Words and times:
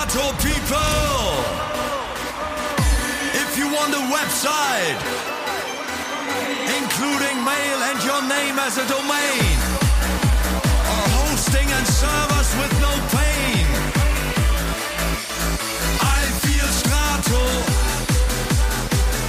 Strato 0.00 0.32
people. 0.38 1.26
If 3.34 3.58
you 3.58 3.66
want 3.66 3.92
a 3.92 4.04
website, 4.16 5.00
including 6.78 7.36
mail 7.44 7.78
and 7.90 8.02
your 8.02 8.22
name 8.22 8.58
as 8.58 8.78
a 8.78 8.86
domain, 8.88 9.56
or 10.92 11.04
hosting 11.20 11.68
and 11.76 11.86
servers 11.86 12.50
with 12.60 12.72
no 12.80 12.92
pain, 13.12 13.66
I 16.00 16.20
feel 16.42 16.68
Strato. 16.80 17.42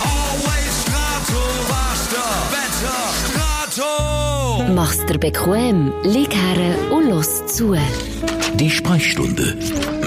Always 0.08 0.72
Strato. 0.86 1.42
Faster, 1.72 2.30
better, 2.56 3.00
Strato. 3.28 4.74
Mach's 4.74 5.06
dir 5.06 5.20
bequem, 5.20 5.92
lieg 6.04 6.34
her 6.34 6.92
und 6.94 7.10
los 7.10 7.46
zu. 7.48 7.76
Die 8.54 8.70
Sprechstunde 8.70 9.58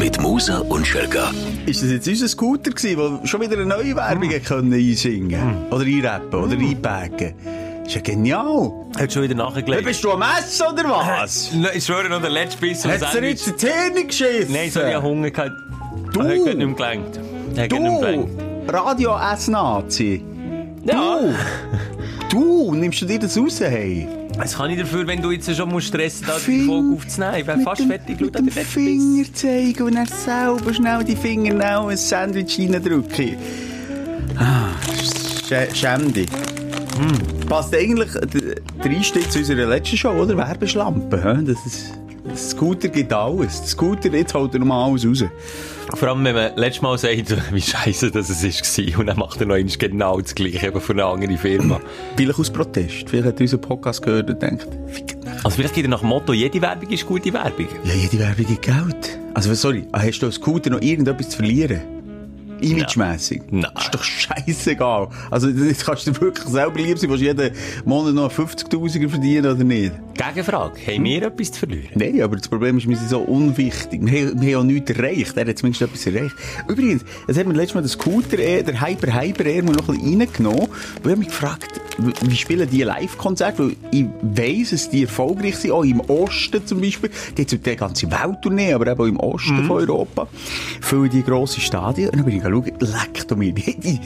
mit 0.05 0.21
Musa 0.21 0.59
und 0.59 0.87
Schelga. 0.87 1.31
Ist 1.65 1.83
das 1.83 1.91
jetzt 1.91 2.07
unser 2.07 2.29
Scooter 2.29 2.73
gewesen, 2.73 3.21
der 3.23 3.27
schon 3.27 3.41
wieder 3.41 3.55
eine 3.55 3.65
neue 3.65 3.97
Werbung 3.97 4.31
Hm. 4.31 4.43
können 4.45 4.75
einsingen 4.75 5.67
Oder 5.71 5.85
einrappen 5.87 6.41
oder 6.45 6.59
einpacken? 6.59 7.33
Ist 7.87 7.95
ja 7.95 8.03
genial. 8.03 8.71
Hat 8.99 9.11
schon 9.11 9.23
wieder 9.23 9.35
Hey, 9.35 9.43
nachgelegt. 9.51 9.85
bist 9.87 10.05
du 10.05 10.11
am 10.13 10.21
Essen 10.23 10.67
oder 10.71 10.85
was? 10.91 11.51
Ich 11.75 11.85
schwöre 11.87 12.11
noch, 12.11 12.21
der 12.21 12.29
letzte 12.29 12.61
Biss 12.61 12.85
Hat's 12.85 13.13
dir 13.13 13.25
jetzt 13.31 13.47
die 13.47 13.57
Zähne 13.57 14.05
geschissen? 14.07 14.53
Nein, 14.53 14.71
so 14.71 14.83
ich 14.83 14.95
Hunger 15.01 15.31
gehabt. 15.31 15.53
Du! 16.13 16.21
Er 16.21 16.29
hat 16.39 16.45
nicht 16.45 16.57
mehr 16.59 16.67
gelangt. 16.75 17.21
Er 17.57 17.65
hat 17.65 17.73
Du! 17.73 17.77
gelangt. 18.01 18.29
Radio-S-Nazi! 18.69 20.23
Ja. 20.85 21.19
Du! 21.19 21.35
Du! 22.29 22.75
Nimmst 22.75 23.01
du 23.01 23.07
dir 23.07 23.19
das 23.21 23.39
raus, 23.39 23.59
hey? 23.59 24.07
Was 24.37 24.57
kann 24.57 24.71
ich 24.71 24.79
dafür, 24.79 25.07
wenn 25.07 25.23
du 25.23 25.31
jetzt 25.31 25.55
schon 25.55 25.69
musst 25.71 25.89
stressen 25.89 26.27
musst, 26.27 26.47
die 26.47 26.65
Folge 26.67 26.95
aufzunehmen? 26.97 27.35
Ich 27.41 27.47
wäre 27.47 27.57
Mit 27.57 27.65
fast 27.67 27.81
dem- 27.83 27.89
fertig. 27.89 28.21
Mit 28.21 28.37
an 28.37 28.47
dem 28.47 28.55
den. 28.55 28.65
Finger 28.65 29.25
zeigen 29.35 29.83
und 29.85 29.95
dann 29.95 30.07
selber 30.07 30.75
schnell 30.75 31.05
die 31.05 31.17
Finger 31.17 31.87
ein 31.89 31.97
Sandwich 31.97 32.59
reindrücken. 32.59 33.37
Ah, 34.37 34.69
sch- 35.49 35.75
schäm 35.75 36.13
dich. 36.13 36.29
Hm. 36.99 37.47
Passt 37.49 37.75
eigentlich 37.75 38.11
der 38.13 38.91
Einstieg 38.91 39.31
zu 39.31 39.39
unserer 39.39 39.67
letzten 39.67 39.97
Show, 39.97 40.11
oder? 40.11 40.37
Werbeschlampe. 40.37 41.17
Das 41.47 41.67
ist, 41.67 41.93
das 42.35 42.51
Scooter 42.51 42.89
gibt 42.89 43.13
alles. 43.13 43.61
Der 43.61 43.69
Scooter, 43.69 44.11
jetzt 44.11 44.35
holt 44.35 44.53
er 44.55 44.61
nochmal 44.61 44.91
alles 44.91 45.07
raus. 45.07 45.25
Vor 45.95 46.09
allem, 46.09 46.25
wenn 46.25 46.35
man 46.35 46.57
letztes 46.57 46.83
Mal 46.83 46.99
sagt, 46.99 47.37
wie 47.53 47.61
scheiße 47.61 48.11
das 48.11 48.29
es 48.31 48.43
war. 48.45 49.01
Und 49.01 49.07
dann 49.07 49.19
macht 49.19 49.41
er 49.41 49.47
noch 49.47 49.55
einmal 49.55 49.77
genau 49.77 50.21
das 50.21 50.35
Gleiche, 50.35 50.67
eben 50.67 50.81
für 50.81 50.93
eine 50.93 51.05
andere 51.05 51.37
Firma. 51.37 51.81
Vielleicht 52.17 52.39
aus 52.39 52.51
Protest. 52.51 53.09
Vielleicht 53.09 53.27
hat 53.27 53.37
er 53.37 53.41
unseren 53.43 53.61
Podcast 53.61 54.03
gehört 54.03 54.31
und 54.31 54.43
denkt, 54.43 54.67
fick. 54.89 55.17
Also 55.43 55.57
vielleicht 55.57 55.75
geht 55.75 55.85
er 55.85 55.91
nach 55.91 56.01
dem 56.01 56.09
Motto, 56.09 56.33
jede 56.33 56.61
Werbung 56.61 56.91
ist 56.91 57.07
gute 57.07 57.33
Werbung. 57.33 57.69
Ja, 57.85 57.95
jede 57.95 58.19
Werbung 58.19 58.47
gibt 58.47 58.63
Geld. 58.63 59.19
Also, 59.35 59.53
sorry, 59.55 59.87
hast 59.93 60.21
du 60.21 60.27
als 60.27 60.37
Scooter 60.37 60.71
noch 60.71 60.81
irgendetwas 60.81 61.31
zu 61.31 61.39
verlieren? 61.39 61.94
Imagemässig? 62.65 63.43
Nein. 63.51 63.71
Ist 63.79 63.95
doch 63.95 64.03
scheißegal. 64.03 65.09
Also, 65.31 65.49
jetzt 65.49 65.85
kannst 65.85 66.07
du 66.07 66.21
wirklich 66.21 66.47
selber 66.47 66.79
lieb 66.79 66.99
sein, 66.99 67.11
willst 67.11 67.23
du 67.23 67.27
jeden 67.27 67.51
Monat 67.85 68.15
noch 68.15 68.33
50.000 68.33 69.09
verdienen 69.09 69.47
oder 69.47 69.65
nicht? 69.65 69.93
Gegenfrage, 70.15 70.81
haben 70.87 71.05
wir 71.05 71.23
etwas 71.23 71.53
zu 71.53 71.61
verlieren? 71.61 71.91
Nein, 71.95 72.23
aber 72.23 72.37
das 72.37 72.49
Problem 72.49 72.79
ist, 72.79 72.89
wir 72.89 72.97
sind 72.97 73.11
so 73.11 73.21
unwichtig. 73.21 74.01
Wir 74.05 74.29
haben, 74.29 74.41
wir 74.41 74.57
haben 74.57 74.63
auch 74.63 74.67
nichts 74.67 74.91
erreicht. 74.91 75.37
Er 75.37 75.47
hat 75.47 75.59
zumindest 75.59 75.83
etwas 75.83 76.07
erreicht. 76.07 76.37
Übrigens, 76.69 77.05
es 77.27 77.37
hat 77.37 77.47
mir 77.47 77.55
letztes 77.55 77.75
Mal 77.75 77.81
der 77.81 77.91
Scooter, 77.91 78.39
äh, 78.39 78.63
der 78.63 78.81
Hyper 78.81 79.21
Hyper 79.21 79.45
Air, 79.45 79.63
noch 79.63 79.89
ein 79.89 79.97
bisschen 79.97 80.21
reingenommen. 80.21 80.61
Und 80.61 80.71
ich 81.03 81.11
habe 81.11 81.17
mich 81.17 81.29
gefragt, 81.29 81.81
wie 81.99 82.37
spielen 82.37 82.69
die 82.69 82.83
Live-Konzerte? 82.83 83.65
Weil 83.65 83.77
ich 83.91 84.07
weiss, 84.23 84.71
dass 84.71 84.91
die 84.91 85.03
erfolgreich 85.03 85.57
sind, 85.57 85.73
auch 85.73 85.85
im 85.85 86.01
Osten 86.01 86.67
zum 86.67 86.81
Beispiel. 86.81 87.11
Die 87.37 87.43
haben 87.43 87.63
die 87.63 87.77
ganze 87.77 88.11
Welttournee, 88.11 88.73
aber 88.73 88.89
eben 88.89 89.01
auch 89.01 89.07
im 89.07 89.21
Osten 89.21 89.65
von 89.65 89.77
Europa. 89.77 90.29
Füllen 90.81 91.11
die 91.11 91.23
grosse 91.23 91.61
Stadien. 91.61 92.11
Und 92.11 92.19
dann 92.19 92.25
bin 92.25 92.37
ich 92.37 92.45
schauen, 92.55 92.73
leck 92.81 93.29
doch 93.29 93.37
mir. 93.37 93.53
Die, 93.53 93.79
die, 93.79 94.01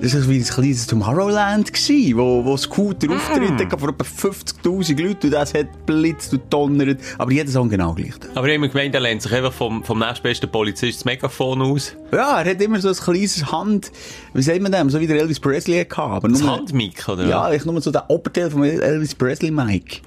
das 0.00 0.14
war 0.14 0.28
wie 0.30 0.38
ein 0.38 0.44
kleines 0.44 0.86
Tomorrowland, 0.86 1.74
gewesen, 1.74 2.16
wo, 2.16 2.42
wo 2.42 2.56
Scooter 2.56 3.10
auftritt, 3.10 3.52
mm. 3.52 3.78
vor 3.78 3.90
etwa 3.90 4.04
50.000 4.04 5.02
Leuten 5.02 5.26
und 5.26 5.30
das 5.32 5.52
hat 5.52 5.84
blitzt 5.84 6.32
und 6.32 6.50
donnert. 6.50 7.00
Aber 7.18 7.30
jeder 7.30 7.50
Song 7.50 7.68
genau 7.68 7.92
gleich. 7.92 8.14
Aber 8.34 8.48
ich 8.48 8.56
habe 8.56 8.68
gemeint, 8.68 8.94
er 8.94 9.02
lehnt 9.02 9.20
sich 9.20 9.32
einfach 9.32 9.52
vom, 9.52 9.84
vom 9.84 9.98
nächstbesten 9.98 10.50
Polizist 10.50 11.00
das 11.00 11.04
Megafon 11.04 11.60
aus. 11.60 11.94
Ja, 12.12 12.40
er 12.40 12.50
hat 12.50 12.62
immer 12.62 12.80
so 12.80 12.88
ein 12.88 12.94
kleines 12.94 13.52
Hand, 13.52 13.92
wie 14.32 14.42
sagt 14.42 14.62
man 14.62 14.72
dem, 14.72 14.88
so 14.88 14.98
wie 15.00 15.06
der 15.06 15.20
Elvis 15.20 15.38
Presley 15.38 15.80
hatte. 15.84 15.98
Aber 16.00 16.28
Das 16.28 16.42
Handmic, 16.42 17.06
oder? 17.06 17.26
Ja, 17.26 17.52
ich 17.52 17.66
nur 17.66 17.78
so 17.82 17.90
den 17.90 18.02
Oberteil 18.08 18.50
vom 18.50 18.62
Elvis 18.62 19.14
Presley 19.14 19.50
Mike. 19.50 19.98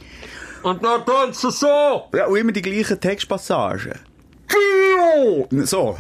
Und 0.64 0.84
dann 0.84 1.06
tanzt 1.06 1.44
er 1.44 1.52
so! 1.52 1.68
Ja, 2.16 2.26
und 2.26 2.38
immer 2.38 2.52
die 2.52 2.64
gleichen 2.64 3.00
Textpassagen. 3.00 3.94
So. 5.66 5.96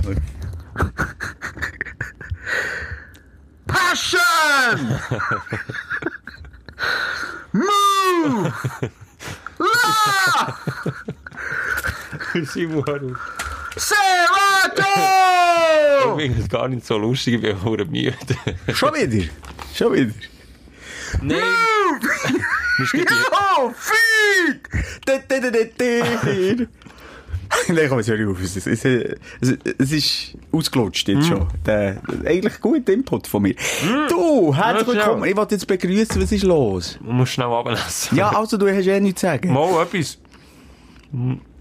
Passion! 3.68 5.00
Move! 7.54 8.54
Auf. 12.46 13.16
Serato! 13.76 14.84
Ich 16.18 16.24
finde 16.24 16.42
es 16.42 16.50
gar 16.50 16.68
nicht 16.68 16.86
so 16.86 16.98
lustig, 16.98 17.36
ich 17.36 17.42
bin 17.42 17.56
auch 17.58 17.64
müde. 17.86 18.16
Schon 18.74 18.94
wieder? 18.94 19.30
Schon 19.74 19.94
wieder? 19.94 20.14
Nein! 21.22 21.40
Die- 22.94 23.00
Ja, 23.00 23.74
Feed! 23.76 24.70
Nein, 27.68 27.86
komm, 27.90 28.00
jetzt 28.00 28.10
hör 28.10 28.20
ich 28.20 28.28
auf. 28.28 28.42
Es, 28.42 28.56
es, 28.56 28.68
es, 28.68 28.86
es, 28.86 29.58
es 29.78 29.92
ist 29.92 30.38
ausgelutscht 30.52 31.08
jetzt 31.08 31.28
schon. 31.28 31.48
Der, 31.66 32.02
eigentlich 32.26 32.60
guter 32.62 32.94
Input 32.94 33.28
von 33.28 33.42
mir. 33.42 33.56
Du, 34.10 34.56
herzlich 34.56 34.88
willkommen. 34.88 35.26
Ich 35.26 35.36
wollte 35.36 35.56
jetzt 35.56 35.68
begrüßen, 35.68 36.22
was 36.22 36.32
ist 36.32 36.44
los? 36.44 36.98
Man 37.02 37.18
muss 37.18 37.30
schnell 37.30 37.48
ablassen. 37.48 38.18
Ja, 38.18 38.30
also 38.30 38.58
du 38.58 38.68
hast 38.68 38.86
ja 38.86 39.00
nichts 39.00 39.22
zu 39.22 39.28
sagen. 39.28 39.54
Mal 39.54 39.84
etwas. 39.84 40.18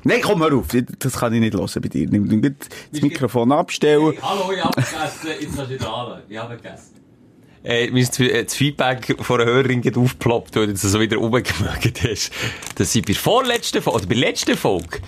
Nein, 0.05 0.21
komm, 0.23 0.43
hör 0.43 0.55
auf. 0.55 0.67
Das 0.99 1.17
kann 1.19 1.33
ich 1.35 1.41
nicht 1.41 1.55
hören 1.55 1.69
bei 1.81 1.89
dir. 1.89 2.09
Nimm 2.09 2.25
nimm 2.25 2.43
das 2.43 3.03
Mikrofon 3.03 3.53
abstellen. 3.53 4.15
Hallo, 4.23 4.53
ich 4.53 4.65
habe 4.65 4.75
gegessen. 4.75 5.29
Jetzt 5.41 5.57
kannst 5.57 5.71
du 5.71 5.75
wieder 5.75 5.95
an. 5.95 6.23
Ich 6.29 6.39
habe 6.39 6.57
gegessen. 6.57 7.03
Äh, 7.65 7.87
ist 7.87 8.19
das 8.19 8.27
das 8.45 8.55
Feedback 8.57 9.17
von 9.21 9.41
einer 9.41 9.49
Hörerin 9.49 9.83
gerade 9.83 10.01
aufgeploppt, 10.01 10.57
weil 10.57 10.67
du 10.67 10.73
das 10.73 10.83
so 10.83 10.99
wieder 10.99 11.17
rumgemögt 11.19 12.03
hast. 12.03 12.33
Dass 12.75 12.93
sie 12.93 13.03
bei 13.03 13.13
der 13.13 13.15
vorletzten 13.15 13.81
Folge, 13.81 13.99
oder 13.99 14.07
bei 14.09 14.15
der 14.15 14.29
letzten 14.31 14.57
Folge, 14.57 14.99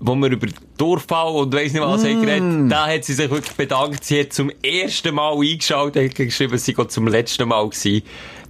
wo 0.00 0.14
wir 0.14 0.30
über 0.30 0.46
Durchfall 0.76 1.34
und 1.34 1.52
weiss 1.52 1.72
nicht 1.72 1.82
was 1.82 2.04
haben 2.04 2.22
geredet, 2.22 2.70
da 2.70 2.86
hat 2.86 3.04
sie 3.04 3.14
sich 3.14 3.30
wirklich 3.30 3.56
bedankt. 3.56 4.04
Sie 4.04 4.20
hat 4.20 4.32
zum 4.32 4.50
ersten 4.62 5.14
Mal 5.14 5.32
eingeschaltet, 5.32 6.10
hat 6.10 6.14
geschrieben, 6.14 6.58
sie 6.58 6.74
geht 6.74 6.90
zum 6.92 7.08
letzten 7.08 7.48
Mal 7.48 7.68
gewesen. 7.68 8.02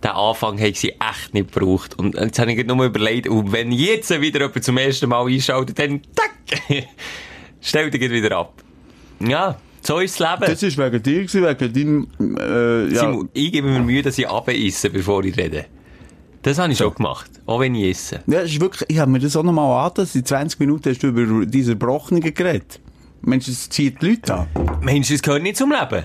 Den 0.03 0.10
Anfang 0.10 0.60
hat 0.60 0.76
sie 0.76 0.91
echt 0.91 1.34
nicht 1.34 1.53
gebraucht. 1.53 1.98
Und 1.98 2.14
jetzt 2.14 2.38
habe 2.38 2.53
ich 2.53 2.66
nur 2.66 2.84
überlegt, 2.84 3.28
und 3.28 3.53
wenn 3.53 3.72
jetzt 3.72 4.10
wieder 4.20 4.41
jemand 4.41 4.62
zum 4.62 4.76
ersten 4.76 5.09
Mal 5.09 5.26
einschaltet, 5.26 5.78
dann, 5.78 6.03
tack, 6.14 6.69
stell 7.60 7.91
dich 7.91 8.00
wieder 8.00 8.36
ab. 8.36 8.53
Ja, 9.20 9.59
so 9.80 9.98
ist 9.98 10.20
das 10.20 10.30
Leben. 10.30 10.53
Das 10.53 10.62
ist 10.62 10.78
wegen 10.78 11.03
dir 11.03 11.22
wegen 11.22 11.72
deinem, 11.72 12.36
äh, 12.38 12.92
ja. 12.92 13.00
Simon, 13.00 13.28
ich 13.32 13.50
gebe 13.53 13.69
mir 13.69 13.80
Mühe, 13.80 14.03
dass 14.03 14.19
ich 14.19 14.28
abeisse, 14.28 14.91
bevor 14.91 15.25
ich 15.25 15.36
rede. 15.36 15.66
Das 16.48 16.59
habe 16.59 16.72
ich 16.72 16.78
schon 16.78 16.94
gemacht. 16.94 17.31
Auch 17.44 17.60
wenn 17.60 17.75
ich 17.75 17.91
esse. 17.91 18.20
Ja, 18.26 18.41
ist 18.41 18.59
wirklich, 18.59 18.88
ich 18.88 18.98
habe 18.98 19.10
mir 19.10 19.19
das 19.19 19.36
auch 19.36 19.42
nochmal 19.42 19.84
angetan. 19.84 20.09
In 20.14 20.25
20 20.25 20.59
Minuten 20.60 20.88
hast 20.88 21.03
du 21.03 21.09
über 21.09 21.44
diese 21.44 21.76
Brochungen 21.76 22.22
geredet. 22.22 22.81
Mensch, 23.20 23.48
es 23.48 23.69
zieht 23.69 24.00
die 24.00 24.06
Leute 24.12 24.34
an. 24.34 24.48
Mensch, 24.81 25.10
das 25.10 25.20
gehört 25.20 25.42
nicht 25.42 25.59
zum 25.59 25.70
Leben. 25.72 26.04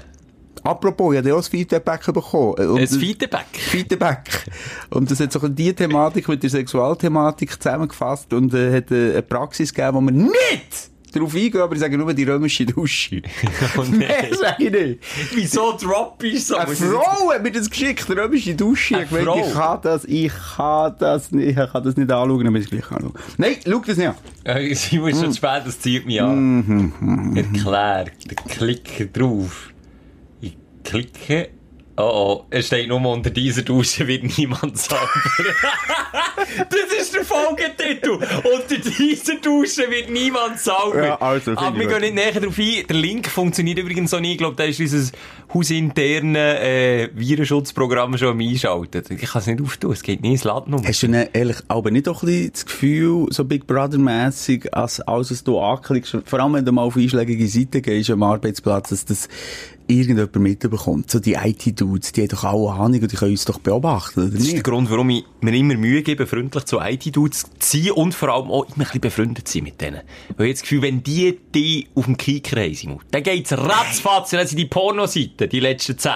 Apropos, 0.61 1.13
ich 1.13 1.19
habe 1.19 1.29
ja 1.29 1.35
auch 1.35 1.39
ein 1.39 1.43
Feedback 1.43 2.05
bekommen. 2.13 2.55
Äh, 2.57 2.65
und 2.65 2.77
Ein 2.79 2.85
das- 2.87 2.97
Feedback. 2.97 3.45
Feedback. 3.53 4.45
Und 4.89 5.09
das 5.09 5.21
hat 5.21 5.31
so 5.31 5.47
die 5.47 5.73
Thematik 5.73 6.27
mit 6.27 6.43
der 6.43 6.49
Sexualthematik 6.49 7.61
zusammengefasst 7.63 8.33
und 8.33 8.53
äh, 8.53 8.75
hat 8.75 8.91
äh, 8.91 9.11
eine 9.13 9.21
Praxis 9.21 9.73
gegeben, 9.73 9.95
wo 9.95 10.01
man 10.01 10.15
nicht 10.15 10.89
darauf 11.15 11.33
eingehen, 11.35 11.61
aber 11.61 11.73
ich 11.73 11.79
sage 11.79 11.97
nur 11.97 12.13
die 12.13 12.23
römische 12.23 12.65
Dusche. 12.65 13.21
Oh 13.77 13.83
Mehr 13.83 14.27
sage 14.35 14.65
ich 14.65 14.71
nicht. 14.71 14.99
Wieso 15.33 15.75
drop 15.77 16.21
ich 16.23 16.45
so? 16.45 16.57
Eine 16.57 16.75
Frau 16.75 17.31
hat 17.31 17.41
mir 17.43 17.51
das 17.51 17.69
geschickt, 17.69 18.07
römische 18.09 18.53
Dusche. 18.55 19.01
Ich 19.01 19.11
meine, 19.11 19.41
ich 19.41 19.53
kann 19.53 19.79
das, 19.81 20.05
ich 20.05 20.31
kann 20.55 20.95
das 20.99 21.31
nicht, 21.31 21.49
ich 21.49 21.55
kann 21.55 21.83
das 21.83 21.95
nicht 21.97 22.11
anschauen, 22.11 22.47
aber 22.47 22.57
ich 22.57 22.69
gleich 22.69 22.91
anschauen. 22.91 23.13
Nein, 23.37 23.55
schau 23.65 23.79
das 23.79 23.97
nicht 23.97 24.07
an. 24.07 24.15
Äh, 24.43 24.75
Simon 24.75 25.09
ist 25.09 25.21
schon 25.21 25.31
zu 25.31 25.37
spät, 25.37 25.61
das 25.65 25.79
zieht 25.79 26.05
mich 26.05 26.21
an. 26.21 27.33
Erklär, 27.35 28.05
der 28.25 28.35
Klicker 28.47 29.05
drauf. 29.05 29.69
Ich 30.41 30.55
klicke 30.83 31.49
Oh 31.95 32.13
oh, 32.13 32.45
es 32.49 32.67
steht 32.67 32.87
nur 32.87 33.05
unter 33.05 33.29
dieser 33.29 33.61
Dusche 33.61 34.07
wird 34.07 34.37
niemand 34.37 34.77
sauber. 34.77 35.07
das 36.69 36.99
ist 36.99 37.13
der 37.13 37.23
Folgetitel. 37.23 38.11
Unter 38.11 38.77
dieser 38.77 39.35
Dusche 39.35 39.89
wird 39.89 40.09
niemand 40.09 40.59
sauber. 40.59 41.05
Ja, 41.05 41.21
also, 41.21 41.51
Aber 41.51 41.75
ich 41.75 41.87
wir 41.87 41.87
gehen 41.87 42.01
nicht 42.01 42.15
näher 42.15 42.31
darauf 42.31 42.57
ein. 42.57 42.87
Der 42.87 42.95
Link 42.95 43.27
funktioniert 43.27 43.77
übrigens 43.77 44.09
so 44.09 44.19
nicht. 44.19 44.31
Ich 44.33 44.37
glaube, 44.39 44.55
da 44.55 44.63
ist 44.63 44.79
dieses 44.79 45.11
hausinterne 45.53 46.59
äh, 46.59 47.09
Virenschutzprogramm 47.13 48.17
schon 48.17 48.29
am 48.29 48.39
Einschalten. 48.39 49.03
Ich 49.09 49.29
kann 49.29 49.41
es 49.41 49.47
nicht 49.47 49.61
auftun. 49.61 49.91
Es 49.91 50.01
geht 50.01 50.21
nicht 50.21 50.31
ins 50.31 50.43
Laden 50.45 50.73
um. 50.73 50.85
Hast 50.85 51.03
du 51.03 51.07
denn 51.07 51.29
ehrlich, 51.31 51.57
aber 51.67 51.91
nicht 51.91 52.07
auch 52.07 52.23
ein 52.23 52.27
bisschen 52.27 52.51
das 52.53 52.65
Gefühl, 52.65 53.27
so 53.29 53.45
Big 53.45 53.67
Brother-mässig, 53.67 54.73
als 54.73 54.99
alles, 55.01 55.29
was 55.29 55.43
du 55.43 55.59
anklickst, 55.59 56.17
vor 56.25 56.39
allem 56.39 56.53
wenn 56.53 56.65
du 56.65 56.71
mal 56.71 56.81
auf 56.83 56.97
einschlägige 56.97 57.47
Seiten 57.47 57.83
gehst 57.83 58.09
am 58.09 58.23
Arbeitsplatz, 58.23 58.89
dass 58.89 59.05
das 59.05 59.29
irgendjemand 59.87 60.35
mitbekommt? 60.35 61.09
So 61.11 61.19
die 61.19 61.33
IT-Dudes, 61.33 62.11
die 62.13 62.21
haben 62.21 62.27
doch 62.29 62.43
alle 62.43 62.71
Ahnung 62.71 63.01
und 63.01 63.11
die 63.11 63.15
können 63.15 63.31
uns 63.31 63.45
doch 63.45 63.59
beobachten, 63.59 64.21
oder 64.21 64.29
Das 64.31 64.41
ist 64.41 64.53
der? 64.53 64.61
Grund, 64.63 64.89
warum 64.91 65.09
ich 65.09 65.23
mir 65.41 65.53
immer 65.53 65.75
Mühe 65.75 66.01
gebe, 66.03 66.25
freundlich 66.27 66.65
zu 66.65 66.79
IT-Dudes 66.79 67.45
zu 67.59 67.77
sein 67.77 67.91
und 67.91 68.13
vor 68.13 68.29
allem 68.29 68.49
auch 68.51 68.63
immer 68.65 68.73
ein 68.77 68.83
bisschen 68.85 69.01
befreundet 69.01 69.47
zu 69.47 69.53
sein 69.55 69.63
mit 69.63 69.81
denen. 69.81 70.01
Weil 70.37 70.47
ich 70.47 70.53
das 70.53 70.61
Gefühl, 70.61 70.81
wenn 70.83 71.03
die 71.03 71.37
die 71.53 71.87
auf 71.95 72.05
dem 72.05 72.17
Kicker 72.17 72.61
haben, 72.61 72.73
Simon, 72.73 72.99
dann 73.11 73.23
geht's 73.23 73.51
ratzfatz, 73.51 74.31
dann 74.31 74.47
sind 74.47 74.57
die 74.57 74.65
Pornoseiten, 74.65 75.49
die 75.49 75.59
letzten 75.59 75.97
zehn. 75.97 76.11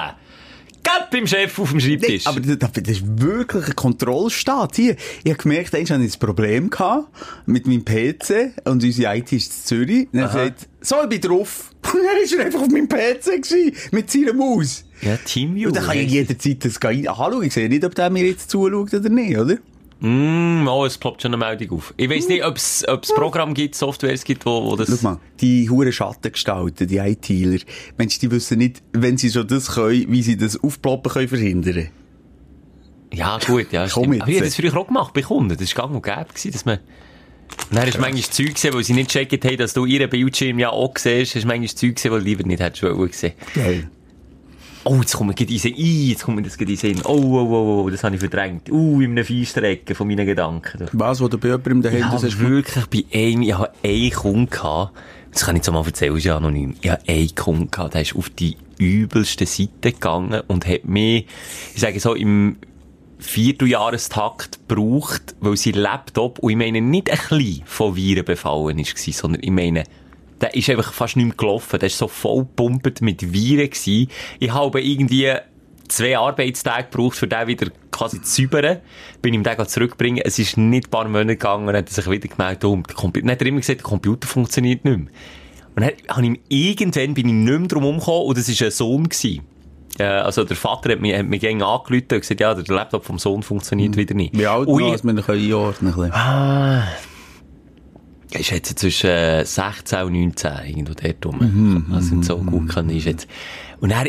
Geht 0.83 1.09
beim 1.11 1.27
Chef 1.27 1.59
auf 1.59 1.71
dem 1.71 1.79
Nee, 1.79 1.97
Schreibtisch. 1.97 2.27
aber 2.27 2.39
das, 2.39 2.57
das 2.71 2.87
ist 2.87 3.19
wirklich 3.21 3.67
ein 3.67 3.75
Kontrollstaat 3.75 4.77
hier. 4.77 4.95
Ich 5.25 5.31
habe 5.31 5.43
gemerkt, 5.43 5.75
eigentlich 5.75 5.91
hatte 5.91 6.03
ich 6.05 6.15
ein 6.15 6.19
Problem 6.19 6.69
gehabt 6.69 7.09
mit 7.45 7.67
meinem 7.67 7.83
PC 7.83 8.53
und 8.63 8.83
unsere 8.85 9.17
IT 9.17 9.33
ist 9.33 9.51
in 9.51 9.63
Zürich. 9.65 10.07
Und 10.13 10.19
er 10.19 10.29
sagt, 10.29 10.69
so, 10.87 10.95
ich 11.03 11.09
bin 11.09 11.21
drauf. 11.21 11.71
Und 11.93 12.05
er 12.05 12.23
ist 12.23 12.33
er 12.33 12.45
einfach 12.45 12.61
auf 12.61 12.69
meinem 12.69 12.87
PC 12.87 13.25
gewesen, 13.25 13.73
mit 13.91 14.09
seiner 14.09 14.33
Maus. 14.33 14.85
ja, 15.01 15.17
Teamview. 15.17 15.67
Und 15.67 15.75
dann 15.75 15.85
kann 15.85 15.97
ich 15.97 16.11
jederzeit 16.11 16.63
das 16.63 16.79
gehen. 16.79 17.07
Hallo, 17.17 17.41
ich 17.41 17.53
sehe 17.53 17.67
nicht, 17.67 17.83
ob 17.83 17.93
der 17.95 18.09
mir 18.09 18.25
jetzt 18.25 18.49
zuschaut 18.49 18.93
oder 18.93 19.09
nicht, 19.09 19.37
oder? 19.37 19.57
Mm, 19.99 20.67
oh, 20.67 20.85
es 20.85 20.97
ploppt 20.97 21.23
schon 21.23 21.33
eine 21.33 21.43
Meldung 21.43 21.77
auf. 21.77 21.93
Ich 21.97 22.09
weiss 22.09 22.27
nicht, 22.27 22.45
ob 22.45 22.55
es 22.55 22.85
Programm 23.15 23.53
gibt, 23.53 23.75
Softwares 23.75 24.23
gibt, 24.23 24.45
wo, 24.45 24.63
wo 24.63 24.75
das... 24.75 24.89
Schau 24.89 25.09
mal, 25.09 25.19
die 25.41 25.69
hure 25.69 25.91
Schattengestalten, 25.91 26.87
die 26.87 26.97
ITler, 26.97 27.59
Mensch, 27.97 28.19
die 28.19 28.29
wissen 28.29 28.59
nicht, 28.59 28.83
wenn 28.93 29.17
sie 29.17 29.31
schon 29.31 29.47
das 29.47 29.73
können, 29.73 30.05
wie 30.09 30.21
sie 30.21 30.37
das 30.37 30.61
Aufploppen 30.63 31.11
können 31.11 31.27
verhindern. 31.27 31.87
Ja, 33.11 33.39
gut, 33.45 33.71
ja, 33.71 33.87
Komm 33.87 34.13
stimmt. 34.13 34.15
jetzt. 34.15 34.21
Aber 34.21 34.31
ich 34.31 34.37
habe 34.37 34.45
das 34.45 34.55
früher 34.55 34.77
auch 34.77 34.87
gemacht 34.87 35.13
bei 35.13 35.21
Kunden. 35.21 35.57
Das 35.57 35.75
war 35.75 35.83
gang 35.87 35.95
und 35.95 36.03
gäbe, 36.03 36.51
dass 36.51 36.65
man... 36.65 36.79
Und 37.69 37.77
dann 37.77 37.87
ist 37.87 37.99
manchmal 37.99 38.23
Zeug 38.23 38.53
gesehen, 38.53 38.73
weil 38.73 38.83
sie 38.83 38.93
nicht 38.93 39.11
gecheckt 39.11 39.43
haben, 39.43 39.57
dass 39.57 39.73
du 39.73 39.85
ihren 39.85 40.09
Bildschirm 40.09 40.59
ja 40.59 40.69
auch 40.69 40.93
siehst. 40.97 41.35
Hast 41.35 41.45
manchmal 41.45 41.67
Zeug 41.67 41.95
gesehen, 41.95 42.11
weil 42.11 42.19
du 42.19 42.25
lieber 42.25 42.43
nicht 42.43 42.61
hättest 42.61 42.81
gesehen. 42.81 43.33
Geil. 43.53 43.89
Oh, 44.89 44.99
jetzt 45.01 45.17
kommt 45.17 45.37
mir 45.37 45.47
in 45.47 45.57
Sinn. 45.57 45.73
Jetzt 45.75 46.23
kommt 46.23 46.37
mir 46.37 46.43
das 46.43 46.55
in 46.55 46.75
Sinn. 46.77 47.01
Oh, 47.03 47.11
oh, 47.11 47.47
oh, 47.49 47.83
oh, 47.83 47.89
das 47.89 48.05
habe 48.05 48.15
ich 48.15 48.21
verdrängt. 48.21 48.71
Uh, 48.71 49.01
in 49.01 49.11
einem 49.11 49.25
Feinstrecken 49.25 49.93
von 49.95 50.07
meinen 50.07 50.25
Gedanken. 50.25 50.77
du. 50.77 50.85
Was, 50.93 51.19
wo 51.19 51.27
du 51.27 51.37
bei 51.37 51.49
jemandem 51.49 51.81
daheim 51.81 51.97
Ich 51.97 52.03
das 52.05 52.13
habe 52.13 52.27
hast 52.27 52.39
wirklich 52.39 52.85
bei 52.85 53.19
einem, 53.19 53.41
ich 53.41 53.53
habe 53.53 53.71
einen 53.83 54.11
Kunden 54.11 54.49
gehabt, 54.49 54.93
das 55.33 55.45
kann 55.45 55.57
ich 55.57 55.59
jetzt 55.59 55.71
mal 55.71 55.85
erzählen, 55.85 56.15
ist 56.15 56.23
ja 56.23 56.37
anonym. 56.37 56.75
Ich 56.81 56.89
habe 56.89 57.01
einen 57.05 57.35
Kunden 57.35 57.69
gehabt, 57.69 57.95
der 57.95 58.01
ist 58.01 58.15
auf 58.15 58.29
die 58.29 58.55
übelste 58.77 59.45
Seite 59.45 59.91
gegangen 59.91 60.41
und 60.47 60.65
hat 60.65 60.85
mich, 60.85 61.25
ich 61.75 61.81
sage 61.81 61.99
so, 61.99 62.13
im 62.13 62.55
Vierteljahrestakt 63.19 64.59
gebraucht, 64.67 65.35
weil 65.39 65.57
sein 65.57 65.73
Laptop, 65.73 66.39
und 66.39 66.51
ich 66.51 66.57
meine 66.57 66.81
nicht 66.81 67.09
ein 67.09 67.17
bisschen 67.17 67.63
von 67.65 67.95
Viren 67.95 68.25
befallen 68.25 68.77
gewesen, 68.77 69.13
sondern 69.13 69.43
ich 69.43 69.51
meine, 69.51 69.83
der 70.41 70.53
ist 70.53 70.69
einfach 70.69 70.93
fast 70.93 71.15
nicht 71.15 71.25
mehr 71.25 71.35
gelaufen. 71.35 71.79
Der 71.79 71.87
ist 71.87 71.97
so 71.97 72.07
voll 72.07 72.43
gepumpt 72.43 73.01
mit 73.01 73.33
Viren 73.33 73.69
gewesen. 73.69 74.09
Ich 74.39 74.53
habe 74.53 74.81
irgendwie 74.81 75.33
zwei 75.87 76.17
Arbeitstage 76.17 76.89
gebraucht, 76.91 77.17
für 77.17 77.27
den 77.27 77.47
wieder 77.47 77.67
quasi 77.91 78.21
zu 78.21 78.41
säubern. 78.43 78.79
Bin 79.21 79.33
ihm 79.33 79.43
den 79.43 79.67
zurückbringen. 79.67 80.21
Es 80.23 80.37
ist 80.37 80.57
nicht 80.57 80.87
ein 80.87 80.91
paar 80.91 81.05
Monate 81.05 81.27
gegangen 81.27 81.67
und 81.67 81.75
hat 81.75 81.89
sich 81.89 82.09
wieder 82.09 82.27
gemeldet, 82.27 82.63
oh, 82.65 82.75
der 82.75 82.95
Computer, 82.95 83.25
dann 83.25 83.31
hat 83.31 83.41
er 83.41 83.47
immer 83.47 83.61
gesagt, 83.61 83.79
der 83.79 83.87
Computer 83.87 84.27
funktioniert 84.27 84.85
nicht 84.85 84.97
mehr. 84.97 85.07
Und 85.75 85.83
dann 85.83 85.91
habe 86.09 86.21
ich 86.21 86.27
ihm, 86.27 86.39
irgendwann 86.49 87.13
bin 87.13 87.27
ich 87.27 87.33
nicht 87.33 87.59
mehr 87.59 87.67
drum 87.67 87.85
umgekommen 87.85 88.27
und 88.27 88.37
das 88.37 88.47
war 88.47 88.67
ein 88.67 88.71
Sohn 88.71 89.09
gewesen. 89.09 89.41
Äh, 89.99 90.03
also 90.03 90.43
der 90.43 90.55
Vater 90.57 90.91
hat 90.91 90.99
mich, 91.01 91.15
hat 91.17 91.25
mich 91.25 91.41
gegen 91.41 91.61
angerufen 91.63 92.05
und 92.11 92.19
gesagt, 92.21 92.39
ja, 92.39 92.53
der 92.53 92.75
Laptop 92.75 93.03
vom 93.05 93.17
Sohn 93.19 93.41
funktioniert 93.43 93.95
wieder 93.97 94.13
nicht. 94.15 94.37
Wie 94.37 94.45
alt 94.47 94.67
ich- 94.69 94.91
als 94.91 95.03
wir 95.03 95.13
können 95.21 95.43
einordnen 95.43 95.93
können? 95.93 96.11
Er 96.13 96.87
ist 98.41 98.51
jetzt 98.51 98.77
zwischen 98.77 99.09
äh, 99.09 99.45
16 99.45 100.03
und 100.03 100.13
19 100.13 100.51
irgendwo 100.65 100.93
dort 100.93 101.25
rum. 101.25 101.87
also 101.93 102.07
sind 102.09 102.25
so 102.25 102.37
gut 102.37 102.69
kann 102.69 102.89
ist 102.89 103.05
jetzt. 103.05 103.27
Und 103.79 103.91
er, 103.91 104.05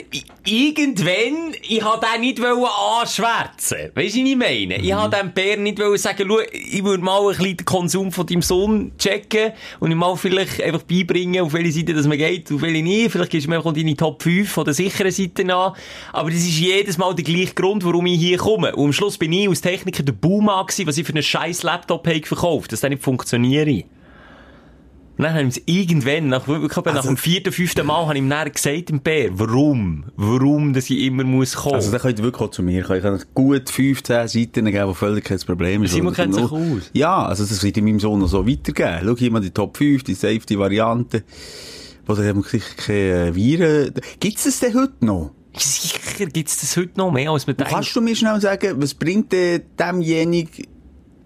irgendwann, 0.47 1.55
ich 1.69 1.85
wollte 1.85 2.07
den 2.15 2.21
nicht 2.23 2.41
anschwärzen. 2.41 3.91
Weisst 3.95 4.17
du, 4.17 4.21
was 4.23 4.29
ich 4.29 4.37
meine? 4.37 4.77
Ich 4.77 4.95
wollte 4.95 5.19
dem 5.19 5.33
Bär 5.33 5.59
nicht 5.59 5.79
sagen, 5.97 6.25
schau, 6.27 6.39
ich 6.53 6.83
würde 6.83 7.05
mal 7.05 7.21
ein 7.21 7.29
bisschen 7.37 7.57
den 7.59 7.65
Konsum 7.67 8.11
von 8.11 8.27
deinem 8.27 8.41
Sohn 8.41 8.93
checken 8.97 9.53
und 9.81 9.91
ihm 9.91 9.99
mal 9.99 10.17
vielleicht 10.17 10.63
einfach 10.63 10.83
beibringen, 10.85 11.43
auf 11.43 11.53
welche 11.53 11.73
Seite 11.73 11.93
das 11.93 12.07
man 12.07 12.17
geht, 12.17 12.51
auf 12.51 12.63
welche 12.63 12.83
nicht. 12.83 13.13
Vielleicht 13.13 13.31
gibst 13.31 13.47
du 13.47 13.51
mir 13.51 13.57
einfach 13.57 13.75
deine 13.75 13.95
Top 13.95 14.23
5 14.23 14.51
von 14.51 14.65
den 14.65 14.73
sicheren 14.73 15.11
Seiten 15.11 15.51
an. 15.51 15.75
Aber 16.15 16.31
das 16.31 16.41
ist 16.41 16.59
jedes 16.59 16.97
Mal 16.97 17.15
der 17.15 17.25
gleiche 17.25 17.53
Grund, 17.53 17.85
warum 17.85 18.07
ich 18.07 18.19
hier 18.19 18.39
komme. 18.39 18.75
Und 18.75 18.87
am 18.87 18.93
Schluss 18.95 19.19
bin 19.19 19.35
ich 19.35 19.49
als 19.49 19.61
Techniker 19.61 20.03
der 20.03 20.15
Boomer 20.15 20.65
gewesen, 20.65 20.87
was 20.87 20.97
ich 20.97 21.07
für 21.07 21.13
einen 21.13 21.23
scheiß 21.23 21.63
Laptop 21.63 22.07
habe 22.07 22.23
verkauft, 22.25 22.73
dass 22.73 22.81
der 22.81 22.91
nicht 22.91 23.03
funktioniert. 23.03 23.85
Und 25.19 25.25
dann 25.25 25.35
haben 25.35 25.51
sie 25.51 25.63
irgendwann, 25.67 26.29
nach, 26.29 26.47
etwa 26.47 26.59
nach 26.93 26.97
Also- 26.97 27.09
dem 27.09 27.17
vierten, 27.17 27.53
fünften 27.53 27.85
Mal, 27.87 28.03
habe 28.07 28.15
ich 28.15 28.19
ihm 28.23 28.31
dann 28.31 28.53
gesagt, 28.53 28.89
dem 28.89 29.01
Bär, 29.01 29.31
warum? 29.33 30.05
Warum, 30.17 30.73
dass 30.73 30.89
ich 30.91 31.01
immer 31.01 31.25
muss 31.25 31.55
kommen? 31.57 31.75
Also, 31.75 31.91
dann 31.91 32.01
könnt 32.01 32.21
ihr 32.21 32.25
wirklich 32.25 32.41
auch 32.49 32.51
zu 32.53 32.63
mir 32.63 32.85
kommen. 32.85 32.99
Ich 32.99 33.03
kann 33.03 33.23
gut 33.35 33.69
15 33.69 34.29
Seiten 34.29 34.65
geben, 34.67 34.89
die 34.89 34.95
völlig 34.95 35.25
kein 35.25 35.41
Problem 35.41 35.83
ist. 35.83 35.93
Simon 35.93 36.15
kennt 36.15 36.35
sich 36.37 36.45
aus. 36.45 36.91
Ja, 36.93 37.27
also 37.27 37.45
das 37.45 37.63
wird 37.65 37.77
in 37.77 37.85
meinem 37.85 37.99
Sohn 37.99 38.21
noch 38.21 38.29
so 38.29 38.47
weitergeben. 38.47 39.01
Schau 39.05 39.17
hier 39.17 39.31
mal 39.33 39.41
die 39.41 39.51
Top 39.51 39.77
5, 39.77 40.05
die 40.05 40.15
Safety-Variante. 40.15 41.25
Wo 42.07 42.15
da 42.15 42.23
haben 42.23 42.45
wir 42.45 42.61
keine 42.77 43.35
Viren. 43.35 43.93
Gibt's 44.21 44.45
das 44.45 44.61
denn 44.61 44.75
heute 44.75 45.05
noch? 45.05 45.33
Sicher 45.57 46.27
gibt's 46.27 46.61
das 46.61 46.77
heute 46.77 46.93
noch 46.97 47.11
mehr, 47.11 47.31
als 47.33 47.47
man 47.47 47.57
denkt. 47.57 47.73
Kannst 47.73 47.95
du 47.97 48.01
mir 48.01 48.15
schnell 48.15 48.41
sagen, 48.41 48.81
was 48.81 48.95
bringt 48.95 49.33
denn 49.33 49.63
demjenigen 49.79 50.65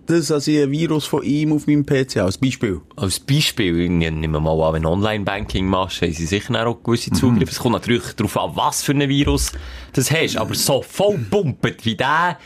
das, 0.06 0.28
dass 0.28 0.46
ich 0.46 0.60
ein 0.60 0.70
Virus 0.70 1.06
von 1.06 1.22
ihm 1.22 1.52
auf 1.52 1.66
meinem 1.66 1.84
PC? 1.86 2.18
Als 2.18 2.38
Beispiel. 2.38 2.80
Als 2.96 3.20
Beispiel, 3.20 3.80
ich 3.80 3.90
nehme 3.90 4.40
mal 4.40 4.60
an, 4.60 4.74
wenn 4.74 4.82
du 4.82 4.88
Online-Banking 4.88 5.66
machst, 5.66 6.02
haben 6.02 6.12
sie 6.12 6.26
sicher 6.26 6.66
auch 6.66 6.82
gewisse 6.82 7.10
Zugriffe. 7.12 7.50
Es 7.50 7.58
kommt 7.58 7.74
natürlich 7.74 8.12
darauf 8.16 8.36
an, 8.36 8.50
was 8.54 8.82
für 8.82 8.92
ein 8.92 9.08
Virus 9.08 9.52
das 9.92 10.10
hast. 10.10 10.36
Aber 10.36 10.54
so 10.54 10.82
voll 10.82 11.18
pumpet, 11.30 11.84
wie 11.84 11.96
der, 11.96 12.38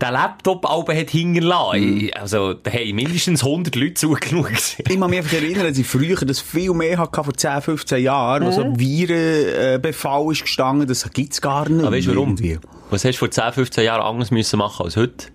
der 0.00 0.10
Laptop 0.10 0.68
oben 0.70 0.96
hat 0.96 1.10
hinterlassen. 1.10 2.10
Also, 2.14 2.54
da 2.54 2.70
haben 2.70 2.94
mindestens 2.94 3.44
100 3.44 3.74
Leute 3.76 3.94
zugeschaut. 3.94 4.50
Ich 4.78 4.84
kann 4.84 5.10
mich 5.10 5.18
einfach 5.18 5.32
erinnern, 5.32 5.68
dass 5.68 5.78
ich 5.78 5.86
früher 5.86 6.16
das 6.16 6.40
viel 6.40 6.72
mehr 6.72 6.98
hatte, 6.98 7.24
vor 7.24 7.34
10, 7.34 7.62
15 7.62 8.02
Jahren, 8.02 8.46
wo 8.46 8.50
so 8.50 8.62
ein 8.62 8.78
Virenbefall 8.78 10.32
ist 10.32 10.42
gestanden, 10.42 10.86
das 10.86 11.10
gibt's 11.12 11.40
gar 11.40 11.68
nicht. 11.68 11.84
Aber 11.84 11.96
weißt 11.96 12.06
du 12.06 12.14
warum? 12.14 12.30
irgendwie. 12.30 12.58
Was 12.90 13.04
hast 13.04 13.14
du 13.14 13.18
vor 13.18 13.30
10, 13.30 13.52
15 13.52 13.84
Jahren 13.84 14.02
anders 14.02 14.30
müssen 14.30 14.58
machen 14.58 14.84
als 14.84 14.96
heute? 14.96 15.26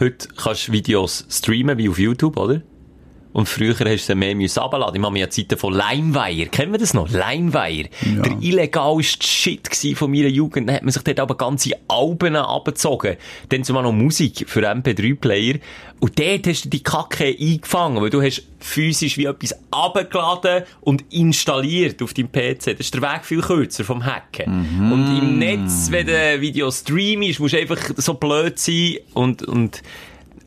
Heute 0.00 0.26
kannst 0.36 0.66
du 0.66 0.72
Videos 0.72 1.24
streamen, 1.30 1.78
wie 1.78 1.88
auf 1.88 2.00
YouTube, 2.00 2.36
oder? 2.36 2.62
Und 3.34 3.48
früher 3.48 3.74
hast 3.76 4.08
du 4.08 4.14
mehr 4.14 4.36
müssen 4.36 4.60
runterladen. 4.60 4.94
Ich 4.94 5.00
mache 5.00 5.12
mich 5.12 5.24
an 5.24 5.30
Zeiten 5.30 5.58
von 5.58 5.74
LimeWire. 5.74 6.46
Kennen 6.46 6.70
wir 6.70 6.78
das 6.78 6.94
noch? 6.94 7.10
LimeWire. 7.10 7.88
Der 8.00 8.36
illegalste 8.40 9.26
Shit 9.26 9.68
von 9.96 10.12
meiner 10.12 10.28
Jugend. 10.28 10.68
Dann 10.68 10.76
hat 10.76 10.84
man 10.84 10.92
sich 10.92 11.02
dort 11.02 11.18
aber 11.18 11.36
ganze 11.36 11.72
Alben 11.88 12.36
abgezogen. 12.36 13.16
Dann 13.48 13.64
zumal 13.64 13.82
noch 13.82 13.92
Musik 13.92 14.44
für 14.46 14.60
MP3-Player. 14.60 15.56
Und 15.98 16.16
dort 16.16 16.46
hast 16.46 16.66
du 16.66 16.68
die 16.68 16.82
Kacke 16.82 17.24
eingefangen, 17.26 18.00
weil 18.00 18.10
du 18.10 18.22
hast 18.22 18.44
physisch 18.60 19.18
wie 19.18 19.24
etwas 19.24 19.52
abgeladen 19.72 20.62
und 20.82 21.04
installiert 21.12 22.02
auf 22.02 22.14
deinem 22.14 22.30
PC. 22.30 22.66
Das 22.66 22.80
ist 22.80 22.94
der 22.94 23.02
Weg 23.02 23.24
viel 23.24 23.40
kürzer 23.40 23.82
vom 23.82 24.06
Hacken. 24.06 24.46
Und 24.92 25.18
im 25.18 25.40
Netz, 25.40 25.88
wenn 25.90 26.06
du 26.06 26.40
Video 26.40 26.70
streamst, 26.70 27.40
musst 27.40 27.54
du 27.54 27.58
einfach 27.58 27.80
so 27.96 28.14
blöd 28.14 28.60
sein 28.60 28.98
und, 29.12 29.42
und 29.42 29.82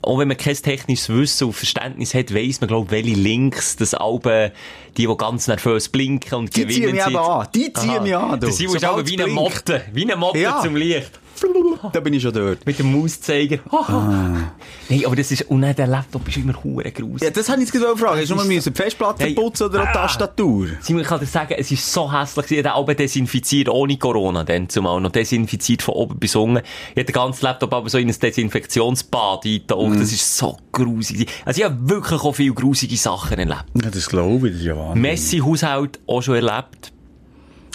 auch 0.01 0.19
wenn 0.19 0.27
man 0.27 0.37
kein 0.37 0.55
technisches 0.55 1.09
Wissen 1.09 1.47
und 1.47 1.53
Verständnis 1.53 2.13
hat, 2.13 2.33
weiss 2.33 2.61
man, 2.61 2.67
glaub, 2.67 2.91
welche 2.91 3.15
Links 3.15 3.75
das 3.75 3.93
Alben, 3.93 4.51
die, 4.95 5.07
die 5.07 5.17
ganz 5.17 5.47
nervös 5.47 5.89
blinken 5.89 6.37
und 6.37 6.55
Die 6.55 6.61
gewinnen 6.61 6.83
ziehen 6.83 6.91
mich 6.95 7.03
sind. 7.03 7.13
eben 7.13 7.21
an. 7.23 7.47
Die 7.53 7.73
ziehen 7.73 7.89
Aha. 7.89 8.01
mich 8.01 8.15
an, 8.15 8.39
du. 8.39 8.47
Das 8.47 8.57
sind 8.57 8.67
Sobald 8.69 8.83
aber 8.85 9.07
wie 9.07 9.21
eine. 9.21 9.31
Motte. 9.31 9.81
Wie 9.93 10.03
eine 10.03 10.15
Motte 10.15 10.39
Ja. 10.39 10.61
zum 10.61 10.75
Licht. 10.75 11.11
Da 11.93 11.99
bin 11.99 12.13
ich 12.13 12.21
schon 12.23 12.33
dort. 12.33 12.65
Mit 12.65 12.79
dem 12.79 12.91
Mauszeiger. 12.91 13.59
Ah. 13.71 14.51
Nein, 14.89 15.03
aber 15.05 15.15
das 15.15 15.31
ist, 15.31 15.43
und 15.43 15.61
dann 15.61 15.75
der 15.75 15.87
Laptop 15.87 16.27
ist 16.27 16.37
immer 16.37 16.53
hure 16.63 16.91
gruselig. 16.91 17.21
Ja, 17.21 17.29
das 17.29 17.47
habe 17.49 17.61
ich 17.61 17.69
jetzt 17.69 17.79
gerade 17.79 17.95
fragen. 17.97 18.19
Hast 18.19 18.29
du 18.31 18.35
ist 18.35 18.45
müssen 18.47 18.73
die 18.73 18.81
Festplatte 18.81 19.23
Hey. 19.23 19.33
putzen 19.33 19.67
oder 19.67 19.79
auch 19.81 19.83
die 19.83 19.89
Ah. 19.89 20.01
Tastatur? 20.01 20.67
Simon, 20.81 21.01
ich 21.03 21.07
kann 21.07 21.19
dir 21.19 21.25
sagen, 21.25 21.55
es 21.57 21.71
ist 21.71 21.91
so 21.93 22.11
hässlich. 22.11 22.51
Ich 22.51 22.57
habe 22.65 22.73
auch 22.75 22.91
desinfiziert 22.93 23.69
ohne 23.69 23.97
Corona, 23.97 24.43
dann 24.43 24.69
zumal 24.69 24.99
noch 25.01 25.11
desinfiziert 25.11 25.81
von 25.81 25.93
oben 25.95 26.17
bis 26.19 26.35
unten. 26.35 26.57
Ich 26.93 26.97
habe 27.01 27.05
den 27.05 27.13
ganzen 27.13 27.45
Laptop 27.45 27.73
aber 27.73 27.89
so 27.89 27.97
in 27.97 28.09
ein 28.09 28.15
Desinfektionsbad 28.19 29.45
eingetaucht. 29.45 29.89
Mhm. 29.95 29.99
Das 29.99 30.11
ist 30.11 30.37
so 30.37 30.57
grusig. 30.71 31.29
Also 31.45 31.59
ich 31.61 31.65
habe 31.65 31.77
wirklich 31.89 32.21
auch 32.21 32.33
viele 32.33 32.53
grusige 32.53 32.97
Sachen 32.97 33.37
erlebt. 33.37 33.65
Ja, 33.83 33.89
das 33.89 34.09
glaube 34.09 34.49
ich, 34.49 34.63
ja. 34.63 34.93
Messi-Haushalt 34.95 35.99
auch 36.07 36.21
schon 36.21 36.35
erlebt. 36.35 36.91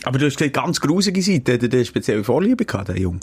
Aber 0.04 0.18
du 0.18 0.26
hast 0.26 0.36
gesagt, 0.36 0.54
ganz 0.54 0.80
grusige 0.80 1.22
Seite, 1.22 1.58
der, 1.58 1.68
der 1.68 1.84
spezielle 1.84 2.24
Vorliebe 2.24 2.64
gehabt, 2.64 2.88
der 2.88 2.98
Junge. 2.98 3.20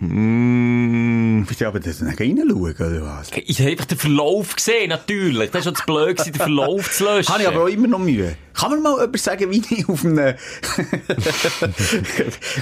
Mm. 0.00 1.44
Bist 1.46 1.60
du 1.60 1.66
aber 1.68 1.78
das 1.80 2.00
nicht 2.00 2.20
reinschauen, 2.20 2.54
oder 2.56 3.02
was? 3.02 3.30
Ich 3.46 3.60
habe 3.60 3.70
einfach 3.70 3.84
den 3.84 3.98
Verlauf 3.98 4.56
gesehen, 4.56 4.88
natürlich. 4.88 5.50
Das 5.50 5.60
ist 5.60 5.64
schon 5.66 5.74
zu 5.76 5.84
blöd 5.86 6.24
den 6.26 6.34
Verlauf 6.34 6.90
zu 6.90 7.04
löschen. 7.04 7.32
Habe 7.32 7.42
ich 7.42 7.48
aber 7.48 7.62
auch 7.64 7.68
immer 7.68 7.86
noch 7.88 7.98
Mühe. 7.98 8.36
Kann 8.54 8.70
man 8.70 8.82
mal 8.82 8.92
jemand 9.00 9.18
sagen, 9.20 9.50
wie 9.50 9.58
ich 9.70 9.88
auf 9.88 10.04
einem... 10.04 10.34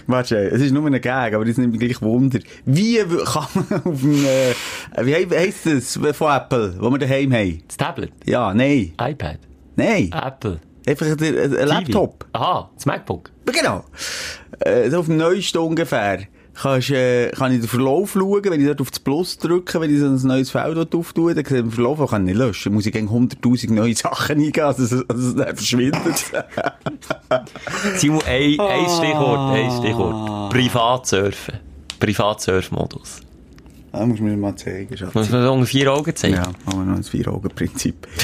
Warte, 0.06 0.36
es 0.50 0.60
ist 0.60 0.72
nur 0.72 0.86
eine 0.86 1.00
Gag, 1.00 1.34
aber 1.34 1.44
das 1.44 1.56
nimmt 1.58 1.72
mich 1.72 1.80
gleich 1.80 2.00
Wunder. 2.02 2.38
Wie 2.64 2.98
kann 2.98 3.46
man 3.54 3.82
auf 3.84 4.02
einem... 4.02 4.24
äh, 4.24 4.54
Wie 5.06 5.14
he- 5.14 5.28
heisst 5.36 5.66
das 5.66 6.16
von 6.16 6.32
Apple, 6.34 6.76
wo 6.78 6.90
wir 6.90 6.98
daheim 6.98 7.32
haben? 7.32 7.62
Das 7.68 7.76
Tablet, 7.76 8.12
Ja, 8.26 8.52
nein. 8.54 8.92
iPad, 9.00 9.38
Nein. 9.76 10.10
Apple, 10.12 10.60
Einfach 10.86 11.06
ein, 11.06 11.12
ein 11.12 11.18
TV. 11.18 11.64
Laptop. 11.64 12.26
Aha, 12.32 12.70
das 12.74 12.86
MacBook. 12.86 13.30
Genau. 13.46 13.84
Äh, 14.60 14.90
so 14.90 14.98
auf 15.00 15.06
dem 15.06 15.16
neuesten 15.16 15.58
ungefähr. 15.58 16.26
Kannst, 16.54 16.90
äh, 16.90 17.30
kann 17.30 17.50
ich 17.52 17.60
den 17.60 17.68
Verlauf 17.68 18.12
schauen, 18.12 18.44
wenn 18.44 18.60
ich 18.60 18.66
dort 18.66 18.80
auf 18.82 18.90
das 18.90 19.00
Plus 19.00 19.38
drücke, 19.38 19.80
wenn 19.80 19.90
ich 19.92 19.98
so 19.98 20.06
ein 20.06 20.16
neues 20.16 20.50
Feld 20.50 20.76
dort 20.76 20.94
auftue, 20.94 21.34
dann 21.34 21.44
sehe 21.46 21.58
ich 21.58 21.62
den 21.64 21.70
Verlauf, 21.72 21.98
den 21.98 22.06
kann 22.08 22.22
ich 22.28 22.34
nicht 22.34 22.44
löschen. 22.44 22.74
Muss 22.74 22.84
ich 22.86 22.92
gegen 22.92 23.08
100.000 23.08 23.72
neue 23.72 23.94
Sachen 23.96 24.36
eingeben, 24.38 24.66
also, 24.66 24.82
es- 24.84 24.92
also 25.08 25.28
es 25.28 25.34
dann 25.34 25.56
verschwindet. 25.56 26.24
Simon, 27.96 28.20
ein, 28.26 28.60
ein 28.60 28.88
Stichwort, 28.88 29.54
ein 29.56 29.70
Stichwort. 29.78 30.50
Privatsurfen. 30.52 31.54
Privatsurfmodus. 31.98 33.20
Das 33.92 34.06
muss 34.08 34.20
mir 34.20 34.36
mal 34.36 34.56
zeigen, 34.56 34.96
Schatz. 34.96 35.12
Muss 35.14 35.28
man 35.30 35.42
so 35.44 35.52
unter 35.52 35.66
vier 35.66 35.92
Augen 35.92 36.16
zeigen? 36.16 36.34
Ja, 36.34 36.42
machen 36.64 36.78
wir 36.80 36.84
noch 36.84 36.96
ein 36.96 37.02
Vier-Augen-Prinzip. 37.04 38.06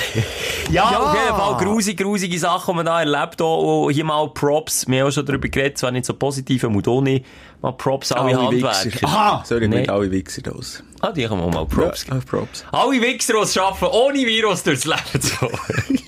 Ja, 0.70 0.84
auf 0.84 1.14
jeden 1.14 1.34
Fall 1.34 1.64
grusig, 1.64 1.96
grusige 1.98 2.38
Sachen, 2.38 2.72
die 2.72 2.76
man 2.76 2.84
da 2.84 3.00
erlebt. 3.00 3.40
Auch 3.40 3.86
und 3.86 3.92
hier 3.94 4.04
mal 4.04 4.28
Props. 4.34 4.86
Wir 4.86 5.00
haben 5.00 5.08
auch 5.08 5.12
schon 5.12 5.24
darüber 5.24 5.48
geredet, 5.48 5.78
zwar 5.78 5.90
nicht 5.92 6.04
so 6.04 6.12
positiv, 6.12 6.62
und 6.64 6.86
auch 6.86 7.00
nicht. 7.00 7.24
Mal 7.62 7.72
Props 7.72 8.12
alle 8.12 8.36
Handwerker. 8.38 8.84
Wichser. 8.84 9.06
Aha! 9.06 9.42
Sorry, 9.46 9.64
ich 9.64 9.70
Nee. 9.70 9.80
nee. 9.80 9.88
alle 9.88 10.10
Wichser 10.10 10.42
aus. 10.54 10.82
Ah, 11.00 11.10
die 11.10 11.26
haben 11.26 11.40
wir 11.40 11.48
mal 11.50 11.64
Props 11.64 12.06
Ja, 12.06 12.16
Props. 12.20 12.64
Alle 12.70 13.00
Wichser, 13.00 13.32
die 13.32 13.38
es 13.40 13.54
schaffen, 13.54 13.88
ohne 13.90 14.18
Virus 14.18 14.62
durchs 14.62 14.84
Leben 14.84 15.20
zu 15.22 15.36
kommen. 15.36 15.58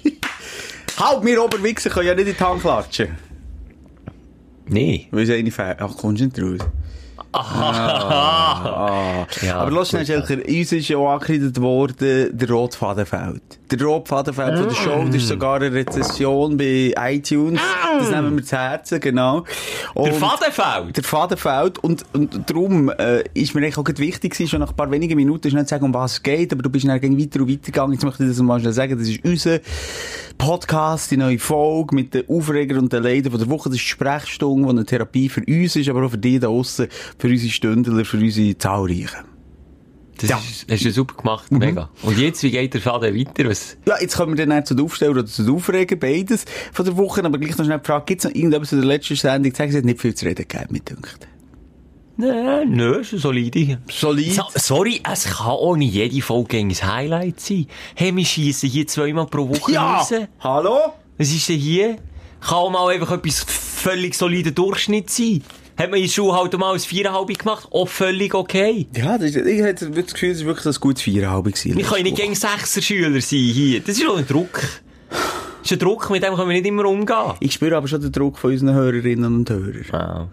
Halt, 0.99 1.25
wir 1.25 1.43
Oberwichser 1.43 1.89
können 1.89 2.09
ja 2.09 2.15
nicht 2.15 2.29
in 2.29 2.35
die 2.37 2.45
Hand 2.45 2.61
klatschen. 2.61 3.17
nee. 4.67 5.09
Weil 5.11 5.23
es 5.25 5.31
eine 5.31 5.51
fehlt. 5.51 5.79
Ach, 5.81 5.97
kommst 5.97 6.21
du 6.21 6.27
nicht 6.27 6.63
raus? 6.63 6.69
Ah. 7.33 9.27
Ja, 9.43 9.59
Aber 9.61 9.71
lass 9.71 9.93
gut. 9.93 10.05
schnell, 10.05 10.23
uns 10.23 10.73
ist 10.73 10.89
ja 10.89 10.97
auch 10.97 11.11
angekreidet 11.13 11.61
worden, 11.61 12.37
der 12.37 12.51
Rotfadenfeld. 12.51 13.43
Der 13.71 13.83
Rotfadenfeld 13.83 14.59
von 14.59 14.69
der 14.69 14.75
Show, 14.75 15.05
das 15.07 15.15
ist 15.17 15.29
sogar 15.29 15.57
eine 15.57 15.73
Rezession 15.73 16.57
bei 16.57 16.93
iTunes. 16.99 17.61
Das 17.99 18.11
nehmen 18.11 18.37
wir 18.37 18.45
zu 18.45 18.57
Herzen, 18.57 18.99
genau. 19.01 19.45
Der 19.97 20.13
Fadenfeld. 20.15 20.97
der 20.97 21.05
Fadenfeld 21.05 21.79
und, 21.79 22.05
und 22.13 22.51
darum 22.51 22.89
äh, 22.91 23.23
ist 23.35 23.55
mir 23.55 23.61
eigentlich 23.63 23.79
auch 23.79 23.85
wichtig 23.99 24.33
gewesen, 24.33 24.49
schon 24.51 24.61
nach 24.61 24.71
ein 24.71 24.77
paar 24.77 24.91
wenigen 24.91 25.15
Minuten 25.17 25.51
schnell 25.51 25.65
zu 25.65 25.71
sagen, 25.71 25.85
um 25.85 25.95
was 25.95 26.15
es 26.15 26.23
geht, 26.23 26.53
aber 26.53 26.63
du 26.63 26.71
bist 26.71 26.87
dann 26.87 27.01
gegen 27.01 27.19
weiter 27.19 27.41
und 27.41 27.49
weiter 27.51 27.61
gegangen. 27.67 27.93
Jetzt 27.93 28.05
möchte 28.05 28.25
ich 28.25 28.31
das 28.31 28.39
mal 28.41 28.59
schnell 28.59 28.73
sagen, 28.73 28.99
das 28.99 29.09
ist 29.09 29.25
unser 29.25 29.61
Podcast, 30.39 31.11
die 31.11 31.17
neue 31.17 31.39
Folge 31.39 31.95
mit 31.95 32.15
den 32.15 32.29
Aufreger 32.29 32.79
und 32.79 32.93
den 32.93 33.03
Leiden 33.03 33.31
von 33.31 33.39
der 33.41 33.49
Woche. 33.51 33.69
Das 33.69 33.77
ist 33.77 33.85
die 33.85 33.89
Sprechstunde, 33.89 34.65
die 34.65 34.71
eine 34.71 34.85
Therapie 34.85 35.29
für 35.29 35.43
uns 35.47 35.77
ist, 35.77 35.89
aber 35.89 36.05
auch 36.05 36.11
für 36.11 36.19
die 36.19 36.39
da 36.39 36.49
draussen, 36.49 36.89
für 37.21 37.29
unsere 37.29 37.53
Stündler, 37.53 38.05
für 38.05 38.17
unsere 38.17 38.57
Zahlreichen. 38.59 39.25
Das 40.19 40.29
Ja. 40.31 40.39
ist, 40.39 40.67
hast 40.71 40.85
du 40.85 40.91
super 40.93 41.15
gemacht, 41.17 41.51
mega. 41.51 41.89
Und 42.03 42.19
jetzt, 42.19 42.43
wie 42.43 42.51
geht 42.51 42.75
der 42.75 42.81
Faden 42.83 43.17
weiter? 43.17 43.49
Was? 43.49 43.77
Ja, 43.87 43.95
jetzt 44.01 44.17
kommen 44.17 44.37
wir 44.37 44.47
dann 44.47 44.59
auch 44.59 44.65
zu 44.65 44.75
den 44.75 44.85
Aufsteller 44.85 45.13
oder 45.13 45.25
zu 45.27 45.45
den 45.45 45.55
Aufreger, 45.55 45.97
beides 45.97 46.45
von 46.73 46.85
der 46.85 46.97
Woche, 46.99 47.25
aber 47.25 47.39
gleich 47.39 47.57
noch 47.57 47.65
schnell 47.65 47.79
die 47.79 47.87
Frage, 47.87 48.05
gibt 48.07 48.21
es 48.23 48.29
noch 48.29 48.35
irgendetwas 48.37 48.73
in 48.73 48.79
der 48.81 48.87
letzten 48.89 49.17
Sendung, 49.17 49.55
sagen 49.55 49.71
Sie, 49.73 49.79
hat 49.79 49.85
nicht 49.87 50.01
viel 50.01 50.15
zu 50.15 50.27
reden 50.27 50.47
gegeben, 50.47 50.67
mit 50.71 50.91
dünkt. 50.91 51.27
Nein, 52.19 52.73
nö, 52.73 52.97
ist 53.01 53.13
solide. 53.13 53.79
Solid. 53.91 54.35
So, 54.35 54.43
sorry, 54.57 55.01
es 55.11 55.25
kann 55.25 55.47
auch 55.47 55.77
nicht 55.77 55.95
jede 55.95 56.21
Folge 56.21 56.59
ein 56.59 56.71
Highlight 56.71 57.41
sein. 57.41 57.67
Hey, 57.95 58.15
wir 58.15 58.25
schiessen 58.27 58.69
hier 58.69 58.87
zweimal 58.87 59.25
pro 59.27 59.49
Woche 59.49 59.73
Ja! 59.73 59.97
raus. 60.01 60.13
Hallo? 60.41 60.93
Was 61.17 61.31
ist 61.33 61.49
denn 61.49 61.59
hier? 61.59 61.97
Kann 62.41 62.57
auch 62.59 62.71
mal 62.71 62.93
einfach 62.93 63.13
etwas 63.13 63.43
völlig 63.45 64.15
solider 64.15 64.51
Durchschnitt 64.51 65.09
sein. 65.09 65.43
Hat 65.81 65.91
man 65.91 65.99
in 65.99 66.05
der 66.05 66.13
Schule 66.13 66.35
halt 66.35 66.59
mal 66.59 66.75
ein 66.75 66.79
Viererhalb 66.79 67.39
gemacht? 67.39 67.67
Auch 67.71 67.89
völlig 67.89 68.35
okay. 68.35 68.87
Ja, 68.95 69.17
das 69.17 69.35
ich 69.35 69.63
hatte 69.63 69.91
das 69.91 70.13
Gefühl, 70.13 70.31
es 70.33 70.41
war 70.41 70.49
wirklich 70.49 70.67
ein 70.67 70.79
gutes 70.79 71.03
Viererhalb 71.03 71.47
gewesen. 71.47 71.75
Wir 71.75 71.85
können 71.85 72.03
nicht 72.03 72.19
gegen 72.19 72.35
Sechser-Schüler 72.35 73.19
sein 73.23 73.39
hier. 73.39 73.81
Das 73.81 73.97
ist 73.97 74.05
doch 74.05 74.19
ein 74.19 74.27
Druck. 74.27 74.61
Das 75.09 75.19
ist 75.65 75.73
ein 75.73 75.79
Druck, 75.79 76.11
mit 76.11 76.23
dem 76.23 76.35
können 76.35 76.51
wir 76.51 76.57
nicht 76.57 76.67
immer 76.67 76.85
umgehen. 76.85 77.33
Ich 77.41 77.55
spüre 77.55 77.79
aber 77.79 77.89
schon 77.89 78.03
den 78.03 78.13
Druck 78.13 78.37
von 78.37 78.51
unseren 78.51 78.75
Hörerinnen 78.75 79.35
und 79.35 79.49
Hörern. 79.49 79.87
Wow. 79.91 80.29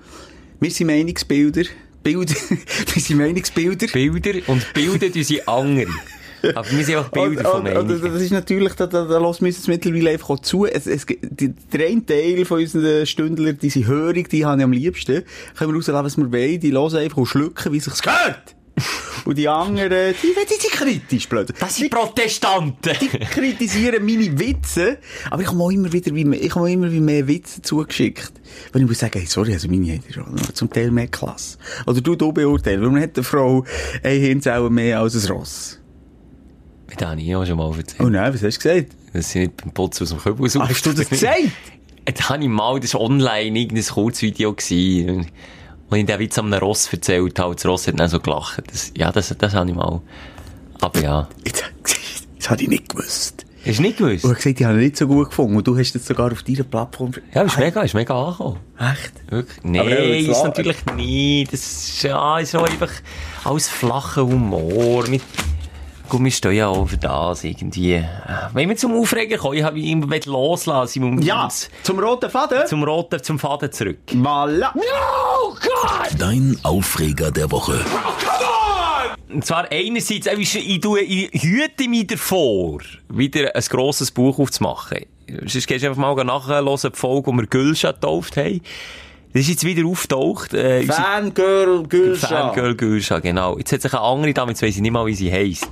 Wir 0.60 0.70
sind 0.70 0.88
Meinungsbilder. 0.88 1.64
Bilder. 2.04 2.36
wir 2.94 3.02
sind 3.02 3.18
Meinungsbilder. 3.18 3.88
Bilder 3.88 4.42
und 4.48 4.74
Bilder, 4.74 5.08
die 5.08 5.24
sind 5.24 5.48
andere. 5.48 5.88
Aber 6.56 6.72
wir 6.72 6.86
sind 6.86 6.98
einfach 6.98 7.12
Bilder 7.12 7.44
von 7.44 7.68
und, 7.68 7.90
das 7.90 8.22
ist 8.22 8.32
natürlich, 8.32 8.74
da, 8.74 8.88
da, 8.88 9.06
da 9.06 9.18
lassen 9.18 9.46
wir 9.46 9.54
uns 9.54 9.68
mittlerweile 9.68 10.12
einfach 10.12 10.30
auch 10.30 10.40
zu. 10.40 10.66
Es, 10.66 10.88
es, 10.88 11.06
die, 11.06 11.50
der 11.50 11.88
eine 11.88 12.06
Teil 12.06 12.46
von 12.46 12.60
unseren 12.60 13.06
Stündlern, 13.06 13.58
die 13.58 13.70
sind 13.70 13.88
hörig, 13.88 14.30
die 14.30 14.46
haben 14.46 14.60
ich 14.60 14.64
am 14.64 14.72
liebsten. 14.72 15.24
Können 15.56 15.72
wir 15.72 15.76
rauslassen, 15.76 16.06
was 16.06 16.18
wir 16.18 16.32
wollen. 16.32 16.60
Die 16.60 16.72
hören 16.72 16.96
einfach 16.98 17.18
und 17.18 17.26
schlucken, 17.26 17.72
wie 17.74 17.80
sich's 17.80 18.02
gehört. 18.02 18.56
und 19.26 19.38
die 19.38 19.48
anderen, 19.48 20.14
die, 20.22 20.28
die 20.28 20.62
sind 20.62 20.72
kritisch, 20.72 21.28
blöd. 21.28 21.52
Das 21.60 21.76
sind 21.76 21.90
Protestanten. 21.90 22.94
die 23.02 23.08
kritisieren 23.08 24.06
meine 24.06 24.38
Witze, 24.40 25.00
aber 25.32 25.42
ich 25.42 25.48
habe 25.48 25.60
auch 25.60 25.72
immer 25.72 25.92
wieder 25.92 26.14
wie 26.14 26.26
mehr, 26.26 26.42
ich 26.42 26.54
habe 26.54 26.66
auch 26.66 26.70
immer 26.70 26.92
wie 26.92 27.00
mehr 27.00 27.28
Witze 27.28 27.62
zugeschickt. 27.62 28.34
Wenn 28.72 28.84
ich 28.84 28.88
muss 28.88 29.00
sagen, 29.00 29.18
hey, 29.18 29.28
sorry, 29.28 29.54
also 29.54 29.68
meine 29.68 29.96
hat 29.96 30.02
schon 30.14 30.38
zum 30.54 30.70
Teil 30.70 30.92
mehr 30.92 31.08
Klasse. 31.08 31.58
Oder 31.88 32.02
du, 32.02 32.16
du 32.16 32.32
beurteilen, 32.32 32.82
warum 32.82 33.00
hat 33.00 33.16
eine 33.16 33.24
Frau 33.24 33.66
ein 34.04 34.20
Hirnzellen 34.20 34.74
mehr 34.74 35.00
als 35.00 35.16
ein 35.16 35.32
Ross? 35.32 35.80
Das 36.96 37.10
habe 37.10 37.22
ich 37.22 37.36
auch 37.36 37.46
schon 37.46 37.58
mal 37.58 37.70
erzählt. 37.76 38.02
Oh 38.02 38.10
nein, 38.10 38.34
was 38.34 38.44
hast 38.44 38.64
du 38.64 38.70
gesagt? 38.70 38.96
Das 39.14 39.32
sind 39.32 39.42
nicht 39.42 39.58
beim 39.58 39.72
Putzen 39.72 40.04
aus 40.04 40.10
dem 40.10 40.20
Kübel 40.20 40.50
Ah, 40.62 40.70
hast 40.70 40.86
du 40.86 40.94
das 40.94 41.10
gesagt? 41.10 41.38
Das 42.06 42.30
habe 42.30 42.42
ich 42.42 42.48
mal, 42.48 42.80
das 42.80 42.94
war 42.94 43.02
online 43.02 43.60
irgendein 43.60 43.84
Kurzvideo 43.84 44.54
gewesen. 44.54 45.28
Und 45.90 45.98
ich 45.98 46.06
den 46.06 46.20
Witz 46.20 46.40
einem 46.40 46.54
Ross 46.54 46.88
erzählt 46.92 47.38
habe, 47.38 47.54
das 47.54 47.66
Ross 47.66 47.86
hat 47.88 48.00
dann 48.00 48.08
so 48.08 48.22
gelacht. 48.22 48.64
Das, 48.72 48.94
ja, 48.96 49.12
das, 49.12 49.36
das 49.38 49.54
habe 49.54 49.70
ich 49.70 49.76
mal. 49.76 50.02
Aber 50.80 51.02
ja. 51.02 51.28
Das 52.38 52.50
habe 52.50 52.62
ich 52.62 52.70
nicht 52.70 52.88
gewusst. 52.88 53.46
Hast 53.66 53.80
du 53.80 53.82
nicht 53.82 53.98
gewusst? 53.98 54.24
Du 54.24 54.30
hast 54.30 54.38
gesagt, 54.38 54.62
ich 54.62 54.66
habe 54.66 54.78
ihn 54.78 54.86
nicht 54.86 54.96
so 54.96 55.06
gut 55.06 55.30
gefunden. 55.30 55.58
Und 55.58 55.68
du 55.68 55.78
hast 55.78 55.94
es 55.94 56.06
sogar 56.06 56.32
auf 56.32 56.44
deiner 56.44 56.64
Plattform... 56.64 57.12
Ja, 57.34 57.42
ist 57.42 57.58
mega, 57.58 57.82
ist 57.82 57.94
mega 57.94 58.18
angekommen. 58.18 58.60
Echt? 58.80 59.14
Wirklich? 59.30 59.58
Nein, 59.64 59.88
ist 59.88 60.44
natürlich 60.44 60.78
nicht. 60.96 61.52
Das 61.52 61.60
ist, 61.60 62.04
ja, 62.04 62.40
ist 62.40 62.56
einfach 62.56 62.92
alles 63.44 63.68
flacher 63.68 64.26
Humor. 64.26 65.06
Mit, 65.10 65.22
gut, 66.10 66.24
wir 66.24 66.32
stehen 66.32 66.54
ja 66.54 66.68
auch 66.68 66.88
für 66.88 66.98
das 66.98 67.44
irgendwie. 67.44 67.94
Äh, 67.96 68.04
Wenn 68.54 68.70
wir 68.70 68.76
zum 68.78 68.94
Aufregen 69.00 69.38
kommen, 69.38 69.58
ich 69.58 69.64
habe 69.64 69.80
ihn 69.80 70.02
immer 70.04 70.16
loslassen. 70.26 71.04
um 71.04 71.22
Ja, 71.22 71.46
uns 71.46 71.70
zum 71.84 72.00
roten 72.00 72.30
Faden? 72.30 72.66
Zum 72.68 72.84
roten, 72.84 73.22
zum 73.24 73.38
Faden 73.40 73.72
zurück. 73.72 74.00
Voilà. 74.14 74.70
Dein 76.18 76.58
Aufreger 76.64 77.32
der 77.32 77.52
Woche. 77.52 77.84
Und 79.30 79.46
zwar 79.46 79.70
einerseits, 79.72 80.28
äh, 80.28 80.36
ich, 80.36 80.56
ich, 80.56 80.80
tue- 80.80 81.00
ich 81.02 81.44
hüte 81.44 81.88
mich 81.90 82.08
davor, 82.08 82.80
wieder 83.10 83.54
ein 83.56 83.64
grosses 83.70 84.10
Buch 84.12 84.40
aufzumachen. 84.40 85.06
Sonst 85.46 85.68
gehst 85.68 85.84
du 85.84 85.90
einfach 85.90 86.02
mal 86.02 86.24
nachhören, 86.24 86.66
die 86.66 86.90
Folge, 86.98 87.32
die 87.32 87.38
wir 87.38 87.48
Gülscha 87.48 87.92
getauft 87.92 88.38
haben. 88.38 88.62
Das 89.34 89.42
ist 89.44 89.50
jetzt 89.50 89.66
wieder 89.66 89.86
auftaucht. 89.88 90.54
Äh, 90.54 90.84
Fangirl 90.84 91.84
Gülscha. 91.88 92.28
Fangirl 92.28 92.76
Gülscha, 92.76 93.20
genau. 93.20 93.58
Jetzt 93.58 93.72
hat 93.72 93.82
sich 93.82 93.94
eine 93.94 94.02
andere 94.02 94.34
Dame, 94.34 94.52
jetzt 94.52 94.62
weiss 94.64 94.76
ich 94.76 94.82
nicht 94.82 94.92
mal, 94.92 95.06
wie 95.06 95.14
sie 95.14 95.32
heisst. 95.32 95.70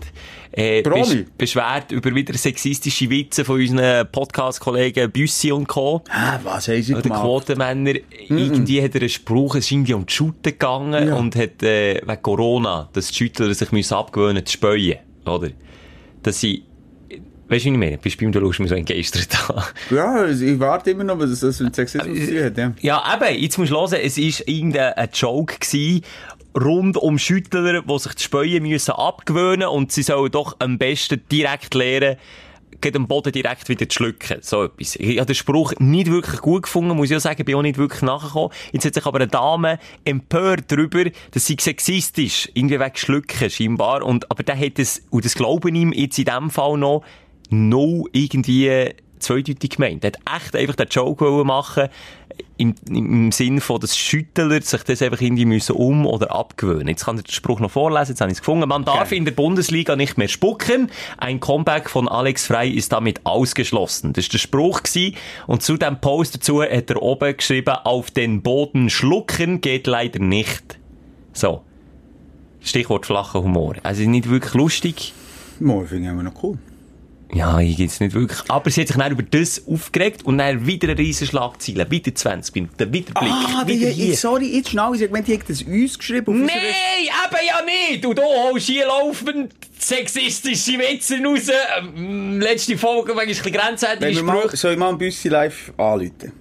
Äh, 0.52 0.82
besch- 0.82 1.26
beschwert 1.38 1.92
über 1.92 2.14
wieder 2.14 2.34
sexistische 2.38 3.10
Witze 3.10 3.44
von 3.44 3.60
unseren 3.60 4.08
Podcast-Kollegen 4.12 5.10
Büssi 5.12 5.52
und 5.52 5.68
Co. 5.68 6.04
Ah, 6.10 6.40
was 6.44 6.68
haben 6.68 6.82
sie 6.82 6.94
Oder 6.94 7.02
gemacht? 7.04 7.22
Quotenmänner. 7.24 7.94
Irgendwie 8.30 8.82
hat 8.84 8.94
er 8.96 9.02
einen 9.02 9.10
Spruch, 9.10 9.56
es 9.56 9.66
ist 9.66 9.72
irgendwie 9.72 9.94
um 9.96 10.06
die 10.06 10.14
Shooten 10.14 10.44
gegangen 10.44 11.08
Ja. 11.10 11.16
und 11.16 11.36
hat, 11.36 11.64
äh, 11.64 12.02
wegen 12.06 12.22
Corona, 12.22 12.90
dass 12.94 13.08
die 13.08 13.16
Schüttler 13.16 13.54
sich 13.54 13.72
müssen 13.72 13.96
abgewöhnen 13.96 14.46
zu 14.46 14.54
speuen. 14.54 14.98
Oder? 15.26 15.50
Dass 16.24 16.40
sie, 16.40 16.64
weißt 17.48 17.66
du, 17.66 17.70
wie 17.70 17.74
ich 17.74 17.80
meine? 17.80 17.98
Bist 17.98 18.20
du 18.20 18.26
beim, 18.26 18.32
du 18.32 18.40
schaust 18.40 18.60
mir 18.60 18.68
so 18.68 18.76
entgeistert 18.76 19.50
an. 19.50 19.64
Ja, 19.92 20.28
ich 20.28 20.60
warte 20.60 20.92
immer 20.92 21.04
noch, 21.04 21.20
was 21.20 21.40
das 21.40 21.60
mit 21.60 21.76
Sexismus 21.76 22.18
zu 22.18 22.28
tun 22.28 22.44
hat. 22.44 22.58
Ja. 22.58 22.74
Ja, 22.82 23.16
eben, 23.16 23.42
jetzt 23.42 23.58
musst 23.58 23.72
du 23.72 23.76
hören, 23.76 24.00
es 24.02 24.18
war 24.18 24.48
irgendein 24.48 24.94
ein 24.94 25.10
Joke 25.14 25.56
gewesen, 25.60 26.02
rund 26.60 26.98
um 26.98 27.20
Schüttler, 27.20 27.82
die 27.82 28.00
sich 28.00 28.14
das 28.14 28.24
Speuen 28.24 28.64
müssen 28.64 28.92
abgewöhnen 28.92 29.68
und 29.68 29.92
sie 29.92 30.04
sollen 30.04 30.32
doch 30.32 30.56
am 30.60 30.78
besten 30.78 31.22
direkt 31.32 31.74
lernen, 31.74 32.18
geht 32.82 32.96
am 32.96 33.08
Boden 33.08 33.32
direkt 33.32 33.68
wieder 33.70 33.88
zu 33.88 33.96
schlucken. 33.96 34.38
So 34.42 34.66
etwas. 34.66 34.96
Ich 34.96 35.18
habe 35.18 35.26
den 35.26 35.36
Spruch 35.36 35.74
nicht 35.80 36.10
wirklich 36.10 36.42
gut 36.42 36.64
gefunden, 36.64 36.96
muss 36.96 37.10
ich 37.10 37.18
auch 37.18 37.22
sagen, 37.22 37.44
bin 37.46 37.56
auch 37.56 37.62
nicht 37.62 37.78
wirklich 37.78 38.02
nachgekommen. 38.02 38.52
Jetzt 38.72 38.86
hat 38.86 38.94
sich 38.94 39.06
aber 39.06 39.18
eine 39.18 39.28
Dame 39.28 39.80
empört 40.04 40.66
darüber, 40.68 41.06
dass 41.32 41.46
sie 41.46 41.58
sexistisch, 41.60 42.50
irgendwie 42.54 42.80
wegen 42.80 42.96
Schlucken 42.96 43.50
scheinbar, 43.50 44.04
und, 44.04 44.30
aber 44.30 44.44
der 44.44 44.60
hat 44.60 44.80
es, 44.80 45.04
und 45.10 45.26
das 45.26 45.36
glauben 45.36 45.74
ihm 45.76 45.94
jetzt 45.94 46.20
in 46.20 46.26
dem 46.26 46.50
Fall 46.50 46.78
noch, 46.78 47.04
no 47.50 48.08
irgendwie 48.12 48.94
zweideutig 49.20 49.72
gemeint. 49.72 50.04
Er 50.04 50.12
hat 50.12 50.44
echt 50.44 50.56
einfach 50.56 50.76
den 50.76 50.88
Joke 50.90 51.44
machen 51.44 51.90
im, 52.58 52.76
im 52.90 53.32
Sinn 53.32 53.60
von, 53.60 53.80
dass 53.80 53.98
Schüttler 53.98 54.62
sich 54.62 54.84
das 54.84 55.02
einfach 55.02 55.22
irgendwie 55.22 55.46
müssen 55.46 55.76
um- 55.76 56.06
oder 56.06 56.34
abgewöhnen. 56.34 56.88
Jetzt 56.88 57.06
kann 57.06 57.18
ich 57.18 57.24
den 57.24 57.32
Spruch 57.32 57.60
noch 57.60 57.72
vorlesen, 57.72 58.12
jetzt 58.12 58.22
habe 58.22 58.32
ich 58.32 58.38
es 58.38 58.42
gefunden. 58.42 58.68
Man 58.70 58.86
darf 58.86 59.12
in 59.12 59.26
der 59.26 59.34
Bundesliga 59.34 59.96
nicht 59.96 60.18
mehr 60.18 60.28
spucken. 60.28 60.90
Ein 61.18 61.40
Comeback 61.40 61.90
von 61.90 62.08
Alex 62.08 62.48
Frey 62.48 62.72
ist 62.72 62.92
damit 62.92 63.26
ausgeschlossen. 63.26 64.14
Das 64.14 64.26
war 64.26 64.32
der 64.32 64.38
Spruch 64.38 64.84
gewesen. 64.84 65.16
Und 65.48 65.64
zu 65.64 65.78
dem 65.78 66.00
Post 66.00 66.36
dazu 66.36 66.62
hat 66.62 66.90
er 66.90 67.02
oben 67.02 67.36
geschrieben, 67.36 67.76
auf 67.84 68.12
den 68.12 68.42
Boden 68.42 68.90
schlucken 68.90 69.62
geht 69.62 69.88
leider 69.88 70.20
nicht. 70.20 70.80
So. 71.34 71.62
Stichwort 72.62 73.06
flacher 73.06 73.44
Humor. 73.44 73.76
Also 73.84 74.04
nicht 74.04 74.30
wirklich 74.30 74.54
lustig. 74.54 75.14
Mo, 75.60 75.86
finde 75.86 76.06
ich 76.06 76.12
immer 76.12 76.24
noch 76.24 76.44
cool. 76.44 76.58
Ja, 77.36 77.60
ich 77.60 77.76
geht's 77.76 78.00
nicht 78.00 78.14
wirklich. 78.14 78.40
Aber 78.48 78.70
sie 78.70 78.80
hat 78.80 78.88
sich 78.88 78.96
dann 78.96 79.12
über 79.12 79.22
das 79.22 79.68
aufgeregt 79.68 80.24
und 80.24 80.38
dann 80.38 80.66
wieder 80.66 80.88
eine 80.88 80.98
riesen 80.98 81.28
Schlagzeile. 81.28 81.86
Wieder 81.92 82.16
20 82.16 82.56
Minuten, 82.56 82.80
wieder 82.80 82.86
Blick. 82.86 83.10
Ah, 83.14 83.68
wieder 83.68 83.88
die, 83.90 83.94
hier. 83.94 84.16
sorry, 84.16 84.56
jetzt 84.56 84.70
schnell, 84.70 84.96
ich 84.96 85.12
meinte, 85.12 85.32
die 85.32 85.40
hat 85.40 85.50
das 85.50 85.62
uns 85.62 86.00
geschrieben. 86.00 86.28
auf 86.28 86.48
Nein, 86.48 86.48
eben 86.48 87.46
ja 87.46 87.62
nicht! 87.66 88.06
Du, 88.06 88.14
du 88.14 88.22
holst 88.22 88.68
hier 88.68 88.88
laufend 88.88 89.52
sexistische 89.78 90.80
Witze 90.80 91.22
raus. 91.22 91.52
Ähm, 91.78 92.40
letzte 92.40 92.78
Folge, 92.78 93.12
wegen 93.12 93.20
ein 93.20 93.28
bisschen 93.28 93.52
grenzwertige 93.52 94.16
Sprüche. 94.16 94.56
soll 94.56 94.72
ich 94.72 94.80
mal 94.80 94.90
ein 94.90 94.98
Büssi 94.98 95.28
live 95.28 95.74
anrufen? 95.76 96.32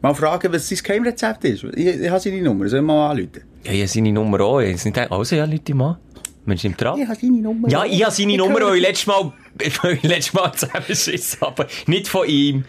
Mal 0.00 0.14
fragen, 0.14 0.52
was 0.54 0.70
sein 0.70 0.78
Geheimrezept 0.82 1.44
ist. 1.44 1.64
Ich, 1.74 1.86
ich 1.86 2.08
habe 2.08 2.20
seine 2.20 2.40
Nummer, 2.40 2.66
soll 2.66 2.78
ich 2.80 2.86
mal 2.86 3.10
anrufen? 3.10 3.42
Ja, 3.62 3.72
ich 3.72 3.80
habe 3.80 3.88
seine 3.88 4.10
Nummer 4.10 4.40
auch. 4.40 4.60
Ich 4.60 4.68
habe 4.68 4.72
nicht 4.72 4.84
gedacht, 4.84 5.12
also 5.12 5.36
ja, 5.36 5.44
Leute 5.44 5.74
mal. 5.74 5.98
Mensch, 6.46 6.62
nimmt 6.64 6.80
dran. 6.80 7.00
Ich 7.00 7.06
habe 7.08 7.18
seine 7.20 7.38
Nummer. 7.40 7.68
Ja, 7.68 7.84
ich 7.84 8.02
habe 8.04 8.14
seine 8.14 8.36
Nummer, 8.36 8.60
höre- 8.60 8.68
weil 8.70 8.76
ich 8.76 8.82
letztes 8.82 9.06
Mal, 9.06 9.32
ich 9.60 10.02
letztes 10.02 10.32
Mal 10.32 10.52
zusammenschissen 10.52 11.38
aber 11.42 11.66
nicht 11.86 12.08
von 12.08 12.26
ihm. 12.28 12.64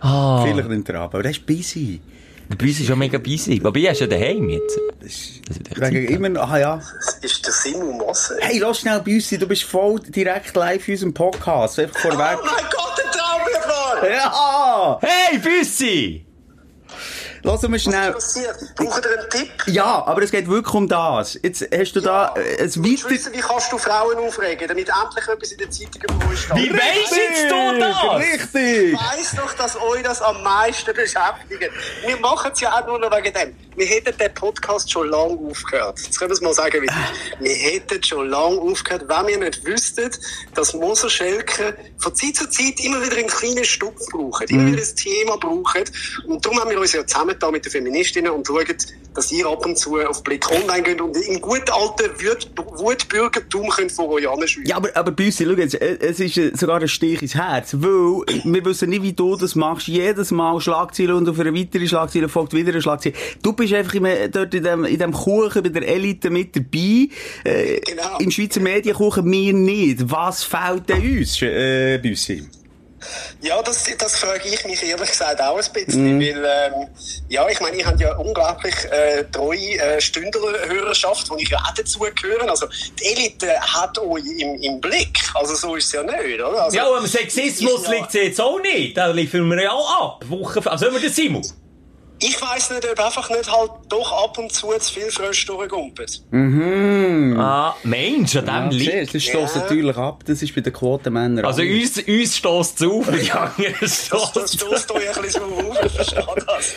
Ah, 0.00 0.42
Vielleicht 0.44 0.68
nimmt 0.68 0.88
er 0.88 1.00
ab, 1.00 1.14
aber 1.14 1.22
der 1.22 1.32
ist 1.32 1.44
busy. 1.46 2.00
der 2.48 2.56
Büs 2.56 2.80
ist 2.80 2.86
schon 2.86 2.98
mega 2.98 3.18
busy. 3.18 3.62
Wobei, 3.62 3.80
er 3.80 3.92
ist 3.92 4.00
ja 4.00 4.06
daheim 4.06 4.48
jetzt. 4.48 4.78
Das 5.00 5.08
ist, 5.12 5.40
wegen 5.80 6.08
immer 6.08 6.28
noch, 6.30 6.50
ah 6.50 6.58
ja. 6.58 6.76
Das 6.76 7.18
ist 7.22 7.46
der 7.46 7.52
Simon 7.52 7.98
Mosse. 7.98 8.36
Hey, 8.40 8.58
lass 8.58 8.80
schnell 8.80 9.00
Büssi, 9.00 9.38
du 9.38 9.46
bist 9.46 9.64
voll 9.64 10.00
direkt 10.00 10.54
live 10.56 10.86
in 10.88 10.94
unserem 10.94 11.14
Podcast. 11.14 11.78
Einfach 11.78 11.96
Oh 12.04 12.08
vorweg. 12.10 12.38
mein 12.44 12.64
Gott, 12.70 12.98
der 12.98 13.10
Traum 13.12 14.10
Ja! 14.10 14.98
Hey, 15.02 15.38
Büssi! 15.38 16.24
Lass 17.42 17.62
mal 17.62 17.72
Was 17.72 17.82
schnell. 17.82 18.12
passiert? 18.12 18.56
Braucht 18.76 19.04
ihr 19.04 19.18
einen 19.18 19.30
Tipp? 19.30 19.50
Ja, 19.66 20.04
aber 20.06 20.22
es 20.22 20.30
geht 20.30 20.48
wirklich 20.48 20.74
um 20.74 20.88
das. 20.88 21.38
Jetzt 21.42 21.66
hast 21.74 21.92
du 21.92 22.00
da 22.00 22.34
äh, 22.36 22.62
ein 22.62 22.68
Ich 22.68 22.76
weiter... 23.04 23.10
wissen, 23.14 23.32
wie 23.32 23.38
kannst 23.40 23.72
du 23.72 23.78
Frauen 23.78 24.18
aufregen, 24.18 24.68
damit 24.68 24.88
endlich 24.88 25.28
etwas 25.28 25.52
in 25.52 25.58
der 25.58 25.70
Zeitung 25.70 26.36
steht. 26.36 26.56
Wie 26.56 26.72
weisst 26.72 27.16
jetzt 27.16 27.50
du 27.50 27.78
das? 27.78 27.96
Richtig! 28.16 28.92
Ich 28.92 28.98
weiss 28.98 29.32
doch, 29.36 29.52
dass 29.54 29.76
euch 29.76 30.02
das 30.02 30.20
am 30.22 30.42
meisten 30.42 30.94
beschäftigt. 30.94 31.70
Wir 32.06 32.16
machen 32.18 32.50
es 32.52 32.60
ja 32.60 32.78
auch 32.78 32.86
nur 32.86 32.98
noch 32.98 33.10
wegen 33.16 33.32
dem. 33.32 33.56
Wir 33.76 33.86
hätten 33.86 34.16
den 34.18 34.34
Podcast 34.34 34.90
schon 34.90 35.08
lange 35.08 35.38
aufgehört. 35.48 35.98
Jetzt 36.00 36.18
können 36.18 36.30
wir 36.30 36.34
es 36.34 36.40
mal 36.42 36.52
sagen, 36.52 36.82
wie 36.82 36.86
es 36.86 36.92
ist. 36.94 37.40
Wir 37.40 37.54
hätten 37.54 38.02
schon 38.02 38.28
lange 38.28 38.60
aufgehört, 38.60 39.04
wenn 39.08 39.26
wir 39.28 39.38
nicht 39.38 39.64
wüssten, 39.64 40.10
dass 40.54 40.74
Moser 40.74 41.08
Schelke 41.08 41.74
von 41.98 42.14
Zeit 42.14 42.36
zu 42.36 42.48
Zeit 42.50 42.78
immer 42.80 43.00
wieder 43.02 43.16
einen 43.16 43.28
kleinen 43.28 43.64
Stupf 43.64 44.04
brauchen, 44.10 44.46
immer 44.48 44.66
wieder 44.66 44.82
ein 44.82 44.96
Thema 44.96 45.36
brauchen. 45.38 45.84
Und 46.26 46.44
darum 46.44 46.60
haben 46.60 46.70
wir 46.70 46.80
uns 46.80 46.92
ja 46.92 47.06
zusammengetan 47.30 47.52
mit 47.52 47.64
den 47.64 47.70
Feministinnen 47.72 48.32
und 48.32 48.46
schauen, 48.46 48.64
dass 49.14 49.32
ihr 49.32 49.46
ab 49.46 49.64
und 49.66 49.76
zu 49.78 49.98
auf 50.00 50.22
Blick 50.22 50.48
online 50.50 50.82
geht 50.82 51.00
und 51.00 51.16
im 51.16 51.40
guten 51.40 51.70
alten 51.70 52.10
Wut- 52.20 52.50
Wutbürgertum 52.78 53.68
könnt 53.70 53.92
vor 53.92 54.08
euch 54.10 54.28
anschiessen. 54.28 54.66
Ja, 54.66 54.76
aber, 54.76 54.90
aber 54.94 55.10
Büssi, 55.10 55.44
schau 55.44 55.52
jetzt, 55.52 55.74
äh, 55.80 55.98
es 56.00 56.20
ist 56.20 56.36
äh, 56.36 56.52
sogar 56.54 56.80
ein 56.80 56.88
Stich 56.88 57.20
ins 57.22 57.34
Herz, 57.34 57.74
weil 57.78 58.22
wir 58.44 58.64
wissen 58.64 58.90
nicht, 58.90 59.02
wie 59.02 59.12
du 59.12 59.36
das 59.36 59.54
machst. 59.54 59.88
Jedes 59.88 60.30
Mal 60.30 60.60
Schlagzeile 60.60 61.16
und 61.16 61.28
auf 61.28 61.38
eine 61.40 61.54
weitere 61.54 61.86
Schlagzeile 61.86 62.28
folgt 62.28 62.52
wieder 62.54 62.70
eine 62.72 62.82
Schlagzeile. 62.82 63.14
Du 63.42 63.52
bist 63.52 63.72
einfach 63.74 63.94
immer 63.94 64.28
dort 64.28 64.54
in 64.54 64.62
dem, 64.62 64.84
in 64.84 64.98
dem 64.98 65.12
Kuchen 65.12 65.62
bei 65.62 65.68
der 65.70 65.88
Elite 65.88 66.30
mit 66.30 66.54
dabei. 66.56 67.08
Äh, 67.44 67.80
Genau. 67.80 68.18
Im 68.18 68.30
Schweizer 68.30 68.60
Medienkuchen 68.60 69.30
wir 69.30 69.52
nicht. 69.52 70.10
Was 70.10 70.44
fehlt 70.44 70.88
denn 70.88 71.18
uns, 71.18 71.40
äh, 71.42 71.98
Büssi? 71.98 72.44
Ja, 73.40 73.62
das, 73.62 73.84
das 73.98 74.16
frage 74.16 74.48
ich 74.48 74.64
mich 74.64 74.82
ehrlich 74.82 75.10
gesagt 75.10 75.40
auch 75.40 75.56
ein 75.58 75.72
bisschen, 75.72 76.20
weil, 76.20 76.44
ähm, 76.44 76.88
ja, 77.28 77.48
ich 77.48 77.60
meine, 77.60 77.76
ich 77.76 77.84
habe 77.86 78.00
ja 78.02 78.14
unglaublich 78.16 78.74
äh, 78.90 79.24
treue 79.32 79.78
äh, 79.78 80.00
Stündlerhörerschaft, 80.00 81.30
wo 81.30 81.36
ich 81.36 81.48
ja 81.48 81.58
auch 81.58 81.74
dazugehöre. 81.74 82.48
Also, 82.48 82.66
die 83.00 83.06
Elite 83.06 83.58
hat 83.60 83.98
euch 83.98 84.24
im, 84.38 84.54
im 84.62 84.80
Blick. 84.80 85.18
Also, 85.34 85.54
so 85.54 85.76
ist 85.76 85.86
es 85.86 85.92
ja 85.92 86.02
nicht, 86.02 86.40
oder? 86.40 86.64
Also, 86.64 86.76
Ja, 86.76 86.86
und 86.88 86.98
am 86.98 87.06
Sexismus 87.06 87.84
Ja. 87.86 87.90
liegt 87.92 88.08
es 88.08 88.14
jetzt 88.14 88.40
auch 88.40 88.60
nicht. 88.60 88.96
Da 88.96 89.06
liefern 89.08 89.48
wir 89.48 89.62
ja 89.62 89.72
auch 89.72 90.02
ab. 90.16 90.24
Woche, 90.28 90.70
also 90.70 90.92
wir 90.92 91.00
den 91.00 91.10
Simon? 91.12 91.42
Ich 92.22 92.40
weiss 92.42 92.70
nicht, 92.70 92.86
ob 92.90 93.04
einfach 93.04 93.28
nicht 93.30 93.50
halt 93.50 93.70
doch 93.88 94.24
ab 94.24 94.36
und 94.38 94.52
zu 94.52 94.68
zu 94.78 94.92
viel 94.94 95.10
Frösche 95.10 95.46
durchgumpelt. 95.46 96.22
Ah, 97.38 97.74
Mensch, 97.82 98.36
an 98.36 98.44
dem 98.44 98.54
Ja, 98.54 98.68
liegt. 98.68 98.92
siehst, 98.92 99.14
das 99.14 99.22
stößt 99.24 99.56
Ja. 99.56 99.62
natürlich 99.62 99.96
ab. 99.96 100.22
Das 100.26 100.42
ist 100.42 100.54
bei 100.54 100.60
den 100.60 100.72
Quotenmännern. 100.72 101.44
Also 101.44 101.62
uns, 101.62 101.98
uns 101.98 102.36
stösst 102.36 102.80
es 102.80 102.86
auf, 102.86 103.06
die 103.10 103.30
anderen 103.30 103.74
Das, 103.80 104.06
stößt 104.06 104.36
das 104.36 104.52
stößt 104.54 104.92
euch 104.92 105.16
ein 105.16 105.22
bisschen 105.22 105.42
auf, 105.42 105.78
ich 105.84 105.92
verstehe 105.92 106.24
das. 106.46 106.74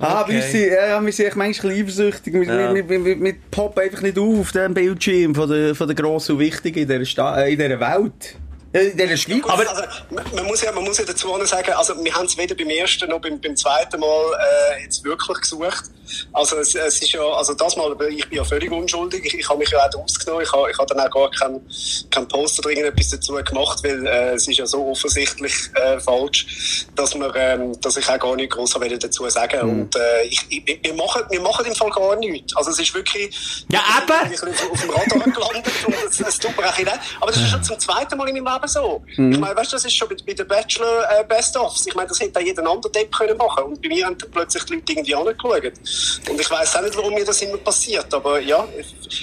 Ah, 0.00 0.22
Okay. 0.22 0.42
okay. 0.48 0.74
ja, 0.74 1.04
wir 1.04 1.12
sind 1.12 1.26
echt 1.26 1.36
manchmal 1.36 1.72
ein 1.72 1.84
bisschen 1.86 2.06
eifersüchtig. 2.08 2.34
Wir, 2.34 2.42
Ja. 2.44 2.74
wir, 2.74 2.88
wir, 2.88 3.04
wir, 3.04 3.20
wir 3.20 3.34
poppen 3.50 3.82
einfach 3.82 4.00
nicht 4.02 4.18
auf 4.18 4.38
auf 4.38 4.52
dem 4.52 4.74
Bildschirm 4.74 5.34
von 5.34 5.48
der, 5.50 5.74
von 5.74 5.86
der 5.88 5.96
grossen 5.96 6.32
und 6.32 6.38
Wichtigen 6.38 6.78
in 6.80 6.88
dieser, 6.88 7.04
Sta 7.04 7.40
äh, 7.42 7.52
in 7.52 7.58
dieser 7.58 7.80
Welt. 7.80 8.36
In 8.72 8.96
dieser 8.96 9.16
Schweiz. 9.16 9.44
Aber 9.44 9.68
also, 9.68 9.82
man, 10.34 10.46
muss 10.46 10.60
ja, 10.60 10.72
man 10.72 10.84
muss 10.84 10.98
ja 10.98 11.04
dazu 11.04 11.32
auch 11.32 11.38
noch 11.38 11.46
sagen, 11.46 11.72
also 11.72 11.94
wir 12.04 12.14
haben 12.14 12.26
es 12.26 12.36
weder 12.36 12.54
beim 12.54 12.68
ersten 12.68 13.08
noch 13.08 13.20
beim, 13.20 13.40
beim 13.40 13.56
zweiten 13.56 13.98
Mal 13.98 14.24
äh, 14.76 14.82
jetzt 14.82 15.02
wirklich 15.04 15.40
gesucht. 15.40 15.84
Also 16.32 16.56
es, 16.58 16.74
es 16.74 17.00
ist 17.00 17.12
ja, 17.12 17.22
also 17.22 17.54
das 17.54 17.76
Mal, 17.76 17.96
ich 18.10 18.28
bin 18.28 18.38
ja 18.38 18.44
völlig 18.44 18.70
unschuldig. 18.70 19.24
Ich, 19.24 19.34
ich 19.34 19.48
habe 19.48 19.58
mich 19.58 19.70
ja 19.70 19.78
auch 19.78 19.94
rausgenommen. 19.94 20.42
Ich 20.42 20.52
habe, 20.52 20.70
ich 20.70 20.78
habe 20.78 20.94
dann 20.94 21.00
auch 21.00 21.10
gar 21.10 21.30
keinen 21.30 21.60
kein 22.10 22.28
Post 22.28 22.58
oder 22.58 22.70
irgendetwas 22.70 23.08
dazu 23.10 23.34
gemacht, 23.34 23.82
weil 23.82 24.06
äh, 24.06 24.34
es 24.34 24.46
ist 24.46 24.58
ja 24.58 24.66
so 24.66 24.86
offensichtlich 24.86 25.54
äh, 25.74 25.98
falsch, 26.00 26.86
dass 26.94 27.14
man, 27.14 27.32
ähm, 27.36 27.80
dass 27.80 27.96
ich 27.96 28.08
auch 28.08 28.18
gar 28.18 28.36
nicht 28.36 28.50
groß 28.52 28.78
dazu 29.00 29.28
sagen. 29.28 29.60
Und 29.60 29.96
äh, 29.96 30.24
ich, 30.24 30.44
ich, 30.50 30.80
wir 30.82 30.94
machen, 30.94 31.22
wir 31.30 31.40
machen 31.40 31.64
im 31.66 31.74
Fall 31.74 31.90
gar 31.90 32.16
nichts. 32.16 32.54
Also 32.56 32.70
es 32.70 32.78
ist 32.78 32.94
wirklich. 32.94 33.64
Ja, 33.70 33.80
eben! 33.98 34.32
Ich 34.32 34.40
bin 34.40 34.50
auf 34.50 34.80
dem 34.80 34.90
Radar 34.90 35.18
gelandet 35.20 35.72
und 35.86 35.94
es, 36.06 36.20
es 36.20 36.38
tut 36.38 36.56
mir 36.56 36.66
auch. 36.66 36.78
Aber 37.20 37.32
das 37.32 37.40
ist 37.40 37.48
schon 37.48 37.62
zum 37.62 37.78
zweiten 37.78 38.16
Mal 38.16 38.28
in 38.28 38.42
meinem 38.42 38.44
Leben 38.44 38.57
so. 38.66 39.02
Ich 39.08 39.18
meine, 39.18 39.54
weißt 39.54 39.72
du, 39.72 39.76
das 39.76 39.84
ist 39.84 39.94
schon 39.94 40.08
bei, 40.08 40.16
bei 40.26 40.32
den 40.32 40.48
Bachelor 40.48 41.04
äh, 41.10 41.24
Best-ofs. 41.24 41.86
Ich 41.86 41.94
meine, 41.94 42.08
das 42.08 42.20
hätte 42.20 42.38
auch 42.38 42.44
jeder 42.44 42.68
andere 42.68 42.90
Depp 42.90 43.12
können 43.12 43.36
machen 43.36 43.64
Und 43.64 43.82
bei 43.82 43.88
mir 43.88 44.06
haben 44.06 44.18
dann 44.18 44.30
plötzlich 44.30 44.64
die 44.64 44.74
Leute 44.74 44.92
irgendwie 44.92 45.14
angeschaut. 45.14 45.72
Und 46.30 46.40
ich 46.40 46.50
weiss 46.50 46.76
auch 46.76 46.82
nicht, 46.82 46.96
warum 46.96 47.14
mir 47.14 47.24
das 47.24 47.40
immer 47.42 47.58
passiert. 47.58 48.12
Aber 48.12 48.40
ja, 48.40 48.66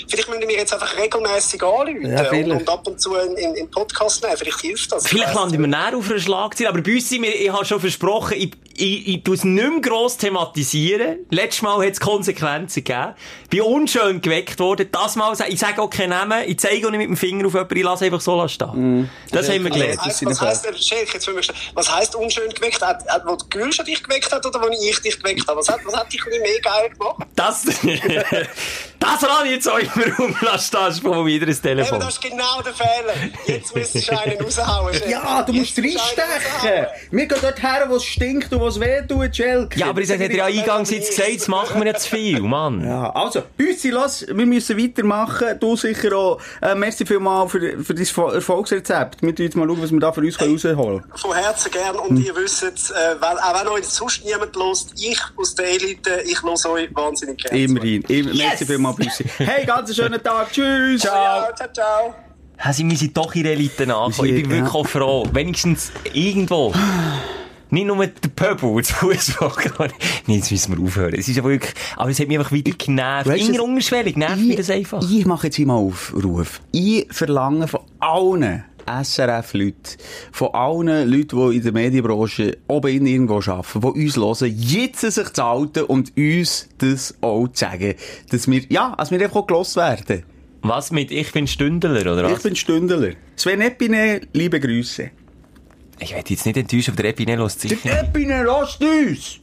vielleicht 0.07 0.29
müssen 0.29 0.47
wir 0.47 0.55
jetzt 0.55 0.73
einfach 0.73 0.97
regelmäßig 0.97 1.61
anrufen 1.61 2.11
Ja, 2.11 2.29
und, 2.31 2.51
und 2.51 2.69
ab 2.69 2.87
und 2.87 3.01
zu 3.01 3.15
in, 3.15 3.35
in, 3.35 3.55
in 3.55 3.71
Podcast 3.71 4.23
nehmen. 4.23 4.37
Vielleicht 4.37 4.61
hilft 4.61 4.91
das. 4.91 5.07
Vielleicht 5.07 5.33
landen 5.33 5.59
wir 5.59 5.67
näher 5.67 5.97
auf 5.97 6.09
einer 6.09 6.19
Schlagzeile, 6.19 6.69
aber 6.69 6.81
bei 6.81 6.93
uns 6.93 7.09
sind 7.09 7.23
wir, 7.23 7.35
ich 7.35 7.51
habe 7.51 7.65
schon 7.65 7.79
versprochen, 7.79 8.37
ich, 8.37 8.51
ich, 8.77 9.07
ich 9.07 9.23
tue 9.23 9.35
es 9.35 9.43
nicht 9.43 9.69
mehr 9.69 9.81
gross 9.81 10.17
thematisieren. 10.17 11.19
Letztes 11.29 11.61
Mal 11.61 11.85
hat 11.85 11.93
es 11.93 11.99
Konsequenzen 11.99 12.83
gegeben. 12.83 13.13
Bin 13.49 13.61
unschön 13.61 14.21
geweckt 14.21 14.59
worden. 14.59 14.89
Das 14.91 15.15
Mal, 15.15 15.33
ich 15.47 15.59
sage 15.59 15.81
auch 15.81 15.89
keinen 15.89 16.09
Namen, 16.09 16.43
ich 16.47 16.59
zeige 16.59 16.85
auch 16.87 16.91
nicht 16.91 16.99
mit 16.99 17.07
dem 17.09 17.17
Finger 17.17 17.45
auf 17.47 17.53
jemanden, 17.53 17.77
ich 17.77 17.83
lasse 17.83 18.05
einfach 18.05 18.21
so 18.21 18.47
stehen. 18.47 19.09
Das 19.31 19.49
haben 19.49 19.63
wir 19.63 19.71
Was 19.71 19.77
gelernt. 19.79 20.01
heisst, 20.05 20.21
in 20.21 20.29
was 20.29 20.41
heisst, 20.41 20.67
ich- 20.71 21.51
was 21.73 21.95
heisst 21.95 22.15
unschön 22.15 22.49
geweckt? 22.49 22.81
Hat, 22.81 23.07
hat, 23.07 23.23
wo 23.25 23.35
die 23.35 23.45
Gülscha 23.49 23.83
dich 23.83 24.03
geweckt 24.03 24.31
hat 24.31 24.45
oder 24.45 24.61
wo 24.61 24.67
ich 24.67 24.99
dich 25.01 25.17
geweckt 25.19 25.47
habe? 25.47 25.59
Was 25.59 25.69
hat, 25.69 25.79
was 25.85 25.95
hat 25.95 26.11
dich 26.11 26.21
ein 26.25 26.41
mehr 26.41 26.59
geil 26.61 26.89
gemacht? 26.89 27.27
Das, 27.35 27.63
das 28.99 29.23
ich 29.45 29.51
jetzt 29.51 29.69
auch 29.69 29.77
immer 29.77 30.15
rumlassen, 30.17 30.69
das 30.71 30.95
ist 30.95 31.01
von 31.03 31.25
wieder 31.25 31.45
das 31.45 31.57
Eben, 31.57 31.63
Telefon. 31.77 31.99
das 31.99 32.09
ist 32.15 32.21
genau 32.21 32.61
der 32.63 32.73
Fehler. 32.73 33.13
Jetzt 33.45 33.75
müsstest 33.75 34.09
du 34.11 34.19
einen 34.19 34.41
raushauen. 34.41 34.93
Schelk. 34.93 35.09
Ja, 35.09 35.43
du 35.43 35.53
musst 35.53 35.77
Jetzt 35.77 35.85
musst 35.93 36.17
reinstechen. 36.17 36.87
Wir 37.11 37.25
gehen 37.27 37.37
dort 37.41 37.61
her, 37.61 37.85
wo 37.89 37.95
es 37.95 38.03
stinkt 38.05 38.51
und 38.53 38.59
wo 38.65 38.69
es 38.69 38.79
weh 38.79 39.01
tut, 39.07 39.35
Schelke. 39.35 39.79
Ja, 39.79 39.89
aber 39.89 40.01
ich 40.01 40.07
sage, 40.07 40.23
hat 40.25 40.31
er 40.31 40.37
ja 40.37 40.45
eingangs 40.45 40.89
jetzt 40.89 41.09
gesagt, 41.15 41.35
das 41.35 41.47
machen 41.47 41.79
wir 41.79 41.87
ja 41.87 41.93
zu 41.97 42.09
viel, 42.09 42.39
Mann. 42.39 42.83
Ja, 42.83 43.11
also, 43.11 43.43
Büssi, 43.55 43.91
lass, 43.91 44.25
wir 44.27 44.45
müssen 44.45 44.77
weitermachen. 44.77 45.59
Du 45.59 45.75
sicher 45.75 46.15
auch. 46.17 46.39
Äh, 46.61 46.73
merci 46.75 47.05
vielmals 47.05 47.51
für, 47.51 47.83
für 47.83 47.93
dein 47.93 48.05
Fo- 48.05 48.31
Erfolgsrezept. 48.33 49.21
Wir 49.21 49.35
tun 49.35 49.45
jetzt 49.45 49.55
mal 49.55 49.67
schauen, 49.67 49.81
was 49.83 49.91
wir 49.91 49.99
da 49.99 50.11
für 50.11 50.21
uns 50.21 50.37
können 50.37 50.53
rausholen 50.53 50.77
können. 50.77 51.03
Von 51.15 51.33
Herzen 51.35 51.71
gern 51.71 51.95
und 51.97 52.17
ihr 52.17 52.35
wisst, 52.35 52.63
äh, 52.63 52.71
weil, 53.19 53.37
auch 53.37 53.61
wenn 53.61 53.67
euch 53.69 53.85
sonst 53.85 54.25
niemand 54.25 54.55
lost, 54.55 54.93
ich 54.97 55.19
aus 55.37 55.53
der 55.55 55.69
Elite, 55.69 56.21
ich 56.25 56.41
los 56.41 56.65
euch 56.65 56.89
wahnsinnig 56.95 57.37
gerne. 57.43 57.59
Immerhin. 57.63 58.01
Immer, 58.03 58.33
Merci 58.33 58.65
vielmals, 58.65 58.95
Büssi. 58.97 59.25
Hey, 59.37 59.65
ganz 59.65 59.89
einen 59.89 59.95
schönen 59.95 60.23
Tag. 60.23 60.51
Tschüss. 60.51 61.01
zu. 61.01 61.07
Ja, 61.07 61.49
ciao, 61.55 61.69
ciao. 61.73 62.15
Ja, 62.63 62.71
sie 62.71 62.83
müssen 62.85 63.13
doch 63.13 63.35
in 63.35 63.43
der 63.43 63.51
Elite 63.51 63.85
nachkommen. 63.85 64.29
Ich 64.29 64.41
bin 64.43 64.49
Ja. 64.51 64.57
wirklich 64.57 64.73
auch 64.73 64.87
froh. 64.87 65.27
Wenigstens 65.33 65.91
irgendwo. 66.13 66.73
Nicht 67.69 67.87
nur 67.87 68.05
der 68.05 68.29
Pöbel, 68.29 68.81
das 68.81 68.91
Fußball. 68.91 69.51
Nein, 70.27 70.37
jetzt 70.37 70.51
müssen 70.51 70.77
wir 70.77 70.83
aufhören. 70.83 71.13
Es 71.13 71.27
ist 71.27 71.35
ja 71.35 71.43
wirklich, 71.43 71.73
aber 71.97 72.09
es 72.09 72.19
hat 72.19 72.27
mich 72.27 72.37
einfach 72.37 72.51
wieder 72.51 72.71
genervt. 72.71 73.27
Weißt 73.27 73.41
Irgendeine 73.41 73.63
Unterschwellig 73.63 74.17
nervt 74.17 74.41
mich 74.41 74.55
das 74.55 74.69
einfach. 74.69 75.01
Ich 75.09 75.25
mache 75.25 75.47
jetzt 75.47 75.59
mal 75.59 75.73
Aufruf. 75.73 76.61
Ich 76.71 77.07
verlange 77.09 77.67
von 77.67 77.81
allen 77.99 78.63
SRF-Leute, 78.85 79.97
von 80.31 80.53
allen 80.53 81.09
Leuten, 81.09 81.49
die 81.49 81.57
in 81.57 81.63
der 81.63 81.71
Medienbranche 81.71 82.57
oben 82.67 82.91
in 82.91 83.05
irgendwo 83.07 83.37
arbeiten, 83.37 83.81
die 83.81 84.05
uns 84.05 84.15
hören, 84.15 84.55
jetzt 84.55 85.01
sich 85.01 85.33
zu 85.33 85.43
halten 85.43 85.83
und 85.85 86.15
uns 86.15 86.69
das 86.77 87.15
auch 87.21 87.47
zu 87.47 87.65
sagen, 87.65 87.95
dass 88.29 88.47
wir, 88.47 88.61
ja, 88.69 88.93
als 88.93 89.11
wir 89.11 89.19
einfach 89.19 89.47
gelost 89.47 89.75
werden. 89.75 90.23
Was 90.61 90.91
mit 90.91 91.11
Ich 91.11 91.31
bin 91.31 91.47
Stündler, 91.47 92.01
oder 92.01 92.23
was? 92.23 92.37
Ich 92.37 92.43
bin 92.43 92.55
Stündler. 92.55 93.11
Sven 93.35 93.61
Epine, 93.61 94.21
liebe 94.33 94.59
Grüße. 94.59 95.11
Ich 95.99 96.13
werde 96.13 96.29
jetzt 96.29 96.45
nicht 96.45 96.57
enttäuscht, 96.57 96.89
aber 96.89 96.97
der 96.97 97.11
Epine 97.11 97.35
los 97.35 97.57
Der 97.57 98.01
Epine 98.01 98.43
lässt 98.43 98.81
uns! 98.81 99.39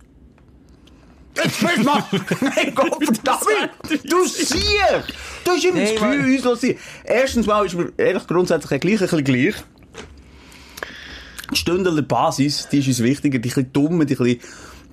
Jetzt 1.35 1.63
du 1.77 1.83
mal! 1.83 2.05
Nein, 2.41 2.75
Gott, 2.75 3.01
David! 3.25 3.71
Du 4.05 4.25
siehst! 4.27 4.59
Du 5.45 5.51
hast 5.51 5.65
immer 5.65 5.81
das 5.81 5.93
Gefühl, 5.93 6.35
uns 6.35 6.45
los. 6.45 6.61
Erstens 7.05 7.47
mal 7.47 7.65
ist 7.65 7.75
mir 7.75 7.93
ehrlich 7.97 8.27
grundsätzlich 8.27 8.81
gleich 8.81 8.95
ein 8.95 8.99
bisschen 9.01 9.25
gleich. 9.25 9.55
Die 11.51 11.57
Stündler 11.57 12.03
Basis, 12.03 12.69
die 12.71 12.79
ist 12.79 12.89
uns 12.89 13.03
wichtiger, 13.03 13.39
die 13.39 13.39
ein 13.39 13.43
bisschen 13.43 13.73
dummen, 13.73 14.07
die 14.07 14.15
ein 14.15 14.19
bisschen 14.19 14.41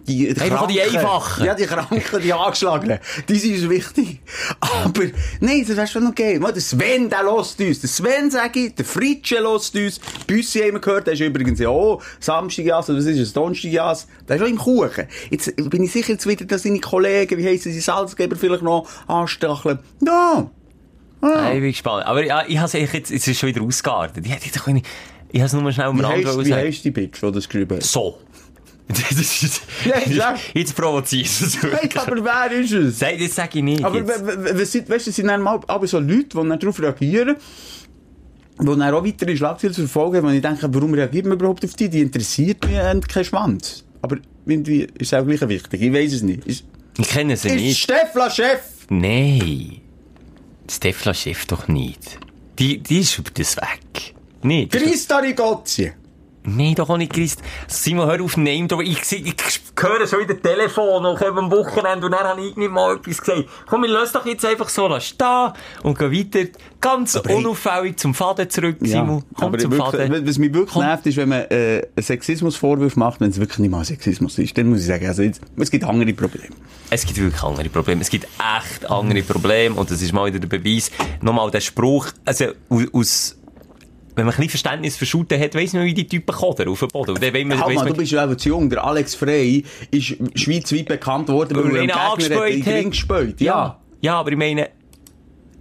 die, 0.07 0.29
Einfach 0.29 0.67
die. 0.67 0.81
Einfachen. 0.81 1.45
Ja, 1.45 1.55
die 1.55 1.65
Kranken, 1.65 2.21
die 2.21 2.33
Angeschlagenen. 2.33 2.99
Die 3.27 3.35
sind 3.35 3.69
wichtig. 3.69 4.19
Aber, 4.59 5.03
nein, 5.39 5.65
das 5.67 5.75
wäre 5.77 5.87
schon 5.87 6.03
noch. 6.03 6.13
Mal, 6.39 6.53
Der 6.53 6.61
Sven, 6.61 7.09
der 7.09 7.23
lässt 7.23 7.59
uns. 7.59 7.79
Der 7.79 7.89
Sven, 7.89 8.31
sag 8.31 8.55
ich, 8.55 8.75
der 8.75 8.85
Fritsche 8.85 9.39
lässt 9.39 9.75
uns. 9.75 9.99
Büssi 10.27 10.59
haben 10.59 10.73
wir 10.73 10.79
gehört, 10.79 11.07
der 11.07 11.13
ist 11.13 11.21
übrigens 11.21 11.59
ja 11.59 11.69
auch 11.69 12.01
Samstagjas, 12.19 12.89
oder 12.89 12.99
was 12.99 13.05
ist 13.05 13.19
es, 13.19 13.33
Donnerstagjas. 13.33 14.07
Der 14.27 14.37
ist 14.37 14.41
auch 14.41 14.47
im 14.47 14.57
Kuchen. 14.57 15.07
Jetzt 15.29 15.55
bin 15.69 15.83
ich 15.83 15.91
sicher 15.91 16.13
jetzt 16.13 16.27
wieder, 16.27 16.45
dass 16.45 16.63
seine 16.63 16.79
Kollegen, 16.79 17.37
wie 17.37 17.47
heissen 17.47 17.71
sie, 17.71 17.79
Salzgeber 17.79 18.35
vielleicht 18.35 18.63
noch 18.63 18.87
anstacheln. 19.07 19.79
Ja. 20.05 20.49
Ah. 21.21 21.51
Ich 21.51 21.59
bin 21.59 21.71
gespannt. 21.71 22.05
Aber 22.05 22.23
ja, 22.23 22.43
ich 22.47 22.57
habe 22.57 22.77
jetzt, 22.77 23.11
jetzt 23.11 23.27
ist 23.27 23.39
schon 23.39 23.49
wieder 23.49 23.61
ausgeartet. 23.61 24.25
Ich 24.25 24.31
hätte 24.31 24.45
jetzt 24.45 24.59
ich 25.31 25.41
habe 25.41 25.45
es 25.45 25.53
nur 25.53 25.71
schnell 25.71 25.93
Wie 25.93 26.01
Rand 26.01 26.45
wie 26.45 26.53
heisst 26.53 26.83
die 26.83 26.91
Bitch, 26.91 27.21
die 27.21 27.31
das 27.31 27.47
geschrieben 27.47 27.75
hat? 27.75 27.83
So. 27.83 28.17
Das 29.11 29.11
ist, 29.11 29.61
Ja, 29.85 29.95
sag. 30.17 30.39
jetzt 30.55 30.75
provozierst 30.75 31.41
du 31.41 31.45
es 31.45 31.63
wirklich. 31.63 31.95
aber 31.99 32.23
wer 32.23 32.51
ist 32.59 32.71
es? 32.71 32.97
Sag, 32.99 33.19
das 33.19 33.35
sage 33.35 33.59
ich 33.59 33.63
nicht. 33.63 33.83
Aber 33.83 34.05
weißt 34.07 34.75
du, 34.75 34.93
es 34.95 35.03
sind 35.15 35.27
dann 35.27 35.41
mal, 35.43 35.59
aber 35.67 35.85
so 35.85 35.99
Leute, 35.99 36.23
die 36.29 36.35
dann 36.35 36.59
darauf 36.59 36.81
reagieren, 36.81 37.35
die 38.59 38.65
dann 38.65 38.81
auch 38.81 39.05
weitere 39.05 39.37
Schlagzeilen 39.37 39.75
zu 39.75 39.81
verfolgen 39.87 40.25
und 40.25 40.33
ich 40.33 40.41
denke, 40.41 40.67
warum 40.73 40.93
reagiert 40.95 41.25
man 41.27 41.37
überhaupt 41.37 41.63
auf 41.63 41.73
die? 41.75 41.87
Die 41.87 42.01
interessiert 42.01 42.65
mich 42.65 42.75
äh, 42.77 42.99
kein 43.07 43.23
Schwanz. 43.23 43.85
Aber 44.01 44.17
irgendwie 44.47 44.81
ist 44.97 45.13
es 45.13 45.13
auch 45.13 45.25
gleich 45.25 45.47
wichtig. 45.47 45.81
Ich 45.81 45.93
weiß 45.93 46.13
es 46.13 46.21
nicht. 46.23 46.45
Ist, 46.47 46.63
Ich 46.97 47.09
kenne 47.09 47.37
sie 47.37 47.49
ist 47.49 47.55
nicht. 47.55 47.79
Stefla 47.83 48.29
Chef? 48.31 48.59
Nein. 48.89 49.81
Stefla 50.69 51.13
Chef 51.13 51.45
doch 51.45 51.67
nicht. 51.67 52.17
Die, 52.57 52.79
die 52.79 52.99
ist 52.99 53.17
über 53.19 53.29
das 53.33 53.55
weg. 53.57 54.15
Nicht. 54.41 54.71
Christa 54.71 55.17
Rigozzi? 55.19 55.91
Nein, 56.43 56.73
doch 56.75 56.89
auch 56.89 56.97
nicht 56.97 57.11
Christ. 57.13 57.41
Simon, 57.67 58.07
hör 58.09 58.21
auf, 58.23 58.37
Name 58.37 58.67
drüber. 58.67 58.83
Ich, 58.83 59.03
seh- 59.03 59.17
ich 59.17 59.35
höre 59.79 60.07
schon 60.07 60.19
wieder 60.21 60.41
Telefon 60.41 61.05
und 61.05 61.17
komme 61.19 61.39
am 61.41 61.51
Wochenende 61.51 62.05
und 62.05 62.11
dann 62.13 62.23
habe 62.23 62.41
ich 62.41 62.55
nicht 62.55 62.71
mal 62.71 62.95
etwas 62.95 63.19
gesagt. 63.21 63.43
Komm, 63.67 63.83
wir 63.83 63.89
lassen 63.89 64.13
doch 64.13 64.25
jetzt 64.25 64.45
einfach 64.45 64.69
so 64.69 64.89
stehen 64.99 65.51
und 65.83 65.97
gehen 65.99 66.11
weiter. 66.11 66.49
Ganz 66.81 67.19
hey- 67.25 67.35
unauffällig 67.35 67.97
zum 67.99 68.13
Faden 68.13 68.49
zurück, 68.49 68.77
Simon. 68.81 69.23
Komm 69.35 69.47
aber 69.49 69.57
zum 69.57 69.71
wirklich, 69.71 69.91
Faden. 69.99 70.27
was 70.27 70.37
mich 70.37 70.53
wirklich 70.53 70.73
Komm. 70.73 70.83
nervt, 70.85 71.05
ist, 71.07 71.17
wenn 71.17 71.27
man 71.29 71.41
äh, 71.49 71.85
einen 71.95 72.03
Sexismusvorwurf 72.03 72.95
macht, 72.95 73.19
wenn 73.19 73.29
es 73.31 73.39
wirklich 73.39 73.59
nicht 73.59 73.71
mal 73.71 73.83
Sexismus 73.83 74.37
ist. 74.39 74.57
Dann 74.57 74.67
muss 74.69 74.79
ich 74.79 74.85
sagen, 74.85 75.05
also 75.05 75.21
jetzt, 75.21 75.41
es 75.57 75.69
gibt 75.69 75.83
andere 75.83 76.13
Probleme. 76.13 76.55
Es 76.89 77.05
gibt 77.05 77.19
wirklich 77.19 77.43
andere 77.43 77.67
Probleme. 77.69 78.01
Es 78.01 78.09
gibt 78.09 78.25
echt 78.25 78.89
andere 78.89 79.21
Probleme. 79.23 79.75
Und 79.75 79.91
das 79.91 80.01
ist 80.01 80.13
mal 80.13 80.25
wieder 80.27 80.39
der 80.39 80.47
Beweis. 80.47 80.89
Nochmal 81.21 81.51
der 81.51 81.59
Spruch, 81.59 82.07
also, 82.25 82.45
au- 82.69 82.81
aus, 82.93 83.35
wenn 84.15 84.25
man 84.25 84.33
ein 84.33 84.37
bisschen 84.37 84.49
Verständnis 84.49 84.97
für 84.97 85.05
Shooten 85.05 85.39
hat, 85.39 85.55
weiss 85.55 85.73
man, 85.73 85.85
wie 85.85 85.93
die 85.93 86.07
Typen 86.07 86.33
koden 86.35 86.67
auf 86.67 86.79
dem 86.79 86.89
Boden. 86.89 87.11
Und 87.11 87.23
dann 87.23 87.47
man, 87.47 87.63
Halt 87.63 87.75
man, 87.75 87.87
du 87.87 87.93
bist 87.93 88.11
ja 88.11 88.25
auch 88.27 88.35
zu 88.35 88.49
jung. 88.49 88.69
Der 88.69 88.83
Alex 88.83 89.15
Frey 89.15 89.63
ist 89.91 90.15
schweizweit 90.35 90.87
bekannt 90.87 91.29
worden, 91.29 91.55
weil 91.55 91.63
Weil 91.65 91.89
er 91.89 91.95
einen 91.95 92.17
Gegner 92.17 92.35
hat 92.41 92.65
den 92.65 92.89
gespäut. 92.89 93.41
Ja. 93.41 93.79
Ja. 94.01 94.15
Aber 94.19 94.31
ich 94.31 94.37
meine, 94.37 94.69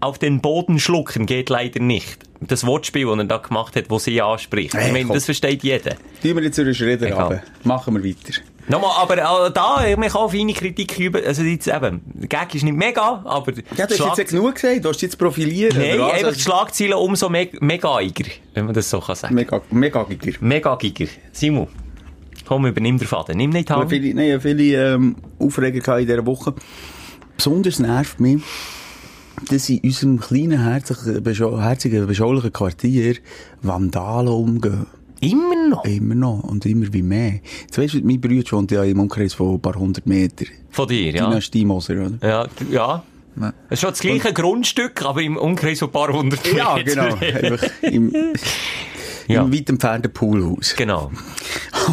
auf 0.01 0.19
den 0.19 0.41
Boden 0.41 0.79
schlucken 0.79 1.27
geht 1.27 1.51
leider 1.51 1.81
nicht. 1.81 2.19
Das 2.41 2.65
Wortspiel, 2.67 3.07
das 3.07 3.19
er 3.19 3.25
da 3.25 3.37
gemacht 3.39 3.75
hat, 3.77 3.91
das 3.91 4.05
sie 4.05 4.21
anspricht. 4.21 4.75
Hey, 4.75 4.87
ich 4.87 4.93
meine, 4.93 5.07
komm. 5.07 5.15
das 5.15 5.25
versteht 5.25 5.63
jeder. 5.65 5.97
Tun 6.23 6.37
wir 6.37 6.43
jetzt 6.43 6.57
Schritt 6.57 7.03
Egal. 7.03 7.21
runter. 7.21 7.43
Machen 7.65 7.95
wir 7.95 8.05
weiter. 8.05 8.41
Nochmal, 8.69 8.91
aber 8.97 9.17
äh, 9.17 9.51
da, 9.53 9.97
man 9.97 10.09
kann 10.09 10.29
feine 10.29 10.53
Kritik 10.53 10.99
üben. 10.99 11.25
Also 11.25 11.43
jetzt 11.43 11.69
eben, 11.69 12.03
der 12.05 12.29
Gag 12.29 12.55
ist 12.55 12.65
nicht 12.65 12.77
mega, 12.77 13.23
aber... 13.25 13.53
Ja, 13.77 13.87
du 13.87 13.99
hast 13.99 14.19
jetzt 14.19 14.31
genug 14.31 14.55
gesagt. 14.55 14.85
Du 14.85 14.91
hast 14.91 15.01
jetzt 15.01 15.17
profilieren. 15.17 15.79
Nein, 15.79 16.01
einfach 16.01 16.35
die 16.35 16.41
Schlagzeilen 16.41 16.95
umso 16.95 17.29
me 17.29 17.49
megaiger, 17.61 18.27
wenn 18.55 18.67
man 18.67 18.75
das 18.75 18.91
so 18.91 19.01
kann 19.01 19.17
sagen. 19.17 19.35
Mega, 19.35 19.63
mega 19.71 20.03
giger. 20.05 20.33
Megagiger. 20.41 21.07
Simon, 21.33 21.69
komm, 22.47 22.67
übernimm 22.67 22.99
den 22.99 23.09
Faden. 23.09 23.39
Nimm 23.39 23.51
nicht 23.51 23.71
Hand. 23.71 23.89
viele, 23.89 24.15
nein, 24.15 24.41
viele 24.41 24.95
ähm, 24.95 25.17
Aufreger 25.39 25.99
in 25.99 26.07
dieser 26.07 26.27
Woche. 26.27 26.55
Besonders 27.37 27.79
nervt 27.79 28.21
mich, 28.21 28.43
dass 29.49 29.69
in 29.69 29.81
unserem 29.81 30.21
kleinen, 30.21 30.63
herzigen, 30.65 32.07
beschaulichen 32.07 32.53
Quartier 32.53 33.17
Vandalen 33.63 34.29
umgehen. 34.29 34.87
Immer 35.21 35.69
noch? 35.69 35.85
Immer 35.85 36.15
noch 36.15 36.41
und 36.45 36.65
immer 36.67 36.93
wie 36.93 37.03
mehr. 37.03 37.41
Jetzt 37.63 37.77
weisst 37.79 37.95
du, 37.95 38.01
mein 38.03 38.21
Bruder 38.21 38.53
wohnt 38.53 38.71
ja 38.71 38.85
im 38.85 39.01
Umkreis 39.01 39.35
von 39.35 39.55
ein 39.55 39.61
paar 39.61 39.75
hundert 39.75 40.07
Meter. 40.07 40.45
Von 40.71 40.87
dir, 40.89 41.11
ja? 41.13 41.27
Dynastie 41.29 41.65
Moser, 41.65 41.95
oder? 42.07 42.19
Ja, 42.23 42.47
ja. 42.71 43.03
Ja. 43.41 43.53
Es 43.69 43.75
ist 43.75 43.81
schon 43.83 43.91
das 43.91 44.01
gleiche 44.01 44.33
Grundstück, 44.33 45.05
aber 45.05 45.23
im 45.23 45.37
Umkreis 45.37 45.79
von 45.81 45.89
ein 45.89 45.93
paar 45.93 46.13
hundert 46.13 46.45
Ja, 46.53 46.75
Meter. 46.77 47.09
genau. 47.11 47.17
Einfach 47.53 47.69
im, 47.83 48.13
Ja. 49.29 49.43
im 49.43 49.53
weit 49.53 49.69
entfernten 49.69 50.13
Poolhaus. 50.13 50.75
Genau. 50.77 51.11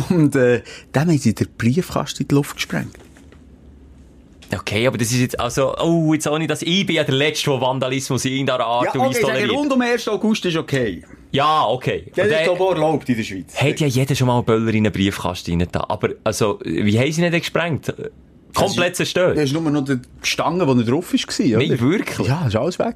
Und 0.09 0.35
äh, 0.35 0.61
dann 0.91 1.09
haben 1.09 1.17
sie 1.17 1.35
den 1.35 1.47
Briefkasten 1.57 2.23
in 2.23 2.27
die 2.29 2.35
Luft 2.35 2.55
gesprengt. 2.55 2.95
Okay, 4.55 4.85
aber 4.87 4.97
das 4.97 5.11
ist 5.11 5.19
jetzt, 5.19 5.39
also, 5.39 5.75
oh, 5.77 6.13
jetzt 6.13 6.27
auch 6.27 6.37
nicht, 6.37 6.49
dass 6.51 6.61
ich 6.61 6.85
bin 6.85 6.95
ja 6.95 7.03
der 7.03 7.15
Letzte, 7.15 7.49
der 7.49 7.61
Vandalismus 7.61 8.23
in 8.25 8.33
irgendeiner 8.33 8.65
Art 8.65 8.93
Ja, 8.93 9.01
und 9.01 9.07
Weise 9.09 9.23
okay, 9.23 9.31
toleriert. 9.33 9.51
rund 9.51 9.73
um 9.73 9.81
1. 9.81 10.07
August 10.07 10.45
ist 10.45 10.55
okay. 10.55 11.03
Ja, 11.35 11.65
okay. 11.67 12.11
Das 12.15 12.27
ist 12.27 12.33
ich 12.33 12.47
erlaubt 12.47 13.09
in 13.09 13.15
der 13.17 13.23
Schweiz. 13.23 13.55
Hat 13.55 13.79
ja 13.79 13.87
jeder 13.87 14.15
schon 14.15 14.27
mal 14.27 14.35
einen 14.37 14.45
Böller 14.45 14.73
in 14.73 14.85
einen 14.85 14.91
Briefkasten 14.93 15.59
rein 15.59 15.67
da. 15.71 15.85
Aber, 15.89 16.09
also, 16.23 16.59
wie 16.63 16.97
haben 16.99 17.11
sie 17.11 17.21
ihn 17.23 17.31
denn 17.31 17.39
gesprengt? 17.39 17.93
Komplett 18.53 18.95
zerstört. 18.95 19.37
Das 19.37 19.45
ist 19.45 19.53
nur 19.53 19.61
noch 19.69 19.83
die 19.83 19.99
Stange, 20.21 20.65
die 20.65 20.85
drauf 20.85 21.11
war, 21.13 21.45
oder? 21.45 21.57
Nein, 21.57 21.79
wirklich? 21.79 22.27
Ja, 22.27 22.47
ist 22.47 22.55
alles 22.55 22.79
weg. 22.79 22.95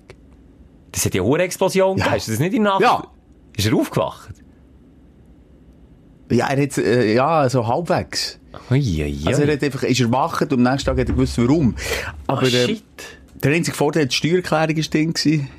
Das 0.91 1.05
hat 1.05 1.13
ja 1.13 1.21
eine 1.23 1.43
Explosion 1.43 1.97
Ja. 1.97 2.03
gegeben. 2.05 2.17
Ist 2.17 2.29
das 2.29 2.39
nicht 2.39 2.53
in 2.53 2.63
der 2.63 2.71
Nacht? 2.73 2.81
Ja. 2.81 3.03
Ist 3.57 3.67
er 3.67 3.73
aufgewacht? 3.75 4.29
Ja, 6.31 6.47
er 6.47 6.61
hat, 6.63 6.77
äh, 6.77 7.13
ja, 7.13 7.49
so 7.49 7.67
halbwegs. 7.67 8.39
Ui, 8.71 8.77
ui, 8.79 9.03
ui. 9.03 9.27
Also 9.27 9.41
er 9.43 9.53
hat 9.53 9.63
einfach, 9.63 9.83
ist 9.83 9.99
erwacht 9.99 10.41
und 10.53 10.53
am 10.53 10.61
nächsten 10.71 10.85
Tag 10.89 10.99
hat 10.99 11.07
er 11.09 11.13
gewusst, 11.15 11.37
warum. 11.39 11.75
Aber, 12.27 12.41
Ah, 12.43 12.45
äh, 12.45 12.49
shit. 12.67 12.83
Der 13.43 13.53
einzige 13.53 13.75
Vorteil, 13.75 14.07
die 14.07 14.15
Steuererklärung 14.15 14.77
war 14.77 14.83
drin. 14.83 15.47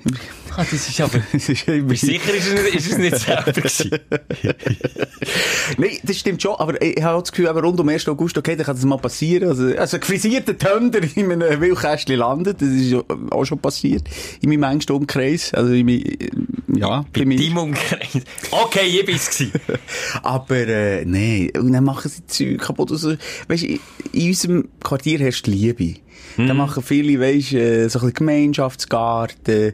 Ah, 0.56 0.66
das 0.68 0.88
ist 0.88 1.00
aber... 1.00 1.20
Es 1.32 1.48
ist 1.48 1.68
immer- 1.68 1.94
sicher, 1.94 2.34
ist 2.34 2.48
es 2.48 2.62
nicht, 2.64 2.74
ist 2.74 2.90
es 2.90 2.98
nicht 2.98 3.16
selber 3.18 3.52
gewesen? 3.52 3.90
Nein, 5.78 5.90
das 6.02 6.18
stimmt 6.18 6.42
schon, 6.42 6.56
aber 6.56 6.82
ich 6.82 7.00
habe 7.02 7.16
auch 7.16 7.22
das 7.22 7.30
Gefühl, 7.30 7.46
aber 7.46 7.62
rund 7.62 7.78
um 7.78 7.88
1. 7.88 8.08
August, 8.08 8.36
okay, 8.36 8.56
dann 8.56 8.66
kann 8.66 8.74
das 8.74 8.84
mal 8.84 8.98
passieren. 8.98 9.48
Also, 9.48 9.66
also 9.76 9.96
ein 9.96 10.00
gefrisierter 10.00 10.58
Tönder 10.58 11.00
in 11.14 11.30
einem 11.30 11.60
Wildkästchen 11.60 12.16
landet, 12.16 12.60
das 12.60 12.68
ist 12.68 12.96
auch 13.30 13.44
schon 13.44 13.58
passiert. 13.60 14.02
In 14.40 14.50
meinem 14.50 14.64
engsten 14.64 14.96
Umkreis. 14.96 15.54
Also, 15.54 15.72
in 15.72 15.86
meinem, 15.86 16.02
ja, 16.76 17.04
Bei 17.12 17.24
mir. 17.24 17.38
deinem 17.38 17.58
Umkreis. 17.58 18.22
Okay, 18.50 18.86
ich 18.86 19.04
bin's 19.04 19.30
gewesen. 19.30 19.52
Aber, 20.22 20.56
äh, 20.56 21.04
nee, 21.04 21.50
und 21.56 21.72
dann 21.72 21.84
machen 21.84 22.10
sie 22.10 22.26
Zeug 22.26 22.58
kaputt. 22.58 22.90
Also, 22.90 23.14
weißt, 23.48 23.64
in, 23.64 23.80
in 24.12 24.28
unserem 24.28 24.68
Quartier 24.82 25.18
herrscht 25.18 25.46
Liebe. 25.46 25.96
Da 26.36 26.54
machen 26.54 26.82
viele, 26.82 27.20
weisst, 27.20 27.52
äh, 27.52 27.88
so 27.88 28.00
ein 28.00 28.12
Gemeinschaftsgarten. 28.12 29.72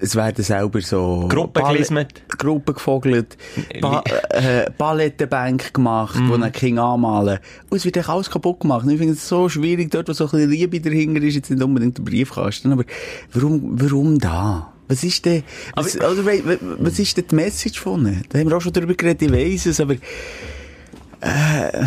Es 0.00 0.16
werden 0.16 0.44
selber 0.44 0.80
so... 0.80 1.26
Gruppen 1.28 1.62
gelismet. 1.64 2.22
Gruppen 2.38 2.74
gefogelt. 2.74 3.36
Ba 3.80 4.02
äh, 4.30 4.70
Ballettenbänke 4.76 5.72
gemacht, 5.72 6.18
wo 6.26 6.36
dann 6.36 6.52
Kinder 6.52 6.84
anmalen. 6.84 7.38
Und 7.70 7.76
es 7.76 7.84
wird 7.84 7.96
echt 7.96 8.08
alles 8.08 8.30
kaputt 8.30 8.60
gemacht. 8.60 8.86
Ich 8.88 8.98
finde 8.98 9.14
es 9.14 9.28
so 9.28 9.48
schwierig, 9.48 9.90
dort, 9.90 10.08
wo 10.08 10.12
so 10.12 10.24
ein 10.24 10.30
bisschen 10.30 10.50
Liebe 10.50 10.80
dahinter 10.80 11.22
ist, 11.22 11.34
jetzt 11.34 11.50
nicht 11.50 11.62
unbedingt 11.62 11.98
der 11.98 12.02
Briefkasten. 12.02 12.72
Aber 12.72 12.84
warum, 13.32 13.80
warum 13.80 14.18
da? 14.18 14.71
Was 14.88 15.04
ist 15.04 15.24
denn, 15.24 15.42
was, 15.74 15.94
we- 15.98 16.42
we- 16.44 16.58
was 16.78 16.98
ist 16.98 17.16
denn 17.16 17.24
die 17.30 17.34
Message 17.34 17.78
von 17.80 18.00
ihnen? 18.04 18.24
Da 18.28 18.38
haben 18.38 18.48
wir 18.50 18.56
auch 18.56 18.60
schon 18.60 18.72
drüber 18.72 18.94
geredet, 18.94 19.22
ich 19.22 19.32
weiss 19.32 19.66
es, 19.66 19.80
aber, 19.80 19.94
äh, 19.94 21.86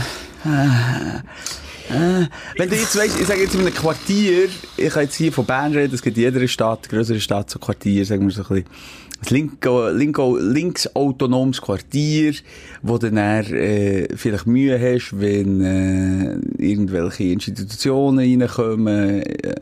wenn 2.57 2.69
du 2.69 2.75
jetzt 2.75 2.97
weißt, 2.97 3.19
ich 3.19 3.27
sage 3.27 3.41
jetzt 3.41 3.53
in 3.53 3.61
einem 3.61 3.73
Quartier, 3.73 4.47
ich 4.77 4.89
kann 4.89 5.03
jetzt 5.03 5.15
hier 5.15 5.31
von 5.31 5.45
Bern 5.45 5.73
reden, 5.73 5.93
es 5.93 6.01
gibt 6.01 6.17
in 6.17 6.23
jeder 6.23 6.47
Stadt, 6.47 6.89
größere 6.89 7.19
Stadt, 7.19 7.49
so 7.49 7.59
Quartier, 7.59 8.05
sagen 8.05 8.25
wir 8.25 8.31
so 8.33 8.41
ein 8.41 8.47
bisschen, 8.47 8.65
ein 9.21 9.27
linko, 9.29 9.89
linko, 9.89 10.37
linksautonomes 10.37 11.61
Quartier, 11.61 12.33
wo 12.81 12.97
du 12.97 13.11
dann, 13.11 13.45
äh, 13.53 14.07
vielleicht 14.15 14.47
Mühe 14.47 14.79
hast, 14.79 15.19
wenn, 15.19 15.61
äh, 15.61 16.37
irgendwelche 16.57 17.23
Institutionen 17.25 18.19
reinkommen, 18.41 19.21
äh, 19.21 19.53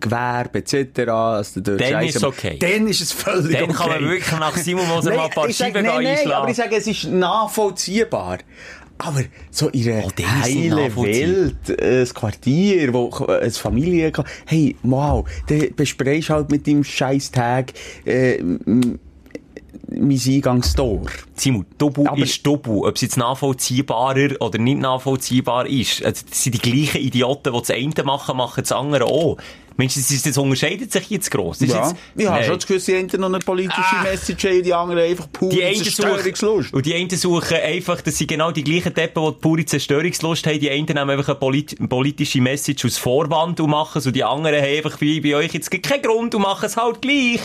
Gewerbe 0.00 0.58
etc. 0.60 1.08
Also 1.10 1.60
dann 1.60 1.78
ist 2.04 2.16
es 2.16 2.24
okay. 2.24 2.56
Dann 2.58 2.86
ist 2.86 3.00
es 3.00 3.12
völlig 3.12 3.52
dann 3.52 3.64
okay. 3.64 3.72
kann 3.74 3.88
man 3.90 4.00
wirklich 4.10 4.30
nach 4.32 4.56
Simon 4.56 4.86
Moser 4.88 5.14
mal 5.14 5.24
ein 5.26 5.30
paar 5.30 5.50
Scheiben 5.50 5.84
nein, 5.84 5.94
nein, 5.96 6.06
einschlagen. 6.06 6.32
aber 6.32 6.50
ich 6.50 6.56
sage, 6.56 6.76
es 6.76 6.86
ist 6.86 7.04
nachvollziehbar. 7.04 8.38
Aber 9.00 9.22
so 9.50 9.70
einer 9.70 10.02
Oh, 10.04 10.10
dann 10.16 10.40
ist 10.40 10.48
es 10.48 10.70
nachvollziehbar. 10.70 11.04
Welt, 11.04 11.80
äh, 11.80 12.00
ein 12.02 12.08
Quartier, 12.08 12.92
wo 12.92 13.10
äh, 13.28 13.40
eine 13.42 13.50
Familie, 13.52 14.12
hey, 14.46 14.74
wow, 14.82 15.24
dann 15.46 15.68
besprechst 15.76 16.30
du 16.30 16.34
halt 16.34 16.50
mit 16.50 16.66
deinem 16.66 16.82
Scheisstag 16.82 17.72
äh, 18.04 18.38
m- 18.38 18.98
mein 19.90 20.20
Eingangstor. 20.26 21.02
Simon, 21.34 21.64
Dobu 21.78 22.06
Aber- 22.06 22.18
ist 22.22 22.44
Dobu. 22.46 22.86
Ob 22.86 22.96
es 22.96 23.00
jetzt 23.02 23.16
nachvollziehbarer 23.16 24.30
oder 24.40 24.58
nicht 24.58 24.80
nachvollziehbar 24.80 25.66
ist. 25.66 26.04
Also, 26.04 26.24
Das 26.28 26.42
sind 26.42 26.54
die 26.56 26.58
gleichen 26.70 26.98
Idioten, 27.00 27.52
die 27.54 27.58
das 27.58 27.70
eine 27.70 28.04
machen, 28.04 28.36
machen 28.36 28.60
das 28.62 28.72
andere 28.72 29.04
auch. 29.06 29.38
Meinst 29.80 29.94
du, 29.96 30.00
das, 30.00 30.22
das 30.22 30.36
unterscheidet 30.36 30.90
sich 30.90 31.08
jetzt 31.08 31.30
gross? 31.30 31.60
Ist 31.62 31.72
Ja, 31.72 31.86
jetzt, 31.86 31.94
ich 32.16 32.26
habe 32.26 32.42
schon 32.42 32.54
das 32.56 32.66
Gefühl, 32.66 32.80
die 33.06 33.14
einen 33.14 33.20
noch 33.20 33.28
eine 33.28 33.38
politische 33.38 33.80
Ah. 33.80 34.02
Message 34.02 34.44
haben, 34.44 34.62
die 34.64 34.74
anderen 34.74 35.02
einfach 35.04 35.30
pure 35.32 35.54
Die 35.54 35.82
Zerstörungslust. 35.82 36.74
und 36.74 36.84
die 36.84 36.94
einen 36.94 37.08
suchen 37.10 37.56
einfach, 37.58 38.00
dass 38.00 38.18
sie 38.18 38.26
genau 38.26 38.50
die 38.50 38.64
gleichen 38.64 38.92
Deppen, 38.92 39.24
die 39.24 39.30
die 39.30 39.38
pure 39.40 39.64
Zerstörungslust 39.64 40.46
haben, 40.48 40.58
die 40.58 40.68
einen 40.68 40.84
nehmen 40.84 41.10
einfach 41.10 41.28
eine 41.28 41.36
polit 41.38 41.88
politische 41.88 42.40
Message 42.40 42.84
aus 42.86 42.98
Vorwand 42.98 43.60
und 43.60 43.70
machen 43.70 43.98
es, 43.98 44.06
und 44.06 44.16
die 44.16 44.24
anderen 44.24 44.60
haben 44.60 44.76
einfach 44.76 45.00
wie 45.00 45.20
bei 45.20 45.36
euch 45.36 45.54
jetzt 45.54 45.70
keinen 45.70 46.02
Grund 46.02 46.34
und 46.34 46.42
machen 46.42 46.66
es 46.66 46.76
halt 46.76 47.00
gleich. 47.00 47.40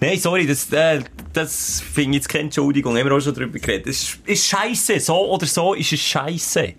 Nein, 0.00 0.18
sorry, 0.18 0.48
das, 0.48 0.70
äh, 0.72 1.00
das 1.32 1.80
finde 1.80 2.10
ich 2.10 2.22
jetzt 2.22 2.28
keine 2.28 2.44
Entschuldigung, 2.44 2.96
haben 2.98 3.08
wir 3.08 3.16
auch 3.16 3.20
schon 3.20 3.34
drüber 3.34 3.58
geredet. 3.58 3.86
Es 3.86 4.02
ist, 4.02 4.18
ist 4.26 4.46
scheisse, 4.48 4.98
so 4.98 5.30
oder 5.30 5.46
so 5.46 5.74
ist 5.74 5.92
es 5.92 6.00
scheisse. 6.00 6.74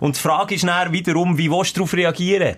Und 0.00 0.16
die 0.16 0.20
Frage 0.20 0.54
ist 0.54 0.64
dann 0.64 0.92
wiederum, 0.92 1.36
wie 1.36 1.50
willst 1.50 1.76
du 1.76 1.80
darauf 1.80 1.94
reagieren? 1.94 2.56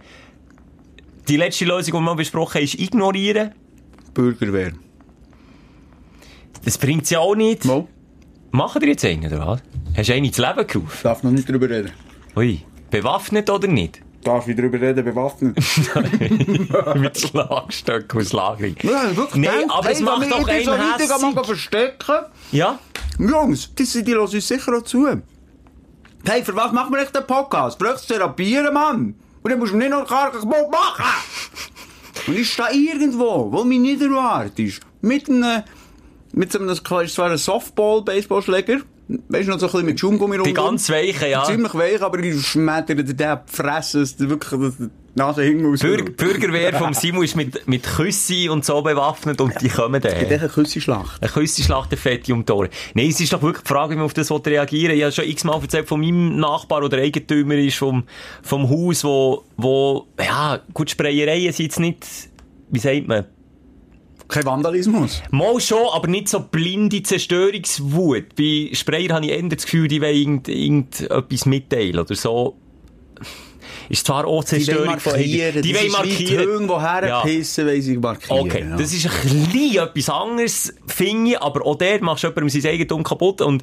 Die 1.29 1.37
letzte 1.37 1.65
Lösung, 1.65 2.01
die 2.01 2.05
wir 2.07 2.15
besprochen 2.15 2.55
haben, 2.57 2.65
ist 2.65 2.75
ignorieren. 2.79 3.53
Bürgerwehr. 4.15 4.73
Das 6.65 6.79
bringt 6.79 7.09
ja 7.11 7.21
auch 7.21 7.35
nicht. 7.35 7.65
Mo, 7.65 7.89
Machen 8.51 8.81
dir 8.81 8.89
jetzt 8.89 9.05
einen, 9.05 9.27
oder 9.27 9.47
was? 9.47 9.63
Hast 9.97 10.09
du 10.09 10.13
einen 10.15 10.25
ins 10.25 10.39
Leben 10.39 10.67
gerufen? 10.67 10.99
darf 11.03 11.23
noch 11.23 11.31
nicht 11.31 11.49
drüber 11.49 11.69
reden. 11.69 11.93
Ui. 12.37 12.63
Bewaffnet 12.91 13.51
oder 13.51 13.69
nicht? 13.69 14.01
Darf 14.23 14.49
ich 14.49 14.57
drüber 14.57 14.81
reden, 14.81 15.05
bewaffnet? 15.05 15.57
Mit 16.97 17.19
Schlagstöcken 17.19 18.21
aus 18.21 18.33
Lager. 18.33 18.67
Ja, 18.69 19.17
wirklich 19.17 19.35
Nee, 19.35 19.47
gedacht, 19.47 19.71
aber 19.71 19.91
es 19.91 20.01
macht 20.01 20.23
doch 20.31 20.41
so 20.41 20.47
einen 20.47 20.67
weit 20.67 21.01
ich 21.01 21.11
hässig. 21.11 21.35
mal 21.35 21.45
verstecken 21.45 22.25
Ja? 22.53 22.79
Jungs, 23.19 23.75
die, 23.75 24.03
die 24.05 24.13
hören 24.13 24.23
uns 24.23 24.49
sicher 24.49 24.77
auch 24.77 24.83
zu. 24.83 25.07
Hey, 26.25 26.43
für 26.43 26.57
was 26.57 26.73
machen 26.73 26.93
wir 26.93 27.03
echt 27.03 27.15
den 27.15 27.27
Podcast? 27.27 27.79
Brauchst 27.79 28.09
du 28.11 28.15
therapieren, 28.15 28.73
Mann? 28.75 29.15
Und 29.47 29.51
dann 29.51 29.61
musst 29.61 29.75
du 29.75 29.77
nicht 29.77 29.91
noch 29.91 30.05
kaputt 30.05 30.73
machen. 30.73 31.05
Und 32.27 32.37
ich 32.37 32.53
stehe 32.53 32.73
irgendwo, 32.73 33.53
wo 33.53 33.63
mich 33.63 33.79
nicht 33.79 34.03
erwartet. 34.03 34.81
Mit 35.03 35.29
einem, 35.29 35.63
mit 36.33 36.51
so 36.51 36.59
einem, 36.59 36.67
das 36.67 36.81
ist 36.81 37.15
zwar 37.15 37.31
ein 37.31 37.39
Softball-Baseballschläger. 37.39 38.81
Weißt 39.09 39.47
du, 39.47 39.53
noch 39.53 39.61
so 39.61 39.67
ein 39.67 39.73
bisschen 39.73 39.87
mit 39.87 40.01
Schaumgummi 40.01 40.43
Die 40.43 40.53
ganz 40.53 40.91
weichen, 40.91 41.31
ja. 41.31 41.45
Ziemlich 41.45 41.75
weich, 41.75 42.03
aber 42.03 42.19
ich 42.19 42.45
schmettere 42.45 43.05
den 43.05 43.29
ab 43.29 43.47
die 43.49 43.57
Fresse, 43.57 44.01
dass 44.01 44.17
der 44.17 44.31
wirklich 44.31 44.61
dass 44.61 44.77
die 44.79 44.91
Nase 45.15 45.43
hinten. 45.45 45.77
Bürger, 45.79 46.11
Bürgerwehr 46.11 46.75
vom 46.75 46.93
Simon 46.93 47.23
ist 47.23 47.37
mit, 47.37 47.69
mit 47.69 47.85
Küssi 47.85 48.49
und 48.49 48.65
so 48.65 48.83
bewaffnet 48.83 49.41
und 49.41 49.61
die 49.61 49.69
kommen 49.69 50.03
dann. 50.03 50.13
Ich 50.13 50.27
denke, 50.27 50.41
eine 50.41 50.49
Küssenschlacht. 50.49 51.23
Ein 51.23 51.29
Küssi-Schlacht, 51.29 51.93
der 51.93 51.99
Fette 51.99 52.35
um 52.35 52.45
die 52.45 52.53
Ohren. 52.53 52.69
Nein, 52.95 53.09
es 53.09 53.21
ist 53.21 53.33
doch 53.33 53.43
wirklich 53.43 53.63
die 53.63 53.69
Frage, 53.69 53.93
wie 53.93 53.97
man 53.97 54.07
auf 54.07 54.15
das 54.15 54.29
reagieren 54.31 54.91
will. 54.91 54.99
Ich 54.99 55.03
habe 55.05 55.13
schon 55.13 55.25
x-mal 55.27 55.61
erzählt 55.63 55.87
von 55.87 56.01
meinem 56.01 56.41
Nachbar 56.41 56.83
oder 56.83 56.99
Eigentümer 56.99 57.55
ist 57.55 57.77
vom, 57.77 58.05
vom 58.43 58.69
Haus, 58.69 59.05
wo, 59.05 59.45
wo, 59.57 60.09
ja, 60.19 60.59
gut, 60.75 60.91
Sprayereien 60.91 61.53
sind 61.53 61.67
jetzt 61.67 61.79
nicht, 61.79 62.07
wie 62.71 62.79
sagt 62.81 63.07
man, 63.07 63.25
Kein 64.29 64.45
Vandalismus. 64.45 65.23
Mal 65.31 65.61
schon, 65.61 65.87
aber 65.93 66.09
nicht 66.09 66.29
so 66.29 66.41
blinde 66.41 67.03
Zerstörungswut. 67.03 68.35
Bei 68.35 68.71
Sprayer 68.73 69.15
habe 69.15 69.27
ich 69.27 69.33
eher 69.33 69.43
das 69.43 69.65
Gefühl, 69.65 69.89
die 69.89 70.01
wollen 70.01 70.17
irgend, 70.17 70.49
irgendetwas 70.49 71.47
mitteilen 71.47 71.99
oder 71.99 72.15
so. 72.15 72.57
Ist 73.89 74.07
zwar 74.07 74.27
auch 74.27 74.33
wollen 74.33 74.47
Zerstörung 74.47 74.99
von 74.99 75.13
markieren. 75.13 75.63
Die 75.63 75.75
wollen 75.75 75.85
wie 75.85 76.17
die 76.17 76.25
markieren. 76.25 76.59
Hunde, 76.59 76.75
die 76.75 77.07
herpissen, 77.07 77.67
wollen 77.67 77.83
sie 77.83 77.97
markieren. 77.99 78.41
Okay, 78.41 78.67
ja. 78.69 78.77
das 78.77 78.93
ist 78.93 79.07
ein 79.07 79.13
bisschen 79.53 79.85
etwas 79.85 80.09
anderes, 80.11 80.75
finde 80.87 81.31
ich, 81.31 81.41
aber 81.41 81.65
auch 81.65 81.77
der 81.77 82.03
machst 82.03 82.25
du 82.25 82.29
jemandem 82.29 82.61
sein 82.61 82.73
Eigentum 82.73 83.05
kaputt 83.05 83.41
und 83.43 83.63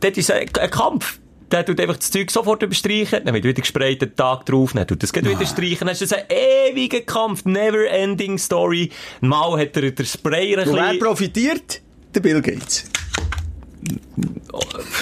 dort 0.00 0.18
ist 0.18 0.30
ein, 0.30 0.48
ein 0.60 0.70
Kampf. 0.70 1.18
Der 1.50 1.64
tut 1.64 1.80
einfach 1.80 1.96
das 1.96 2.10
Zeug 2.10 2.30
sofort 2.30 2.62
überstreichen, 2.62 3.24
dann 3.24 3.34
wird 3.34 3.44
wieder 3.44 3.60
gesprayt, 3.60 4.02
den 4.02 4.14
Tag 4.14 4.44
drauf, 4.44 4.72
dann 4.74 4.86
tut 4.86 5.02
das 5.02 5.14
wieder 5.14 5.46
streichen, 5.46 5.86
dann 5.86 5.88
ist 5.88 6.02
das 6.02 6.12
ein 6.12 6.24
ewiger 6.28 7.00
Kampf, 7.00 7.44
never 7.46 7.88
ending 7.88 8.36
story. 8.36 8.90
Mal 9.20 9.58
hat 9.58 9.76
er 9.76 9.90
den 9.90 10.06
Sprayer 10.06 10.58
ein 10.58 10.68
Und 10.68 10.76
wer 10.76 10.82
bisschen... 10.84 10.98
profitiert? 10.98 11.80
Der 12.14 12.20
Bill 12.20 12.42
Gates. 12.42 12.84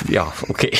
Ja, 0.08 0.32
okay. 0.48 0.70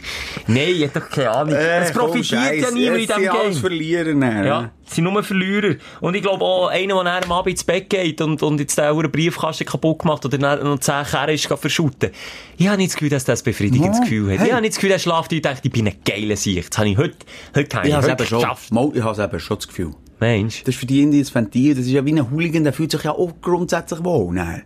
Nein, 0.46 0.68
ich 0.68 0.84
hab 0.84 0.94
doch 0.94 1.08
keine 1.08 1.30
Ahnung. 1.30 1.54
es 1.54 1.92
profitiert 1.92 2.56
ja 2.56 2.70
niemand 2.70 3.00
in 3.00 3.06
diesem 3.06 3.22
Game. 3.22 3.30
alles 3.30 3.60
dann, 3.60 4.44
Ja, 4.44 4.70
es 4.86 4.94
sind 4.94 5.04
nur 5.04 5.22
Verlierer. 5.22 5.76
Und 6.00 6.14
ich 6.14 6.22
glaube 6.22 6.44
auch, 6.44 6.68
einer, 6.68 7.02
der 7.02 7.24
am 7.24 7.32
Abend 7.32 7.50
ins 7.50 7.64
Bett 7.64 7.90
geht 7.90 8.20
und, 8.20 8.42
und 8.42 8.60
jetzt 8.60 8.78
den 8.78 8.84
einen 8.84 9.10
Briefkasten 9.10 9.66
kaputt 9.66 10.00
gemacht 10.00 10.24
oder 10.24 10.38
dann 10.38 10.62
noch 10.62 10.78
10 10.78 11.04
Kerne 11.04 11.32
ist 11.32 11.46
verschütten. 11.46 12.10
Ich 12.56 12.68
habe 12.68 12.76
nicht 12.76 12.90
das 12.90 12.96
Gefühl, 12.96 13.10
dass 13.10 13.24
das 13.24 13.40
ein 13.40 13.44
befriedigendes 13.44 14.00
Gefühl 14.00 14.38
hat. 14.38 14.46
Ich 14.46 14.52
habe 14.52 14.62
nicht 14.62 14.74
das 14.74 14.76
Gefühl, 14.76 14.92
er 14.92 14.98
schlaft 14.98 15.32
und 15.32 15.44
denkt, 15.44 15.60
ich 15.64 15.72
bin 15.72 15.88
ein 15.88 15.96
geiler 16.04 16.36
Sieg. 16.36 16.68
Das 16.70 16.78
habe 16.78 16.90
ich 16.90 16.98
heute, 16.98 17.16
heute 17.54 17.76
habe 17.76 17.88
Ich 17.88 17.94
habe 17.94 18.06
es 18.06 18.12
eben 18.12 18.38
geschafft. 18.38 18.72
Mal, 18.72 18.90
ich 18.94 19.02
habe 19.02 19.12
es 19.12 19.18
eben 19.18 19.40
schon 19.40 19.56
das 19.56 19.68
Gefühl. 19.68 19.94
Mensch. 20.20 20.60
Das 20.60 20.74
ist 20.74 20.80
für 20.80 20.86
die 20.86 21.02
Indien 21.02 21.26
ein 21.26 21.34
Ventil. 21.34 21.74
Das 21.74 21.84
ist 21.84 21.90
ja 21.90 22.04
wie 22.04 22.12
ein 22.12 22.30
Hooligan, 22.30 22.64
der 22.64 22.72
fühlt 22.72 22.90
sich 22.90 23.02
ja 23.02 23.12
auch 23.12 23.32
grundsätzlich 23.42 24.02
wohl. 24.04 24.34
Dann. 24.34 24.62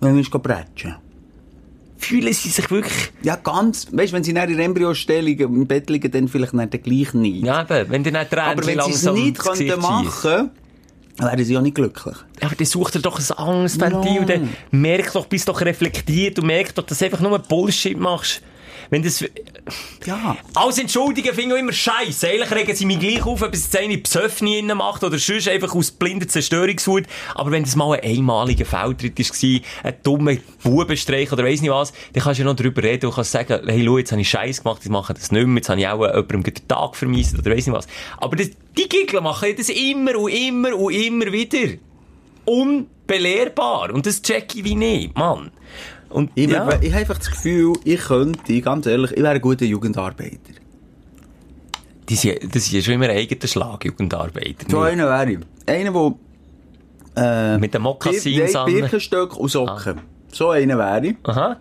Wenn 0.00 0.16
wir 0.16 0.38
bretschen. 0.40 0.96
Fühlen 2.04 2.32
sie 2.32 2.48
sich 2.50 2.70
wirklich, 2.70 3.10
Ja, 3.22 3.36
ganz. 3.36 3.86
Weißt 3.90 4.12
du, 4.12 4.16
wenn 4.16 4.24
sie 4.24 4.30
in 4.30 4.36
der 4.36 4.48
Embryostellung 4.48 5.38
im 5.38 5.66
Bett 5.66 5.90
liegen, 5.90 6.10
dann 6.10 6.28
vielleicht 6.28 6.54
nicht 6.54 6.82
gleich 6.82 7.14
nicht. 7.14 7.44
ja 7.44 7.62
eben, 7.62 7.90
wenn 7.90 8.04
die 8.04 8.10
nicht 8.10 8.30
Tränen 8.30 8.46
Aber 8.50 8.66
wenn 8.66 8.80
sie 8.80 8.90
es 8.92 9.04
nicht 9.12 9.38
könnten 9.38 9.80
machen, 9.80 10.50
dann 11.16 11.28
wären 11.28 11.44
sie 11.44 11.54
ja 11.54 11.60
nicht 11.60 11.74
glücklich. 11.74 12.16
Ja, 12.40 12.48
aber 12.48 12.56
dann 12.56 12.66
sucht 12.66 12.96
er 12.96 13.02
doch 13.02 13.18
ein 13.18 13.36
anderes 13.36 13.80
Ventil. 13.80 14.20
No. 14.20 14.26
Dann 14.26 14.48
merkt 14.70 15.14
doch, 15.14 15.26
bist 15.26 15.48
doch 15.48 15.60
reflektiert 15.60 16.38
und 16.38 16.46
merkt 16.46 16.76
doch, 16.76 16.84
dass 16.84 16.98
du 16.98 17.04
einfach 17.04 17.20
nur 17.20 17.38
Bullshit 17.38 17.98
machst. 17.98 18.42
Wenn 18.94 19.02
das... 19.02 19.24
Ja. 20.06 20.36
Alles 20.54 20.78
entschuldigen 20.78 21.34
finde 21.34 21.56
ich 21.56 21.62
immer 21.62 21.72
scheiße. 21.72 22.28
Eigentlich 22.28 22.50
regen 22.52 22.76
sie 22.76 22.86
mich 22.86 23.00
gleich 23.00 23.26
auf, 23.26 23.42
ob 23.42 23.52
es 23.52 23.64
jetzt 23.64 23.76
eine 23.76 23.98
Psöffni 23.98 24.60
innen 24.60 24.78
macht 24.78 25.02
oder 25.02 25.18
sonst 25.18 25.48
einfach 25.48 25.74
aus 25.74 25.90
blinder 25.90 26.28
Zerstörungswut. 26.28 27.06
Aber 27.34 27.50
wenn 27.50 27.64
das 27.64 27.74
mal 27.74 27.98
ein 27.98 28.18
einmaliger 28.18 28.64
Fehltritt 28.64 29.18
war, 29.18 29.60
ein 29.82 29.94
dummer 30.04 30.36
Bubenstreich 30.62 31.32
oder 31.32 31.42
weiss 31.42 31.60
nicht 31.60 31.72
was, 31.72 31.92
dann 32.12 32.22
kannst 32.22 32.38
du 32.38 32.44
ja 32.44 32.48
noch 32.48 32.54
darüber 32.54 32.84
reden 32.84 33.06
und 33.06 33.16
kannst 33.16 33.32
sagen, 33.32 33.62
hey, 33.66 33.84
schau, 33.84 33.98
jetzt 33.98 34.12
habe 34.12 34.20
ich 34.20 34.28
Scheiß 34.28 34.62
gemacht, 34.62 34.82
ich 34.84 34.90
mache 34.90 35.12
das 35.12 35.32
nicht 35.32 35.44
mehr, 35.44 35.56
jetzt 35.56 35.68
habe 35.68 35.80
ich 35.80 35.88
auch 35.88 36.00
jemandem 36.04 36.42
den 36.44 36.68
Tag 36.68 36.94
vermisst 36.94 37.36
oder 37.36 37.50
weiss 37.50 37.66
nicht 37.66 37.76
was. 37.76 37.88
Aber 38.18 38.36
das, 38.36 38.50
die 38.78 38.88
Gegner 38.88 39.22
machen 39.22 39.56
das 39.56 39.70
immer 39.70 40.16
und 40.16 40.30
immer 40.30 40.76
und 40.76 40.92
immer 40.92 41.32
wieder. 41.32 41.78
Unbelehrbar. 42.44 43.92
Und 43.92 44.06
das 44.06 44.22
check 44.22 44.54
ich 44.54 44.62
wie 44.62 44.76
nicht, 44.76 45.16
Mann. 45.16 45.50
Und, 46.14 46.30
Ich, 46.36 46.48
ja. 46.48 46.68
ich 46.80 46.92
habe 46.92 47.00
einfach 47.00 47.18
das 47.18 47.28
Gefühl, 47.28 47.72
ich 47.82 48.00
könnte, 48.00 48.60
ganz 48.60 48.86
ehrlich, 48.86 49.10
ich 49.10 49.16
wäre 49.20 49.34
ein 49.34 49.40
guter 49.40 49.64
Jugendarbeiter. 49.64 50.54
Das 52.06 52.24
ist 52.24 52.72
ja 52.72 52.80
schon 52.82 52.94
immer 52.94 53.06
ein 53.08 53.16
eigener 53.16 53.48
Schlag, 53.48 53.84
Jugendarbeiter. 53.84 54.66
So 54.70 54.80
einer 54.82 55.08
wäre 55.08 55.32
ich. 55.32 55.38
Einer, 55.66 56.14
der, 57.16 57.54
äh, 57.56 57.58
Mit 57.58 57.74
den 57.74 57.82
Mokassins 57.82 58.52
Bir. 58.52 58.64
Birkenstöcke 58.64 59.34
und 59.34 59.48
Socken. 59.48 60.02
So 60.30 60.50
einer 60.50 60.78
wäre 60.78 61.04
ich. 61.04 61.16
Aha. 61.24 61.56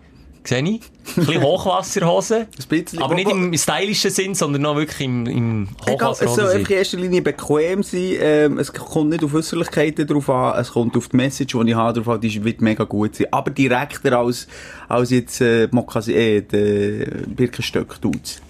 Sehe 0.46 0.62
ich. 0.62 0.82
Ein 1.16 1.26
bisschen 1.26 1.42
Hochwasserhose. 1.42 2.48
Aber 2.98 3.16
nicht 3.16 3.30
im 3.30 3.58
stylischen 3.58 4.12
Sinn, 4.12 4.36
sondern 4.36 4.62
noch 4.64 4.76
wirklich 4.76 5.02
im, 5.02 5.26
im 5.26 5.70
Egal, 5.86 6.12
es 6.12 6.20
soll 6.20 6.28
Hochwasserhose. 6.28 6.56
einfach 6.56 6.70
in 6.70 6.78
erster 6.78 6.98
Linie 6.98 7.22
bequem 7.22 7.84
sein. 7.84 8.14
Ähm, 8.20 8.60
es 8.60 8.74
kommt 8.74 9.12
nicht 9.12 9.24
auf 9.24 9.34
Äußerlichkeiten 9.34 10.06
drauf 10.08 10.30
an, 10.30 10.60
es 10.60 10.72
kommt 10.72 10.98
auf 10.98 11.10
die 11.10 11.18
Message, 11.18 11.56
die 11.58 11.70
ich 11.70 11.76
habe, 11.76 12.00
drauf 12.00 12.16
an, 12.16 12.22
die 12.22 12.44
wird 12.44 12.62
mega 12.62 12.84
gut 12.84 13.16
sein. 13.16 13.28
Aber 13.32 13.52
direkter 13.52 14.18
als, 14.18 14.48
als 14.90 15.12
jetzt, 15.12 15.40
äh, 15.42 15.68
Mokassin, 15.72 16.16
äh, 16.16 16.42
die 16.42 17.06
Birkenstöcke 17.28 18.02
tut's. 18.02 18.42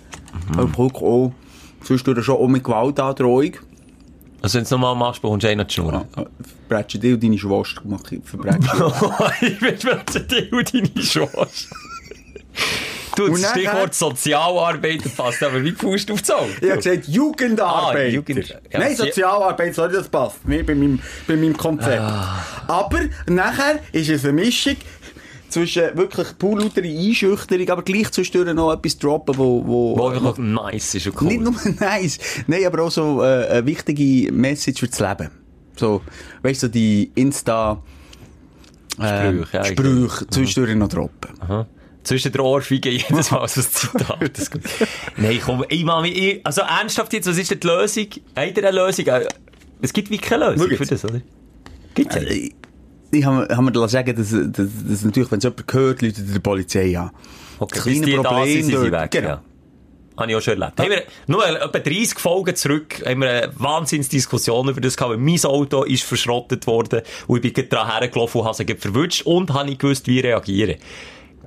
Mhm. 0.54 0.60
Aber 0.60 0.84
auch, 0.84 1.32
sonst 1.84 2.04
tut 2.04 2.18
er 2.18 2.24
schon 2.24 2.38
auch 2.38 2.48
mit 2.48 2.64
Gewaltandrohung. 2.64 3.54
Also 4.44 4.56
wenn 4.58 4.64
du 4.64 4.66
es 4.66 4.72
nochmal 4.72 4.96
machst, 4.96 5.22
bekommst 5.22 5.44
du 5.46 5.50
einen 5.50 5.66
die 5.66 5.74
Schnur. 5.74 6.06
Verbrechen 6.68 7.02
dich 7.02 7.14
und 7.14 7.24
deine 7.24 7.38
Schwester 7.40 7.82
mach 7.86 8.12
ich 8.12 8.22
verbrechen. 8.24 8.62
ich 9.42 9.80
plötzlich 9.80 10.28
die 10.28 10.50
und 10.54 10.74
deine 10.74 10.94
Chance. 10.96 11.68
Du, 13.16 13.28
das 13.30 13.52
Stichwort 13.52 13.94
Sozialarbeiter 13.94 15.10
passt 15.16 15.42
aber 15.44 15.64
wie 15.64 15.72
die 15.72 15.76
Faust 15.78 16.12
auf 16.12 16.22
die. 16.22 16.32
Ich 16.62 16.70
habe 16.70 16.78
gesagt, 16.82 17.08
Jugendarbeiter. 17.08 18.00
Ah, 18.00 18.04
Jugend- 18.10 18.50
ja, 18.72 18.80
Nein, 18.80 18.96
Sozialarbeit, 18.96 19.76
sorry, 19.76 19.94
das 19.94 20.10
passt 20.10 20.46
nicht 20.48 20.66
bei 20.66 20.76
meinem, 20.76 21.00
bei 21.28 21.36
meinem 21.36 21.56
Konzept. 21.56 22.02
Ah. 22.02 22.44
Aber 22.68 23.00
nachher 23.28 23.80
ist 23.92 24.10
es 24.10 24.24
eine 24.26 24.34
Mischung 24.34 24.76
zwischen 25.54 25.96
wirklich 25.96 26.38
pur 26.38 26.60
lautere 26.60 26.88
Einschüchterung, 26.88 27.70
aber 27.70 27.84
gleich 27.84 28.12
zwischendurch 28.12 28.54
noch 28.56 28.74
etwas 28.74 28.98
droppen, 28.98 29.38
wo, 29.38 29.66
wo, 29.66 29.98
Wo 29.98 30.08
einfach 30.08 30.38
nice 30.38 30.96
ist 30.96 31.08
und 31.08 31.22
cool. 31.22 31.28
nicht 31.28 31.42
nur 31.42 31.54
nice, 31.80 32.18
nein, 32.48 32.66
aber 32.66 32.84
auch 32.84 32.92
so 32.92 33.22
äh, 33.24 33.48
eine 33.48 33.66
wichtige 33.66 34.32
Message 34.32 34.80
für 34.80 34.88
das 34.88 35.00
Leben. 35.00 35.30
So, 35.76 36.02
weißt 36.42 36.64
du, 36.64 36.68
so 36.68 36.72
die 36.72 37.12
Insta, 37.16 37.82
äh, 39.00 39.32
Sprüche, 39.32 39.58
ja, 39.58 39.66
Sprüche 39.66 40.28
zwischendurch 40.30 40.76
noch 40.76 40.90
droppen. 40.90 41.32
Aha. 41.42 41.68
Zwischen 42.04 42.32
der 42.32 42.44
Ohrfeige 42.44 42.90
jedes 42.90 43.32
Mal 43.32 43.48
so 43.48 43.62
ein 43.62 43.68
Zitat. 43.72 44.38
Das. 44.38 44.50
Nein, 45.18 45.40
komm, 45.44 45.64
ich 45.70 45.84
mach 45.86 46.02
mich, 46.02 46.18
ich, 46.18 46.46
also 46.46 46.62
ernsthaft 46.62 47.14
jetzt, 47.14 47.28
was 47.28 47.38
ist 47.38 47.50
denn 47.52 47.60
die 47.60 47.68
Lösung? 47.68 48.08
Habt 48.36 48.58
ihr 48.58 48.68
eine 48.68 48.78
Lösung? 48.78 49.06
Äh, 49.06 49.26
Es 49.82 49.94
gibt 49.94 50.10
wie 50.10 50.18
keine 50.18 50.50
Lösung 50.50 50.68
Schau 50.70 50.78
für 50.78 50.86
das, 50.86 51.06
oder? 51.06 51.22
Gibt's 51.96 52.16
eine? 52.16 52.28
Äh, 52.30 52.52
Ich 53.14 53.26
habe 53.26 53.48
hab 53.56 53.62
mir 53.62 53.88
sagen, 53.88 54.16
dass, 54.16 54.32
dass, 54.32 54.70
dass 54.88 55.04
natürlich, 55.04 55.32
wenn 55.32 55.38
es 55.38 55.44
jemand 55.44 55.74
hört, 55.74 56.02
Leute 56.02 56.22
der 56.22 56.40
Polizei 56.40 56.98
an. 56.98 57.12
Okay, 57.60 57.76
das 57.76 57.84
kleine 57.84 58.06
die 58.06 58.16
da 58.16 58.46
sind, 58.46 58.92
weg. 58.92 59.12
genau. 59.12 59.28
Ja. 59.28 59.42
Habe 60.18 60.32
ich 60.32 60.38
auch 60.38 60.42
schon 60.42 60.62
erlebt. 60.62 60.80
Haben 60.80 60.90
wir 60.90 61.04
nur 61.28 61.48
etwa 61.48 61.80
30 61.80 62.20
Folgen 62.20 62.56
zurück, 62.56 63.04
haben 63.06 63.22
wir 63.22 63.30
eine 63.30 63.54
Wahnsinnsdiskussion 63.58 64.70
über 64.70 64.80
das 64.80 64.96
gehabt, 64.96 65.18
mein 65.18 65.44
Auto 65.44 65.84
ist 65.84 66.04
verschrottet 66.04 66.68
worden 66.68 67.02
und 67.28 67.38
ich 67.38 67.42
bin 67.42 67.54
gerade 67.54 67.68
dran 67.68 68.00
hergelaufen 68.00 68.42
und 68.42 68.48
habe 68.48 68.66
gerade 68.66 68.80
verwünscht 68.80 69.24
und 69.26 69.52
habe 69.54 69.70
nicht 69.70 69.80
gewusst, 69.80 70.08
wie 70.08 70.20
reagieren. 70.20 70.76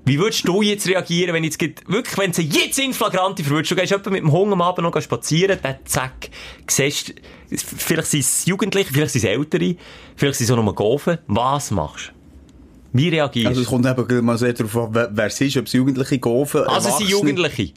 Wie 0.07 0.21
würdest 0.21 0.47
du 0.47 0.63
jetzt 0.63 0.87
reagieren, 0.87 1.35
wenn 1.35 1.43
jetzt 1.43 1.59
gerade, 1.59 1.75
wirklich, 1.89 2.17
wenn 2.17 2.33
sie 2.33 2.43
jetzt 2.43 2.79
in 2.79 2.93
Flagranti 2.93 3.43
verwünscht, 3.43 3.73
du 3.73 3.75
gehst 3.75 3.91
jemanden 3.91 4.13
mit 4.13 4.23
dem 4.23 4.31
Hunger 4.31 4.53
am 4.53 4.63
Abend 4.63 4.85
noch 4.85 5.03
spazieren, 5.03 5.59
dann 5.61 5.77
zack, 5.85 6.31
siehst, 6.69 7.13
vielleicht 7.49 8.07
sind 8.07 8.21
es 8.21 8.47
Jugendliche, 8.47 8.93
vielleicht 8.93 9.11
sind 9.11 9.25
es 9.25 9.29
Ältere, 9.29 9.75
vielleicht 10.15 10.39
sind 10.39 10.45
es 10.45 10.51
auch 10.53 10.63
nur 10.63 10.75
Golfen, 10.77 11.19
was 11.27 11.73
machst 11.73 12.13
du? 12.13 12.99
Wie 12.99 13.09
reagierst 13.09 13.49
Also 13.49 13.61
es 13.63 13.67
kommt 13.67 13.85
eben 13.85 14.25
mal 14.25 14.39
sehr 14.39 14.53
darauf 14.53 14.77
an, 14.77 14.95
wer 14.95 15.11
wer 15.13 15.27
es 15.27 15.41
ist, 15.41 15.57
ob 15.57 15.67
es 15.67 15.73
Jugendliche 15.73 16.19
golfen, 16.21 16.63
Also 16.63 16.89
es 16.89 16.99
sind. 16.99 17.11
Jugendliche. 17.11 17.73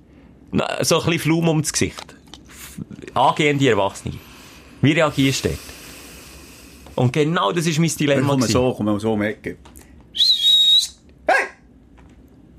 So 0.82 1.00
ein 1.00 1.06
bisschen 1.06 1.20
Flum 1.20 1.48
ums 1.48 1.74
Gesicht. 1.74 2.16
Angehende 3.16 3.68
Erwachsene. 3.68 4.16
Wie 4.82 4.92
reagierst 4.92 5.46
du 5.46 5.50
dort? 5.50 5.60
Und 6.96 7.14
genau 7.14 7.52
das 7.52 7.66
ist 7.66 7.80
mein 7.80 7.90
Dilemma. 7.90 8.36
gewesen. 8.36 8.52
so, 8.52 8.78
wir 8.80 9.00
so 9.00 9.14
um 9.14 9.22
Ecke. 9.22 9.58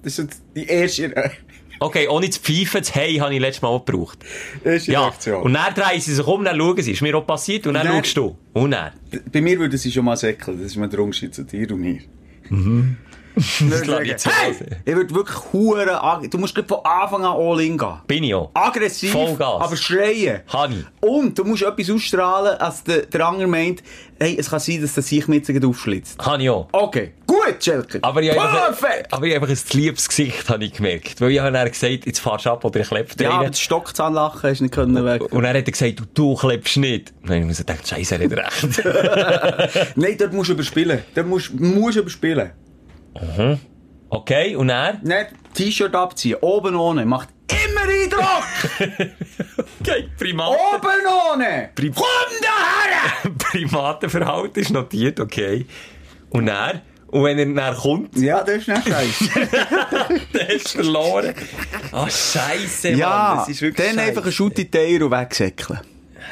Das 0.02 0.18
ist 0.18 0.42
die 0.56 0.66
erste, 0.66 1.12
Okay, 1.82 2.08
ohne 2.08 2.28
zu 2.28 2.40
pfeifen, 2.42 2.80
das 2.82 2.94
Hey 2.94 3.16
habe 3.16 3.32
ich 3.34 3.40
letztes 3.40 3.62
Mal 3.62 3.68
auch 3.68 3.82
gebraucht. 3.84 4.18
erste 4.64 4.92
Ja, 4.92 5.00
Reaktion. 5.04 5.42
und 5.42 5.54
dann 5.54 5.72
drehen 5.72 5.98
sie 6.00 6.12
sich 6.14 6.26
um, 6.26 6.44
dann 6.44 6.58
schauen 6.58 6.82
sie. 6.82 6.92
Ist 6.92 7.00
mir 7.00 7.16
auch 7.16 7.26
passiert 7.26 7.66
und 7.66 7.72
dann 7.74 7.86
Dann- 7.86 7.96
schaust 8.04 8.16
du. 8.18 8.36
Und 8.52 8.72
dann. 8.72 8.92
Bei 9.32 9.40
mir 9.40 9.58
würde 9.58 9.78
sie 9.78 9.90
schon 9.90 10.04
mal 10.04 10.16
säckeln. 10.16 10.58
Das 10.58 10.66
ist 10.72 10.76
mir 10.76 10.88
der 10.90 11.00
Unterschied 11.00 11.34
zu 11.34 11.42
dir 11.44 11.70
und 11.72 11.80
mir. 11.80 12.00
Das 13.36 13.86
lasse 13.86 14.02
ich 14.02 14.08
jetzt 14.08 14.26
hey! 14.26 14.54
Ich 14.84 14.94
würde 14.94 15.14
wirklich 15.14 15.36
hure 15.52 16.02
ag- 16.02 16.30
Du 16.30 16.38
musst 16.38 16.54
von 16.56 16.78
Anfang 16.84 17.24
an 17.24 17.36
all 17.36 17.60
in 17.60 17.78
gehen. 17.78 18.00
Bin 18.06 18.24
ich 18.24 18.34
auch. 18.34 18.50
Aggressiv, 18.54 19.12
Vollgas. 19.12 19.60
aber 19.60 19.76
schreien. 19.76 20.40
Ich. 20.46 21.08
Und 21.08 21.38
du 21.38 21.44
musst 21.44 21.62
etwas 21.62 21.90
ausstrahlen, 21.90 22.58
als 22.58 22.82
der, 22.84 23.06
der 23.06 23.26
andere 23.26 23.46
meint, 23.46 23.82
hey, 24.18 24.36
es 24.38 24.50
kann 24.50 24.60
sein, 24.60 24.80
dass 24.82 24.94
der 24.94 25.02
sich 25.02 25.26
mit 25.28 25.46
sich 25.46 25.64
aufschlitzt. 25.64 26.18
Ich 26.38 26.50
auch. 26.50 26.68
Okay, 26.72 27.12
gut, 27.26 27.56
Schelker. 27.60 27.98
Aber 28.02 28.22
ich 28.22 28.30
Perfekt! 28.30 29.12
aber 29.12 29.26
ich 29.26 29.34
habe 29.34 29.46
einfach 29.46 29.56
ein 29.72 29.78
liebes 29.78 30.08
Gesicht 30.08 30.48
habe 30.48 30.64
ich 30.64 30.72
gemerkt. 30.74 31.20
Weil 31.20 31.30
ich 31.30 31.40
habe 31.40 31.52
dann 31.52 31.68
gesagt, 31.68 32.06
jetzt 32.06 32.18
fahrst 32.18 32.46
du 32.46 32.50
ab 32.50 32.64
oder 32.64 32.80
ich 32.80 32.88
klepp 32.88 33.20
Ja, 33.20 33.30
aber 33.30 33.48
das 33.48 33.60
Stockzahnlachen 33.60 34.50
hast 34.50 34.58
du 34.58 34.64
nicht 34.64 34.74
können 34.74 35.04
weg. 35.04 35.22
Und 35.32 35.42
dann 35.42 35.56
hat 35.56 35.66
er 35.66 35.72
gesagt, 35.72 36.00
du, 36.00 36.04
du 36.12 36.34
kleppst 36.34 36.76
nicht. 36.76 37.12
Habe 37.24 37.38
ich 37.38 37.44
mir 37.44 37.54
so 37.54 37.62
gedacht, 37.64 37.86
Scheiße, 37.88 38.16
er 38.16 38.24
hat 38.24 38.32
recht. 38.64 39.92
Nein, 39.96 40.16
dort 40.18 40.32
musst 40.32 40.48
du 40.50 40.54
überspielen. 40.54 41.02
Dort 41.14 41.26
musst 41.26 41.52
musst 41.54 41.96
du 41.96 42.00
überspielen. 42.00 42.50
Okay, 44.08 44.56
und 44.56 44.68
er? 44.70 44.94
Nicht 45.02 45.28
T-Shirt 45.54 45.94
abziehen, 45.94 46.38
oben 46.40 46.74
ohne, 46.76 47.04
macht 47.06 47.28
immer 47.48 47.82
Eindruck! 47.82 49.10
Okay, 49.80 50.08
Primat. 50.18 50.48
oben 50.48 50.88
ohne! 51.34 51.70
Prim- 51.74 51.94
Komm 51.94 52.04
daher! 52.42 53.30
Primatenverhalten 53.38 54.62
ist 54.62 54.70
notiert, 54.70 55.18
okay. 55.20 55.64
Und 56.30 56.48
er? 56.48 56.82
Und 57.08 57.24
wenn 57.24 57.38
er 57.38 57.46
dann 57.46 57.74
kommt, 57.76 58.16
Ja, 58.18 58.42
das 58.44 58.56
ist 58.58 58.68
nicht 58.68 58.86
scheiße. 58.88 59.30
hast 60.48 60.74
du 60.74 60.82
verloren. 60.82 61.34
Ah, 61.92 62.08
Scheiße, 62.08 62.90
Mann. 62.90 62.98
ja, 62.98 63.36
Das 63.38 63.48
ist 63.48 63.62
wirklich 63.62 63.86
dann 63.88 63.98
einfach 63.98 64.20
ein 64.20 64.24
scheisse. 64.24 64.32
Schutt 64.36 64.58
in 64.58 64.70
die 64.70 64.78
Eier 64.78 65.04
und 65.06 65.10
wegsäckeln. 65.10 65.80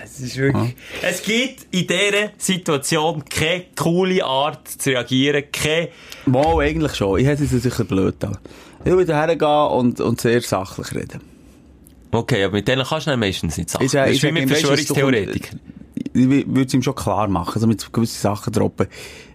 Es 0.04 0.20
ist 0.20 0.36
wirklich... 0.36 0.76
Es 1.02 1.22
gibt 1.22 1.74
in 1.74 1.86
dieser 1.86 2.30
Situation 2.36 3.24
keine 3.24 3.64
coole 3.76 4.22
Art 4.24 4.68
zu 4.68 4.90
reagieren, 4.90 5.44
keine... 5.50 5.88
Mal, 6.30 6.60
eigentlich 6.60 6.94
schon. 6.94 7.18
Ich 7.18 7.26
hätte 7.26 7.44
es 7.44 7.50
sicher 7.50 7.84
blöd 7.84 8.22
an. 8.24 8.38
Ich 8.84 8.92
würde 8.92 9.14
hergehen 9.14 9.68
und, 9.70 10.00
und 10.00 10.20
sehr 10.20 10.40
sachlich 10.40 10.94
reden. 10.94 11.20
Okay, 12.10 12.44
aber 12.44 12.54
mit 12.54 12.68
denen 12.68 12.84
kannst 12.86 13.06
du 13.06 13.10
dann 13.10 13.20
meistens 13.20 13.56
nicht 13.58 13.70
sagen. 13.70 13.84
Ich 13.84 13.90
sag- 13.90 14.06
das 14.06 14.16
ich 14.16 14.24
ist 14.24 14.28
wie 14.28 14.32
mit 14.32 14.48
Verschwörungstheoretikern. 14.48 15.60
Ich 16.14 16.28
würde 16.28 16.62
es 16.62 16.74
ihm 16.74 16.82
schon 16.82 16.94
klar 16.94 17.28
machen, 17.28 17.52
also 17.54 17.66
mit 17.66 17.92
gewissen 17.92 18.20
Sachen 18.20 18.52
droppen. 18.52 18.86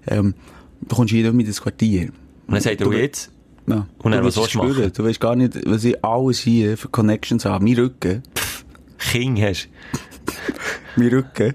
Ähm, 0.07 0.33
du 0.81 0.95
kommst 0.95 1.11
hier 1.13 1.23
nicht 1.23 1.33
mehr 1.33 1.45
ins 1.45 1.61
Quartier. 1.61 2.11
Und 2.47 2.53
dann 2.53 2.61
sagt 2.61 2.81
er, 2.81 2.93
jetzt? 2.93 3.31
Ja. 3.67 3.87
Und 3.99 4.11
dann, 4.11 4.23
was 4.23 4.35
willst 4.37 4.55
du 4.55 4.57
machen? 4.59 4.91
Du 4.93 5.03
weißt 5.03 5.19
gar 5.19 5.35
nicht, 5.35 5.59
was 5.65 5.83
ich 5.83 6.03
alles 6.03 6.39
hier 6.39 6.77
für 6.77 6.89
Connections 6.89 7.45
habe. 7.45 7.63
Mein 7.63 7.75
Rücken. 7.75 8.23
King 8.97 9.41
hast 9.41 9.69
Mein 10.95 11.09
Rücken. 11.09 11.53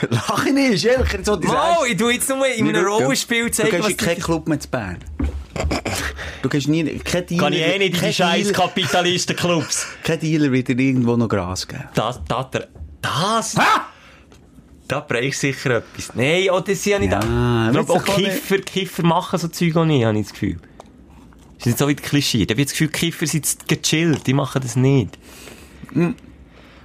Lach 0.10 0.46
ich 0.46 0.52
nicht, 0.52 0.84
ehrlich, 0.84 1.12
jetzt 1.12 1.26
so 1.26 1.40
Wow, 1.42 1.86
ich 1.88 1.96
tu 1.96 2.08
jetzt 2.10 2.28
nur 2.28 2.46
in 2.46 2.68
einem. 2.68 2.84
Rollenspiel 2.84 3.46
Du 3.46 3.50
zeigen, 3.52 3.70
gehst 3.70 3.82
was 3.84 3.90
in 3.90 3.96
keinen 3.96 4.20
Club 4.20 4.48
mehr 4.48 4.60
zu 4.60 4.68
Bern. 4.68 4.98
Du 6.42 6.48
gehst 6.48 6.68
nie, 6.68 6.84
kein 6.98 7.26
Dealer. 7.26 7.42
Kann 7.44 7.52
ich 7.52 7.60
eh 7.62 7.78
nicht 7.78 7.94
in 8.02 8.08
die 8.08 8.12
scheiß 8.12 8.52
Kapitalistenclubs. 8.52 9.86
Kein 10.02 10.20
Dealer 10.20 10.52
wird 10.52 10.68
dir 10.68 10.78
irgendwo 10.78 11.16
noch 11.16 11.28
Gras 11.28 11.66
geben. 11.66 11.84
Das, 11.94 12.20
das, 12.28 12.46
das, 12.50 12.62
das? 13.02 13.54
Da 14.88 15.00
brauchst 15.00 15.42
du 15.42 15.46
sicher 15.48 15.70
etwas. 15.78 16.14
Nein, 16.14 16.46
oh, 16.52 16.60
das 16.60 16.82
sind 16.82 16.92
ja 16.92 16.98
nicht 16.98 17.12
Ja, 17.12 17.18
auch. 17.18 17.66
Ich 17.66 17.72
glaube, 17.72 17.92
auch 17.92 18.04
du 18.04 18.12
auch 18.12 18.16
Kiffer, 18.16 18.58
Kiffer 18.58 19.02
machen 19.04 19.38
so 19.38 19.48
Zeug 19.48 19.76
auch 19.76 19.84
nicht, 19.84 20.04
habe 20.04 20.16
ich 20.18 20.24
das 20.26 20.32
Gefühl. 20.32 20.58
Das 21.58 21.66
ist 21.66 21.72
jetzt 21.72 21.78
so 21.78 21.88
wie 21.88 21.96
Klischee. 21.96 22.44
Da 22.46 22.52
habe 22.52 22.60
ich 22.60 22.66
das 22.68 22.72
Gefühl, 22.72 22.88
Kiffer 22.88 23.26
sind 23.26 23.56
gechillt, 23.66 24.26
die 24.26 24.34
machen 24.34 24.60
das 24.62 24.76
nicht. 24.76 25.18
Am 25.94 26.14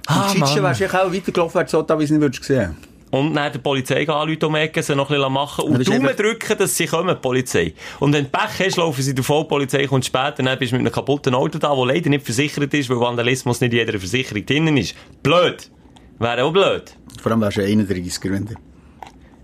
Ah, 0.06 0.28
Schitschen 0.30 0.62
Mann. 0.62 0.76
wärst 0.76 0.80
du 0.80 0.86
auch 0.86 1.12
weitergelaufen, 1.12 1.60
wärst 1.60 1.70
so 1.70 1.82
da, 1.82 1.96
wie 1.98 2.04
es 2.04 2.10
nicht 2.10 2.20
würdest 2.20 2.42
sehen. 2.42 2.76
Und 3.12 3.34
dann 3.34 3.52
der 3.52 3.58
Polizei 3.60 4.08
anrufen 4.08 4.44
um 4.46 4.54
Ecke, 4.56 4.82
sie 4.82 4.96
noch 4.96 5.10
ein 5.10 5.16
bisschen 5.16 5.32
machen 5.32 5.64
und 5.66 5.86
Daumen 5.86 6.00
einfach- 6.08 6.16
drücken, 6.16 6.56
dass 6.58 6.76
sie 6.76 6.86
kommen, 6.86 7.08
die 7.14 7.14
Polizei. 7.20 7.74
Und 8.00 8.14
wenn 8.14 8.24
du 8.24 8.30
Pech 8.30 8.66
hast, 8.66 8.76
laufen 8.78 9.02
sie 9.02 9.14
davon, 9.14 9.42
die 9.42 9.48
Polizei 9.48 9.86
kommt 9.86 10.06
später, 10.06 10.42
dann 10.42 10.58
bist 10.58 10.72
du 10.72 10.76
mit 10.76 10.86
einem 10.86 10.92
kaputten 10.92 11.34
Auto 11.34 11.58
da, 11.58 11.76
das 11.76 11.86
leider 11.86 12.08
nicht 12.08 12.24
versichert 12.24 12.72
ist, 12.72 12.88
weil 12.88 12.98
Vandalismus 12.98 13.60
nicht 13.60 13.72
in 13.74 13.78
jeder 13.80 13.98
Versicherung 13.98 14.46
drinnen 14.46 14.76
ist. 14.78 14.94
Blöd. 15.22 15.70
Wäre 16.18 16.42
auch 16.44 16.52
blöd. 16.52 16.84
Vor 17.22 17.32
allem 17.32 17.42
wärst 17.42 17.58
du 17.58 17.60
31er, 17.62 18.30
wenn 18.32 18.46
du 18.46 18.54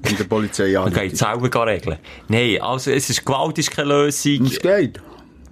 in 0.08 0.16
der 0.16 0.24
Polizei 0.24 0.72
Man 0.72 0.90
geht 0.92 0.98
anrufst. 0.98 1.16
selber 1.18 1.66
regeln. 1.66 1.98
Nein, 2.28 2.62
also, 2.62 2.90
es 2.90 3.10
ist, 3.10 3.24
Gewalt 3.26 3.58
ist 3.58 3.70
keine 3.70 3.88
Lösung. 3.88 4.46
Es 4.46 4.58
geht. 4.60 4.98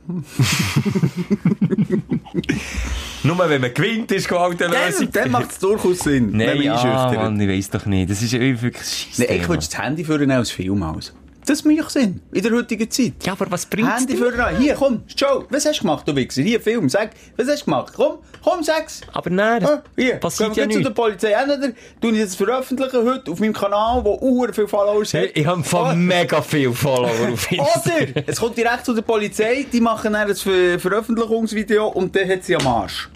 Nur 3.23 3.39
wenn 3.39 3.61
man 3.61 3.75
gewinnt, 3.75 4.11
ist 4.13 4.29
Gewalt 4.29 4.63
eine 4.63 4.73
Lösung. 4.73 5.11
Dann, 5.11 5.25
dann 5.25 5.33
macht 5.33 5.51
es 5.51 5.59
durchaus 5.59 5.99
Sinn, 6.01 6.33
wenn 6.33 6.47
Nein, 6.47 6.59
man 6.59 6.69
ah, 6.69 6.75
einschüchtert. 6.75 7.17
Mann, 7.17 7.41
ich 7.41 7.49
weiss 7.49 7.71
doch 7.71 7.87
nicht. 7.87 8.11
Das 8.11 8.21
ist 8.23 8.33
wirklich 8.33 8.77
scheisse. 8.77 9.23
Nein, 9.23 9.41
ich 9.41 9.49
würde 9.49 9.67
das 9.67 9.79
Handy 9.79 10.05
führen 10.05 10.31
als 10.31 10.51
Film 10.51 10.83
aus. 10.83 11.15
Das 11.47 11.65
macht 11.65 11.91
Sinn. 11.91 12.21
In 12.33 12.43
der 12.43 12.53
heutigen 12.53 12.91
Zeit. 12.91 13.13
Ja, 13.25 13.33
aber 13.33 13.49
was 13.51 13.67
bringt's 13.67 13.93
Handy 14.01 14.15
denn? 14.15 14.17
führen 14.17 14.41
an. 14.41 14.57
Hier, 14.59 14.75
komm, 14.75 15.03
Joe, 15.17 15.47
was 15.49 15.65
hast 15.65 15.77
du 15.79 15.83
gemacht, 15.83 16.07
du 16.09 16.17
Wichser? 16.17 16.43
Hier, 16.43 16.61
Film, 16.61 16.89
sag, 16.89 17.11
was 17.37 17.47
hast 17.49 17.61
du 17.63 17.65
gemacht? 17.67 17.93
Komm, 17.95 18.19
komm, 18.43 18.65
sag's. 18.65 19.01
Aber 19.13 19.31
nein, 19.31 19.65
Ah, 19.65 19.83
hier, 19.97 20.17
passiert 20.17 20.55
gehen 20.55 20.65
ja 20.65 20.69
wir 20.77 20.77
zu 20.79 20.83
der 20.83 20.91
Polizei. 20.91 21.31
Entweder 21.31 21.73
tue 22.01 22.11
ich 22.13 22.21
das 22.21 22.35
veröffentlichen 22.35 23.05
heute 23.05 23.31
auf 23.31 23.39
meinem 23.39 23.53
Kanal, 23.53 24.05
wo 24.05 24.19
uhr 24.21 24.53
viele 24.53 24.67
Followers 24.67 25.13
Hey, 25.13 25.29
hat. 25.29 25.37
Ich 25.37 25.47
habe 25.47 25.63
von 25.63 25.87
Ah, 25.87 25.95
mega 25.95 26.43
viel 26.43 26.73
Follower 26.73 27.33
auf 27.33 27.51
Instagram. 27.53 28.11
Oder, 28.11 28.25
es 28.27 28.41
kommt 28.41 28.57
direkt 28.59 28.85
zu 28.85 28.93
der 28.93 29.03
Polizei, 29.03 29.67
die 29.73 29.81
machen 29.81 30.15
dann 30.15 30.29
ein 30.29 30.35
Ver 30.35 30.81
Veröffentlichungsvideo 30.81 31.87
und 31.87 32.15
dann 32.17 32.29
hat 32.29 32.43
sie 32.43 32.57
am 32.57 32.67
Arsch. 32.67 33.09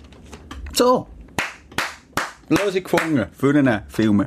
So. 0.73 1.09
Lösung 2.49 2.83
gefunden 2.85 3.27
für 3.37 3.51
einen 3.57 3.83
Film. 3.89 4.27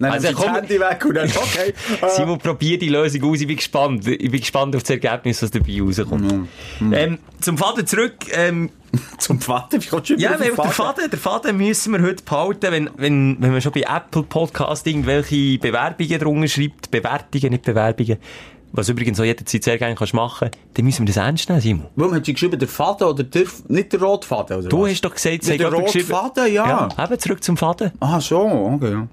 Dann 0.00 0.12
Also, 0.12 0.28
also, 0.28 0.38
das 0.38 0.46
komm- 0.46 0.54
Handy 0.56 0.80
weg 0.80 1.04
und 1.04 1.14
dann, 1.14 1.28
okay. 1.36 1.74
äh, 2.02 2.08
Simon, 2.08 2.38
probier 2.38 2.78
die 2.78 2.88
Lösung 2.88 3.22
aus. 3.24 3.40
Ich 3.40 3.46
bin 3.46 3.56
gespannt. 3.56 4.06
Ich 4.08 4.30
bin 4.30 4.40
gespannt 4.40 4.74
auf 4.74 4.82
das 4.82 4.90
Ergebnis, 4.90 5.42
was 5.42 5.50
dabei 5.50 5.80
rauskommt. 5.80 6.48
Ähm, 6.92 7.18
zum 7.40 7.58
Faden 7.58 7.86
zurück. 7.86 8.14
Ähm, 8.32 8.70
zum 9.18 9.40
Vater, 9.40 9.80
wie 9.80 9.86
kommst 9.86 10.10
du 10.10 10.14
ja, 10.14 10.30
weil 10.40 10.50
der 10.52 10.64
Faden, 10.70 11.08
der 11.10 11.18
Faden 11.18 11.56
müssen 11.56 11.92
wir 11.92 12.02
heute 12.02 12.24
behalten, 12.24 12.72
wenn, 12.72 12.90
wenn, 12.96 13.36
wenn 13.38 13.52
man 13.52 13.60
schon 13.60 13.70
bei 13.72 13.82
Apple 13.82 14.24
Podcast 14.24 14.84
irgendwelche 14.86 15.58
Bewerbungen 15.58 16.18
drunter 16.18 16.48
schreibt. 16.48 16.90
Bewertungen, 16.90 17.50
nicht 17.50 17.62
Bewerbungen. 17.62 18.16
Was 18.72 18.88
übrigens 18.88 19.18
auch 19.20 19.24
jederzeit 19.24 19.64
sehr 19.64 19.78
gerne 19.78 19.96
kannst 19.96 20.14
machen. 20.14 20.48
Dann 20.74 20.84
müssen 20.84 21.00
wir 21.02 21.06
das 21.12 21.16
ernst 21.16 21.48
nehmen, 21.48 21.60
Simon. 21.60 21.86
Warum 21.96 22.14
hat 22.14 22.24
sie 22.24 22.32
geschrieben, 22.32 22.56
der 22.58 22.68
Vater 22.68 23.10
oder 23.10 23.24
der, 23.24 23.44
nicht 23.68 23.92
der 23.92 24.00
Rotfaden? 24.00 24.58
Oder 24.58 24.68
Du 24.68 24.82
was? 24.84 24.90
hast 24.92 25.00
doch 25.04 25.12
gesagt, 25.14 25.46
der 25.46 25.56
jemand 25.56 25.74
rote 25.74 25.84
geschrieben- 25.86 26.06
Faden, 26.08 26.52
ja. 26.52 26.88
Ja, 26.96 27.04
eben 27.04 27.18
zurück 27.18 27.42
zum 27.44 27.56
Faden. 27.56 27.90
Ah, 28.00 28.20
so, 28.20 28.40
okay, 28.40 28.92
ja. 28.92 29.08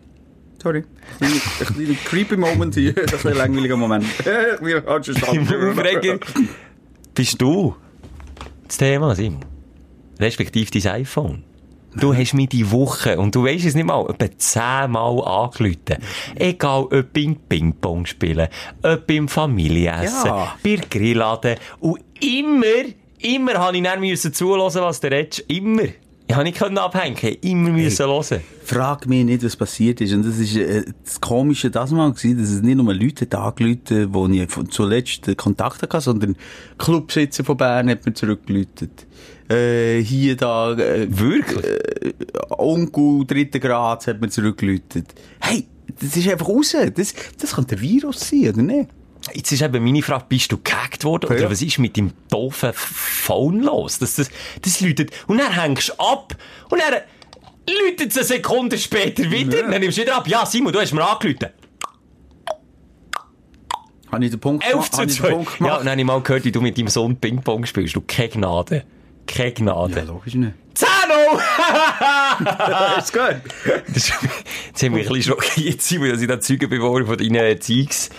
Sorry. 0.61 0.83
Ein 1.19 1.29
kleiner- 1.29 1.69
ein 1.69 1.75
kleiner 1.75 1.93
creepy 2.05 2.37
Moment 2.37 2.75
hier. 2.75 2.93
Das 3.05 3.13
ist 3.13 3.25
ein 3.25 3.35
langweiliger 3.35 3.77
Moment. 3.77 4.05
Ich 4.19 4.59
bin 4.59 4.83
falsch 4.83 5.07
Im 5.09 5.15
verstanden. 5.15 5.69
Aufreger 5.79 6.19
bist 7.13 7.41
du 7.41 7.75
das 8.67 8.77
Thema, 8.77 9.15
Simon. 9.15 9.45
Respektive 10.19 10.71
dein 10.79 11.01
iPhone. 11.01 11.43
Du 11.95 12.13
hast 12.13 12.33
mich 12.33 12.49
die 12.49 12.69
Woche, 12.71 13.17
und 13.17 13.33
du 13.33 13.43
weisst 13.45 13.65
es 13.65 13.73
nicht 13.73 13.85
mal, 13.85 14.05
etwa 14.09 14.37
zehnmal 14.37 15.23
angerufen. 15.23 15.97
Egal, 16.35 16.81
ob 16.83 17.13
beim 17.13 17.35
Ping-Pong 17.49 18.05
spielen, 18.05 18.47
ob 18.83 19.07
beim 19.07 19.27
Familienessen, 19.27 20.25
Ja. 20.27 20.55
bei 20.63 20.75
Grilladen. 20.89 21.55
Und 21.79 22.01
immer, 22.21 22.65
immer 23.19 23.53
habe 23.55 23.77
ich 23.77 23.83
dann 23.83 23.99
müssen 23.99 24.31
zulassen, 24.33 24.81
was 24.81 24.99
der 24.99 25.11
redest. 25.11 25.39
Immer. 25.47 25.83
Ich 26.29 26.35
habe 26.35 26.43
nicht 26.43 26.61
abhängen, 26.61 27.37
immer 27.41 27.69
müssen 27.69 28.05
hören. 28.05 28.41
Frag 28.65 29.07
mich 29.07 29.23
nicht, 29.23 29.43
was 29.45 29.55
passiert 29.55 30.01
ist. 30.01 30.13
Und 30.13 30.25
das 30.25 30.37
ist 30.37 30.57
äh, 30.57 30.83
das 31.03 31.21
Komische 31.21 31.71
das 31.71 31.91
mal 31.91 32.11
gewesen, 32.11 32.39
dass 32.39 32.49
es 32.49 32.61
nicht 32.61 32.75
nur 32.75 32.93
Leute 32.93 33.25
hat 33.25 33.35
angerufen, 33.35 34.13
wo 34.13 34.27
ich 34.27 34.49
zuletzt 34.69 35.37
Kontakt 35.37 35.81
hatte, 35.81 36.01
sondern 36.01 36.35
Clubsitzer 36.77 37.45
von 37.45 37.55
Bern 37.55 37.89
hat 37.89 38.05
mir 38.05 38.13
zurückgeläutet. 38.13 39.07
Äh, 39.49 40.01
hier, 40.01 40.35
da, 40.35 40.73
äh, 40.73 41.07
Wirklich? 41.09 41.65
äh, 41.65 42.13
Onkel 42.49 43.25
dritten 43.25 43.61
Grad 43.61 44.05
hat 44.07 44.19
mir 44.19 44.29
zurückgeläutet. 44.29 45.13
Hey, 45.39 45.65
das 45.99 46.17
ist 46.17 46.27
einfach 46.27 46.49
raus. 46.49 46.75
Das, 46.93 47.13
das 47.39 47.55
könnte 47.55 47.75
ein 47.75 47.81
Virus 47.81 48.19
sein, 48.19 48.49
oder 48.49 48.61
nicht? 48.61 48.89
Jetzt 49.33 49.51
ist 49.51 49.61
eben 49.61 49.83
meine 49.83 50.01
Frage, 50.01 50.25
bist 50.29 50.51
du 50.51 50.57
gehackt 50.63 51.03
worden? 51.03 51.25
Oder 51.29 51.41
Ja. 51.41 51.51
was 51.51 51.61
ist 51.61 51.77
mit 51.79 51.97
deinem 51.97 52.13
doofen 52.29 52.71
Phone 52.73 53.61
los? 53.61 53.99
Das, 53.99 54.15
das, 54.15 54.29
das 54.61 54.81
läutet. 54.81 55.11
Und 55.27 55.37
dann 55.39 55.51
hängst 55.51 55.89
du 55.89 55.93
ab. 56.03 56.35
Und 56.69 56.79
dann 56.81 57.01
läutet 57.85 58.11
es 58.11 58.17
eine 58.17 58.25
Sekunde 58.25 58.77
später 58.77 59.29
wieder. 59.29 59.63
Dann 59.63 59.81
nimmst 59.81 59.97
du 59.97 60.01
wieder 60.01 60.15
ab. 60.17 60.27
Ja, 60.27 60.45
Simon, 60.45 60.71
du 60.73 60.79
hast 60.79 60.93
mir 60.93 61.07
angerufen. 61.07 61.47
Habe 64.11 64.23
ich 64.25 64.31
den 64.31 64.39
Punkt 64.39 64.63
11 64.65 64.71
gemacht? 64.73 64.91
zu 64.93 64.97
Habe 65.01 65.11
ich 65.11 65.17
den 65.17 65.25
2. 65.25 65.29
Punkt 65.31 65.51
Ja, 65.51 65.57
gemacht? 65.57 65.79
und 65.79 65.85
dann 65.85 65.91
habe 65.91 66.01
ich 66.01 66.07
mal 66.07 66.21
gehört, 66.21 66.45
wie 66.45 66.51
du 66.51 66.61
mit 66.61 66.77
deinem 66.77 66.87
Sohn 66.87 67.17
Ping-Pong 67.17 67.65
spielst. 67.65 67.95
Du, 67.95 68.01
keine 68.01 68.29
Gnade. 68.29 68.83
Keine 69.27 69.51
Gnade. 69.51 69.97
Ja, 69.97 70.03
logisch 70.03 70.35
nicht. 70.35 70.53
Zeno! 70.73 71.39
Ist 72.99 73.11
gut. 73.11 73.41
Das, 73.93 74.11
das 74.73 74.83
hat 74.83 74.91
mich 74.91 75.07
ein 75.07 75.13
bisschen 75.13 75.23
schockiert, 75.23 75.81
Simon, 75.81 76.09
dass 76.11 76.21
ich 76.21 76.27
da 76.27 76.39
Zeuge 76.39 76.69
geworden 76.69 77.05
von 77.05 77.17
deinen 77.17 77.35
Erziehungs... 77.35 78.09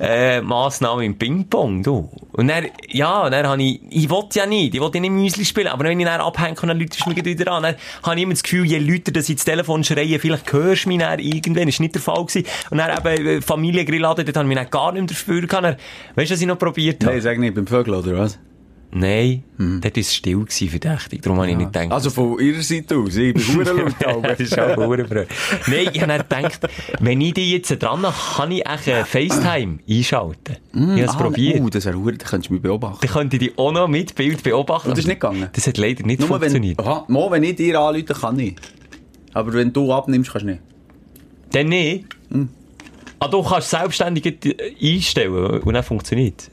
Äh, 0.00 0.40
Massnahmen 0.42 1.04
im 1.04 1.18
Ping-Pong, 1.18 1.82
du. 1.82 2.08
Und 2.32 2.48
dann, 2.48 2.66
ja, 2.88 3.24
und 3.24 3.32
dann 3.32 3.46
habe 3.48 3.62
ich, 3.62 3.80
ich 3.90 4.08
wollte 4.08 4.38
ja 4.38 4.46
nicht, 4.46 4.74
ich 4.74 4.80
wollte 4.80 5.00
nicht 5.00 5.10
Müsli 5.10 5.44
spielen, 5.44 5.66
aber 5.66 5.84
wenn 5.84 5.98
ich 5.98 6.06
dann 6.06 6.20
abhänge 6.20 6.56
und 6.60 6.68
dann 6.68 6.78
läutest 6.78 7.04
du 7.04 7.10
mich 7.10 7.24
wieder 7.24 7.50
an, 7.52 7.64
dann 7.64 7.74
habe 8.04 8.16
ich 8.16 8.22
immer 8.22 8.32
das 8.32 8.42
Gefühl, 8.42 8.64
je 8.64 8.78
lauter 8.78 9.10
dass 9.10 9.28
ich 9.28 9.36
das 9.36 9.44
Telefon 9.44 9.82
schreie, 9.82 10.18
vielleicht 10.18 10.52
hörst 10.52 10.84
du 10.84 10.90
mich 10.90 10.98
dann 10.98 11.18
irgendwann, 11.18 11.68
ist 11.68 11.80
nicht 11.80 11.94
der 11.94 12.02
Fall 12.02 12.24
gewesen. 12.24 12.46
Und 12.70 12.78
dann 12.78 12.96
eben 12.96 13.26
äh, 13.26 13.40
Familiengrilladen, 13.40 14.24
dort 14.24 14.36
habe 14.36 14.44
ich 14.46 14.48
mich 14.48 14.58
dann 14.58 14.70
gar 14.70 14.92
nicht 14.92 15.00
mehr 15.00 15.08
dafür 15.08 15.46
gehabt. 15.46 15.80
Weißt 16.14 16.30
du, 16.30 16.34
was 16.34 16.40
ich 16.40 16.46
noch 16.46 16.58
probiert 16.58 17.02
habe? 17.02 17.14
Nein, 17.14 17.22
sag 17.22 17.38
nicht, 17.38 17.54
beim 17.54 17.66
Vögel, 17.66 17.94
oder 17.94 18.18
was? 18.18 18.38
Nein, 18.90 19.42
dort 19.58 19.84
war 19.84 20.00
es 20.00 20.14
still 20.14 20.38
gewesen, 20.38 20.68
verdächtig, 20.70 21.20
darum 21.20 21.38
habe 21.40 21.50
ich 21.50 21.56
nicht 21.58 21.72
gedacht. 21.74 21.92
Also 21.92 22.08
von 22.08 22.38
ihrer 22.40 22.62
Seite 22.62 22.96
aus, 22.96 23.16
ich 23.16 23.34
bin 23.34 23.42
verdammt 23.42 23.96
laut. 24.02 24.24
das 24.24 24.40
ist 24.40 24.58
auch 24.58 24.76
Hurenbrüll. 24.78 25.26
Nein, 25.66 25.90
ich 25.92 26.00
habe 26.00 26.12
gedacht, 26.24 26.60
wenn 26.98 27.20
ich 27.20 27.34
die 27.34 27.52
jetzt 27.52 27.68
dran 27.82 28.00
habe, 28.02 28.14
kann 28.36 28.50
ich 28.50 28.66
echt 28.66 28.86
äh, 28.88 29.04
FaceTime 29.04 29.80
einschalten. 29.88 30.56
ich 30.72 30.80
habe 30.80 31.00
es 31.02 31.10
Ah, 31.10 31.16
probiert. 31.18 31.60
Oh, 31.60 31.68
das 31.68 31.84
wäre 31.84 31.98
verdammt, 31.98 32.22
dann 32.22 32.28
könntest 32.28 32.48
du 32.48 32.54
mich 32.54 32.62
beobachten. 32.62 32.98
Dann 33.02 33.10
könnte 33.10 33.36
ich 33.36 33.40
die 33.42 33.58
auch 33.58 33.72
noch 33.72 33.88
mit 33.88 34.14
Bild 34.14 34.42
beobachten. 34.42 34.88
Und 34.88 34.96
das 34.96 35.00
ist 35.04 35.08
nicht 35.08 35.20
gegangen? 35.20 35.48
Das 35.52 35.66
hat 35.66 35.76
leider 35.76 36.06
nicht 36.06 36.20
Nur 36.20 36.30
wenn, 36.30 36.38
funktioniert. 36.40 36.80
aha, 36.80 37.04
mal, 37.08 37.30
wenn 37.30 37.42
ich 37.42 37.56
dir 37.56 37.78
anrufe, 37.78 38.04
kann 38.04 38.38
ich. 38.38 38.56
Aber 39.34 39.52
wenn 39.52 39.70
du 39.70 39.92
abnimmst, 39.92 40.30
kannst 40.32 40.46
du 40.46 40.50
nicht. 40.52 40.62
Dann 41.52 41.66
nicht. 41.68 42.06
Hm. 42.30 42.48
Ah, 43.20 43.28
du 43.28 43.42
kannst 43.42 43.68
selbstständig 43.68 44.38
einstellen 44.82 45.60
und 45.60 45.74
dann 45.74 45.82
funktioniert 45.82 46.50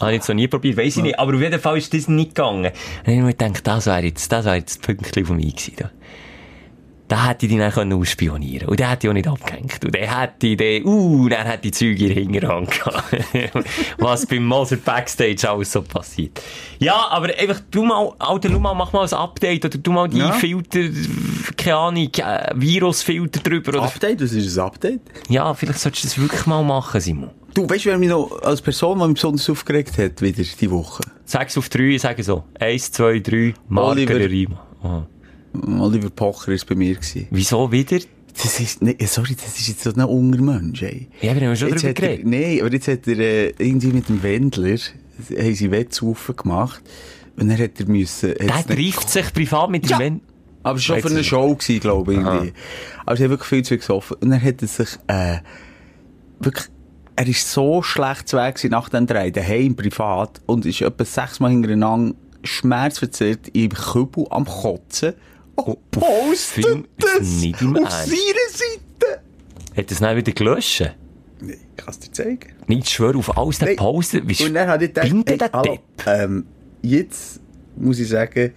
Habe 0.00 0.14
ich 0.14 0.28
noch 0.28 0.34
nie 0.34 0.48
probiert, 0.48 0.76
weiss 0.76 0.96
ich 0.96 1.02
nicht. 1.02 1.18
Aber 1.18 1.34
auf 1.34 1.40
jeden 1.40 1.60
Fall 1.60 1.78
ist 1.78 1.94
das 1.94 2.08
nicht 2.08 2.34
gegangen. 2.34 2.72
Habe 3.02 3.12
ich 3.12 3.18
mir 3.18 3.34
gedacht, 3.34 3.66
das 3.66 3.86
wäre 3.86 4.02
jetzt, 4.02 4.30
das 4.30 4.44
wäre 4.44 4.56
jetzt 4.56 4.78
das 4.78 4.86
Pünktchen 4.86 5.26
von 5.26 5.36
mir 5.36 5.50
gewesen. 5.50 5.74
Da. 5.76 5.90
Da 7.08 7.28
hätte 7.28 7.46
ich 7.46 7.52
die 7.52 7.58
dann 7.58 7.70
können 7.70 7.92
ausspionieren 7.92 8.68
Und 8.68 8.80
der 8.80 8.90
hätte 8.90 9.06
ich 9.06 9.10
auch 9.10 9.14
nicht 9.14 9.28
abgehängt. 9.28 9.84
Und 9.84 9.94
der 9.94 10.20
hätte 10.20 10.46
ich 10.48 10.56
den, 10.56 10.84
uh, 10.84 11.28
dann 11.28 11.46
hätte 11.46 11.68
ich 11.68 11.74
Züge 11.74 12.06
in 12.06 12.14
der 12.14 12.22
Hinterhand 12.22 12.70
gehabt. 12.70 13.14
Was 13.98 14.26
beim 14.26 14.44
Moser 14.44 14.76
Backstage 14.76 15.48
alles 15.48 15.70
so 15.70 15.82
passiert. 15.82 16.42
Ja, 16.78 17.08
aber 17.10 17.28
einfach, 17.38 17.60
du 17.70 17.84
mal, 17.84 18.12
Alter, 18.18 18.48
du 18.48 18.58
mal, 18.58 18.74
mach 18.74 18.92
mal 18.92 19.06
ein 19.06 19.12
Update 19.12 19.64
oder 19.64 19.78
du 19.78 19.92
mal 19.92 20.08
die 20.08 20.18
Ja. 20.18 20.32
Filter, 20.32 20.80
keine 21.56 21.76
Ahnung, 21.76 22.10
äh, 22.16 22.52
Virusfilter 22.54 23.40
drüber 23.40 23.68
oder 23.68 23.82
Update, 23.82 24.20
was 24.20 24.32
ist 24.32 24.58
ein 24.58 24.64
Update? 24.64 25.00
ja, 25.28 25.54
vielleicht 25.54 25.78
solltest 25.78 26.04
du 26.04 26.08
das 26.08 26.18
wirklich 26.18 26.46
mal 26.46 26.64
machen, 26.64 27.00
Simon. 27.00 27.30
Du, 27.54 27.68
weißt 27.68 27.84
du, 27.86 27.88
wer 27.90 27.98
mich 27.98 28.08
noch 28.10 28.42
als 28.42 28.60
Person, 28.60 28.98
die 28.98 29.06
mich 29.06 29.14
besonders 29.14 29.48
aufgeregt 29.48 29.96
hat, 29.96 30.20
wieder, 30.20 30.42
die 30.42 30.70
Woche? 30.70 31.02
Sechs 31.24 31.56
auf 31.56 31.68
drei, 31.68 31.96
sage 31.98 32.22
so. 32.22 32.44
Eins, 32.58 32.92
zwei, 32.92 33.20
drei, 33.20 33.54
Marker 33.68 34.14
Oliver. 34.14 34.58
Oliver 35.80 36.10
Pocher 36.10 36.52
war 36.52 36.58
bei 36.68 36.74
mir. 36.74 36.94
Gewesen. 36.94 37.26
Wieso 37.30 37.70
wieder? 37.72 37.98
Das 38.42 38.60
ist, 38.60 38.82
nee, 38.82 38.96
sorry, 39.06 39.34
das 39.34 39.58
ist 39.58 39.68
jetzt 39.68 39.82
so 39.84 39.92
ein 39.94 40.00
Ungermensch, 40.02 40.82
ey. 40.82 41.08
Ja, 41.22 41.34
wir 41.34 41.48
haben 41.48 41.56
schon 41.56 41.68
Jetzt 41.70 41.82
drüber 41.82 41.90
hat 41.90 42.02
er, 42.02 42.08
geredet. 42.08 42.26
nee, 42.26 42.60
aber 42.60 42.72
jetzt 42.72 42.88
hat 42.88 43.06
er 43.08 43.18
äh, 43.18 43.52
irgendwie 43.58 43.88
mit 43.88 44.08
dem 44.10 44.22
Wendler, 44.22 44.76
haben 45.38 45.54
sie 45.54 45.70
Wettsaufen 45.70 46.36
gemacht. 46.36 46.82
Und 47.38 47.48
dann 47.48 47.58
hat 47.58 47.78
er 47.80 47.86
müssen... 47.86 48.34
Der 48.34 48.66
trifft 48.66 49.08
sich 49.10 49.32
privat 49.32 49.70
mit 49.70 49.88
Ja. 49.88 49.96
dem 49.96 50.00
Wenn. 50.00 50.20
Aber 50.62 50.78
schon 50.78 50.96
Jetzt 50.96 51.06
für 51.06 51.12
eine 51.14 51.24
Show 51.24 51.54
gewesen, 51.54 51.80
glaube 51.80 52.12
ich, 52.12 52.18
irgendwie. 52.18 52.52
Aber 53.06 53.16
sie 53.16 53.24
haben 53.24 53.30
wirklich 53.30 53.48
viel 53.48 53.62
zu 53.62 53.68
viel 53.68 53.78
gesoffen. 53.78 54.16
Und 54.20 54.30
dann 54.30 54.42
hat 54.42 54.60
er 54.60 54.68
sich, 54.68 54.88
äh, 55.06 55.38
wirklich, 56.40 56.66
er 57.14 57.26
ist 57.28 57.50
so 57.50 57.82
schlecht 57.82 58.28
zu 58.28 58.36
Weg 58.36 58.62
nach 58.70 58.88
dem 58.88 59.06
Dreh, 59.06 59.30
daheim, 59.30 59.76
privat, 59.76 60.40
und 60.46 60.66
ist 60.66 60.82
etwa 60.82 61.04
sechsmal 61.04 61.52
hintereinander 61.52 62.14
schmerzverzerrt 62.42 63.48
im 63.54 63.70
Kübel 63.70 64.26
am 64.30 64.44
Kotzen. 64.44 65.14
Und 65.56 65.90
postet 65.90 66.84
das 66.98 67.20
nicht 67.40 67.60
im 67.60 67.76
auf 67.76 67.90
seiner 67.90 68.06
Seite. 68.06 69.20
Hat 69.76 69.84
er 69.86 69.90
es 69.92 69.98
dann 69.98 70.16
wieder 70.16 70.32
gelöscht? 70.32 70.92
Nee, 71.40 71.52
ich 71.52 71.76
kann 71.76 71.90
es 71.92 71.98
dir 72.00 72.12
zeigen. 72.12 72.52
Nicht 72.66 72.88
schwör 72.90 73.16
auf 73.16 73.36
alles, 73.36 73.58
der 73.58 73.68
Nein. 73.68 73.76
Poster. 73.76 74.20
Wie 74.24 74.44
Und 74.44 74.54
dann 74.54 74.68
habe 74.68 74.84
ich 74.86 74.94
gedacht, 74.94 75.52
hallo, 75.52 75.78
Depp? 75.98 76.06
ähm, 76.06 76.46
jetzt 76.82 77.40
muss 77.76 77.98
ich 77.98 78.08
sagen, 78.08 78.52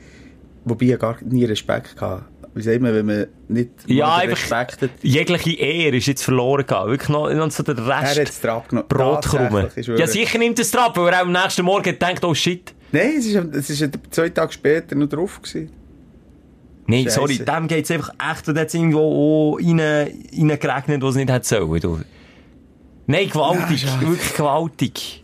wobei 0.65 0.85
ich 0.87 0.99
gar 0.99 1.17
nie 1.23 1.45
Respekt 1.45 1.99
hatte. 1.99 2.25
Wie 2.55 2.61
sagt 2.63 2.81
man, 2.81 2.93
wenn 2.93 3.05
man 3.05 3.27
nicht 3.47 3.69
Ja, 3.85 4.17
Respekt 4.19 4.81
hat? 4.81 4.89
jegliche 5.01 5.51
Ehre 5.59 5.97
ist 5.97 6.07
jetzt 6.07 6.23
verloren 6.23 6.59
gegangen. 6.65 6.89
Wirklich 6.91 7.09
noch, 7.09 7.31
noch 7.31 7.51
so 7.51 7.63
der 7.63 7.77
Er 7.77 8.01
hat 8.01 8.17
Rest. 8.17 8.31
es 8.33 8.41
drauf 8.41 8.67
genommen. 8.67 9.67
Ich 9.75 9.85
schwöre. 9.85 9.99
Ja, 9.99 10.07
sicher 10.07 10.37
nimmt 10.39 10.57
es 10.59 10.71
drauf, 10.71 10.93
weil 10.95 11.13
er 11.13 11.21
am 11.21 11.31
nächsten 11.31 11.63
Morgen 11.63 11.97
denkt, 11.97 12.23
oh 12.25 12.33
shit. 12.33 12.73
Nein, 12.91 13.13
es 13.17 13.25
ist, 13.27 13.35
es 13.35 13.69
ist 13.81 13.99
zwei 14.09 14.29
Tage 14.29 14.51
später 14.51 14.95
noch 14.95 15.07
drauf 15.07 15.41
gewesen. 15.41 15.69
Nein, 16.89 17.03
Scheisse. 17.05 17.15
sorry, 17.15 17.37
dem 17.39 17.67
geht's 17.67 17.91
einfach 17.91 18.13
echt, 18.31 18.47
und 18.47 18.57
jetzt 18.57 18.73
irgendwo 18.73 19.55
rein, 19.61 19.79
reingeregnet, 19.79 21.01
wo 21.01 21.09
es 21.09 21.15
nicht 21.15 21.29
hätte 21.31 21.47
sollen. 21.47 21.79
Du. 21.79 21.99
Nein, 23.07 23.29
gewaltig, 23.29 23.83
Ja, 23.83 24.01
wirklich 24.01 24.33
gewaltig. 24.35 25.23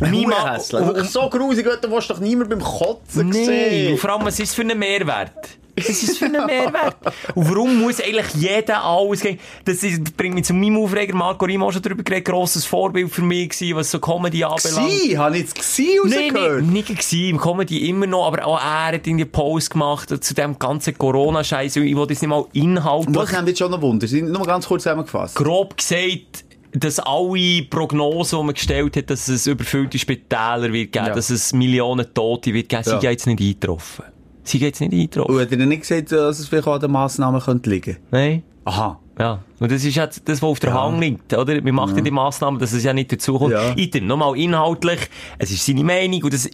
Mann- 0.00 0.54
hässlich. 0.54 0.84
Wirklich 0.86 1.08
so 1.10 1.28
grusig, 1.28 1.66
du 1.82 1.90
willst 1.90 2.10
doch 2.10 2.18
niemand 2.18 2.50
beim 2.50 2.60
Kotzen 2.60 3.28
Nein, 3.28 3.44
sehen. 3.44 3.92
und 3.92 3.98
vor 3.98 4.10
allem, 4.10 4.24
was 4.24 4.40
ist 4.40 4.48
es 4.48 4.54
für 4.54 4.62
ein 4.62 4.78
Mehrwert? 4.78 5.30
Was 5.76 5.88
ist 5.88 6.02
es 6.02 6.18
für 6.18 6.26
ein 6.26 6.32
Mehrwert? 6.32 6.96
Und 7.34 7.48
warum 7.48 7.78
muss 7.80 7.98
eigentlich 8.00 8.34
jeder 8.34 8.84
alles 8.84 9.20
gehen? 9.22 9.38
Das 9.64 9.82
ist, 9.82 10.16
bringt 10.16 10.34
mich 10.34 10.44
zu 10.44 10.52
meinem 10.52 10.76
Aufreger. 10.76 11.14
Marco 11.14 11.46
Rimo 11.46 11.66
hat 11.66 11.72
schon 11.74 11.82
darüber 11.82 12.02
geredet, 12.02 12.26
grosses 12.26 12.64
Vorbild 12.66 13.10
für 13.10 13.22
mich 13.22 13.48
gewesen, 13.50 13.76
was 13.76 13.90
so 13.90 13.98
Comedy 13.98 14.44
anbelangt. 14.44 14.90
Sie, 14.90 15.16
habe 15.16 15.34
ich 15.36 15.42
jetzt 15.42 15.54
gesehen 15.54 16.00
Nein, 16.04 16.30
rausgehört? 16.30 16.62
nicht, 16.64 16.88
nicht 16.90 17.00
gewesen. 17.00 17.28
Im 17.30 17.38
Comedy 17.38 17.88
immer 17.88 18.06
noch, 18.06 18.26
aber 18.26 18.46
auch 18.46 18.58
er 18.60 18.94
hat 18.94 19.06
in 19.06 19.16
die 19.16 19.24
Post 19.24 19.70
gemacht 19.70 20.10
zu 20.22 20.34
dem 20.34 20.58
ganzen 20.58 20.96
Corona-Scheiß. 20.98 21.76
Ich 21.76 21.96
wollte 21.96 22.12
jetzt 22.12 22.20
nicht 22.22 22.28
mal 22.30 22.44
inhaltlich. 22.52 23.16
Das 23.16 23.32
haben 23.34 23.46
wir 23.46 23.56
schon 23.56 23.70
noch 23.70 23.80
Wunder. 23.80 24.06
Sind 24.06 24.30
nur 24.30 24.44
ganz 24.46 24.66
kurz 24.66 24.82
zusammengefasst. 24.82 25.34
grob 25.36 25.76
gesagt, 25.76 26.44
dass 26.74 26.98
alle 27.00 27.62
Prognosen, 27.68 28.38
die 28.38 28.44
man 28.44 28.54
gestellt 28.54 28.96
hat, 28.96 29.10
dass 29.10 29.28
es 29.28 29.46
überfüllte 29.46 29.98
Spitäler 29.98 30.72
wird 30.72 30.92
geben, 30.92 31.06
Ja. 31.06 31.14
dass 31.14 31.28
es 31.30 31.52
Millionen 31.52 32.12
Tote 32.14 32.52
wird 32.54 32.68
geben, 32.68 32.82
Ja. 32.86 33.00
sie 33.00 33.06
jetzt 33.06 33.26
nicht 33.26 33.40
eingetroffen. 33.40 34.04
Sie 34.44 34.58
jetzt 34.58 34.80
nicht 34.80 34.92
eingetroffen. 34.92 35.34
Und 35.34 35.40
hat 35.40 35.52
er 35.52 35.66
nicht 35.66 35.82
gesagt, 35.82 36.12
dass 36.12 36.38
es 36.38 36.48
vielleicht 36.48 36.66
an 36.68 36.80
den 36.80 36.90
Massnahmen 36.90 37.40
könnte 37.40 37.70
liegen 37.70 37.96
Nein. 38.10 38.42
Aha. 38.64 38.98
Ja. 39.18 39.40
Und 39.60 39.70
das 39.70 39.84
ist 39.84 39.94
jetzt 39.94 40.22
das, 40.28 40.40
was 40.40 40.48
auf 40.48 40.60
der 40.60 40.70
Ja. 40.70 40.82
Hand 40.84 41.00
liegt, 41.00 41.32
oder? 41.34 41.62
Wir 41.62 41.72
machen 41.72 41.96
ja. 41.96 42.02
die 42.02 42.10
Massnahmen, 42.10 42.58
dass 42.58 42.72
es 42.72 42.82
ja 42.82 42.92
nicht 42.92 43.12
dazukommt. 43.12 43.52
Ja. 43.52 43.74
Item, 43.76 44.06
nochmal 44.06 44.36
inhaltlich, 44.38 45.00
es 45.38 45.50
ist 45.50 45.66
seine 45.66 45.84
Meinung 45.84 46.22
und 46.22 46.32
das 46.32 46.48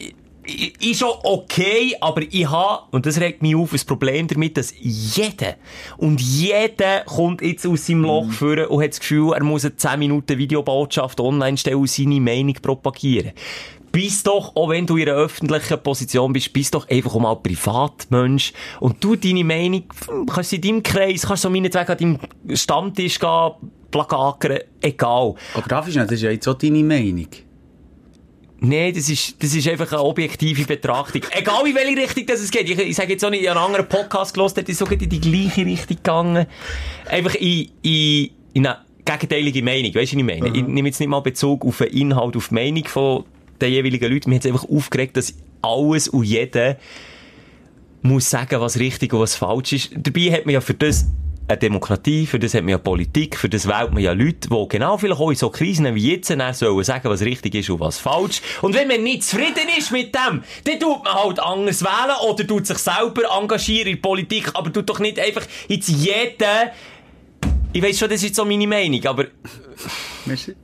ist 0.81 0.99
schon 0.99 1.11
okay, 1.25 1.95
aber 2.01 2.23
ich 2.23 2.49
habe, 2.49 2.83
und 2.91 3.05
das 3.05 3.21
regt 3.21 3.43
mich 3.43 3.55
auf, 3.55 3.73
ein 3.75 3.81
Problem 3.87 4.27
damit, 4.29 4.57
dass 4.57 4.73
jeder, 4.81 5.57
und 5.99 6.21
jeder 6.21 7.03
kommt 7.05 7.43
jetzt 7.43 7.67
aus 7.67 7.87
seinem 7.87 8.03
Loch 8.03 8.25
Mhm. 8.25 8.31
führen 8.31 8.67
und 8.69 8.83
hat 8.83 8.91
das 8.91 9.01
Gefühl, 9.01 9.33
er 9.35 9.45
muss 9.45 9.65
eine 9.67 9.77
10 9.77 9.99
Minuten 9.99 10.39
Videobotschaft 10.39 11.21
online 11.21 11.59
stellen 11.59 11.77
und 11.77 11.91
seine 11.91 12.21
Meinung 12.21 12.55
propagieren. 12.55 13.33
Bist 13.99 14.29
doch, 14.29 14.55
auch 14.55 14.69
wenn 14.69 14.87
du 14.87 14.97
in 14.97 15.09
einer 15.09 15.19
öffentlichen 15.19 15.83
Position 15.83 16.33
bist, 16.33 16.53
bist 16.53 16.73
doch 16.73 16.89
einfach 16.89 17.17
auch 17.17 17.19
mal 17.19 17.35
Privatmensch. 17.35 18.53
Und 18.79 19.03
du 19.03 19.17
deine 19.17 19.43
Meinung, 19.43 19.83
kannst 20.33 20.53
in 20.53 20.61
deinem 20.61 20.83
Kreis, 20.85 21.27
kannst 21.27 21.43
so 21.43 21.51
meinetwegen 21.51 21.89
an 21.89 21.99
deinem 21.99 22.57
Stammtisch 22.57 23.19
gehen, 23.19 23.51
plakakern, 23.91 24.61
egal. 24.81 25.35
Aber 25.53 25.67
darf 25.67 25.89
ich 25.89 25.97
nicht, 25.97 26.07
das 26.07 26.13
ist 26.13 26.23
ja 26.23 26.31
jetzt 26.31 26.47
auch 26.47 26.55
deine 26.55 26.85
Meinung. 26.85 27.27
Nein, 28.61 28.95
das 28.95 29.09
ist, 29.09 29.43
das 29.43 29.53
ist 29.53 29.67
einfach 29.67 29.91
eine 29.91 30.03
objektive 30.05 30.65
Betrachtung. 30.65 31.23
Egal 31.33 31.67
in 31.67 31.75
welche 31.75 31.97
Richtung 31.97 32.27
das 32.27 32.39
es 32.39 32.53
geht. 32.53 32.71
Ich, 32.71 32.79
ich 32.79 32.95
sage 32.95 33.15
jetzt 33.15 33.25
auch 33.25 33.31
nicht, 33.31 33.43
ich 33.43 33.49
habe 33.49 33.59
einen 33.59 33.67
anderen 33.67 33.89
Podcast 33.89 34.33
gelesen, 34.33 34.55
der 34.55 34.69
ist 34.69 34.79
sogar 34.79 34.93
in 34.93 35.09
die 35.09 35.21
gleiche 35.21 35.67
Richtung 35.67 35.97
gegangen. 35.97 36.47
Einfach 37.11 37.35
in, 37.35 37.69
in, 37.83 38.31
in 38.53 38.65
eine 38.65 38.79
gegenteilige 39.05 39.61
Meinung. 39.65 39.93
Weißt 39.93 40.13
du, 40.13 40.17
was 40.17 40.21
ich 40.21 40.25
meine? 40.25 40.51
Mhm. 40.51 40.55
Ich 40.55 40.63
nehme 40.69 40.89
jetzt 40.89 41.01
nicht 41.01 41.09
mal 41.09 41.19
Bezug 41.19 41.65
auf 41.65 41.79
den 41.79 41.89
Inhalt, 41.89 42.37
auf 42.37 42.47
die 42.51 42.55
Meinung 42.55 42.85
von 42.85 43.25
den 43.61 43.73
jeweiligen 43.73 44.13
Leuten. 44.13 44.31
Mir 44.31 44.37
hat 44.37 44.45
es 44.45 44.51
einfach 44.51 44.69
aufgeregt, 44.69 45.17
dass 45.17 45.35
alles 45.63 46.09
und 46.09 46.25
jeder 46.25 46.77
muss 48.03 48.31
sagen, 48.31 48.61
was 48.61 48.79
richtig 48.79 49.13
und 49.13 49.21
was 49.21 49.35
falsch 49.35 49.73
ist. 49.73 49.91
Dabei 49.97 50.33
hat 50.33 50.47
man 50.47 50.55
ja 50.55 50.61
für 50.61 50.75
das 50.75 51.07
eine 51.49 51.59
Demokratie, 51.59 52.27
für 52.27 52.39
das 52.39 52.53
hat 52.55 52.63
man 52.63 52.71
ja 52.71 52.79
Politik, 52.79 53.37
für 53.37 53.49
das 53.49 53.67
wählt 53.67 53.93
man 53.93 54.03
ja 54.03 54.13
Leute, 54.13 54.49
die 54.51 54.69
genau 54.69 54.99
vielleicht 54.99 55.21
auch 55.21 55.31
in 55.31 55.37
so 55.37 55.49
Krisen 55.49 55.95
wie 55.95 56.13
jetzt 56.13 56.29
sollen 56.29 56.85
sagen, 56.85 57.09
was 57.09 57.23
richtig 57.23 57.55
ist 57.55 57.71
und 57.71 57.81
was 57.81 57.99
falsch. 57.99 58.43
Und 58.61 58.75
wenn 58.75 58.87
man 58.87 59.03
nicht 59.03 59.25
zufrieden 59.25 59.67
ist 59.77 59.91
mit 59.91 60.15
dem, 60.15 60.43
dann 60.65 60.81
tut 60.81 61.05
man 61.05 61.15
halt 61.15 61.41
anders 61.41 61.83
wählen 61.83 62.17
oder 62.29 62.47
tut 62.47 62.67
sich 62.67 62.79
selber 62.79 63.23
engagieren 63.41 63.89
in 63.89 63.95
der 63.95 64.03
Politik, 64.03 64.51
aber 64.55 64.73
tut 64.73 64.89
doch 64.89 64.99
nicht 64.99 65.19
einfach 65.19 65.47
jetzt 65.69 65.89
jeden 65.89 66.71
ich 67.73 67.83
weiß 67.83 67.99
schon, 67.99 68.09
das 68.09 68.23
ist 68.23 68.35
so 68.35 68.45
meine 68.45 68.67
Meinung, 68.67 69.05
aber... 69.07 69.27
Merci. 70.25 70.55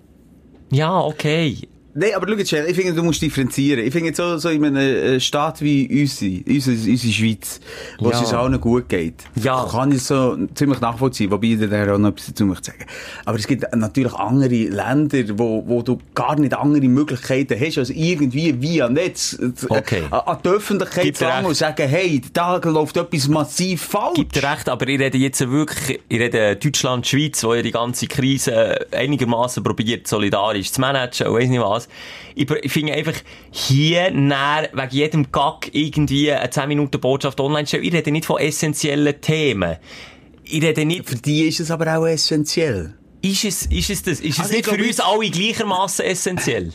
Ja, 0.71 1.01
okay. 1.01 1.69
Nein, 1.97 2.11
aber 2.17 2.27
schau 2.27 2.35
jetzt, 2.35 2.53
ich 2.53 2.77
finde, 2.77 2.93
du 2.93 3.03
musst 3.03 3.23
differenzieren. 3.23 3.85
Ich 3.85 3.93
finde 3.93 4.09
jetzt 4.09 4.17
so, 4.17 4.37
so 4.37 4.49
in 4.49 4.65
einem 4.65 4.77
äh, 4.77 5.21
Staat 5.21 5.61
wie 5.61 5.87
unsere, 6.03 6.43
unsere, 6.47 6.91
unsere 6.91 7.13
Schweiz, 7.13 7.61
wo 7.99 8.11
ja. 8.11 8.17
es 8.17 8.21
uns 8.23 8.33
allen 8.33 8.61
gut 8.61 8.89
geht, 8.89 9.15
ja. 9.37 9.65
kann 9.71 9.93
ich 9.93 10.03
so 10.03 10.37
ziemlich 10.55 10.81
nachvollziehen, 10.81 11.31
wobei 11.31 11.47
ich 11.49 11.61
da 11.61 11.95
auch 11.95 11.99
noch 11.99 12.09
etwas 12.09 12.27
dazu 12.27 12.47
möchte 12.47 12.73
sagen. 12.73 12.85
Aber 13.25 13.39
es 13.39 13.47
gibt 13.47 13.65
natürlich 13.77 14.15
andere 14.15 14.55
Länder, 14.55 15.39
wo, 15.39 15.63
wo 15.67 15.83
du 15.83 15.99
gar 16.15 16.39
nicht 16.39 16.55
andere 16.55 16.89
Möglichkeiten 16.89 17.59
hast, 17.61 17.79
als 17.79 17.91
irgendwie 17.91 18.61
via 18.61 18.89
Netz 18.89 19.39
äh, 19.41 19.53
okay. 19.69 20.03
an 20.11 20.39
die 20.45 20.49
Öffentlichkeit 20.49 21.17
zu 21.17 21.27
und 21.45 21.55
sagen, 21.55 21.89
hey, 21.89 22.21
da 22.33 22.57
läuft 22.57 22.97
etwas 22.97 23.29
massiv 23.29 23.83
falsch. 23.83 24.17
Gibt 24.17 24.43
recht, 24.43 24.69
aber 24.69 24.89
ich 24.89 24.99
rede 24.99 25.19
jetzt 25.19 25.49
wirklich, 25.49 26.01
ich 26.09 26.19
rede 26.19 26.57
Deutschland, 26.57 27.07
Schweiz, 27.07 27.43
wo 27.45 27.55
ja 27.55 27.63
die 27.63 27.71
ganze 27.71 28.07
Krise 28.07 28.87
einigermaßen 28.91 29.63
probiert, 29.63 30.09
solidarisch 30.09 30.73
zu 30.73 30.81
managen 30.81 31.33
weiss 31.33 31.49
nicht 31.49 31.61
was. 31.61 31.84
Ich, 32.35 32.51
ich 32.51 32.73
finde 32.73 32.95
einfach, 32.95 33.15
hier 33.51 34.11
näher, 34.11 34.69
wegen 34.73 34.91
jedem 34.91 35.33
Gag 35.33 35.71
irgendwie 35.73 36.33
eine 36.33 36.51
10 36.51 36.69
Minuten 36.69 37.01
Botschaft 37.01 37.41
online 37.41 37.67
stellen. 37.67 37.85
Ich 37.85 37.93
rede 37.93 38.11
nicht 38.11 38.27
von 38.27 38.39
essentiellen 38.39 39.21
Themen. 39.21 39.77
Ich 40.45 40.63
rede 40.63 40.85
nicht... 40.85 41.09
Für 41.09 41.17
die 41.17 41.47
ist 41.49 41.61
es 41.61 41.71
aber 41.71 41.97
auch 41.97 42.07
essentiell. 42.07 42.95
Ist 43.23 43.45
es, 43.45 43.67
ist 43.67 43.91
es 43.91 44.03
das? 44.03 44.21
Ist 44.21 44.39
es 44.39 44.51
nicht 44.51 44.67
für 44.67 44.77
uns 44.77 45.01
alle 45.01 45.31
gleichermaßen 45.31 46.05
essentiell? 46.05 46.73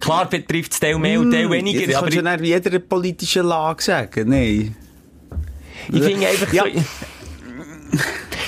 Klar 0.00 0.28
betrifft 0.28 0.72
es 0.72 0.80
Teil 0.80 0.98
mehr 0.98 1.18
und 1.20 1.30
Teil 1.30 1.44
hm, 1.44 1.52
weniger. 1.52 1.86
Das 1.86 2.00
kannst 2.00 2.16
du 2.16 2.40
wie 2.42 2.48
jeder 2.48 2.78
politischen 2.78 3.46
Lage 3.46 3.82
sagen. 3.82 4.28
Nein. 4.28 4.76
Ich 5.92 6.02
finde 6.02 6.28
einfach 6.28 6.52
ja. 6.52 6.64
so... 6.64 6.70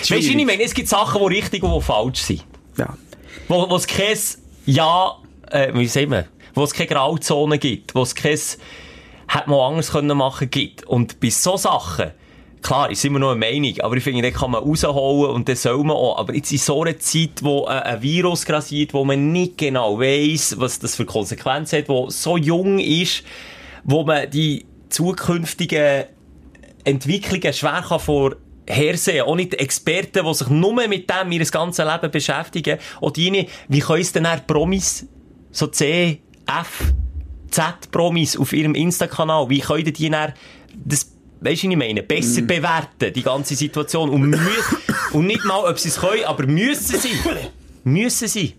weißt 0.01 0.11
du, 0.11 0.15
ich 0.17 0.47
meine, 0.47 0.63
es 0.63 0.75
gibt 0.75 0.89
Sachen, 0.89 1.21
die 1.21 1.37
richtig 1.37 1.63
und 1.63 1.75
die 1.75 1.81
falsch 1.81 2.21
sind. 2.21 2.45
Ja. 2.77 2.97
Wo, 3.49 3.69
wo 3.69 3.77
es 3.77 3.87
kein 3.87 4.17
ja, 4.67 5.17
äh, 5.51 5.73
wie 5.75 5.87
sagen 5.87 6.11
wir, 6.11 6.27
wo 6.55 6.65
es 6.65 6.73
keine 6.73 6.89
Grauzone 6.89 7.59
gibt, 7.59 7.95
wo 7.95 8.03
es 8.03 8.15
kein, 8.15 8.39
hätte 9.29 9.51
man 9.51 9.61
anders 9.61 9.93
können 9.93 10.17
machen 10.17 10.51
gibt. 10.51 10.85
Und 10.85 11.21
bei 11.21 11.31
so 11.31 11.57
Sachen, 11.57 12.11
klar, 12.63 12.91
ist 12.91 13.05
immer 13.05 13.19
noch 13.19 13.31
eine 13.31 13.41
Meinung, 13.41 13.75
aber 13.81 13.97
ich 13.97 14.05
finde, 14.05 14.23
da 14.23 14.31
kann 14.31 14.51
man 14.51 14.63
rausholen 14.63 15.35
und 15.35 15.49
das 15.49 15.63
soll 15.63 15.79
man 15.79 15.97
auch. 15.97 16.19
Aber 16.19 16.35
jetzt 16.35 16.53
in 16.53 16.59
so 16.59 16.83
einer 16.83 16.99
Zeit, 16.99 17.43
wo 17.43 17.67
äh, 17.67 17.71
ein 17.71 18.03
Virus 18.03 18.45
grassiert, 18.45 18.95
wo 18.95 19.05
man 19.05 19.33
nicht 19.33 19.59
genau 19.59 19.99
weiss, 19.99 20.59
was 20.59 20.79
das 20.79 20.97
für 20.97 21.05
Konsequenzen 21.05 21.79
hat, 21.79 21.89
wo 21.89 22.11
so 22.11 22.37
jung 22.37 22.79
ist, 22.79 23.23
wo 23.85 24.05
man 24.05 24.31
die 24.31 24.67
zukünftigen 24.89 26.05
Entwicklungen 26.85 27.53
schwer 27.53 27.85
kann 27.87 28.01
vor 28.01 28.37
hersehen. 28.67 29.27
Auch 29.27 29.37
nicht 29.37 29.55
Experten, 29.55 30.25
die 30.25 30.35
sich 30.35 30.49
nur 30.49 30.75
mit 30.87 31.11
dem 31.11 31.33
ihr 31.33 31.45
ganzes 31.45 31.85
Leben 31.85 32.11
beschäftigen. 32.11 32.79
Und 33.01 33.17
die, 33.17 33.47
wie 33.69 33.81
können 33.81 34.01
es 34.01 34.13
denn 34.13 34.25
dann 34.25 34.47
Promis, 34.47 35.07
so 35.51 35.67
C, 35.67 36.21
F, 36.47 36.93
Z 37.51 37.91
Promis 37.91 38.37
auf 38.37 38.53
ihrem 38.53 38.75
Insta-Kanal, 38.75 39.49
wie 39.49 39.61
können 39.61 39.93
die 39.93 40.11
dann 40.11 40.33
das 40.85 41.13
Weißt 41.43 41.63
du, 41.63 41.69
was 41.69 41.73
ich 41.73 41.79
meine? 41.79 42.03
Besser 42.03 42.43
mm. 42.43 42.47
bewerten, 42.47 43.13
die 43.15 43.23
ganze 43.23 43.55
Situation. 43.55 44.11
Und, 44.11 44.39
und 45.13 45.27
nicht 45.27 45.45
mal, 45.47 45.65
ob 45.71 45.79
sie 45.79 45.89
es 45.89 45.99
können, 45.99 46.25
aber 46.25 46.47
müssen 46.47 46.99
sie. 47.01 47.13
müssen 47.83 48.29
sie. 48.29 48.57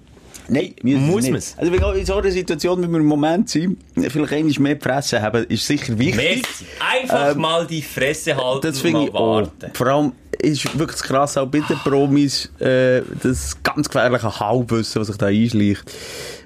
Nein, 0.52 0.76
muss 0.84 1.24
man 1.28 1.36
es. 1.36 1.56
Also, 1.58 1.72
in 1.72 2.06
so 2.06 2.16
einer 2.16 2.30
Situation, 2.30 2.84
wie 2.84 2.88
wir 2.88 2.99
im 2.99 3.06
Moment 3.06 3.49
sind, 3.49 3.78
vielleicht 3.95 4.34
einmal 4.34 4.54
mehr 4.60 4.78
Fresse 4.78 5.22
haben, 5.22 5.45
ist 5.45 5.66
sicher 5.66 5.97
wichtig. 5.97 6.16
Messi. 6.41 6.66
Einfach 6.78 7.32
ähm, 7.32 7.41
mal 7.41 7.66
die 7.66 7.82
Fresse 7.82 8.36
halten 8.36 8.68
das 8.68 8.84
und 8.84 8.91
mal 8.91 9.06
ich 9.06 9.14
warten. 9.14 9.66
Auch. 9.66 9.76
Vor 9.76 9.88
allem 9.88 10.12
ist 10.39 10.78
wirklich 10.78 11.02
krass, 11.02 11.38
auch 11.38 11.47
bei 11.47 11.60
den 11.60 11.78
Promis, 11.78 12.52
äh, 12.60 13.02
das 13.24 13.64
ganz 13.64 13.88
gefährliche 13.88 14.39
Halbwissen, 14.39 14.99
was 14.99 15.08
sich 15.08 15.18
da 15.18 15.28
einschleicht. 15.28 15.89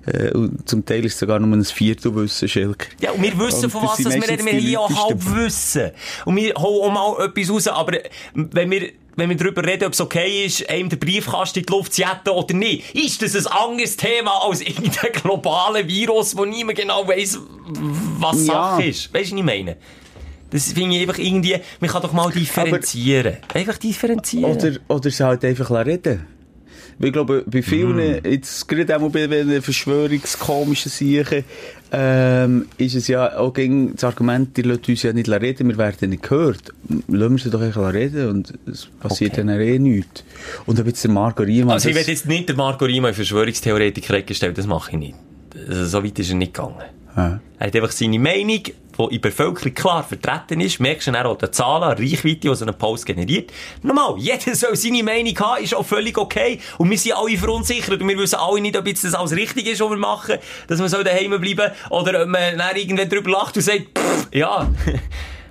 Äh, 0.06 0.32
und 0.34 0.70
zum 0.70 0.86
Teil 0.86 1.04
ist 1.04 1.14
es 1.14 1.20
sogar 1.20 1.40
nur 1.40 1.58
ein 1.58 1.64
Viertelwissen, 1.64 2.48
Schelke. 2.48 2.88
Ja, 3.02 3.12
und 3.12 3.24
wir 3.24 3.38
wissen, 3.40 3.66
und 3.66 3.72
von 3.72 3.84
was 3.84 3.98
wir 3.98 4.12
reden. 4.12 4.46
Wir 4.46 4.54
haben 4.54 4.60
hier 4.60 4.82
auch 4.82 5.08
Halbwissen. 5.08 5.92
Und 6.26 6.36
wir 6.36 6.54
holen 6.54 6.96
auch 6.96 7.18
mal 7.18 7.26
etwas 7.26 7.50
raus. 7.50 7.68
Aber 7.70 7.98
wenn 8.36 8.70
wir 8.70 8.92
wenn 9.16 9.30
wir 9.30 9.38
darüber 9.38 9.64
reden, 9.64 9.86
ob 9.86 9.94
es 9.94 10.02
okay 10.02 10.46
ist, 10.46 10.70
einem 10.70 10.90
den 10.90 11.00
Briefkasten 11.00 11.60
in 11.60 11.66
die 11.66 11.72
Luft 11.72 11.94
zu 11.94 12.02
jetten 12.02 12.30
oder 12.30 12.54
nicht, 12.54 12.94
ist 12.96 13.22
das 13.22 13.36
ein 13.36 13.52
anderes 13.52 13.98
Thema 13.98 14.44
als 14.44 14.62
irgendein 14.68 15.12
globales 15.14 15.88
Virus, 15.88 16.38
wo 16.38 16.46
niemand 16.46 16.78
genau 16.78 17.08
weiss, 17.08 17.40
was 18.20 18.46
ja. 18.46 18.54
Sache 18.54 18.84
ist. 18.84 19.14
Weißt 19.14 19.32
du, 19.32 19.36
was 19.36 19.40
ich 19.40 19.46
meine? 19.46 19.78
Das 20.50 20.72
finde 20.72 20.96
ich 20.96 21.02
einfach 21.02 21.18
irgendwie, 21.18 21.58
man 21.80 21.90
kann 21.90 22.02
doch 22.02 22.14
mal 22.14 22.32
differenzieren. 22.32 23.38
Aber 23.50 23.60
einfach 23.60 23.78
differenzieren. 23.78 24.52
Oder, 24.52 24.78
oder 24.88 25.10
sie 25.10 25.26
halt 25.26 25.44
einfach 25.44 25.72
reden. 25.72 26.28
Weil 26.98 27.08
ich 27.08 27.14
glaube, 27.14 27.44
bei 27.46 27.62
vielen, 27.62 28.22
mm. 28.22 28.28
jetzt 28.28 28.68
gerade 28.68 28.98
auch 28.98 29.10
bei 29.10 29.28
den 29.28 29.62
verschwörungskomischen 29.62 30.92
Sachen, 30.92 31.44
ähm, 31.92 32.66
ist 32.78 32.96
es 32.96 33.08
ja 33.08 33.38
auch 33.38 33.54
gegen 33.54 33.94
das 33.94 34.04
Argument, 34.04 34.56
die 34.58 34.62
Leute 34.62 34.92
uns 34.92 35.04
ja 35.04 35.14
nicht 35.14 35.30
reden, 35.30 35.68
wir 35.68 35.78
werden 35.78 36.10
nicht 36.10 36.24
gehört. 36.24 36.74
Lassen 37.08 37.36
wir 37.36 37.44
sie 37.44 37.50
doch 37.50 37.62
einfach 37.62 37.94
reden 37.94 38.30
und 38.30 38.54
es 38.66 38.88
passiert 39.00 39.34
okay. 39.34 39.46
dann 39.46 39.60
eh 39.60 39.80
nichts. 39.80 40.24
Und 40.66 40.80
ob 40.80 40.88
jetzt 40.88 41.04
der 41.04 41.12
Marco 41.12 41.44
Riemann... 41.44 41.74
Also 41.74 41.90
ich 41.90 41.96
werde 41.96 42.12
jetzt 42.12 42.28
nicht 42.28 42.50
der 42.50 42.56
Marco 42.56 42.86
Riemann 42.86 43.10
in 43.10 43.16
Verschwörungstheoretiker 43.16 44.22
gestellt, 44.22 44.58
das 44.58 44.68
mache 44.68 44.92
ich 44.92 44.98
nicht. 44.98 45.16
Also, 45.68 45.86
so 45.86 46.04
weit 46.04 46.18
ist 46.20 46.30
er 46.30 46.36
nicht 46.36 46.54
gegangen. 46.54 46.76
Ja. 47.16 47.40
Er 47.58 47.68
hat 47.68 47.76
einfach 47.76 47.92
seine 47.92 48.20
Meinung, 48.20 48.64
die 48.64 48.72
in 48.98 49.10
der 49.10 49.20
Bevölkerung 49.20 49.74
klar 49.74 50.04
vertreten 50.04 50.60
ist. 50.60 50.80
Merkst 50.80 51.08
du 51.08 51.12
dann 51.12 51.26
auch 51.26 51.38
die 51.38 51.50
Zahlen, 51.52 51.98
Reichweite, 51.98 52.36
die 52.36 52.56
so 52.56 52.66
ein 52.66 52.78
Post 52.78 53.06
generiert. 53.06 53.52
Normal, 53.82 54.16
jeder 54.18 54.56
soll 54.56 54.76
seine 54.76 55.04
Meinung 55.04 55.38
haben, 55.40 55.64
ist 55.64 55.74
auch 55.74 55.86
völlig 55.86 56.18
okay. 56.18 56.60
Und 56.78 56.90
wir 56.90 56.98
sind 56.98 57.14
alle 57.14 57.38
verunsichert 57.38 58.02
und 58.02 58.08
wir 58.08 58.18
wissen 58.18 58.36
alle 58.36 58.62
nicht, 58.62 58.78
ob 58.78 58.86
jetzt 58.88 59.04
das 59.04 59.14
alles 59.14 59.32
richtig 59.34 59.68
ist, 59.68 59.82
was 59.82 59.90
wir 59.90 59.98
machen, 59.98 60.38
dass 60.68 60.80
man 60.80 60.90
so 60.90 61.02
daheim 61.02 61.40
bleiben 61.40 61.72
oder 61.90 62.24
ob 62.24 62.28
man 62.28 62.58
dann 62.58 62.76
irgendwann 62.76 63.10
drüber 63.10 63.32
lacht 63.32 63.56
und 63.56 63.64
sagt, 63.64 63.98
pff, 63.98 64.28
ja, 64.34 64.70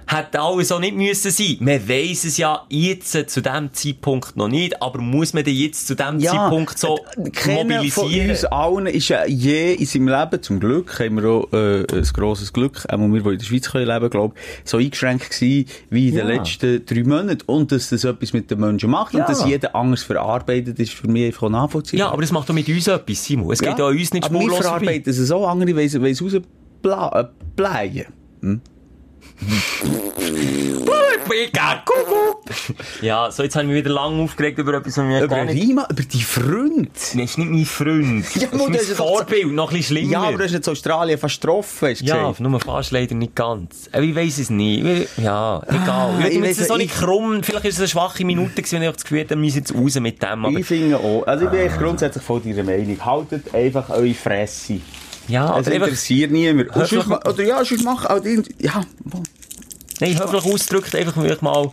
hätte 0.07 0.41
alles 0.41 0.69
so 0.69 0.79
nicht 0.79 0.97
müssen 0.97 1.31
sein. 1.31 1.57
Man 1.61 1.89
weiss 1.89 2.25
es 2.25 2.37
ja 2.37 2.65
jetzt 2.69 3.31
zu 3.31 3.41
dem 3.41 3.73
Zeitpunkt 3.73 4.37
noch 4.37 4.49
nicht, 4.49 4.81
aber 4.83 5.01
muss 5.01 5.33
man 5.33 5.45
denn 5.45 5.55
jetzt 5.55 5.87
zu 5.87 5.95
dem 5.95 6.19
ja, 6.19 6.33
Zeitpunkt 6.33 6.79
so 6.79 6.99
mobilisieren? 7.17 7.91
von 7.91 8.31
uns 8.31 8.45
allen 8.45 8.87
ist 8.87 9.09
ja 9.09 9.25
je 9.27 9.75
in 9.75 9.87
seinem 9.87 10.09
Leben, 10.09 10.43
zum 10.43 10.61
Glück, 10.61 10.99
haben 11.01 11.23
wir 11.23 11.29
auch 11.29 11.53
äh, 11.53 11.85
ein 11.93 12.09
grosses 12.13 12.53
Glück, 12.53 12.85
auch 12.89 12.99
wir, 12.99 13.23
die 13.23 13.29
in 13.31 13.39
der 13.39 13.45
Schweiz 13.45 13.71
können 13.71 13.87
leben 13.87 14.11
glaube 14.11 14.35
so 14.65 14.79
eingeschränkt 14.79 15.31
gewesen 15.31 15.69
wie 15.91 16.09
in 16.09 16.15
ja. 16.15 16.25
den 16.25 16.37
letzten 16.37 16.85
drei 16.85 17.03
Monaten. 17.05 17.43
Und 17.47 17.73
dass 17.73 17.91
das 17.91 18.05
etwas 18.05 18.33
mit 18.33 18.51
den 18.51 18.61
Menschen 18.61 18.91
macht 18.91 19.15
ja. 19.15 19.21
und 19.21 19.29
dass 19.29 19.47
jeder 19.47 19.75
anders 19.75 20.03
verarbeitet, 20.03 20.79
ist 20.79 20.93
für 20.93 21.09
mich 21.09 21.27
einfach 21.27 21.49
nachvollziehbar. 21.49 22.07
Ja, 22.07 22.13
aber 22.13 22.23
das 22.23 22.33
macht 22.33 22.49
doch 22.49 22.55
mit 22.55 22.69
uns 22.69 22.87
etwas, 22.87 23.25
Simon. 23.25 23.53
Es 23.53 23.61
geht 23.61 23.79
ja 23.79 23.87
uns 23.87 24.13
nicht 24.13 24.27
spurlos 24.27 24.45
Aber 24.45 24.57
wir 24.57 24.63
verarbeiten 24.63 25.11
es 25.11 25.17
so, 25.17 25.47
andere 25.47 25.75
wollen 25.75 25.87
es 25.87 26.23
rausbleiben. 26.23 28.05
Hm? 28.41 28.61
ja, 33.03 33.31
so 33.31 33.43
jetzt 33.43 33.57
haben 33.57 33.69
wir 33.69 33.77
wieder 33.77 33.91
lange 33.91 34.23
aufgeregt 34.23 34.59
über 34.59 34.75
etwas, 34.75 34.97
was 34.99 35.09
wir 35.09 35.25
über 35.25 35.37
gar 35.37 35.45
nicht... 35.45 35.63
Rima, 35.63 35.87
über 35.91 36.03
die 36.03 36.23
Freund. 36.23 36.91
Das 36.95 37.15
ist 37.15 37.39
nicht 37.39 37.51
mein 37.51 37.65
Freund. 37.65 38.25
Ja, 38.35 38.49
das 38.51 38.61
ist 38.61 38.69
mein 38.69 38.97
Vorbild, 38.97 39.53
noch 39.53 39.71
ein 39.71 39.77
bisschen 39.77 39.97
schlimmer. 39.97 40.13
Ja, 40.13 40.23
aber 40.23 40.39
du 40.39 40.45
hast 40.45 40.53
jetzt 40.53 40.69
Australien 40.69 41.19
fast 41.19 41.41
getroffen, 41.41 41.89
hast 41.89 42.03
Ja, 42.03 42.31
gesehen. 42.31 42.51
nur 42.51 42.61
fast 42.61 42.91
leider 42.91 43.15
nicht 43.15 43.35
ganz. 43.35 43.89
Aber 43.93 44.03
ich 44.03 44.15
weiss 44.15 44.39
es 44.39 44.51
nicht. 44.51 45.09
Ja, 45.17 45.63
egal. 45.67 46.15
Ah, 46.21 46.27
ich 46.29 46.41
will 46.41 46.45
jetzt 46.45 46.67
so 46.67 46.77
nicht 46.77 46.95
krumm, 46.95 47.43
vielleicht 47.43 47.65
ist 47.67 47.75
es 47.75 47.81
eine 47.81 47.89
schwache 47.89 48.25
Minute 48.25 48.55
gewesen, 48.55 48.81
wenn 48.81 48.83
ich 48.83 48.95
das 48.95 49.03
Gefühl 49.05 49.21
habe, 49.21 49.31
wir 49.31 49.37
müssen 49.37 49.59
jetzt 49.59 49.75
raus 49.75 49.99
mit 50.01 50.23
dem. 50.23 50.45
Aber... 50.45 50.59
Ich 50.59 50.67
finde 50.67 50.99
auch. 50.99 51.27
Also 51.27 51.47
ich 51.47 51.51
bin 51.51 51.69
ah. 51.69 51.77
grundsätzlich 51.77 52.25
voll 52.25 52.41
deiner 52.41 52.65
Meinung. 52.65 53.05
Haltet 53.05 53.55
einfach 53.55 53.91
eure 53.91 54.15
Fresse. 54.15 54.81
Ja, 55.29 55.59
es 55.59 55.67
interessiert 55.67 56.31
niemand. 56.31 56.75
Oder 56.77 57.43
ja, 57.45 57.65
sonst 57.65 57.85
mach 57.85 58.05
auch 58.07 58.21
die, 58.21 58.43
ja. 58.59 58.83
Nein, 60.01 60.19
höflich 60.19 60.45
ausgedrückt, 60.45 60.95
einfach 60.95 61.17
mal, 61.41 61.71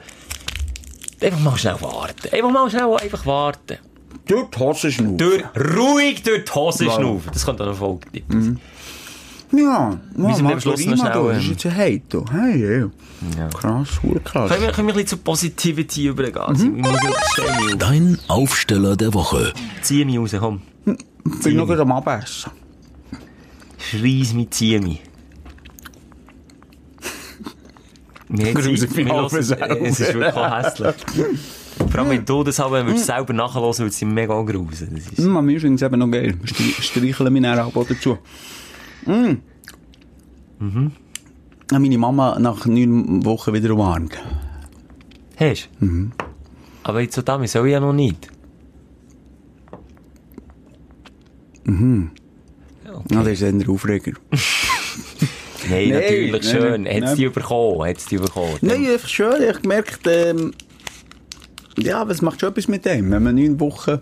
einfach 1.22 1.40
mal 1.40 1.58
schnell 1.58 1.82
warten. 1.82 2.30
Einfach 2.34 2.52
mal 2.52 2.70
schnell, 2.70 2.96
einfach 2.96 3.26
warten. 3.26 3.78
Durch 4.28 4.50
die 4.50 4.60
Hose 4.60 4.92
schnaufen. 4.92 5.18
Durch, 5.18 5.44
ruhig 5.76 6.24
durch 6.24 6.46
die 6.46 6.52
Hose 6.52 6.86
Wow. 6.86 6.96
schnaufen. 6.96 7.30
Das 7.34 7.46
könnte 7.46 7.64
auch 7.64 7.68
noch 7.68 7.78
Folge 7.78 8.10
geben. 8.12 8.60
Ja, 9.54 10.00
Müssen 10.16 10.48
wir 10.48 10.54
am 10.54 10.62
Schluss 10.62 10.86
noch 10.86 10.98
schnell, 10.98 11.12
Das 11.34 11.38
ist 11.38 11.44
ähm, 11.44 11.52
jetzt 11.52 11.66
ein 11.66 11.76
Hate. 11.76 12.26
Hey, 12.32 12.60
hey. 12.60 13.50
Krass, 13.54 13.90
hure 14.02 14.20
krass. 14.22 14.50
Können 14.50 14.64
wir, 14.64 14.72
können 14.72 14.88
wir 14.88 14.94
ein 14.94 14.98
bisschen 14.98 15.08
zu 15.08 15.18
Positivity 15.18 16.08
übergehen? 16.08 16.78
Mhm. 16.78 17.78
Dein 17.78 18.18
Aufsteller 18.30 18.96
der 18.96 19.14
Woche. 19.14 19.52
Zieh 19.82 20.06
mich 20.06 20.18
raus, 20.18 20.34
komm. 20.40 20.62
bin 20.86 21.58
noch 21.58 21.68
gerade 21.68 21.82
am 21.82 21.92
Abessen. 21.92 22.52
Schreiss 23.92 24.34
mich, 24.34 24.50
zieh 24.52 24.80
mich. 24.80 25.02
Wir 28.30 28.54
hören- 28.54 29.44
selber. 29.44 29.82
Es 29.82 30.00
ist 30.00 30.14
wirklich 30.14 30.36
hässlich. 30.36 30.96
Vor 31.78 32.00
allem, 32.00 32.10
wenn 32.10 32.26
du 32.26 32.44
das 32.44 32.60
haben 32.60 32.72
würdest, 32.88 33.06
selber 33.06 33.34
nachhören, 33.34 33.78
würde 33.78 33.88
es 33.90 34.00
dich 34.00 34.08
mega 34.08 34.42
grusen. 34.44 34.96
Das 34.96 35.08
ist... 35.12 35.20
Mm, 35.20 35.40
mir 35.46 35.58
ist 35.58 35.64
übrigens 35.64 35.82
eben 35.82 36.00
noch 36.00 36.08
geil. 36.10 36.38
Streicheln 36.80 37.44
dann 37.44 37.60
auch 37.60 37.86
dazu. 37.86 38.18
Mm. 39.06 39.34
Mhm. 40.60 40.92
Meine 41.72 41.98
Mama 41.98 42.40
nach 42.40 42.66
neun 42.66 43.26
Wochen 43.26 43.54
wieder 43.54 43.74
umarmt. 43.74 44.18
Hast 45.38 45.70
du? 45.80 45.86
Mhm. 45.86 46.12
Aber 46.84 47.02
jetzt 47.02 47.16
so 47.16 47.22
damit 47.22 47.50
soll 47.50 47.68
ich 47.68 47.74
ja 47.74 47.80
noch 47.80 47.94
nicht. 47.94 48.30
Ja, 53.12 53.24
das 53.24 53.34
ist 53.34 53.42
eher 53.42 53.70
Aufreger. 53.70 54.14
Nein, 55.70 55.90
Nein, 55.90 55.90
natürlich 55.90 56.32
nein, 56.32 56.44
schön. 56.44 56.86
Hat 56.88 56.96
es 56.96 57.02
nein. 57.02 57.16
die 57.18 57.30
bekommen? 57.30 57.88
Hat 57.88 57.98
es 57.98 58.06
die 58.06 58.18
bekommen? 58.18 58.58
Nein, 58.62 58.88
einfach 58.88 59.08
schön. 59.08 59.42
Ich 59.42 59.50
habe 59.50 59.62
gemerkt, 59.62 60.00
ähm, 60.08 60.54
ja, 61.78 62.08
was 62.08 62.22
macht 62.22 62.40
schon 62.40 62.50
etwas 62.50 62.68
mit 62.68 62.86
dem, 62.86 63.12
wenn 63.12 63.24
man 63.24 63.36
neun 63.36 63.60
Wochen 63.60 64.00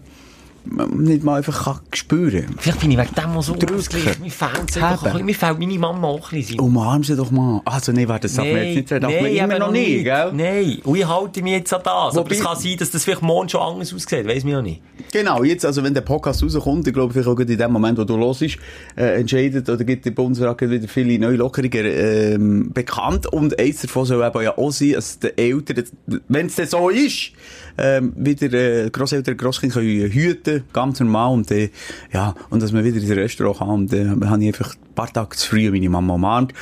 nicht 0.66 1.24
mal 1.24 1.38
einfach 1.38 1.66
kann 1.66 1.80
spüren 1.94 2.46
kann. 2.46 2.56
Vielleicht 2.58 2.80
bin 2.82 2.92
ich 2.92 2.98
wegen 2.98 3.16
dem 3.16 3.30
auch 3.32 3.42
so 3.42 3.54
ausgeglichen. 3.54 4.22
Mir 4.22 4.32
fehlt. 4.32 5.24
Mir 5.24 5.36
fehlt 5.36 5.60
meine 5.60 5.80
Mama 5.80 6.08
auch 6.08 6.32
ein 6.32 6.38
bisschen. 6.40 6.60
Umarm 6.60 7.04
sie 7.04 7.16
doch 7.16 7.32
mal. 7.32 7.62
Also, 7.66 7.92
nee, 7.92 8.08
warte, 8.08 8.28
das 8.28 8.36
darf 8.36 8.46
man 8.46 8.58
jetzt 8.58 8.76
nicht 8.76 8.92
man 8.92 9.12
immer 9.12 9.28
eben 9.54 9.60
noch 9.60 9.72
nicht, 9.72 10.04
gell? 10.04 10.32
Nein, 10.34 10.80
und 10.84 10.96
ich 10.96 11.08
halte 11.08 11.42
mich 11.42 11.54
jetzt 11.54 11.74
an 11.74 11.82
das. 11.84 11.94
Aber 11.94 12.16
Wobei- 12.18 12.36
es 12.36 12.44
kann 12.44 12.58
sein, 12.58 12.78
dass 12.78 12.92
das 12.92 13.04
vielleicht 13.04 13.22
morgen 13.22 13.50
schon 13.50 13.62
anders 13.62 13.94
aussieht. 13.94 14.28
Weiss 14.28 14.44
mich 14.44 14.56
auch 14.56 14.62
nicht. 14.62 14.82
Genau, 15.12 15.44
jetzt, 15.44 15.66
also 15.66 15.84
wenn 15.84 15.94
der 15.94 16.02
Podcast 16.02 16.44
rauskommt, 16.44 16.88
ich 16.88 16.94
glaube, 16.94 17.14
vielleicht 17.14 17.28
auch 17.30 17.40
in 17.40 17.58
dem 17.58 17.72
Moment, 17.72 17.98
wo 17.98 18.04
du 18.04 18.18
los 18.18 18.42
ist, 18.42 18.58
äh, 18.96 19.20
entscheidet 19.20 19.68
oder 19.70 19.84
gibt 19.84 20.06
der 20.06 20.12
Bundesrat 20.12 20.60
wieder 20.62 20.88
viele 20.88 21.18
neue 21.18 21.38
Lockerungen 21.38 21.86
ähm, 21.86 22.72
bekannt. 22.74 23.26
Und 23.28 23.60
eins 23.60 23.82
davon 23.82 24.06
soll 24.06 24.24
eben 24.24 24.42
ja 24.44 24.58
auch 24.58 24.72
sein, 24.72 24.92
dass 24.94 25.20
die 25.20 25.36
Eltern, 25.38 25.84
wenn 26.28 26.48
es 26.48 26.56
denn 26.56 26.68
so 26.68 26.90
ist, 26.90 27.32
ähm, 27.80 28.14
wieder 28.16 28.54
äh, 28.54 28.90
Grosseltern, 28.90 29.38
Grosskinder 29.38 29.76
können 29.76 30.12
hüten, 30.12 30.64
ganz 30.74 31.00
normal. 31.00 31.34
Und, 31.34 31.52
äh, 31.52 31.70
ja, 32.12 32.36
und 32.50 32.62
dass 32.62 32.72
man 32.72 32.84
wieder 32.84 32.98
ins 32.98 33.10
Restaurant 33.10 33.60
kann. 33.60 33.70
Und 33.70 33.94
äh, 33.94 34.08
habe 34.08 34.44
ich 34.44 34.48
einfach 34.48 34.76
ein 34.76 34.94
paar 34.94 35.12
Tage 35.12 35.36
zu 35.36 35.50
früh 35.50 35.72
meine 35.72 35.90
Mama 35.90 36.14
umarmt. 36.16 36.54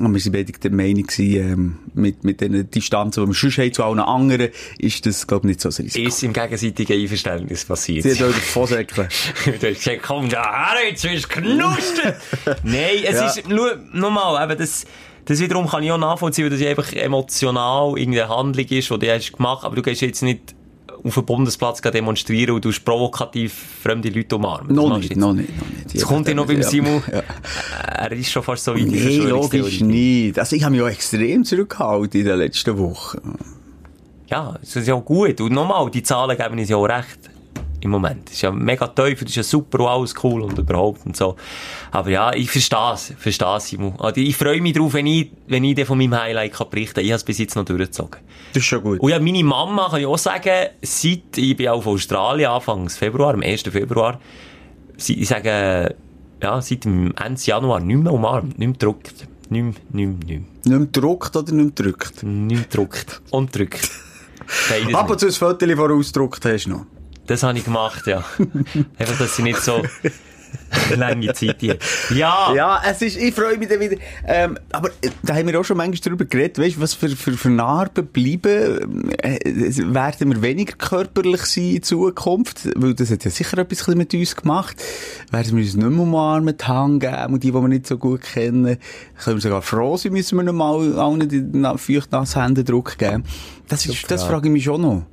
Und 0.00 0.14
wir 0.14 0.24
waren 0.24 0.32
beide 0.32 0.52
der 0.52 0.70
Meinung, 0.70 1.06
ähm, 1.18 1.78
mit, 1.94 2.24
mit 2.24 2.40
den 2.40 2.70
Distanzen, 2.70 3.24
die 3.24 3.28
wir 3.30 3.34
sonst 3.34 3.58
haben 3.58 3.72
zu 3.72 3.84
allen 3.84 4.00
anderen, 4.00 4.48
ist 4.78 5.04
das, 5.04 5.26
glaube 5.26 5.46
ich, 5.46 5.48
nicht 5.56 5.60
so 5.60 5.68
ein 5.68 5.84
Risiko. 5.84 6.08
Ist 6.08 6.22
im 6.22 6.32
gegenseitigen 6.32 7.00
Einverständnis 7.02 7.64
passiert. 7.64 8.04
Sie 8.04 8.14
hat 8.14 8.22
euch 8.22 8.36
vorsäckeln. 8.36 9.08
du 9.44 9.52
hast 9.52 9.60
gesagt, 9.60 10.02
komm 10.02 10.28
da 10.28 10.42
her, 10.72 10.88
jetzt 10.88 11.04
wirst 11.04 11.24
du 11.24 11.40
knustert. 11.40 12.16
Nein, 12.62 13.04
es 13.04 13.14
Ja. 13.16 13.26
ist, 13.26 13.48
nur, 13.48 13.78
nochmal, 13.92 14.42
eben 14.50 14.58
das, 14.58 14.84
das 15.26 15.40
wiederum 15.40 15.68
kann 15.68 15.82
ich 15.82 15.92
auch 15.92 15.98
nachvollziehen, 15.98 16.50
weil 16.50 16.58
das 16.58 16.66
einfach 16.66 16.92
emotional 16.94 17.98
irgendeine 17.98 18.28
Handlung 18.28 18.66
ist, 18.66 18.90
die 18.90 18.98
du 18.98 19.14
hast 19.14 19.32
gemacht, 19.32 19.64
aber 19.64 19.76
du 19.76 19.82
gehst 19.82 20.00
jetzt 20.00 20.22
nicht 20.22 20.54
auf 21.04 21.14
den 21.14 21.24
Bundesplatz 21.24 21.80
demonstrieren 21.80 22.54
und 22.54 22.64
du 22.64 22.70
provokativ 22.84 23.52
fremde 23.82 24.08
Leute 24.08 24.36
umarmen. 24.36 24.68
Das 24.68 24.76
Noch 24.76 24.98
nicht, 24.98 25.16
noch 25.16 25.32
nicht, 25.32 25.56
noch 25.56 25.68
nicht. 25.68 25.94
Jetzt 25.94 26.06
kommt 26.06 26.28
ja 26.28 26.34
noch 26.34 26.46
beim. 26.46 26.62
Simon. 26.62 27.02
Ja. 27.10 27.22
Er 27.86 28.12
ist 28.12 28.30
schon 28.30 28.42
fast 28.42 28.64
so 28.64 28.74
weit 28.74 28.86
Nee, 28.86 29.18
logisch 29.18 29.80
nicht. 29.80 30.38
Also 30.38 30.56
ich 30.56 30.64
habe 30.64 30.74
mich 30.74 30.82
auch 30.82 30.88
extrem 30.88 31.44
zurückgehalten 31.44 32.20
in 32.20 32.26
den 32.26 32.38
letzten 32.38 32.78
Wochen. 32.78 33.36
Ja, 34.28 34.56
das 34.60 34.76
ist 34.76 34.88
ja 34.88 34.94
gut. 34.94 35.40
Und 35.40 35.52
nochmal, 35.52 35.90
die 35.90 36.02
Zahlen 36.02 36.36
geben 36.36 36.58
uns 36.58 36.68
ja 36.68 36.76
auch 36.76 36.86
recht. 36.86 37.31
Im 37.82 37.90
Moment. 37.90 38.26
Das 38.26 38.34
ist 38.34 38.42
ja 38.42 38.52
mega 38.52 38.86
tief, 38.86 39.20
das 39.20 39.30
ist 39.30 39.36
ja 39.36 39.42
super 39.42 39.80
und 39.80 39.88
alles 39.88 40.14
cool 40.22 40.42
und 40.42 40.56
überhaupt 40.56 41.04
und 41.04 41.16
so. 41.16 41.34
Aber 41.90 42.10
ja, 42.10 42.32
ich 42.32 42.48
verstehe 42.48 42.92
es, 42.94 43.12
verstehe 43.18 43.56
es, 43.56 43.68
Simon. 43.68 43.94
Also 43.98 44.20
ich 44.20 44.36
freue 44.36 44.60
mich 44.60 44.74
drauf, 44.74 44.94
wenn 44.94 45.06
ich, 45.06 45.32
wenn 45.48 45.64
ich 45.64 45.84
von 45.84 45.98
meinem 45.98 46.18
Highlight 46.18 46.52
kann 46.52 46.70
berichten 46.70 46.94
kann. 46.94 47.04
Ich 47.04 47.10
habe 47.10 47.16
es 47.16 47.24
bis 47.24 47.38
jetzt 47.38 47.56
noch 47.56 47.64
durchgezogen. 47.64 48.20
Das 48.52 48.62
ist 48.62 48.66
schon 48.66 48.82
gut. 48.82 49.00
Und 49.00 49.10
ja, 49.10 49.18
meine 49.18 49.42
Mama 49.42 49.88
kann 49.90 50.00
ich 50.00 50.06
auch 50.06 50.18
sagen, 50.18 50.68
seit, 50.80 51.36
ich 51.36 51.56
bin 51.56 51.68
auf 51.68 51.86
Australien, 51.86 52.50
Anfangs 52.50 52.96
Februar, 52.96 53.34
am 53.34 53.42
1. 53.42 53.62
Februar, 53.62 54.20
sie, 54.96 55.20
ich 55.20 55.28
sage, 55.28 55.96
ja, 56.40 56.60
seit 56.60 56.84
dem 56.84 57.12
Ende 57.16 57.40
Januar 57.42 57.80
nicht 57.80 58.00
mehr 58.00 58.12
umarmt, 58.12 58.58
nicht 58.58 58.68
mehr 58.68 58.72
gedrückt. 58.72 59.26
Nicht 59.48 59.62
mehr, 59.62 59.72
nicht 59.72 59.92
mehr, 59.92 60.06
nicht 60.06 60.26
mehr. 60.28 60.38
Nicht 60.38 60.66
mehr 60.66 60.78
gedruckt 60.78 61.34
oder 61.36 61.52
nicht 61.52 61.64
mehr 61.64 61.66
gedrückt? 61.66 62.22
Nicht 62.22 62.54
mehr 62.54 62.62
gedrückt. 62.62 63.22
Und 63.30 63.56
drückt. 63.56 63.90
Beides 64.68 64.94
Ab 64.94 65.04
nicht. 65.04 65.10
und 65.10 65.20
zu 65.20 65.26
ein 65.26 65.32
Foto 65.32 65.98
hast 65.98 66.66
du 66.66 66.70
noch. 66.70 66.86
Das 67.26 67.42
habe 67.42 67.56
ich 67.58 67.64
gemacht, 67.64 68.06
ja. 68.06 68.24
Einfach, 68.98 69.18
dass 69.18 69.36
sie 69.36 69.42
nicht 69.42 69.60
so 69.62 69.82
lange 70.96 71.32
Zeit 71.34 71.56
hier. 71.60 71.78
Ja, 72.14 72.52
Ja, 72.54 72.82
es 72.84 73.00
ist, 73.00 73.16
ich 73.16 73.34
freue 73.34 73.56
mich 73.56 73.68
dann 73.68 73.80
wieder. 73.80 73.96
Ähm, 74.26 74.58
aber 74.72 74.88
äh, 75.00 75.08
da 75.22 75.34
haben 75.34 75.46
wir 75.46 75.58
auch 75.60 75.64
schon 75.64 75.76
manchmal 75.76 76.00
darüber 76.04 76.24
geredet, 76.24 76.58
weißt 76.58 76.76
du, 76.76 76.80
was 76.80 76.94
für, 76.94 77.08
für, 77.10 77.32
für 77.32 77.48
Narben 77.50 78.06
bleiben, 78.06 79.10
äh, 79.22 79.38
werden 79.94 80.30
wir 80.34 80.42
weniger 80.42 80.74
körperlich 80.76 81.42
sein 81.42 81.76
in 81.76 81.82
Zukunft, 81.82 82.68
weil 82.76 82.94
das 82.94 83.10
hat 83.10 83.24
ja 83.24 83.30
sicher 83.30 83.56
etwas 83.58 83.86
mit 83.88 84.12
uns 84.14 84.36
gemacht. 84.36 84.76
Werden 85.30 85.56
wir 85.56 85.64
uns 85.64 85.74
nicht 85.74 85.88
mehr 85.88 86.00
umarmen, 86.00 86.56
die 86.56 86.64
Hand 86.64 87.00
geben, 87.00 87.34
und 87.34 87.42
die, 87.44 87.48
die 87.50 87.54
wir 87.54 87.68
nicht 87.68 87.86
so 87.86 87.96
gut 87.98 88.22
kennen, 88.22 88.78
können 89.22 89.36
wir 89.36 89.40
sogar 89.40 89.62
froh 89.62 89.96
sein, 89.96 90.12
müssen 90.12 90.36
wir 90.36 90.42
nicht 90.42 90.54
mal 90.54 90.98
allen 90.98 91.28
die 91.28 91.42
na- 91.52 91.76
feucht-nassen 91.76 92.42
Händedruck 92.42 92.98
geben. 92.98 93.24
Das, 93.68 93.86
ist, 93.86 94.10
das 94.10 94.24
frage 94.24 94.48
ich 94.48 94.52
mich 94.52 94.64
schon 94.64 94.82
noch. 94.82 95.06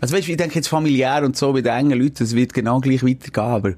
Also 0.00 0.16
weißt 0.16 0.28
ich 0.28 0.36
denke 0.36 0.54
jetzt 0.56 0.68
familiär 0.68 1.22
und 1.24 1.36
so 1.36 1.52
bei 1.52 1.60
den 1.60 1.72
engen 1.72 2.00
Leuten, 2.00 2.16
das 2.18 2.34
wird 2.34 2.54
genau 2.54 2.80
gleich 2.80 3.04
weitergehen, 3.04 3.44
aber, 3.44 3.68
äh, 3.70 3.74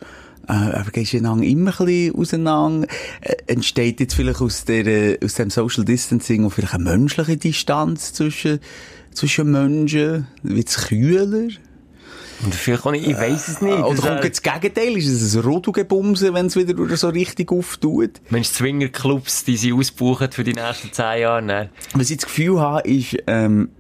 aber 0.49 0.91
gehst 0.93 1.13
du 1.13 1.19
einander 1.19 1.45
immer 1.45 1.79
ein 1.81 1.87
bisschen 1.87 2.15
auseinander? 2.17 2.89
Äh, 3.21 3.35
entsteht 3.47 4.01
jetzt 4.01 4.15
vielleicht 4.15 4.41
aus 4.41 4.65
der, 4.65 4.87
äh, 4.87 5.19
aus 5.25 5.35
dem 5.35 5.51
Social 5.51 5.85
Distancing 5.85 6.45
auch 6.45 6.53
vielleicht 6.53 6.75
eine 6.75 6.85
menschliche 6.85 7.37
Distanz 7.37 8.13
zwischen, 8.13 8.61
zwischen 9.13 9.51
Menschen? 9.51 10.29
Wird 10.43 10.69
es 10.69 10.77
kühler? 10.87 11.49
und 12.45 12.55
vielleicht 12.55 12.85
auch 12.85 12.91
nicht, 12.91 13.07
ich 13.07 13.17
weiss 13.17 13.49
es 13.49 13.63
nicht. 13.63 13.73
Oder 13.73 13.95
Das, 13.95 14.05
kommt 14.05 14.25
äh, 14.25 14.31
das 14.31 14.43
Gegenteil? 14.43 14.97
Ist 14.97 15.09
es 15.09 15.37
ein 15.37 15.43
Rodelgebumse, 15.43 16.35
wenn 16.35 16.47
es 16.47 16.57
wieder 16.57 16.97
so 16.97 17.09
richtig 17.09 17.53
auftut? 17.53 18.21
Mensch, 18.31 18.49
Zwingerclubs, 18.49 19.45
die 19.45 19.57
sie 19.57 19.73
ausbuchen 19.73 20.33
für 20.33 20.45
die 20.45 20.55
nächsten 20.55 20.93
zehn 20.93 21.21
Jahre, 21.21 21.43
ne? 21.43 21.71
Was 21.95 22.11
ich 22.11 22.19
das 22.19 22.27
Gefühl 22.27 22.61
habe, 22.61 22.89
ist, 22.89 23.17
ähm, 23.27 23.71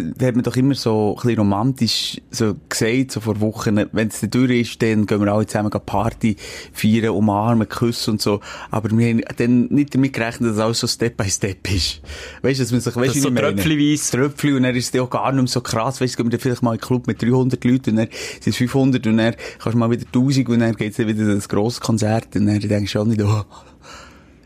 da, 0.00 0.26
hat 0.26 0.34
man 0.34 0.42
doch 0.42 0.56
immer 0.56 0.74
so 0.74 1.16
ein 1.16 1.22
bisschen 1.22 1.38
romantisch 1.38 2.20
so 2.30 2.56
gesagt, 2.68 3.12
so 3.12 3.20
vor 3.20 3.40
Wochen, 3.40 3.76
wenn 3.92 4.08
es 4.08 4.20
dann 4.20 4.30
durch 4.30 4.50
ist, 4.50 4.82
dann 4.82 5.06
gehen 5.06 5.20
wir 5.20 5.32
alle 5.32 5.46
zusammen 5.46 5.70
Party 5.70 6.36
feiern, 6.72 7.10
umarmen, 7.10 7.68
küssen 7.68 8.12
und 8.12 8.22
so. 8.22 8.40
Aber 8.70 8.90
wir 8.90 9.08
haben 9.08 9.22
dann 9.36 9.66
nicht 9.68 9.94
damit 9.94 10.12
gerechnet, 10.12 10.52
dass 10.52 10.58
alles 10.58 10.80
so 10.80 10.86
Step 10.86 11.16
by 11.16 11.28
Step 11.28 11.70
ist. 11.72 12.00
Weißt 12.42 12.60
du, 12.60 12.64
dass 12.64 12.72
man 12.72 12.80
sich, 12.80 12.96
weißt 12.96 13.14
du, 13.16 13.20
so 13.20 13.30
tröpfchenweise. 13.30 14.10
Tröpfchen 14.12 14.56
und 14.56 14.62
dann 14.62 14.74
ist 14.74 14.94
es 14.94 15.00
auch 15.00 15.10
gar 15.10 15.32
nicht 15.32 15.42
mehr 15.42 15.48
so 15.48 15.60
krass. 15.60 16.00
Weißt 16.00 16.14
du, 16.14 16.16
gehen 16.16 16.26
wir 16.26 16.38
dann 16.38 16.40
vielleicht 16.40 16.62
mal 16.62 16.70
in 16.70 16.80
einen 16.80 16.86
Club 16.86 17.06
mit 17.06 17.22
300 17.22 17.64
Leuten 17.64 17.90
und 17.90 17.96
dann 17.96 18.08
sind 18.40 18.52
es 18.52 18.56
500 18.56 19.06
und 19.06 19.16
dann 19.16 19.34
kannst 19.58 19.74
du 19.74 19.78
mal 19.78 19.90
wieder 19.90 20.06
1000 20.06 20.48
und 20.48 20.58
dann 20.60 20.76
geht's 20.76 20.96
dann 20.96 21.08
wieder 21.08 21.34
das 21.34 21.48
grosse 21.48 21.80
Konzert 21.80 22.34
und 22.36 22.46
dann 22.46 22.60
denkst 22.60 22.92
du 22.92 23.00
auch 23.00 23.04
nicht, 23.04 23.22
oh, 23.22 23.42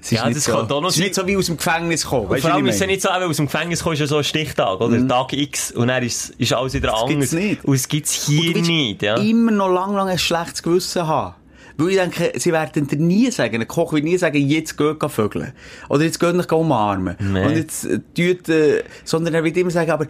es 0.06 0.12
ist 0.12 0.18
Ja, 0.18 0.30
das 0.30 0.44
so, 0.44 0.52
kann 0.52 0.70
auch 0.70 0.80
noch 0.80 0.88
es 0.88 0.96
ist 0.96 1.02
nicht 1.02 1.14
so 1.14 1.26
wie 1.26 1.36
aus 1.36 1.46
dem 1.46 1.56
Gefängnis 1.56 2.06
kommen. 2.06 2.30
Weißt 2.30 2.42
vor 2.42 2.54
allem 2.54 2.66
ist 2.66 2.80
es 2.80 2.86
nicht 2.86 3.02
so, 3.02 3.08
eben, 3.08 3.24
aus 3.24 3.36
dem 3.36 3.46
Gefängnis 3.46 3.82
kommst 3.82 4.00
du 4.00 4.04
ja 4.04 4.08
so 4.08 4.18
ein 4.18 4.24
Stichtag, 4.24 4.80
oder? 4.80 5.08
Tag 5.08 5.32
X. 5.32 5.72
Und 5.72 5.88
dann 5.88 6.02
ist, 6.02 6.30
ist 6.38 6.52
alles 6.52 6.74
wieder 6.74 6.90
Das 6.90 7.02
anders. 7.02 7.30
gibt's 7.30 7.32
nicht. 7.32 7.64
Und 7.64 7.74
es 7.74 7.86
hier 8.12 8.38
Und 8.38 8.46
du 8.48 8.54
willst 8.54 8.70
nicht, 8.70 9.02
ja. 9.02 9.16
immer 9.16 9.50
noch 9.50 9.68
lang, 9.68 9.94
lang 9.94 10.08
ein 10.08 10.18
schlechtes 10.18 10.62
Gewissen 10.62 11.06
haben. 11.06 11.34
Weil 11.78 11.88
ich 11.90 11.96
denke, 11.96 12.32
sie 12.36 12.52
werden 12.52 12.86
dir 12.86 12.96
nie 12.96 13.30
sagen, 13.30 13.60
ein 13.60 13.68
Koch 13.68 13.92
wird 13.92 14.04
nie 14.04 14.16
sagen, 14.16 14.38
jetzt 14.38 14.78
geht 14.78 14.98
geh 14.98 15.08
vögeln. 15.08 15.52
Oder 15.88 16.04
jetzt 16.04 16.18
geht 16.18 16.34
nicht 16.34 16.50
umarmen. 16.52 17.16
Nee. 17.18 17.44
Und 17.44 17.56
jetzt, 17.56 17.84
äh, 17.84 18.00
tut, 18.14 18.48
äh, 18.48 18.82
sondern 19.04 19.34
er 19.34 19.44
wird 19.44 19.56
immer 19.58 19.70
sagen, 19.70 19.90
aber 19.90 20.06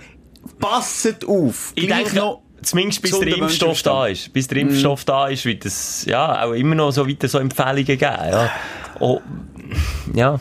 passet 0.61 1.25
auf. 1.27 1.73
Ich 1.75 1.89
denke, 1.89 2.15
noch, 2.17 2.43
zumindest 2.63 3.03
bis 3.03 3.19
der 3.19 3.37
Impfstoff 3.37 3.83
da 3.83 4.07
ist. 4.07 4.33
Bis 4.33 4.47
der 4.47 4.59
Impfstoff 4.59 5.05
da 5.05 5.27
ist, 5.27 5.45
wird 5.45 5.65
es, 5.65 6.05
ja, 6.05 6.45
auch 6.45 6.53
immer 6.53 6.75
noch 6.77 6.93
so 6.93 7.09
weiter 7.09 7.27
so 7.27 7.39
Empfehlungen 7.39 7.85
geben, 7.85 8.01
ja. 8.01 8.51
Oh, 8.99 9.21
ja. 10.15 10.41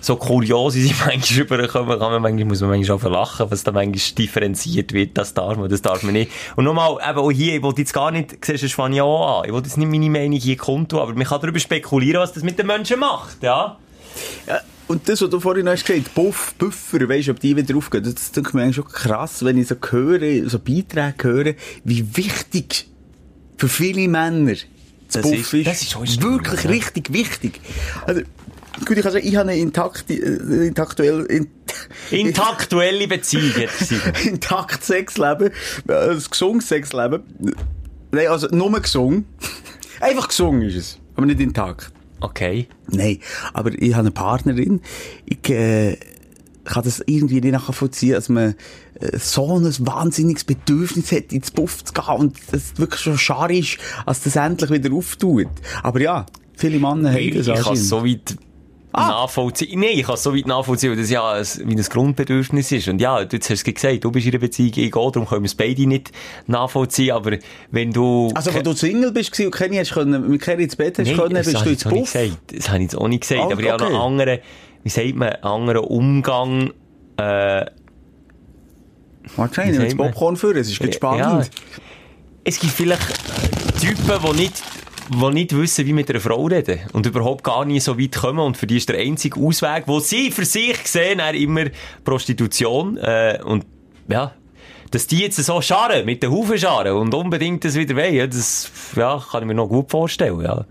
So 0.00 0.16
kurios, 0.16 0.74
sie 0.74 0.94
manchmal 1.04 1.40
rüberkommen, 1.40 1.98
kann 1.98 2.12
man 2.12 2.22
manchmal, 2.22 2.44
muss 2.44 2.60
man 2.60 2.70
manchmal 2.70 2.96
auch 2.96 3.00
verlachen, 3.00 3.46
was 3.50 3.64
da 3.64 3.72
manchmal 3.72 4.14
differenziert 4.16 4.92
wird, 4.92 5.16
das 5.16 5.34
darf 5.34 5.56
man, 5.56 5.68
das 5.68 5.82
darf 5.82 6.02
man 6.02 6.12
nicht. 6.12 6.30
Und 6.56 6.64
nochmal, 6.64 6.98
eben 7.08 7.18
auch 7.18 7.30
hier, 7.30 7.56
ich 7.56 7.62
wollte 7.62 7.80
jetzt 7.80 7.92
gar 7.92 8.10
nicht, 8.10 8.32
siehst 8.44 8.62
du, 8.62 8.66
das 8.66 8.74
fange 8.74 8.96
ich 8.96 9.02
auch 9.02 9.40
an, 9.40 9.46
ich 9.46 9.52
wollte 9.52 9.68
jetzt 9.68 9.78
nicht 9.78 9.90
meine 9.90 10.10
Meinung 10.10 10.38
hier 10.38 10.56
kundtun, 10.56 11.00
aber 11.00 11.14
man 11.14 11.24
kann 11.24 11.40
darüber 11.40 11.58
spekulieren, 11.58 12.20
was 12.20 12.32
das 12.32 12.42
mit 12.42 12.58
den 12.58 12.66
Menschen 12.66 13.00
macht, 13.00 13.42
ja. 13.42 13.78
Ja, 14.46 14.60
und 14.86 15.08
das, 15.08 15.22
was 15.22 15.30
du 15.30 15.40
vorhin 15.40 15.68
hast 15.68 15.86
gesagt, 15.86 16.14
Buff, 16.14 16.54
Buffer, 16.58 17.08
weisst 17.08 17.28
du, 17.28 17.32
ob 17.32 17.40
die 17.40 17.56
wieder 17.56 17.76
aufgehen, 17.76 18.04
das 18.04 18.32
denke 18.32 18.56
mir 18.56 18.62
eigentlich 18.62 18.76
schon 18.76 18.84
krass, 18.84 19.44
wenn 19.44 19.58
ich 19.58 19.68
so 19.68 19.76
höre, 19.90 20.48
so 20.48 20.58
Beiträge 20.58 21.14
höre, 21.22 21.54
wie 21.84 22.16
wichtig 22.16 22.88
Für 23.56 23.68
viele 23.68 24.08
Männer. 24.08 24.54
Das, 25.12 25.22
Das 25.22 25.30
Buff 25.30 25.52
ist- 25.54 25.66
das 25.66 25.82
ist 25.82 26.22
wirklich 26.22 26.64
ja. 26.64 26.70
richtig 26.70 27.12
wichtig. 27.12 27.60
Also, 28.06 28.22
gut, 28.84 28.96
ich 28.96 29.02
kann 29.02 29.12
sagen, 29.12 29.26
ich 29.26 29.36
habe 29.36 29.50
eine 29.50 29.58
intakte, 29.60 30.14
äh, 30.14 30.66
intaktuell, 30.68 31.24
in, 31.26 31.48
Intaktuelle 32.10 33.06
Beziehung, 33.08 33.52
intakt 34.24 34.84
Sexleben, 34.84 35.50
äh, 35.88 36.10
ein 36.10 36.22
gesundes 36.30 36.68
Sexleben. 36.68 37.22
Nein, 38.12 38.28
also 38.28 38.48
nur 38.48 38.70
gesungen. 38.80 39.26
Einfach 40.00 40.28
gesungen 40.28 40.62
ist 40.62 40.76
es, 40.76 40.98
aber 41.16 41.26
nicht 41.26 41.40
intakt. 41.40 41.90
Okay. 42.20 42.68
Nein, 42.88 43.18
aber 43.52 43.72
ich 43.72 43.92
habe 43.92 44.00
eine 44.00 44.10
Partnerin. 44.10 44.80
Ich 45.26 45.48
äh, 45.50 45.96
kann 46.64 46.84
das 46.84 47.02
irgendwie 47.06 47.40
nicht 47.40 47.52
nachvollziehen, 47.52 48.12
dass 48.14 48.28
man 48.28 48.50
äh, 48.50 48.54
so 49.12 49.56
ein 49.56 49.64
wahnsinniges 49.86 50.44
Bedürfnis 50.44 51.12
hat, 51.12 51.32
ins 51.32 51.50
Puff 51.50 51.84
zu 51.84 51.92
gehen 51.92 52.16
und 52.16 52.36
es 52.52 52.78
wirklich 52.78 53.00
schon 53.00 53.18
schade 53.18 53.56
ist, 53.56 53.78
als 54.06 54.22
das 54.22 54.36
endlich 54.36 54.70
wieder 54.70 54.94
auftut. 54.94 55.48
Aber 55.82 56.00
ja, 56.00 56.26
viele 56.54 56.78
Männer 56.78 57.12
haben 57.12 57.34
das 57.34 57.48
ich 57.48 57.64
kann 57.64 57.76
so 57.76 58.04
weit 58.04 58.36
nachvollziehen. 58.92 59.80
Nein, 59.80 59.90
ich 59.94 60.04
kann 60.04 60.14
es 60.14 60.22
so 60.22 60.34
weit 60.34 60.46
nachvollziehen, 60.46 60.90
weil 60.90 60.98
das 60.98 61.10
ja 61.10 61.32
ein, 61.32 61.44
wie 61.64 61.76
ein 61.76 61.82
Grundbedürfnis 61.82 62.70
ist. 62.72 62.88
Und 62.88 63.00
ja, 63.00 63.24
du 63.24 63.36
hast 63.36 63.50
es 63.50 63.64
gesagt, 63.64 64.04
du 64.04 64.10
bist 64.10 64.26
in 64.26 64.32
einer 64.32 64.40
Beziehung, 64.40 64.72
ich 64.76 64.94
auch, 64.94 65.10
darum 65.10 65.28
können 65.28 65.42
wir 65.42 65.46
es 65.46 65.54
beide 65.54 65.86
nicht 65.86 66.12
nachvollziehen. 66.46 67.12
Aber 67.12 67.36
wenn 67.70 67.90
du... 67.90 68.30
Also, 68.34 68.54
wenn 68.54 68.62
du 68.62 68.72
Single 68.72 69.12
bist 69.12 69.38
und 69.40 69.54
Kenny 69.54 69.76
hast 69.76 69.92
können, 69.92 70.30
mit 70.30 70.40
Kenny 70.40 70.64
ins 70.64 70.76
Bett 70.76 70.98
hast 70.98 71.08
Nein, 71.08 71.16
können, 71.16 71.34
das 71.34 71.52
bist 71.52 71.66
du 71.66 71.70
ins 71.70 71.84
Puff. 71.84 72.12
gesagt. 72.12 72.38
Das 72.56 72.68
habe 72.68 72.78
ich 72.78 72.84
jetzt 72.84 72.96
auch 72.96 73.08
nicht 73.08 73.22
gesagt. 73.22 73.40
Ah, 73.42 73.52
aber 73.52 73.60
ich 73.60 73.68
habe 73.68 73.82
noch 73.82 73.90
okay. 73.90 73.96
einen 73.96 74.04
anderen, 74.04 74.38
wie 74.82 74.88
sagt 74.88 75.14
man, 75.14 75.28
einen 75.30 75.42
anderen 75.42 75.84
Umgang, 75.84 76.72
äh, 77.16 77.66
Wahrscheinlich, 79.36 79.78
wenn 79.78 79.86
das? 79.88 79.96
Popcorn 79.96 80.36
führen, 80.36 80.58
es 80.58 80.70
ist 80.70 80.78
ganz 80.78 80.94
Ja. 80.94 80.96
spannend. 80.96 81.50
Es 82.44 82.60
gibt 82.60 82.72
vielleicht 82.72 83.80
Typen, 83.80 84.20
die 84.30 84.36
nicht, 84.42 84.62
die 85.10 85.30
nicht 85.34 85.56
wissen, 85.56 85.86
wie 85.86 85.92
mit 85.92 86.10
einer 86.10 86.20
Frau 86.20 86.44
reden. 86.46 86.80
Und 86.92 87.06
überhaupt 87.06 87.42
gar 87.42 87.64
nie 87.64 87.80
so 87.80 87.98
weit 87.98 88.14
kommen. 88.14 88.40
Und 88.40 88.56
für 88.56 88.66
die 88.66 88.76
ist 88.76 88.88
der 88.88 88.98
einzige 88.98 89.40
Ausweg, 89.40 89.84
wo 89.86 90.00
sie 90.00 90.30
für 90.30 90.44
sich 90.44 90.76
sehen, 90.86 91.20
er 91.20 91.34
immer 91.34 91.64
Prostitution. 92.04 92.96
Äh, 92.98 93.38
und, 93.44 93.64
ja. 94.08 94.32
Dass 94.90 95.06
die 95.06 95.18
jetzt 95.20 95.36
so 95.42 95.60
scharen, 95.60 96.04
mit 96.04 96.22
den 96.22 96.30
Hufen 96.30 96.56
scharen 96.58 96.92
und 96.92 97.12
unbedingt 97.14 97.64
das 97.64 97.74
wieder 97.74 97.96
wollen, 97.96 98.14
ja, 98.14 98.26
das, 98.26 98.70
ja, 98.94 99.20
kann 99.30 99.42
ich 99.42 99.46
mir 99.48 99.54
noch 99.54 99.66
gut 99.68 99.90
vorstellen, 99.90 100.40
ja. 100.42 100.66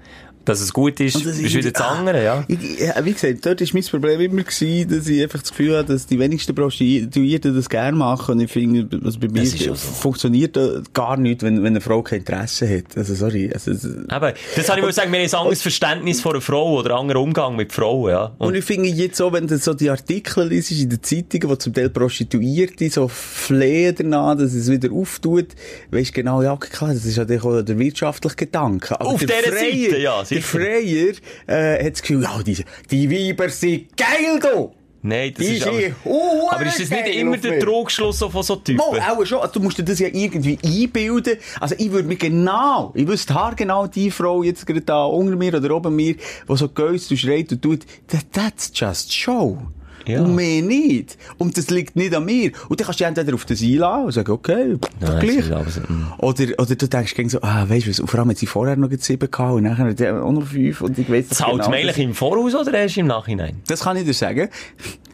Dass 0.45 0.59
es 0.59 0.73
gut 0.73 0.99
ist, 0.99 1.15
Und 1.15 1.25
das 1.25 1.39
ist 1.39 1.53
wieder 1.55 1.71
das 1.71 1.81
ah, 1.81 1.95
andere, 1.99 2.23
ja. 2.23 2.43
Ich, 2.47 2.79
ja, 2.79 3.05
wie 3.05 3.13
gesagt, 3.13 3.45
dort 3.45 3.61
war 3.61 3.67
mein 3.73 3.83
Problem 3.83 4.19
immer, 4.19 4.43
gewesen, 4.43 4.89
dass 4.89 5.07
ich 5.07 5.21
einfach 5.23 5.39
das 5.39 5.51
Gefühl 5.51 5.77
habe, 5.77 5.87
dass 5.93 6.05
die 6.05 6.19
wenigsten 6.19 6.53
Prostituierten 6.53 7.55
das 7.55 7.69
gerne 7.69 7.97
machen. 7.97 8.33
Und 8.35 8.41
ich 8.41 8.51
finde, 8.51 8.87
also 9.03 9.19
bei 9.19 9.29
mir 9.29 9.43
ist 9.43 9.57
so. 9.59 9.73
funktioniert 9.75 10.57
gar 10.93 11.17
nicht, 11.17 11.43
wenn, 11.43 11.57
wenn 11.63 11.67
eine 11.67 11.81
Frau 11.81 12.01
kein 12.01 12.19
Interesse 12.19 12.67
hat. 12.69 12.97
Also, 12.97 13.15
sorry. 13.15 13.51
Also, 13.53 13.71
Eben, 13.71 14.33
das 14.55 14.69
habe 14.69 14.79
ich 14.79 14.85
mal 14.85 14.93
sagen, 14.93 15.11
wir 15.11 15.19
haben 15.19 15.29
ein 15.29 15.33
anderes 15.35 15.61
Verständnis 15.61 16.21
von 16.21 16.33
einer 16.33 16.41
Frau 16.41 16.79
oder 16.79 16.91
einen 16.91 16.99
anderen 17.01 17.21
Umgang 17.21 17.55
mit 17.55 17.71
Frauen, 17.71 18.11
ja. 18.11 18.31
und 18.37 18.55
ich 18.55 18.65
finde 18.65 18.89
jetzt 18.89 19.17
so, 19.17 19.31
wenn 19.31 19.47
du 19.47 19.57
so 19.57 19.73
die 19.73 19.89
Artikel 19.89 20.47
liest 20.47 20.71
in 20.71 20.89
den 20.89 21.01
Zeitungen, 21.01 21.49
wo 21.49 21.55
zum 21.55 21.73
Teil 21.73 21.89
Prostituierte 21.89 22.89
so 22.89 23.07
flehen 23.07 23.95
danach, 23.97 24.37
dass 24.37 24.53
es 24.53 24.69
wieder 24.69 24.91
auftut, 24.91 25.47
weisst 25.91 26.09
du 26.09 26.13
genau, 26.13 26.41
ja, 26.41 26.55
klar, 26.57 26.93
das 26.93 27.05
ist 27.05 27.17
ja 27.17 27.23
auch 27.23 27.61
der 27.61 27.79
wirtschaftliche 27.79 28.35
Gedanke. 28.35 28.99
Aber 28.99 29.09
Auf 29.09 29.25
der 29.25 29.41
dieser 29.41 29.55
Freier- 29.55 29.89
Seite, 29.89 29.97
ja, 29.99 30.23
Der. 30.33 30.41
Freier, 30.43 31.13
äh, 31.47 31.85
hat 31.85 31.93
das 31.93 32.01
Gefühl, 32.01 32.23
ja, 32.23 32.41
die, 32.43 32.63
die 32.89 33.11
Weiber 33.11 33.49
sind 33.49 33.95
geil, 33.97 34.39
du! 34.41 34.73
Nein, 35.05 35.33
das 35.35 35.45
Die 35.45 35.55
ist 35.55 35.67
aber, 35.67 36.55
aber 36.55 36.65
ist 36.65 36.79
das 36.79 36.89
nicht 36.89 37.15
immer 37.15 37.35
der. 37.35 37.59
Trugschluss 37.59 38.19
von 38.19 38.41
so 38.41 38.55
Typen? 38.55 38.77
Mal, 38.77 39.01
auch 39.01 39.25
schon. 39.25 39.39
Also, 39.39 39.55
du 39.55 39.59
musst 39.59 39.77
dir 39.77 39.83
das 39.83 39.99
ja 39.99 40.07
irgendwie 40.07 40.57
einbilden. 40.63 41.39
Also, 41.59 41.75
ich 41.77 41.91
würde 41.91 42.07
mir 42.07 42.15
genau, 42.15 42.93
ich 42.95 43.05
wüsste 43.05 43.33
haargenau 43.33 43.87
die 43.87 44.09
Frau 44.09 44.43
jetzt 44.43 44.65
gerade 44.65 44.79
da 44.79 45.03
unter 45.03 45.35
mir 45.35 45.53
oder 45.55 45.75
oben 45.75 45.93
mir, 45.93 46.15
die 46.15 46.55
so 46.55 46.69
geist 46.69 47.11
und 47.11 47.17
schreit 47.17 47.51
und 47.51 47.61
tut, 47.61 47.81
that, 48.07 48.31
that's 48.31 48.71
just 48.73 49.13
show. 49.13 49.57
Ja. 50.05 50.21
Und 50.21 50.35
mehr 50.35 50.61
nicht. 50.61 51.17
Und 51.37 51.57
das 51.57 51.69
liegt 51.69 51.95
nicht 51.95 52.15
an 52.15 52.25
mir. 52.25 52.51
Und 52.69 52.79
dann 52.79 52.85
kannst 52.85 52.99
du 52.99 53.05
entweder 53.05 53.33
auf 53.33 53.45
das 53.45 53.61
einladen 53.61 54.05
und 54.05 54.11
sagen, 54.11 54.31
okay, 54.31 54.75
Nein, 54.99 55.19
gleich. 55.19 55.45
so, 55.45 55.81
mm. 55.81 56.13
Oder, 56.19 56.43
oder 56.57 56.75
du 56.75 56.87
denkst 56.87 57.15
gegen 57.15 57.29
so, 57.29 57.41
ah, 57.41 57.65
weißt 57.67 57.99
du 57.99 58.07
vor 58.07 58.19
allem 58.19 58.29
hat 58.29 58.37
sie 58.37 58.45
vorher 58.45 58.75
noch 58.75 58.89
sieben 58.99 59.29
gehabt 59.29 59.53
und 59.53 59.63
nachher 59.63 60.23
auch 60.23 60.31
noch 60.31 60.45
fünf 60.45 60.81
und 60.81 60.97
ich 60.97 61.09
weiss 61.09 61.29
doch 61.29 61.37
Zahlt 61.37 61.63
genau, 61.63 61.93
im 61.95 62.13
Voraus 62.13 62.55
oder 62.55 62.73
erst 62.73 62.97
im 62.97 63.07
Nachhinein? 63.07 63.61
das 63.67 63.81
kann 63.81 63.97
ich 63.97 64.05
dir 64.05 64.13
sagen. 64.13 64.49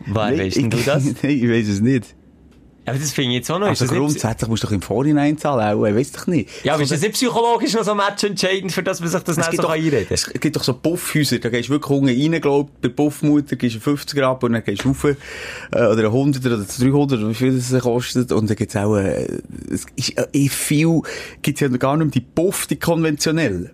Denn 0.06 0.70
du 0.70 0.78
das? 0.78 1.04
Nein, 1.24 1.32
ich 1.32 1.50
weiss 1.50 1.68
es 1.68 1.82
nicht. 1.82 2.16
Aber 2.90 3.00
das 3.00 3.12
finde 3.12 3.32
ich 3.32 3.36
jetzt 3.38 3.52
auch 3.52 3.60
noch. 3.60 3.68
Also 3.68 3.86
nicht, 3.86 3.94
grundsätzlich 3.94 4.50
musst 4.50 4.64
du 4.64 4.68
doch 4.68 4.74
im 4.74 4.82
Vorhinein 4.82 5.38
zahlen, 5.38 5.78
auch, 5.78 5.86
ich 5.86 5.96
weiss 5.96 6.12
doch 6.12 6.28
nicht. 6.28 6.50
ja, 6.64 6.74
aber 6.74 6.84
ist 6.84 6.90
So, 6.90 6.96
das 6.96 7.02
nicht 7.02 7.14
psychologisch 7.14 7.74
noch 7.74 7.84
so 7.84 7.96
matchentscheidend, 7.96 8.72
für 8.72 8.84
das 8.84 9.00
man 9.00 9.10
sich 9.10 9.22
das 9.22 9.38
nicht 9.38 9.52
so 9.52 9.62
doch, 9.62 9.72
einreden 9.72 10.08
es 10.10 10.26
gibt 10.26 10.56
doch 10.56 10.64
so 10.64 10.74
Puffhäuser, 10.74 11.40
da 11.40 11.50
gehst 11.50 11.70
du 11.70 11.74
wirklich 11.74 11.92
unten 11.92 12.34
rein, 12.34 12.42
glaub, 12.42 12.82
bei 12.82 12.90
Puffmutter 12.90 13.56
gehst 13.56 13.76
du 13.76 13.80
50 13.80 14.22
ab 14.24 14.44
und 14.44 14.54
dann 14.54 14.64
gehst 14.64 14.84
du 14.84 14.90
rauf, 14.90 15.04
äh, 15.06 15.16
oder 15.72 16.06
100 16.06 16.46
oder 16.46 16.58
300, 16.58 17.20
oder 17.20 17.30
wie 17.30 17.34
viel 17.34 17.56
das 17.56 17.82
kostet, 17.82 18.32
und 18.32 18.50
dann 18.50 18.58
gibt's 18.58 18.76
auch, 18.76 18.96
äh, 18.96 19.28
es 19.72 19.86
ist, 19.96 20.18
äh, 20.18 20.50
viel, 20.50 21.02
gibt's 21.42 21.62
ja 21.62 21.68
gar 21.70 21.98
nicht 21.98 22.06
mehr 22.06 22.12
die 22.12 22.22
Puff, 22.22 22.68
die 22.68 22.78
konventionellen. 22.78 23.72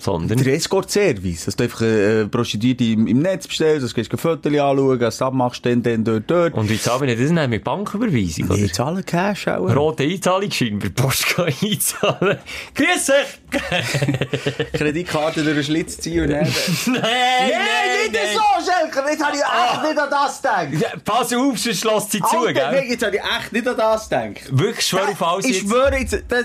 Sondern, 0.00 0.38
Der 0.42 0.54
Escort-Service, 0.54 1.44
dass 1.44 1.56
du 1.56 1.64
einfach, 1.64 1.82
äh, 1.82 2.26
Prostituierte 2.26 2.84
im, 2.84 3.06
im 3.06 3.20
Netz 3.20 3.46
bestellst, 3.46 3.84
dass 3.84 3.90
du 3.90 3.96
gehst 3.96 4.10
Fotos 4.20 4.46
anschauen, 4.46 4.98
das 4.98 5.20
abmachst, 5.22 5.64
dann, 5.66 5.82
dann, 5.82 6.04
dort, 6.04 6.30
dort. 6.30 6.54
und 6.54 6.68
wie 6.70 6.80
zahlen 6.80 7.06
wir 7.06 7.16
das 7.16 7.34
dann 7.34 7.50
mit 7.50 7.64
Banküberweisung, 7.64 8.46
oder? 8.46 8.56
Die 8.56 8.72
zahlen 8.72 9.04
Cash 9.04 9.48
auch. 9.48 9.74
Rote 9.74 10.04
Einzahlungsschein 10.04 10.78
bei 10.78 10.88
Post 10.88 11.36
gehen 11.36 11.72
einzahlen. 11.72 12.38
Grüß 12.74 13.06
dich! 13.06 14.70
Kreditkarte 14.72 15.42
durch 15.42 15.56
den 15.56 15.64
Schlitz 15.64 15.98
ziehen 15.98 16.22
und 16.22 16.30
dann... 16.30 16.44
nein, 16.86 17.00
Nein, 17.02 18.10
nicht 18.10 18.18
so, 18.34 18.70
Schelker, 18.70 19.10
jetzt 19.10 19.24
habe 19.24 19.36
ich 19.36 19.42
echt 19.42 19.82
nicht 19.82 19.98
an 19.98 20.10
das 20.10 20.42
gedacht. 20.42 20.68
Ja, 20.72 20.98
pass 21.04 21.32
auf, 21.32 21.58
sonst 21.58 21.80
schloss 21.80 22.10
sie 22.10 22.20
zu, 22.20 22.38
Alter, 22.38 22.52
gell? 22.52 22.70
nein, 22.72 22.86
jetzt 22.90 23.04
habe 23.04 23.16
ich 23.16 23.22
echt 23.22 23.52
nicht 23.52 23.68
an 23.68 23.76
das 23.76 24.08
gedacht. 24.08 24.36
Wirklich 24.50 24.86
schwör 24.86 25.08
auf 25.08 25.22
alles 25.22 25.46
Ich 25.46 25.58
schwöre 25.60 25.98
jetzt, 25.98 26.22
das, 26.28 26.44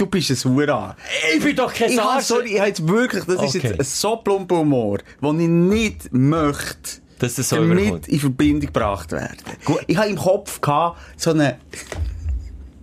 du 0.00 0.06
bist 0.06 0.30
ein 0.30 0.50
Huren. 0.54 0.94
Ich 1.36 1.42
bin 1.42 1.54
doch 1.56 1.72
kein 1.72 1.98
Arsch. 1.98 2.24
sorry, 2.24 2.52
ich 2.54 2.58
habe 2.58 2.68
jetzt 2.68 2.86
wirklich, 2.88 3.24
das 3.24 3.34
ist 3.42 3.56
Okay. 3.56 3.68
jetzt 3.68 3.80
ein 3.80 3.84
so 3.84 4.16
plumper 4.16 4.56
Humor, 4.58 4.98
den 5.22 5.40
ich 5.40 5.48
nicht 5.48 6.12
möchte, 6.12 7.00
Dass 7.18 7.34
das 7.34 7.48
so 7.48 7.56
damit 7.56 7.78
überkommt. 7.78 8.08
in 8.08 8.20
Verbindung 8.20 8.60
gebracht 8.72 9.12
werden. 9.12 9.36
Ich 9.86 9.96
habe 9.96 10.08
im 10.08 10.16
Kopf 10.16 10.60
gehabt, 10.60 10.98
so 11.16 11.30
eine, 11.30 11.58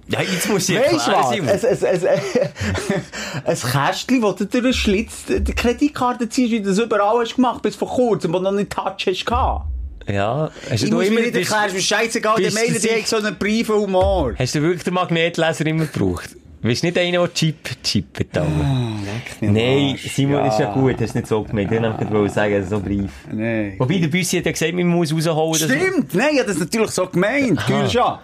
Ja, 0.09 0.22
jetzt 0.22 0.47
muss 0.49 0.70
ich 0.70 0.76
du 0.78 0.82
erklären, 0.84 1.01
was? 1.18 1.30
Simon. 1.30 1.49
Ein, 1.49 1.59
ein, 1.65 2.07
ein, 2.07 3.45
ein 3.45 3.57
Kästchen, 3.57 4.22
wo 4.22 4.32
du 4.32 4.45
durch 4.45 4.63
den 4.63 4.74
Schlitz 4.74 5.24
die 5.28 5.43
Kreditkarte 5.53 6.30
ziehst, 6.30 6.51
wie 6.51 6.61
du 6.61 6.70
das 6.70 6.80
überall 6.80 7.20
hast 7.22 7.36
gemacht, 7.36 7.61
bis 7.61 7.76
vor 7.76 7.89
kurzem, 7.89 8.32
wo 8.34 8.38
du 8.38 8.43
noch 8.45 8.51
nicht 8.53 8.70
Touch 8.72 9.05
hast 9.05 9.26
gehabt. 9.26 9.65
Ja, 10.07 10.49
hast 10.70 10.84
Ich 10.84 10.89
du 10.89 10.95
muss 10.95 11.07
immer, 11.07 11.20
mir 11.20 11.26
nicht 11.26 11.36
erklären, 11.36 11.65
es 11.68 11.74
ist 11.74 11.88
scheißegal, 11.88 12.38
die 12.38 12.49
meinen, 12.51 12.80
die 12.82 12.89
haben 12.89 13.03
so 13.05 13.18
einen 13.18 13.36
briefen 13.38 13.76
Humor. 13.76 14.34
hast 14.39 14.55
du 14.55 14.61
wirklich 14.61 14.84
den 14.86 14.93
Magnetleser 14.93 15.65
immer 15.65 15.86
gebraucht? 15.86 16.30
Du 16.62 16.68
nicht 16.68 16.97
einer, 16.97 17.20
der 17.20 17.34
Chip, 17.34 17.84
chippet 17.84 18.30
da 18.32 18.41
oben? 18.41 19.03
Nein, 19.41 19.95
Simon, 19.97 20.45
ist 20.45 20.60
ja 20.60 20.74
gut, 20.74 20.99
hast 20.99 21.14
nicht 21.14 21.28
so 21.28 21.43
gemeint. 21.43 21.72
Ich 21.72 22.10
wollte 22.10 22.34
sagen, 22.34 22.66
so 22.66 22.80
Brief. 22.80 23.12
Nein. 23.32 23.76
Wobei, 23.78 23.99
der 23.99 24.08
Büssi 24.08 24.38
hat 24.38 24.45
ja 24.47 24.51
gesagt, 24.51 24.74
man 24.74 24.88
muss 24.88 25.14
rausholen. 25.14 25.55
Stimmt, 25.55 26.16
nein, 26.16 26.30
ich 26.34 26.39
habe 26.39 26.49
das 26.49 26.60
natürlich 26.60 26.89
so 26.91 27.05
gemeint. 27.05 27.64
Gülscha. 27.68 28.22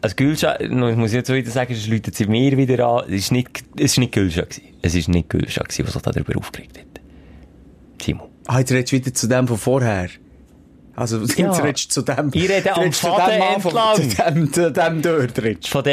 Also 0.00 0.16
Gülscha, 0.16 0.58
ich 0.60 0.70
muss 0.70 1.12
jetzt 1.12 1.28
so 1.28 1.34
wieder 1.34 1.50
sagen, 1.50 1.72
es 1.72 1.86
läutet 1.86 2.16
sie 2.16 2.26
mir 2.26 2.56
wieder 2.56 2.84
an. 2.86 3.04
Es 3.08 3.14
ist 3.14 3.32
nicht, 3.32 3.64
es 3.78 3.96
nicht 3.96 4.12
Gülscha. 4.12 4.42
Es 4.82 4.94
ist 4.94 5.08
nicht 5.08 5.28
Gülscha 5.28 5.62
was 5.66 5.74
sich 5.76 6.02
darüber 6.02 6.38
aufgeregt 6.38 6.78
hat. 6.78 7.00
Simon. 8.02 8.28
Ah, 8.46 8.58
jetzt 8.58 8.72
redest 8.72 8.92
du 8.92 8.96
wieder 8.96 9.14
zu 9.14 9.28
dem 9.28 9.48
von 9.48 9.56
vorher. 9.56 10.08
Also, 10.94 11.20
jetzt 11.20 11.38
Ja. 11.38 11.50
redest 11.52 11.96
du 11.96 12.02
zu 12.02 12.02
dem. 12.02 12.30
Ich 12.32 12.48
rede 12.48 12.74
am 12.74 12.82
dem 12.82 12.92
Faden 12.92 13.40
entlang. 13.40 13.96
Zu 13.96 14.22
dem, 14.32 14.52
zu 14.52 14.72
dem 14.72 15.02
dort 15.02 15.42
redest. 15.42 15.68
Von 15.68 15.84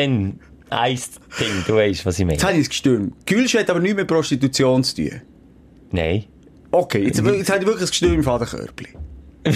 den 0.73 0.79
Eis-Ding, 0.79 1.63
du 1.67 1.75
weißt, 1.75 2.05
was 2.05 2.19
ich 2.19 2.25
meine. 2.25 2.33
Jetzt 2.33 2.43
habe 2.43 2.53
ich 2.53 2.61
es 2.61 2.69
gestürmt. 2.69 3.25
Gülscha 3.25 3.59
hat 3.59 3.69
aber 3.69 3.79
nichts 3.79 3.97
mit 3.97 4.07
Prostitution 4.07 4.83
zu 4.83 4.95
tun. 4.95 5.21
Nein. 5.91 6.25
Okay, 6.71 7.03
jetzt, 7.05 7.19
jetzt 7.19 7.49
habe 7.49 7.59
ich 7.59 7.65
wirklich 7.65 7.81
das 7.81 7.91
Gestürm 7.91 8.13
im 8.13 8.23
Fadenkörpli. 8.23 8.89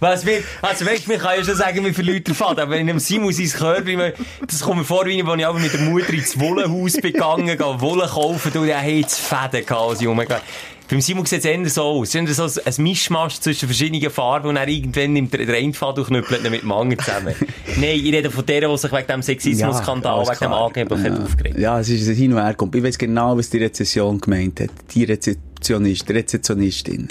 Was 0.00 0.26
wir, 0.26 0.42
also 0.60 0.84
weißt, 0.84 1.06
man 1.06 1.18
kann 1.18 1.38
ja 1.38 1.44
schon 1.44 1.54
sagen, 1.54 1.84
wie 1.84 1.94
viele 1.94 2.14
Leute 2.14 2.34
fahren, 2.34 2.58
aber 2.58 2.72
wenn 2.72 2.88
ich 2.88 3.04
Simon 3.04 3.32
sein 3.32 3.48
Körper, 3.48 3.86
ich 3.86 3.96
meine, 3.96 4.14
das 4.44 4.60
kommt 4.60 4.78
mir 4.78 4.84
vor, 4.84 5.06
wie 5.06 5.20
ich, 5.20 5.24
als 5.24 5.38
ich 5.38 5.46
aber 5.46 5.58
mit 5.60 5.72
der 5.72 5.80
Mutter 5.82 6.12
ins 6.12 6.38
Wollenhaus 6.40 6.94
begangen, 6.94 7.46
gehe 7.46 7.80
Wolle 7.80 8.08
kaufen, 8.08 8.52
und 8.58 8.68
er 8.68 8.80
hat 8.80 8.88
jetzt 8.88 9.20
Fäden 9.20 9.64
gehabt, 9.64 9.70
als 9.70 10.00
ich 10.00 10.08
rumgegangen 10.08 10.42
Beim 10.92 11.00
Simon 11.00 11.24
sieht 11.24 11.38
es 11.38 11.46
eher 11.46 11.68
so 11.70 11.84
aus. 11.84 12.14
Es 12.14 12.38
ist 12.38 12.54
so 12.54 12.60
ein 12.62 12.82
Mischmasch 12.82 13.40
zwischen 13.40 13.66
verschiedenen 13.66 14.10
Farben 14.10 14.50
und 14.50 14.56
dann 14.56 14.68
irgendwann 14.68 15.14
nimmt 15.14 15.32
der, 15.32 15.72
Faden 15.72 16.04
und 16.04 16.08
knüppelt 16.08 16.44
ihn 16.44 16.50
mit 16.50 16.60
dem 16.60 16.70
anderen 16.70 17.02
zusammen. 17.02 17.34
Nein, 17.76 17.98
ich 17.98 18.12
rede 18.12 18.30
von 18.30 18.44
der, 18.44 18.68
die 18.68 18.76
sich 18.76 18.92
wegen 18.92 19.06
dem 19.06 19.22
Sexismus-Skandal, 19.22 20.18
alles 20.18 20.28
wegen 20.28 20.38
dem 20.40 20.48
klar. 20.48 20.66
angeblich 20.66 21.00
hat 21.00 21.18
aufgeregt. 21.18 21.58
Ja, 21.58 21.80
es 21.80 21.88
ist 21.88 22.06
ein 22.06 22.14
Hin- 22.14 22.34
und 22.34 22.42
Herkommt. 22.42 22.74
Ich 22.74 22.82
weiss 22.82 22.98
genau, 22.98 23.38
was 23.38 23.48
die 23.48 23.56
Rezession 23.56 24.20
gemeint 24.20 24.60
hat. 24.60 24.68
Die 24.94 25.04
Rezeptionist, 25.04 26.06
die 26.06 26.12
Rezeptionistin, 26.12 27.08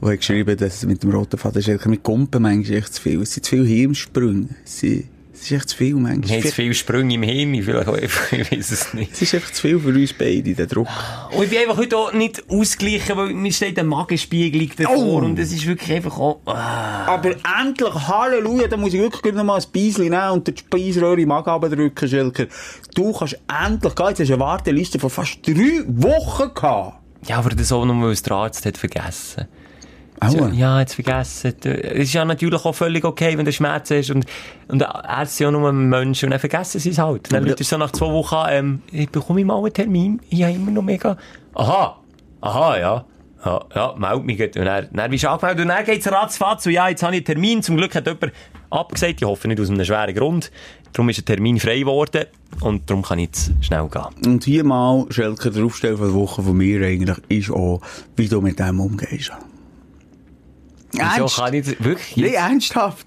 die 0.00 0.06
hat 0.06 0.16
geschrieben, 0.16 0.56
dass 0.56 0.76
es 0.76 0.86
mit 0.86 1.02
dem 1.02 1.10
roten 1.10 1.36
Faden 1.36 1.58
ist, 1.58 1.86
mit 1.86 2.02
Gumpen 2.02 2.40
manchmal 2.40 2.78
echt 2.78 2.94
zu 2.94 3.02
viel. 3.02 3.20
Es 3.20 3.34
sind 3.34 3.44
zu 3.44 3.56
viele 3.56 3.66
Hirnsprünge. 3.66 4.48
Sie, 4.64 5.04
Das 5.38 5.50
ist 5.50 5.52
echt 5.52 5.68
zu 5.68 5.76
viel, 5.76 5.94
manchmal. 5.94 6.28
Wir 6.28 6.36
haben 6.36 6.42
zu 6.48 6.54
viele 6.54 6.74
Sprünge 6.74 7.14
im 7.14 7.22
Himmel, 7.22 7.62
vielleicht 7.62 7.88
auch 7.88 7.94
einfach, 8.02 8.32
ich 8.32 8.50
weiß 8.52 8.70
es 8.72 8.92
nicht. 8.94 9.12
Es 9.12 9.22
ist 9.22 9.34
einfach 9.34 9.52
zu 9.52 9.62
viel 9.62 9.78
für 9.78 9.88
uns 9.88 10.12
beide, 10.12 10.52
der 10.54 10.66
Druck. 10.66 10.88
Und 11.36 11.44
ich 11.44 11.50
bin 11.50 11.58
einfach 11.60 11.76
heute 11.76 11.96
auch 11.96 12.12
nicht 12.12 12.42
ausgleichen, 12.50 13.16
weil 13.16 13.28
mir 13.34 13.52
steht 13.52 13.78
ein 13.78 13.86
Magenspiegel 13.86 14.68
davor 14.76 14.96
Oh. 14.96 15.16
und 15.24 15.38
es 15.38 15.52
ist 15.52 15.64
wirklich 15.66 15.92
einfach 15.92 16.18
auch, 16.18 16.40
ah. 16.46 17.06
Aber 17.06 17.30
endlich, 17.60 17.94
Halleluja, 17.94 18.68
da 18.68 18.76
muss 18.76 18.92
ich 18.94 19.00
wirklich 19.00 19.34
noch 19.34 19.44
mal 19.44 19.56
ein 19.60 19.64
Beischen 19.72 20.02
nehmen 20.04 20.30
und 20.32 20.46
die 20.48 20.54
Speiseröhre 20.58 21.20
im 21.20 21.28
Magen 21.28 21.70
drücken, 21.70 22.08
Schilker. 22.08 22.46
Du 22.94 23.12
kannst 23.12 23.38
endlich 23.64 23.94
gehen, 23.94 24.08
jetzt 24.08 24.20
hast 24.20 24.28
du 24.28 24.34
eine 24.34 24.40
Warteliste 24.40 24.98
von 24.98 25.10
fast 25.10 25.38
drei 25.46 25.82
Wochen 25.86 26.52
gehabt. 26.54 26.94
Ja, 27.26 27.38
aber 27.38 27.50
das 27.50 27.72
auch 27.72 27.84
nur, 27.84 28.00
weil 28.06 28.12
es 28.12 28.22
der 28.22 28.32
Arzt 28.36 28.64
hat 28.66 28.76
vergessen. 28.78 29.46
Aua. 30.20 30.50
Ja, 30.52 30.80
jetzt 30.80 30.94
vergessen. 30.94 31.54
Es 31.62 32.08
ist 32.08 32.12
ja 32.12 32.24
natürlich 32.24 32.64
auch 32.64 32.74
völlig 32.74 33.04
okay, 33.04 33.36
wenn 33.38 33.44
du 33.44 33.52
Schmerzen 33.52 33.98
hast 33.98 34.10
und, 34.10 34.26
und 34.68 34.82
Ärzte 34.82 35.36
sind 35.36 35.44
ja 35.46 35.50
nur 35.50 35.72
Menschen 35.72 36.26
und 36.26 36.30
dann 36.32 36.40
vergessen 36.40 36.80
sie 36.80 36.90
es 36.90 36.98
halt. 36.98 37.32
Dann 37.32 37.40
Aber 37.40 37.50
Leute 37.50 37.64
so 37.64 37.76
nach 37.76 37.92
zwei 37.92 38.06
Wochen 38.06 38.36
ähm, 38.50 38.82
ich 38.90 39.08
bekomme 39.08 39.44
mal 39.44 39.58
einen 39.58 39.72
Termin, 39.72 40.20
ich 40.28 40.42
habe 40.42 40.54
immer 40.54 40.70
noch 40.70 40.82
mega, 40.82 41.16
aha, 41.54 41.98
aha, 42.40 42.78
ja. 42.78 43.04
Ja, 43.44 43.64
ja, 43.72 43.94
meld 43.96 44.24
mich 44.24 44.36
gut. 44.36 44.56
Und 44.56 44.64
dann, 44.64 44.88
dann 44.92 45.10
bist 45.12 45.22
du 45.22 45.30
angemeldet 45.30 45.62
und 45.62 45.68
dann 45.68 45.84
geht's 45.84 46.10
ratzfatz 46.10 46.66
und 46.66 46.72
ja, 46.72 46.88
jetzt 46.88 47.04
habe 47.04 47.14
ich 47.14 47.20
einen 47.20 47.24
Termin. 47.24 47.62
Zum 47.62 47.76
Glück 47.76 47.94
hat 47.94 48.06
jemand 48.06 48.32
abgesagt, 48.68 49.22
ich 49.22 49.26
hoffe 49.26 49.46
nicht 49.46 49.60
aus 49.60 49.70
einem 49.70 49.84
schweren 49.84 50.12
Grund. 50.14 50.50
Darum 50.92 51.08
ist 51.08 51.20
ein 51.20 51.24
Termin 51.24 51.60
frei 51.60 51.78
geworden 51.78 52.24
und 52.60 52.90
darum 52.90 53.02
kann 53.04 53.20
ich 53.20 53.26
jetzt 53.26 53.52
schnell 53.60 53.88
gehen. 53.88 54.06
Und 54.26 54.44
hier 54.44 54.64
mal, 54.64 55.06
Schelker, 55.10 55.50
der 55.50 55.64
Aufstell 55.64 55.96
von 55.96 56.06
der 56.06 56.14
Woche 56.14 56.42
von 56.42 56.56
mir 56.56 56.84
eigentlich, 56.84 57.18
ist 57.28 57.50
auch, 57.50 57.80
wie 58.16 58.28
du 58.28 58.40
mit 58.40 58.58
dem 58.58 58.80
umgehst. 58.80 59.30
Wieso 61.00 61.26
kann 61.40 61.54
ich 61.54 61.66
das, 61.66 61.84
wirklich? 61.84 62.16
Nein, 62.16 62.34
ernsthaft. 62.34 63.06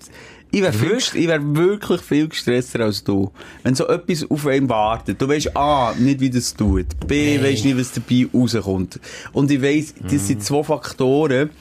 Ich 0.54 0.62
wäre 0.62 0.74
wär 0.82 1.56
wirklich 1.56 2.02
viel 2.02 2.28
gestresster 2.28 2.82
als 2.82 3.02
du. 3.04 3.32
Wenn 3.64 3.74
so 3.74 3.88
etwas 3.88 4.30
auf 4.30 4.46
einen 4.48 4.68
wartet, 4.68 5.22
du 5.22 5.28
weisst 5.30 5.56
A, 5.56 5.94
nicht 5.98 6.20
wie 6.20 6.30
das 6.30 6.54
tut. 6.54 6.88
B, 7.08 7.38
Nee. 7.38 7.44
weisst 7.44 7.64
nicht, 7.64 7.78
was 7.78 7.94
dabei 7.94 8.28
rauskommt. 8.34 9.00
Und 9.32 9.50
ich 9.50 9.62
weiss, 9.62 9.94
das 10.02 10.12
Mhm. 10.12 10.18
sind 10.20 10.44
zwei 10.44 10.64
Faktoren, 10.64 11.52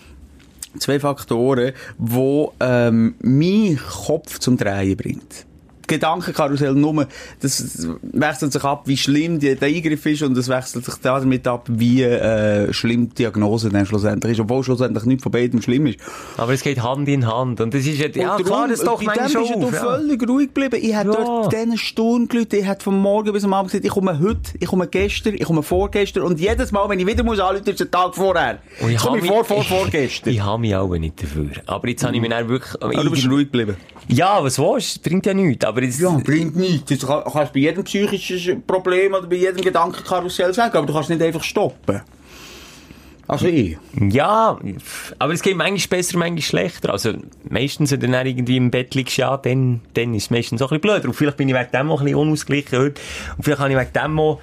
zwei 0.81 0.99
Faktoren, 0.99 1.73
die 1.99 2.47
ähm, 2.61 3.15
meinen 3.23 3.79
Kopf 3.79 4.41
zum 4.41 4.57
Drehen 4.57 4.97
bringt. 4.97 5.47
Gedankenkarussell 5.91 6.75
nur, 6.75 7.07
das 7.41 7.87
wechselt 8.03 8.53
sich 8.53 8.65
ab, 8.65 8.83
wie 8.87 8.97
schlimm 8.97 9.39
der 9.39 9.61
Eingriff 9.63 10.07
ist 10.07 10.23
und 10.23 10.37
es 10.39 10.49
wechselt 10.49 10.85
sich 10.85 10.95
damit 11.03 11.47
ab, 11.47 11.67
wie 11.69 12.03
äh, 12.03 12.73
schlimm 12.73 13.09
die 13.11 13.15
Diagnose 13.17 13.69
dann 13.71 13.85
schlussendlich 13.87 14.33
ist, 14.33 14.41
obwohl 14.41 14.63
schlussendlich 14.65 15.05
nichts 15.05 15.23
von 15.23 15.33
beidem 15.33 15.61
schlimm 15.63 15.87
ist. 15.87 15.99
Aber 16.37 16.53
es 16.53 16.63
geht 16.63 16.83
Hand 16.83 17.09
in 17.09 17.27
Hand. 17.27 17.61
Und 17.61 17.75
das 17.75 17.85
ist 17.87 17.99
ja, 17.99 18.07
ja 18.09 18.37
Und 18.37 18.45
klar, 18.45 18.69
darum, 18.69 18.71
das 18.71 18.81
doch 18.81 19.03
manchmal 19.03 19.29
dem 19.29 19.41
bist 19.43 19.55
auf, 19.55 19.73
ja. 19.75 19.81
völlig 19.81 20.29
ruhig 20.29 20.55
geblieben. 20.55 20.79
Ich 20.83 20.97
hätte 20.97 21.11
Ja. 21.11 21.17
dort 21.25 21.53
diesen 21.53 21.77
Stunden 21.79 22.29
gelitten, 22.29 22.57
ich 22.57 22.67
hätte 22.67 22.85
von 22.85 22.97
morgen 22.99 23.33
bis 23.33 23.45
am 23.45 23.53
Abend 23.53 23.71
gesagt, 23.73 23.85
ich 23.85 23.91
komme 23.91 24.19
heute, 24.21 24.41
ich 24.59 24.67
komme 24.67 24.87
gestern, 24.87 25.35
ich 25.35 25.45
komme 25.45 25.63
vorgestern 25.63 26.23
und 26.23 26.39
jedes 26.41 26.73
Mal, 26.73 26.89
wenn 26.89 26.99
ich 27.01 27.07
wieder 27.07 27.25
muss 27.25 27.41
anrufen, 27.41 27.69
ist 27.69 27.81
der 27.81 27.91
Tag 27.91 28.15
vorher. 28.15 28.59
Und 28.81 28.91
Ich 28.91 28.99
komme 28.99 29.19
habe 29.19 29.23
mir 29.27 29.29
vor, 29.29 29.45
vor, 29.45 29.65
vorgestern. 29.65 30.31
Ich 30.35 30.41
habe 30.41 30.61
mich 30.61 30.75
auch 30.75 30.89
nicht 30.97 31.23
dafür. 31.23 31.51
Aber 31.67 31.89
jetzt 31.89 32.05
habe 32.05 32.15
ich 32.15 32.21
mich 32.21 32.31
dann 32.31 32.49
wirklich... 32.49 32.83
Aber 32.83 32.93
du 32.93 33.11
bist 33.11 33.29
ruhig 33.29 33.47
geblieben. 33.51 33.77
Ja, 34.09 34.43
was 34.43 34.59
willst 34.59 34.97
du? 35.05 35.09
Bringt 35.09 35.27
ja 35.27 35.35
nichts. 35.35 35.65
Aber 35.65 35.80
jetzt, 35.83 36.01
Ja, 36.01 36.11
bringt 36.11 36.57
nichts. 36.57 36.91
Das 36.91 37.07
kann- 37.09 37.23
kannst 37.25 37.51
du 37.51 37.55
bei 37.55 37.61
jedem 37.61 37.85
psychischen 37.85 38.63
Problem 38.67 39.15
oder 39.15 39.27
bei 39.27 39.37
jedem 39.37 39.63
Gedankenkarussell 39.63 40.53
sagen, 40.55 40.77
aber 40.77 40.87
du 40.87 40.93
kannst 40.93 41.11
nicht 41.11 41.23
einfach 41.23 41.43
stoppen. 41.45 42.01
Also 43.29 43.47
ich. 43.47 43.77
ja, 44.11 44.59
aber 45.21 45.33
es 45.33 45.41
geht 45.43 45.57
manchmal 45.57 45.99
besser, 45.99 46.19
manchmal 46.19 46.43
schlechter. 46.43 46.91
Also, 46.91 47.13
meistens, 47.49 47.93
wenn 47.93 48.01
du 48.01 48.09
dann 48.09 48.27
irgendwie 48.27 48.57
im 48.57 48.73
Bett 48.73 48.97
liegst, 48.97 49.19
ja, 49.19 49.37
dann, 49.37 49.83
dann 49.95 50.15
ist 50.15 50.25
es 50.25 50.31
meistens 50.31 50.61
auch 50.63 50.73
ein 50.73 50.81
bisschen 50.81 50.95
blöder. 50.97 51.09
Und 51.09 51.15
vielleicht 51.15 51.37
bin 51.37 51.49
ich 51.49 51.55
wegen 51.55 51.71
dem 51.73 51.91
auch 51.93 52.01
ein 52.01 52.07
bisschen 52.07 52.19
unausgeglichen 52.19 52.79
heute. 52.79 53.01
Und 53.37 53.45
vielleicht 53.45 53.61
habe 53.61 53.71
ich 53.73 53.79
wegen 53.79 53.93
dem 53.93 54.19
auch 54.19 54.41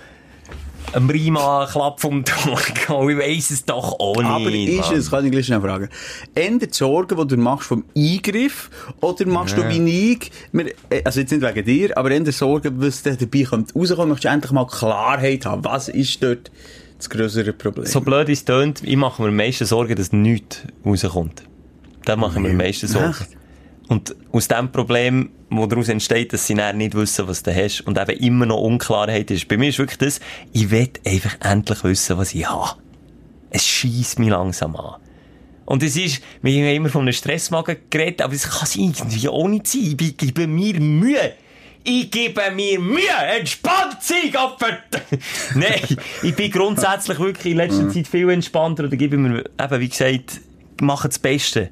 einem 0.93 1.09
einen 1.37 1.67
Klapp 1.69 1.99
vom 1.99 2.23
Tor 2.25 2.59
gehauen. 2.73 3.09
Ich 3.17 3.17
weiss 3.17 3.51
es 3.51 3.65
doch 3.65 3.99
auch 3.99 4.15
nicht. 4.17 4.25
Aber 4.25 4.49
ist 4.51 4.91
es, 4.91 5.09
kann 5.11 5.25
ich 5.25 5.31
gleich 5.31 5.45
schnell 5.45 5.61
fragen, 5.61 5.89
ändert 6.35 6.71
die 6.73 6.77
Sorgen, 6.77 7.17
die 7.17 7.27
du 7.35 7.37
machst 7.37 7.67
vom 7.67 7.83
Eingriff, 7.95 8.69
oder 9.01 9.25
machst 9.27 9.57
du 9.57 9.67
wie 9.69 10.11
ich, 10.13 10.31
wir- 10.51 10.73
äh, 10.89 11.01
also 11.03 11.19
jetzt 11.19 11.31
nicht 11.31 11.41
wegen 11.41 11.65
dir, 11.65 11.97
aber 11.97 12.11
ändert 12.11 12.35
Sorgen, 12.35 12.81
was 12.81 13.03
da 13.03 13.11
dabei 13.11 13.43
kommt, 13.43 13.75
rauskommt, 13.75 14.09
möchtest 14.09 14.25
du 14.25 14.29
endlich 14.29 14.51
mal 14.51 14.65
Klarheit 14.67 15.45
haben, 15.45 15.63
was 15.63 15.89
ist 15.89 16.21
dort 16.23 16.51
das 16.97 17.09
größere 17.09 17.53
Problem? 17.53 17.85
So 17.85 18.01
blöd 18.01 18.29
es 18.29 18.43
tönt, 18.45 18.81
ich 18.83 18.95
mache 18.97 19.21
mir 19.21 19.27
am 19.29 19.35
meisten 19.35 19.65
Sorgen, 19.65 19.95
dass 19.95 20.11
nichts 20.11 20.61
rauskommt. 20.85 21.43
Da 22.05 22.15
mache 22.15 22.35
ich 22.37 22.41
mir 22.43 22.49
am 22.51 22.57
meisten 22.57 22.87
Sorgen. 22.87 23.09
Echt? 23.11 23.36
Und 23.87 24.15
aus 24.31 24.47
dem 24.47 24.71
Problem, 24.71 25.29
wo 25.49 25.65
daraus 25.65 25.87
entsteht, 25.87 26.33
dass 26.33 26.45
sie 26.45 26.55
dann 26.55 26.77
nicht 26.77 26.93
wissen, 26.93 27.27
was 27.27 27.43
du 27.43 27.55
hast 27.55 27.81
und 27.81 27.97
eben 27.97 28.19
immer 28.19 28.45
noch 28.45 28.61
Unklarheit 28.61 29.31
ist. 29.31 29.47
Bei 29.47 29.57
mir 29.57 29.69
ist 29.69 29.79
wirklich 29.79 29.97
das, 29.97 30.19
ich 30.51 30.69
will 30.71 30.89
einfach 31.05 31.37
endlich 31.41 31.83
wissen, 31.83 32.17
was 32.17 32.33
ich 32.33 32.49
habe. 32.49 32.77
Es 33.49 33.65
schießt 33.65 34.19
mich 34.19 34.29
langsam 34.29 34.75
an. 34.75 34.95
Und 35.65 35.83
es 35.83 35.95
ist, 35.97 36.21
wir 36.41 36.65
haben 36.65 36.75
immer 36.75 36.89
von 36.89 37.01
einem 37.01 37.13
Stressmagen 37.13 37.77
geredet, 37.89 38.21
aber 38.21 38.33
es 38.33 38.49
kann 38.49 38.63
es 38.63 38.75
irgendwie 38.75 39.27
auch 39.27 39.47
nicht 39.47 39.67
sein. 39.67 39.97
Ich 39.99 40.17
gebe 40.17 40.47
mir 40.47 40.79
Mühe. 40.79 41.33
Ich 41.83 42.11
gebe 42.11 42.41
mir 42.53 42.79
Mühe. 42.79 43.01
Entspannt 43.37 43.97
sein, 44.01 44.31
Gottverd. 44.31 44.83
Nein, 45.55 45.97
ich 46.23 46.35
bin 46.35 46.51
grundsätzlich 46.51 47.19
wirklich 47.19 47.51
in 47.51 47.57
letzter 47.57 47.89
Zeit 47.89 48.07
viel 48.07 48.29
entspannter 48.29 48.85
oder 48.85 48.95
gebe 48.95 49.17
mir, 49.17 49.39
eben, 49.39 49.79
wie 49.79 49.89
gesagt, 49.89 50.41
mache 50.81 51.07
das 51.09 51.19
Beste. 51.19 51.69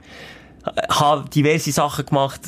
Habe 0.89 1.29
diverse 1.29 1.71
Sachen 1.71 2.05
gemacht, 2.05 2.41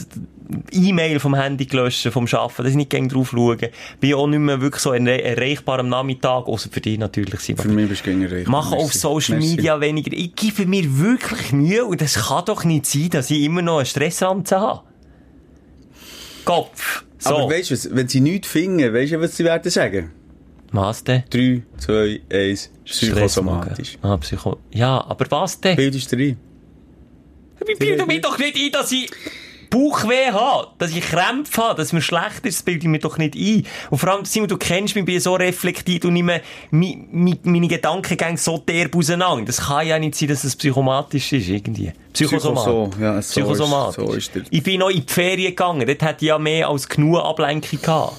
E-Mail 0.72 1.20
vom 1.20 1.36
Handy 1.36 1.66
gelöscht, 1.66 2.08
vom 2.12 2.26
Arbeiten, 2.26 2.64
dass 2.64 2.72
ich 2.72 2.76
nicht 2.78 2.90
gegen 2.90 3.10
drauf 3.10 3.32
schaue. 3.32 3.58
Bin 4.00 4.14
auch 4.14 4.28
nicht 4.28 4.40
mehr 4.40 4.62
wirklich 4.62 4.82
so 4.82 4.92
erre- 4.92 5.22
erreichbar 5.22 5.80
am 5.80 5.90
Nachmittag, 5.90 6.48
außer 6.48 6.70
für 6.72 6.82
dich 6.82 6.98
natürlich. 6.98 7.40
Simon. 7.42 7.62
Für 7.64 7.70
mich 7.70 7.90
bist 7.90 8.06
du 8.06 8.12
recht. 8.12 8.48
Mache 8.48 8.76
auf. 8.76 8.94
Social. 8.94 9.40
Media 9.40 9.80
weniger. 9.82 10.14
Ich 10.14 10.36
gebe 10.36 10.66
mir 10.66 10.98
wirklich 11.00 11.52
Mühe 11.52 11.86
und 11.86 12.02
es 12.02 12.16
kann 12.16 12.46
doch 12.46 12.64
nicht 12.64 12.86
sein, 12.86 13.10
dass 13.10 13.30
ich 13.30 13.42
immer 13.42 13.62
noch 13.62 13.78
einen 13.78 13.86
Stressrampe 13.86 14.60
habe. 14.60 14.82
Kopf. 16.46 17.04
So. 17.20 17.30
Aber 17.36 17.50
weißt 17.50 17.72
du 17.72 17.74
was, 17.74 17.90
wenn 17.94 18.08
sie 18.08 18.22
nichts 18.22 18.48
finden, 18.48 18.94
weißt 18.94 19.14
du, 19.14 19.20
was 19.22 19.36
sie 19.36 19.44
werden 19.44 19.70
sagen? 19.72 20.12
was 20.72 21.04
denn? 21.04 21.24
3, 21.30 21.64
2, 21.78 22.22
1, 22.32 22.72
psychosomatisch. 22.86 23.98
Ah, 24.02 24.18
Psycho. 24.18 24.58
Ja, 24.74 25.04
aber 25.08 25.26
was 25.32 25.60
denn? 25.62 25.76
Bildest 25.76 26.12
du 26.12 26.18
rein? 26.18 26.38
Ich 27.68 27.80
bilde 27.80 28.06
mir 28.06 28.22
doch 28.22 28.38
nicht 28.38 28.56
ein, 28.58 28.72
dass 28.72 28.92
ich 28.92 29.10
Bauchweh 29.70 30.32
habe, 30.32 30.68
dass 30.78 30.92
ich 30.92 31.02
Krämpfe 31.02 31.62
habe, 31.62 31.76
dass 31.78 31.92
mir 31.92 32.02
schlecht 32.02 32.46
ist, 32.46 32.60
das 32.60 32.64
bilde 32.64 32.84
ich 32.84 32.88
mir 32.88 33.00
doch 33.00 33.18
nicht 33.18 33.36
ein. 33.36 33.66
Und 33.90 33.98
vor 33.98 34.10
allem, 34.12 34.24
Simon, 34.24 34.48
du 34.48 34.56
kennst 34.58 34.96
mich, 34.96 35.04
bin 35.04 35.20
so 35.20 35.36
reflektiert 35.36 36.06
und 36.06 36.14
mi, 36.14 36.24
meine 36.72 37.68
Gedanken 37.68 38.16
gehen 38.16 38.38
so 38.38 38.58
derb 38.60 38.96
auseinander. 38.96 39.44
Das 39.46 39.58
kann 39.58 39.86
ja 39.86 40.00
nicht 40.00 40.16
sein, 40.16 40.30
dass 40.30 40.46
es 40.46 40.56
psychomatisch 40.56 41.34
ist, 41.34 41.50
irgendwie. 41.50 41.92
Psychosomatisch. 42.14 42.64
Psychoso, 42.96 43.02
ja, 43.04 43.14
so 43.14 43.20
ist- 43.20 43.32
Psychosomatisch. 43.32 44.06
so 44.06 44.14
ist 44.14 44.32
Ich 44.50 44.64
bin 44.64 44.80
noch 44.80 44.90
in 44.90 45.06
die 45.06 45.12
Ferien 45.14 45.50
gegangen, 45.50 45.86
dort 45.86 46.02
hätte 46.02 46.24
ich 46.26 46.30
ja 46.30 46.40
mehr 46.40 46.70
als 46.70 46.88
genug 46.88 47.20
Ablenkung 47.20 47.82
gehabt. 47.82 48.14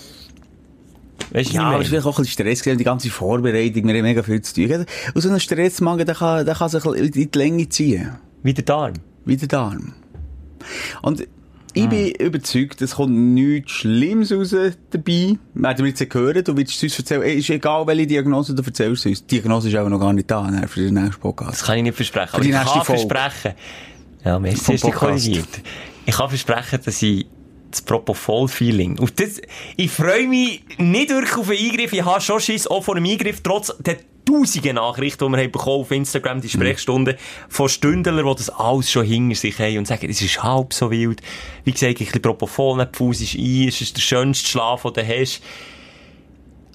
Weißt 1.30 1.50
du, 1.50 1.54
Ja, 1.54 1.62
aber 1.62 1.76
es 1.76 1.80
ich 1.80 1.84
ist 1.86 1.88
vielleicht 1.90 2.06
auch 2.06 2.18
ein 2.18 2.24
Stress 2.26 2.62
die 2.62 2.84
ganze 2.84 3.10
Vorbereitung, 3.10 3.86
wir 3.88 3.94
haben 3.94 4.02
mega 4.02 4.22
viel 4.22 4.40
zu 4.42 4.54
tun. 4.54 4.86
Und 5.14 5.20
so 5.20 5.30
ein 5.30 5.40
Stressmagen, 5.40 6.04
der 6.06 6.14
kann, 6.14 6.44
der 6.44 6.54
kann 6.54 6.68
sich 6.68 6.84
in 6.84 7.10
die 7.10 7.28
Länge 7.34 7.68
ziehen. 7.68 8.18
Wie 8.42 8.54
der 8.54 8.64
Darm. 8.64 8.92
Wie 9.28 9.36
der 9.36 9.48
Darm. 9.48 9.92
Und 11.02 11.26
ich 11.74 11.86
bin 11.88 12.08
überzeugt, 12.14 12.80
es 12.82 12.94
kommt 12.96 13.12
nichts 13.12 13.72
Schlimmes 13.72 14.32
raus 14.32 14.54
dabei. 14.90 15.38
Werden 15.54 15.84
wir 15.84 15.86
jetzt 15.86 16.14
hören, 16.14 16.42
du 16.42 16.56
willst 16.56 16.76
es 16.76 16.82
uns 16.82 16.98
erzählen. 16.98 17.22
Ist 17.22 17.50
egal, 17.50 17.86
welche 17.86 18.06
Diagnose 18.06 18.54
du 18.54 18.62
erzählst 18.62 19.06
uns. 19.06 19.26
Die 19.26 19.36
Diagnose 19.36 19.68
ist 19.68 19.74
aber 19.76 19.90
noch 19.90 20.00
gar 20.00 20.12
nicht 20.12 20.30
da, 20.30 20.50
ne, 20.50 20.66
für 20.66 20.80
den 20.80 20.94
nächsten 20.94 21.20
Podcast. 21.20 21.52
Das 21.52 21.64
kann 21.64 21.76
ich 21.76 21.82
nicht 21.84 21.94
versprechen. 21.94 22.30
Aber 22.32 22.42
die 22.42 22.48
ich 22.48 22.54
nächste 22.54 22.72
kann 22.72 22.84
Folge. 22.84 23.08
versprechen. 23.08 23.54
Ja, 24.24 24.38
dich 24.38 24.64
Podcast. 24.64 24.94
korrigiert. 24.94 25.60
Ich 26.06 26.14
kann 26.16 26.28
versprechen, 26.28 26.80
dass 26.84 27.02
ich 27.02 27.26
das 27.70 27.82
Propofol-Feeling. 27.82 28.96
Das, 29.16 29.40
ich 29.76 29.90
freue 29.90 30.26
mich 30.26 30.62
nicht 30.78 31.10
wirklich 31.10 31.36
auf 31.36 31.50
einen 31.50 31.58
Eingriff. 31.58 31.92
Ich 31.92 32.04
habe 32.04 32.20
schon 32.20 32.40
Schiss 32.40 32.66
auch 32.66 32.82
vor 32.82 32.96
einem 32.96 33.06
Eingriff, 33.06 33.40
trotz 33.42 33.72
der 33.78 33.98
tausenden 34.24 34.74
Nachrichten, 34.74 35.26
die 35.26 35.32
wir 35.32 35.42
haben 35.42 35.52
bekommen 35.52 35.80
auf 35.80 35.90
Instagram, 35.90 36.40
die 36.40 36.48
Sprechstunden 36.48 37.16
von 37.48 37.68
Stündlern, 37.68 38.26
die 38.26 38.34
das 38.36 38.50
alles 38.50 38.90
schon 38.90 39.06
hinter 39.06 39.36
sich 39.36 39.58
haben 39.58 39.78
und 39.78 39.86
sagen, 39.86 40.08
es 40.10 40.20
ist 40.20 40.42
halb 40.42 40.72
so 40.72 40.90
wild. 40.90 41.22
Wie 41.64 41.72
gesagt, 41.72 42.00
ein 42.00 42.04
bisschen 42.04 42.22
Propofol, 42.22 42.76
nicht 42.76 42.96
Fuß 42.96 43.20
ist 43.22 43.34
ein, 43.34 43.68
es 43.68 43.80
ist 43.80 43.96
der 43.96 44.02
schönste 44.02 44.48
Schlaf, 44.48 44.82
den 44.82 44.92
du 44.92 45.06
hast. 45.06 45.42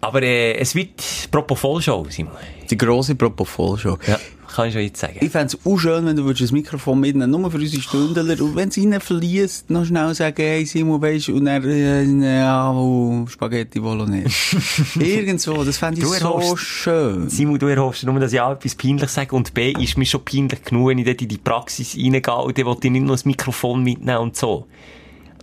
Aber 0.02 0.22
äh, 0.22 0.56
es 0.56 0.76
wird 0.76 1.02
Propofol-Show, 1.32 2.08
Simon. 2.10 2.34
Die 2.70 2.78
grosse 2.78 3.16
Propofol-Show. 3.16 3.98
Ja, 4.06 4.20
kann 4.54 4.68
ich 4.68 4.74
schon 4.74 4.84
jetzt 4.84 4.99
sagen. 4.99 5.18
Ich 5.22 5.30
fände 5.32 5.47
es 5.56 5.66
auch 5.66 5.78
schön, 5.78 6.06
wenn 6.06 6.16
du 6.16 6.32
das 6.32 6.51
Mikrofon 6.51 6.99
mitnehmen 6.99 7.32
nur 7.32 7.49
für 7.51 7.58
unsere 7.58 7.82
Stündler. 7.82 8.41
Und 8.41 8.56
wenn 8.56 8.70
es 8.70 9.04
verliest, 9.04 9.70
noch 9.70 9.86
schnell 9.86 10.14
sagen, 10.14 10.36
hey 10.38 10.66
Simon, 10.66 11.01
weisst 11.01 11.28
du, 11.28 11.36
und 11.36 11.45
dann, 11.45 11.64
äh, 11.64 12.39
ja, 12.39 12.72
oh, 12.72 13.26
Spaghetti 13.28 13.80
Bolognese. 13.80 14.30
Irgendwo, 14.99 15.64
das 15.64 15.78
fände 15.78 15.99
ich 15.99 16.06
Du 16.06 16.14
so 16.14 16.26
erhoffst- 16.26 16.58
schön. 16.58 17.30
Simon, 17.30 17.60
du 17.60 17.68
erhoffst 17.68 18.04
nur, 18.04 18.20
dass 18.20 18.34
ich 18.34 18.41
A, 18.41 18.51
etwas 18.54 18.76
peinlich 18.76 19.10
sage 19.10 19.36
und 19.36 19.54
B, 19.54 19.72
ist 19.74 19.97
mir 19.97 20.06
schon 20.06 20.24
peinlich 20.24 20.64
genug, 20.64 20.89
wenn 20.89 20.99
ich 20.99 21.06
dort 21.06 21.22
in 21.22 21.28
die 21.28 21.38
Praxis 21.38 21.95
reingehe 21.95 22.22
und 22.36 22.58
dann 22.58 22.66
will 22.66 22.78
ich 22.84 22.91
nicht 22.91 23.01
noch 23.06 23.14
das 23.14 23.26
Mikrofon 23.26 23.84
mitnehmen 23.84 24.20
und 24.20 24.36
so. 24.38 24.68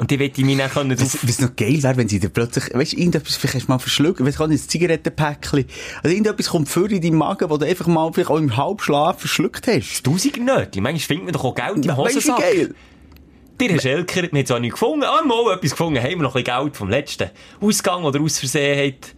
Und 0.00 0.10
die 0.10 0.18
will 0.18 0.32
ich 0.34 0.44
mich 0.44 0.56
dann 0.56 0.70
können 0.70 0.98
Was, 0.98 1.18
was 1.28 1.40
noch 1.40 1.54
geil 1.54 1.82
wäre, 1.82 1.94
wenn 1.98 2.08
sie 2.08 2.18
dir 2.18 2.30
plötzlich, 2.30 2.72
weißt 2.72 2.94
du, 2.94 2.96
irgendetwas, 2.96 3.36
vielleicht 3.36 3.56
hast 3.56 3.66
du 3.66 3.72
mal 3.72 3.78
verschluckt, 3.78 4.24
weißt 4.24 4.38
du, 4.38 4.44
ein 4.44 4.56
Zigarettenpäckchen, 4.56 5.66
also 6.02 6.08
irgendetwas 6.08 6.48
kommt 6.48 6.70
für 6.70 6.90
in 6.90 7.02
deinen 7.02 7.16
Magen, 7.16 7.50
wo 7.50 7.58
du 7.58 7.66
einfach 7.66 7.86
mal 7.86 8.10
vielleicht 8.10 8.30
auch 8.30 8.38
im 8.38 8.56
Halbschlaf 8.56 9.18
verschluckt 9.20 9.66
hast. 9.66 10.02
Tausend 10.02 10.38
Nötchen. 10.38 10.82
Manchmal 10.82 10.98
findet 11.00 11.24
man 11.26 11.32
doch 11.34 11.44
auch 11.44 11.54
Geld 11.54 11.76
im 11.76 11.82
Ja, 11.82 11.98
weißt 11.98 12.14
du, 12.14 12.18
Hosensack. 12.20 12.38
geil? 12.40 12.74
Der 13.60 13.68
Herr 13.68 13.80
Schelker 13.80 14.22
hat 14.22 14.32
jetzt 14.32 14.50
auch 14.52 14.58
nicht 14.58 14.72
gefunden. 14.72 15.04
Ah, 15.04 15.22
mal 15.22 15.52
etwas 15.54 15.72
gefunden. 15.72 16.02
Haben 16.02 16.08
wir 16.12 16.16
noch 16.22 16.34
ein 16.34 16.44
bisschen 16.44 16.62
Geld 16.62 16.76
vom 16.78 16.88
letzten 16.88 17.30
Ausgang 17.60 18.04
oder 18.04 18.18
aus 18.22 18.38
Versehen 18.38 18.94
hat 18.94 19.14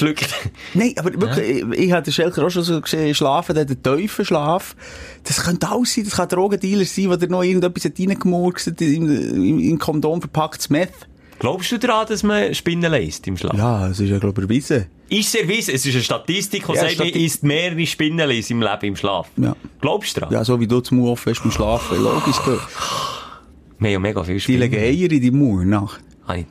geschluckt. 0.00 0.28
Nein, 0.74 0.94
aber 0.98 1.12
wirklich, 1.20 1.62
ich, 1.72 1.78
ich 1.86 1.92
habe 1.92 2.02
den 2.02 2.12
Schelker 2.12 2.44
auch 2.46 2.50
schon 2.50 2.62
so 2.62 2.80
gesehen, 2.80 3.14
schlafen, 3.14 3.54
der 3.54 3.66
hat 3.68 3.70
einen 3.86 3.98
tiefen 4.00 4.24
Schlaf. 4.24 4.76
Das 5.24 5.42
könnte 5.44 5.68
alles 5.68 5.94
sein, 5.94 6.04
das 6.04 6.14
kann 6.14 6.28
Drogendealer 6.28 6.84
sein, 6.84 7.10
der 7.18 7.28
noch 7.28 7.42
irgendetwas 7.42 7.84
hat 7.84 7.98
reingemurkst 7.98 8.68
hat, 8.68 8.80
in, 8.80 9.08
in, 9.08 9.58
in 9.60 9.78
Kondom 9.78 10.20
verpacktes 10.20 10.70
Meth. 10.70 10.92
Glaubst 11.40 11.70
du 11.70 11.78
daran, 11.78 12.06
dass 12.08 12.24
man 12.24 12.52
Spinnen 12.52 12.90
lässt 12.90 13.24
im 13.28 13.36
Schlaf? 13.36 13.56
Ja, 13.56 13.86
das 13.88 14.00
ist 14.00 14.08
ja, 14.08 14.18
glaube 14.18 14.40
ich, 14.42 14.48
erwiesen. 14.48 14.86
Ist 15.08 15.28
es 15.28 15.40
erwiesen? 15.40 15.72
Es 15.74 15.86
ist 15.86 15.94
eine 15.94 16.02
Statistik, 16.02 16.66
die 16.66 16.72
Ja, 16.72 16.80
sagt, 16.80 16.98
man 16.98 17.08
Stati- 17.08 17.24
isst 17.24 17.44
mehrere 17.44 17.86
Spinnen 17.86 18.28
im 18.28 18.60
Leben 18.60 18.84
im 18.86 18.96
Schlaf. 18.96 19.28
Ja. 19.36 19.54
Glaubst 19.80 20.16
du 20.16 20.20
daran? 20.20 20.34
Ja, 20.34 20.44
so 20.44 20.58
wie 20.58 20.66
du 20.66 20.80
zum 20.80 20.98
Mauer 20.98 21.16
hast 21.24 21.40
beim 21.42 21.52
Schlafen, 21.52 22.02
logisch. 22.02 22.36
Wir 22.44 23.86
haben 23.86 23.92
ja 23.92 23.98
mega 24.00 24.24
viele 24.24 24.34
Die 24.34 24.40
Spinnen. 24.40 24.60
legen 24.62 24.76
Eier 24.78 25.12
in 25.12 25.20
die 25.20 25.30
Mauer 25.30 25.64
nach. 25.64 26.00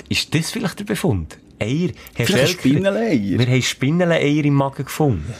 Ist 0.07 0.33
das 0.33 0.51
vielleicht 0.51 0.79
der 0.79 0.85
Befund? 0.85 1.37
Eier? 1.59 1.89
Herr 2.15 2.27
Schelker. 2.27 2.63
Wir 2.65 3.47
haben 3.47 3.61
Spinneneier 3.61 4.45
im 4.45 4.53
Magen 4.53 4.85
gefunden. 4.85 5.33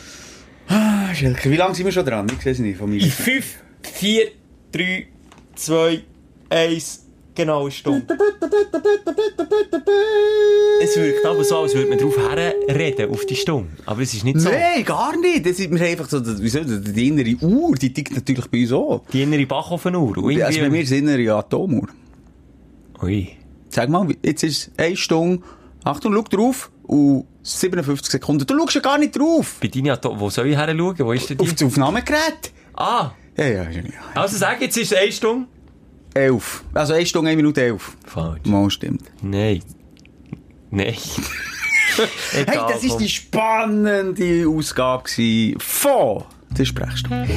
Ah, 0.68 1.14
Schelker, 1.14 1.50
wie 1.50 1.56
lange 1.56 1.76
sind 1.76 1.86
wir 1.86 1.92
schon 1.92 2.06
dran? 2.06 2.28
Ich 2.36 2.42
sehe 2.44 2.52
es 2.54 2.60
nicht 2.60 2.78
von 2.78 2.90
mir. 2.90 3.02
5, 3.02 3.46
4, 3.84 4.28
3, 4.72 5.08
2, 5.56 6.00
1, 6.50 7.06
genau 7.36 7.62
eine 7.62 7.72
Stunde. 7.72 8.06
Es 10.82 10.96
wirkt 10.98 11.26
aber 11.26 11.44
so, 11.44 11.58
als 11.60 11.74
würde 11.74 11.90
man 11.90 11.98
drauf 11.98 12.18
herreden, 12.18 13.10
auf 13.10 13.26
die 13.26 13.36
Stunde. 13.36 13.70
Aber 13.86 14.02
es 14.02 14.14
ist 14.14 14.24
nicht 14.24 14.40
so. 14.40 14.50
Nein, 14.50 14.84
gar 14.86 15.18
nicht. 15.20 15.46
Das 15.46 15.60
ist, 15.60 15.72
wir 15.72 15.80
haben 15.80 15.88
einfach 15.88 16.10
so, 16.10 16.20
das- 16.20 16.42
wie 16.42 16.50
soll 16.50 16.66
das, 16.66 16.82
die 16.94 17.08
innere 17.08 17.36
Uhr, 17.42 17.76
die 17.76 17.92
tickt 17.94 18.14
natürlich 18.16 18.46
bei 18.48 18.62
uns 18.62 18.72
auch. 18.72 19.04
Die 19.12 19.24
innere 19.24 19.46
Bachofenuhr. 19.46 20.16
Also 20.46 20.60
bei 20.62 20.70
mir 20.70 20.82
ist 20.82 20.92
die 20.92 20.98
innere 21.00 21.34
Atomuhr. 21.36 21.88
Ui. 23.02 23.30
Sag 23.70 23.90
mal, 23.90 24.08
jetzt 24.24 24.44
ist 24.44 24.72
es 24.78 24.86
1 24.86 25.00
Stunde, 25.00 25.44
Achtung, 25.88 26.14
schau 26.14 26.22
drauf, 26.24 26.72
und 26.84 27.26
57 27.44 28.12
Sekunden. 28.12 28.46
Du 28.46 28.58
schaust 28.58 28.76
ja 28.76 28.82
gar 28.82 28.98
nicht 28.98 29.18
drauf. 29.18 29.58
Bei 29.62 29.68
deiner 29.68 30.00
wo 30.04 30.30
soll 30.30 30.48
ich 30.48 30.58
her 30.58 30.68
schauen? 30.68 31.00
Wo 31.00 31.12
ist 31.14 31.30
denn 31.30 31.38
die? 31.38 31.44
Auf 31.44 31.54
das 31.54 31.64
Aufnahmegerät. 31.64 32.52
Ah! 32.74 33.12
Ja, 33.38 33.46
ja, 33.46 33.70
ja. 33.70 33.84
Also 34.16 34.38
sag, 34.38 34.62
jetzt 34.62 34.78
ist 34.78 34.92
es 34.92 34.98
eine 34.98 35.12
Stunde. 35.12 35.48
11. 36.14 36.64
Also 36.74 36.94
1 36.94 37.10
Stunde, 37.10 37.30
1 37.30 37.38
Minute 37.38 37.62
11. 37.62 37.98
Falsch. 38.06 38.46
Mal 38.46 38.70
stimmt. 38.70 39.04
Nein. 39.22 39.64
Nein. 40.70 40.96
Hey, 42.32 42.46
das 42.46 42.84
komm. 42.92 43.00
die 43.00 43.10
spannende 43.10 44.48
Ausgabe 44.48 45.10
von 45.58 46.24
der 46.56 46.66
Sprechstunde. 46.66 47.28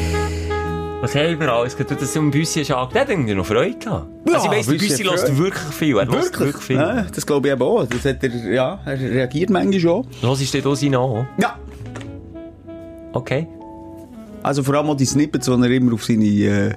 Was 1.00 1.14
haben 1.14 1.40
wir 1.40 1.50
alles? 1.50 1.76
Du 1.76 1.84
das 1.84 2.14
um 2.16 2.30
Büssi 2.30 2.62
hast. 2.64 2.68
Der 2.68 3.00
hat 3.00 3.08
irgendwie 3.08 3.34
noch 3.34 3.46
Freude 3.46 3.78
gehabt. 3.78 4.06
Ja, 4.28 4.34
also 4.34 4.46
ich 4.46 4.58
weiss, 4.58 4.66
der 4.66 4.72
Büssi 4.74 5.04
Freude. 5.04 5.38
wirklich 5.38 5.74
viel. 5.74 5.96
Er 5.96 6.06
hört 6.08 6.38
wirklich 6.40 6.56
viel. 6.62 6.76
Ja, 6.76 7.02
das 7.14 7.24
glaube 7.24 7.48
ich 7.48 7.54
eben 7.54 7.62
auch. 7.62 7.86
Das 7.86 8.04
hat 8.04 8.22
er, 8.22 8.52
ja, 8.52 8.80
er 8.84 9.00
reagiert 9.00 9.48
manchmal 9.48 9.80
schon. 9.80 10.06
Los 10.20 10.42
ist 10.42 10.52
der 10.52 10.60
da 10.60 10.76
sein 10.76 10.94
an? 10.94 11.26
Ja. 11.38 11.58
Okay. 13.14 13.46
Also 14.42 14.62
vor 14.62 14.74
allem 14.74 14.88
auch 14.90 14.96
die 14.96 15.04
Snippets, 15.06 15.46
die 15.46 15.52
er 15.52 15.70
immer 15.70 15.94
auf 15.94 16.04
seine 16.04 16.24
äh, 16.24 16.74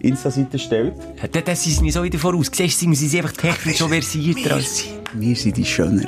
Insta-Seite 0.00 0.58
stellt. 0.58 0.94
Ja, 1.20 1.28
Das, 1.28 1.44
das 1.44 1.66
ist 1.66 1.80
nicht 1.82 1.94
so 1.94 2.02
wieder 2.02 2.18
voraus. 2.18 2.50
Siehst 2.52 2.82
du, 2.82 2.92
sie 2.94 3.08
sind 3.08 3.24
einfach 3.24 3.36
technisch 3.36 3.78
schon 3.78 3.88
versierter 3.90 4.44
Wir 4.44 4.54
als... 4.54 4.78
sind, 4.78 4.90
wir 5.14 5.36
sind 5.36 5.56
die 5.56 5.64
Schöner. 5.64 6.04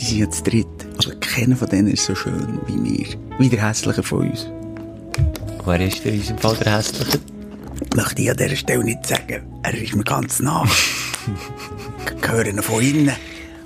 Die 0.00 0.04
sind 0.04 0.34
zu 0.34 0.42
dritt. 0.42 0.66
Aber 1.04 1.14
keiner 1.20 1.56
von 1.56 1.68
denen 1.68 1.88
ist 1.88 2.04
so 2.06 2.14
schön 2.14 2.60
wie 2.66 2.82
wir. 2.98 3.06
Wie 3.38 3.48
der 3.48 3.66
Hässliche 3.68 4.02
von 4.02 4.28
uns. 4.30 4.50
Wer 5.64 5.80
ist 5.80 6.04
denn 6.04 6.14
in 6.14 6.20
unserem 6.20 6.38
Fall 6.38 6.56
der 6.56 6.76
Hässliche? 6.78 7.18
Möchte 7.94 8.22
ich 8.22 8.30
an 8.30 8.36
dieser 8.36 8.56
Stelle 8.56 8.84
nicht 8.84 9.06
sagen. 9.06 9.42
Er 9.62 9.74
ist 9.74 9.94
mir 9.94 10.04
ganz 10.04 10.40
nah. 10.40 10.64
Ich 12.22 12.28
höre 12.28 12.46
ihn 12.46 12.62
von 12.62 12.82
innen. 12.82 13.12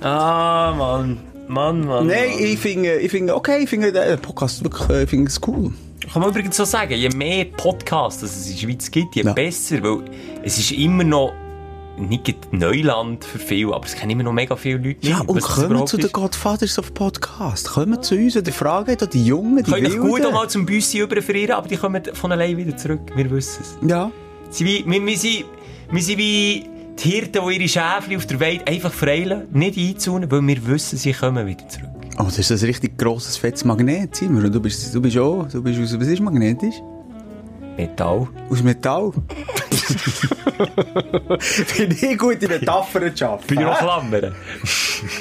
Ah, 0.01 0.73
Mann. 0.77 1.17
Mann, 1.47 1.85
Mann. 1.85 2.07
Nein, 2.07 2.31
ich 2.39 2.57
finde, 2.59 2.95
ich 2.99 3.11
finde, 3.11 3.35
okay, 3.35 3.63
ich 3.63 3.69
finde 3.69 3.91
den 3.91 4.19
Podcast 4.19 4.63
wirklich, 4.63 4.89
äh, 4.89 5.03
ich 5.03 5.09
finde 5.09 5.29
es 5.29 5.39
cool. 5.47 5.71
Kann 6.11 6.21
man 6.21 6.29
übrigens 6.31 6.57
so 6.57 6.65
sagen, 6.65 6.93
je 6.93 7.09
mehr 7.09 7.45
Podcasts 7.45 8.21
es 8.23 8.47
in 8.47 8.53
der 8.53 8.59
Schweiz 8.61 8.91
gibt, 8.91 9.15
je 9.15 9.23
Ja. 9.23 9.33
besser, 9.33 9.81
weil 9.83 10.03
es 10.43 10.57
ist 10.57 10.71
immer 10.71 11.03
noch 11.03 11.33
nicht 11.97 12.51
Neuland 12.51 13.23
für 13.23 13.37
viele, 13.39 13.73
aber 13.73 13.85
es 13.85 13.95
kennen 13.95 14.11
immer 14.11 14.23
noch 14.23 14.33
mega 14.33 14.55
viele 14.55 14.77
Leute 14.77 15.07
Ja, 15.07 15.21
und 15.21 15.39
kommen 15.41 15.85
zu 15.87 15.97
den. 15.97 16.11
Godfathers 16.11 16.79
of 16.79 16.93
Podcast. 16.93 17.69
Kommen 17.69 18.01
zu 18.01 18.15
uns 18.15 18.35
und 18.35 18.49
fragen 18.49 18.95
da 18.97 19.05
die 19.05 19.25
Jungen, 19.25 19.63
die 19.63 19.71
Können 19.71 19.85
euch 19.87 19.97
gut 19.97 20.13
Wilden. 20.13 20.25
auch 20.27 20.31
mal 20.33 20.49
zum 20.49 20.65
Büssi 20.65 20.99
überfrieren, 20.99 21.51
aber 21.51 21.67
die 21.67 21.77
kommen 21.77 22.01
von 22.13 22.31
allein 22.31 22.57
wieder 22.57 22.75
zurück. 22.75 23.01
Wir 23.15 23.29
wissen 23.29 23.61
es. 23.61 23.89
Ja. 23.89 24.11
Sie 24.49 24.65
wie, 24.65 24.83
wir, 24.87 25.05
wir, 25.05 25.17
sind, 25.17 25.45
wir 25.91 26.01
sind 26.01 26.17
wie 26.17 26.65
die 27.03 27.09
Hirten, 27.09 27.41
die 27.47 27.55
ihre 27.57 27.67
Schäfchen 27.67 28.17
auf 28.17 28.25
der 28.25 28.39
Weide 28.39 28.65
einfach 28.67 28.91
freilassen, 28.91 29.47
nicht 29.51 29.77
einzunehmen, 29.77 30.31
weil 30.31 30.41
wir 30.47 30.67
wissen, 30.67 30.97
sie 30.97 31.13
kommen 31.13 31.45
wieder 31.45 31.67
zurück. 31.67 31.89
Oh, 32.19 32.23
das 32.25 32.37
ist 32.37 32.51
ein 32.51 32.67
richtig 32.67 32.97
grosses, 32.97 33.37
fettes 33.37 33.65
Magnet, 33.65 34.15
Simon. 34.15 34.51
Du 34.51 34.59
bist, 34.59 34.93
du 34.93 35.01
bist 35.01 35.17
auch, 35.17 35.47
du 35.51 35.61
bist 35.63 35.79
aus, 35.79 35.99
was 35.99 36.07
ist 36.07 36.21
magnetisch? 36.21 36.75
Metall. 37.77 38.27
Aus 38.51 38.61
Metall. 38.61 39.11
Finde 41.39 41.95
ich 41.95 42.17
gute 42.17 42.47
Metaphern 42.47 43.15
zu 43.15 43.25
hä? 43.25 43.77
klammern? 43.79 44.35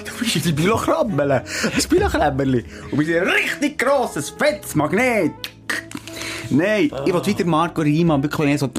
Du 0.05 0.19
bist 0.19 0.47
ein 0.47 0.55
Bilochrambele. 0.55 1.45
Ein 1.65 1.89
Bilochrambeli. 1.89 2.65
Und 2.91 2.99
bist 2.99 3.11
ein 3.11 3.29
richtig 3.29 3.79
grosses, 3.79 4.31
fettes 4.31 4.75
Magnet. 4.75 5.33
Nein, 6.51 6.91
ich 7.07 7.15
will 7.15 7.27
wieder 7.27 7.45
Marco 7.45 7.81
Riemann, 7.83 8.23
wirklich 8.23 8.61
so... 8.61 8.71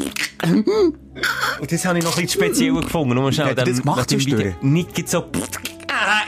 Und 1.59 1.71
das 1.71 1.86
habe 1.86 1.99
ich 1.99 2.03
noch 2.03 2.17
ein 2.17 2.25
bisschen 2.25 2.43
speziell 2.43 2.73
gefunden. 2.73 3.15
Nur 3.15 3.31
schnell, 3.31 3.55
er 3.55 3.55
das 3.55 3.81
zwischendurch? 4.07 4.45
Video. 4.45 4.57
Nicht 4.61 5.09
so... 5.09 5.25
Ah, 5.88 6.23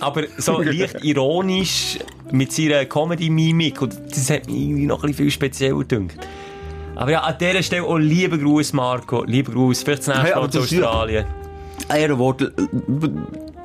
aber 0.00 0.24
so 0.36 0.60
leicht 0.60 1.04
ironisch 1.04 1.98
mit 2.30 2.52
seiner 2.52 2.84
Comedy-Mimik. 2.84 3.80
Und 3.82 3.96
das 4.10 4.30
hat 4.30 4.46
mich 4.46 4.56
irgendwie 4.56 4.86
noch 4.86 5.04
ein 5.04 5.10
bisschen 5.10 5.24
viel 5.26 5.30
spezieller 5.30 5.78
gedacht. 5.78 6.18
Aber 6.94 7.10
ja, 7.10 7.20
an 7.20 7.34
dieser 7.40 7.62
Stelle 7.62 7.84
auch 7.84 7.96
liebe 7.98 8.38
Gruß, 8.38 8.72
Marco. 8.74 9.24
Liebe 9.24 9.52
Gruß. 9.52 9.82
Vielleicht 9.82 10.06
das 10.06 10.08
nächste 10.08 10.34
Hey, 10.34 10.40
Mal 10.40 10.50
zu 10.50 10.60
Australien. 10.60 11.24
Ehrenwort. 11.88 12.52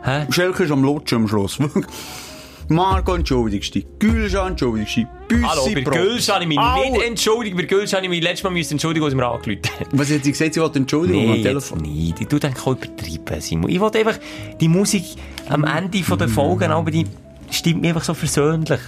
Hä? 0.03 0.25
Schelke 0.30 0.63
ist 0.63 0.71
am 0.71 0.82
Lutschen 0.84 1.19
am 1.23 1.28
Schluss. 1.28 1.59
Marco 2.69 3.15
entschuldigst 3.15 3.75
dich. 3.75 3.86
Gülscha 3.99 4.45
entschuldigst 4.47 4.97
dich. 4.97 5.07
Büssi 5.28 5.43
Hallo, 5.45 5.67
bei. 5.73 5.82
Gülsch 5.82 6.30
habe 6.30 6.43
ich 6.43 6.47
mich 6.49 6.57
nicht 6.59 7.01
entschuldigt. 7.05 7.55
Bei 7.55 7.63
Gülsch 7.63 7.93
habe 7.93 8.03
ich 8.03 8.09
mich 8.09 8.21
letztes 8.21 8.43
Mal 8.43 8.49
müssen 8.49 8.73
entschuldigen, 8.73 9.05
als 9.05 9.13
angerufen 9.13 9.41
habe. 9.80 9.88
Was 9.91 10.11
hat 10.11 10.23
sie 10.23 10.32
gesagt? 10.32 10.53
Sie 10.53 10.61
wollte 10.61 10.80
Entschuldigung 10.80 11.23
Nee, 11.23 11.32
am 11.38 11.43
Telefon. 11.43 11.78
nicht. 11.80 12.19
Ich 12.19 12.28
tue 12.28 12.39
dann 12.39 12.53
auch 12.57 12.67
übertreiben, 12.75 13.41
Simon. 13.41 13.69
Ich 13.69 13.80
wollte 13.80 13.99
einfach 13.99 14.17
die 14.59 14.67
Musik 14.67 15.03
am 15.49 15.63
Ende 15.63 16.01
der 16.01 16.28
Folge, 16.28 16.69
aber 16.69 16.91
die 16.91 17.05
stimmt 17.49 17.82
mir 17.82 17.89
einfach 17.89 18.03
so 18.03 18.13
versöhnlich. 18.13 18.80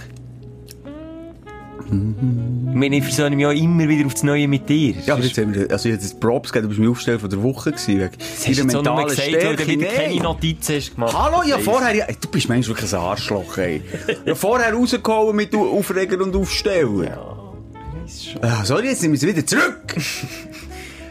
Ich 1.92 2.76
meine, 2.76 2.96
ich 2.96 3.02
versöhne 3.02 3.34
mich 3.34 3.46
auch 3.46 3.50
immer 3.50 3.88
wieder 3.88 4.06
auf 4.06 4.14
das 4.14 4.22
Neue 4.22 4.46
mit 4.46 4.68
dir. 4.68 4.94
Ja, 5.04 5.14
aber 5.14 5.24
jetzt 5.24 5.36
haben 5.38 5.52
wir, 5.52 5.68
also 5.70 5.88
jetzt 5.88 6.20
Props 6.20 6.52
gegeben, 6.52 6.64
du 6.64 6.68
bist 6.68 6.80
mein 6.80 6.90
Aufsteller 6.90 7.18
von 7.18 7.30
der 7.30 7.42
Woche 7.42 7.72
gewesen. 7.72 7.98
Wegen 7.98 8.68
das 8.68 8.74
auch 8.76 8.82
nur 8.84 9.06
gesagt, 9.06 9.32
weil 9.32 9.56
du 9.56 9.86
keine 9.86 10.08
Nein. 10.14 10.22
Notizen 10.22 10.76
hast 10.76 10.94
gemacht. 10.94 11.16
Hallo, 11.18 11.42
ja 11.44 11.56
Weiss. 11.56 11.64
vorher, 11.64 11.94
ja, 11.94 12.06
du 12.06 12.28
bist 12.28 12.48
manchmal 12.48 12.76
wirklich 12.76 12.94
ein 12.94 13.00
Arschloch, 13.00 13.58
ey. 13.58 13.82
ja 14.24 14.34
vorher 14.36 14.72
rausgehauen 14.72 15.34
mit 15.34 15.54
Aufreger 15.54 16.22
und 16.22 16.36
Aufstellen. 16.36 17.04
Ja. 17.04 18.64
sorry, 18.64 18.88
jetzt 18.88 19.02
nehmen 19.02 19.14
wir 19.14 19.18
sie 19.18 19.28
wieder 19.28 19.44
zurück. 19.44 19.96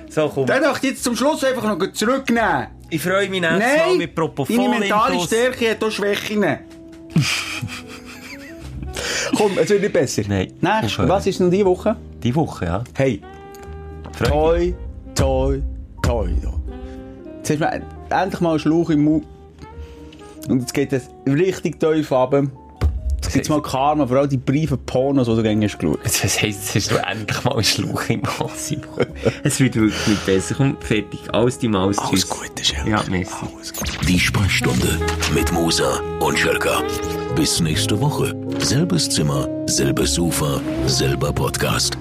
So, 0.10 0.28
komm. 0.34 0.46
Dann 0.48 0.62
möchte 0.64 0.88
ich 0.88 0.94
jetzt 0.94 1.04
zum 1.04 1.16
Schluss 1.16 1.44
einfach 1.44 1.64
noch 1.78 1.92
zurücknehmen. 1.94 2.68
Ich 2.90 3.02
freue 3.02 3.30
mich 3.30 3.42
nächstes 3.42 3.60
Mal 3.60 3.88
Nein, 3.90 3.98
mit 3.98 4.16
Propofol 4.16 4.56
deine 4.58 4.80
mentale. 4.80 5.20
Stärke 5.20 5.72
hat 5.72 5.84
auch 5.84 5.92
Schwächen. 5.92 6.44
Komm, 9.36 9.52
es 9.58 9.70
wird 9.70 9.82
nicht 9.82 9.94
besser. 9.94 10.24
Nein, 10.28 10.48
Nächst, 10.62 10.86
aufhören. 10.86 11.10
was 11.10 11.28
ist 11.28 11.40
denn 11.40 11.52
diese 11.52 11.66
Woche? 11.66 11.96
Die 12.24 12.36
Woche, 12.36 12.66
ja. 12.66 12.84
Hey, 12.96 13.22
Freude. 14.14 14.76
toi, 15.16 15.62
toi, 16.02 16.30
toi. 16.30 16.30
Jetzt 17.38 17.50
hast 17.52 17.62
du 17.62 18.16
endlich 18.16 18.42
mal 18.42 18.50
einen 18.52 18.60
Schlauch 18.60 18.90
im 18.90 19.04
Mund. 19.04 19.26
Und 20.48 20.62
jetzt 20.62 20.74
geht 20.74 20.94
es 20.94 21.10
richtig 21.28 21.80
tief 21.80 22.12
runter. 22.12 22.44
Jetzt 23.22 23.34
gibt 23.34 23.46
es 23.46 23.50
mal 23.50 23.62
Karma, 23.62 24.08
vor 24.08 24.18
allem 24.18 24.30
die 24.30 24.38
Briefe 24.38 24.78
Pornos, 24.78 25.28
die 25.28 25.36
du 25.36 25.44
gerne 25.44 25.66
hast 25.66 25.78
geschaut. 25.78 26.00
Das 26.04 26.24
heisst, 26.24 26.42
jetzt 26.42 26.74
hast 26.76 26.92
du 26.92 26.96
endlich 27.06 27.44
mal 27.44 27.54
einen 27.54 27.64
Schluch 27.64 28.10
im 28.10 28.24
Hals, 28.24 28.68
Simon. 28.70 28.86
Es 29.44 29.60
wird 29.60 29.76
wirklich 29.76 30.08
nicht 30.08 30.26
besser. 30.26 30.56
Komm, 30.58 30.78
fertig. 30.80 31.20
Alles 31.32 31.60
die 31.60 31.68
Maus. 31.68 31.98
Alles 32.00 32.28
Gute, 32.28 32.64
Schelke. 32.64 32.90
Ja, 32.90 33.04
merci. 33.10 33.34
Alles 33.56 33.74
Gute. 33.74 34.06
Die 34.08 34.20
Sprechstunde 34.20 34.98
mit 35.36 35.52
Musa 35.52 36.00
und 36.22 36.40
Schelka. 36.40 36.82
Bis 37.36 37.60
nächste 37.62 38.00
Woche. 38.00 38.36
Selbes 38.60 39.10
Zimmer, 39.10 39.48
selbes 39.68 40.16
Sofa, 40.16 40.60
selber 40.88 41.32
Podcast. 41.32 41.98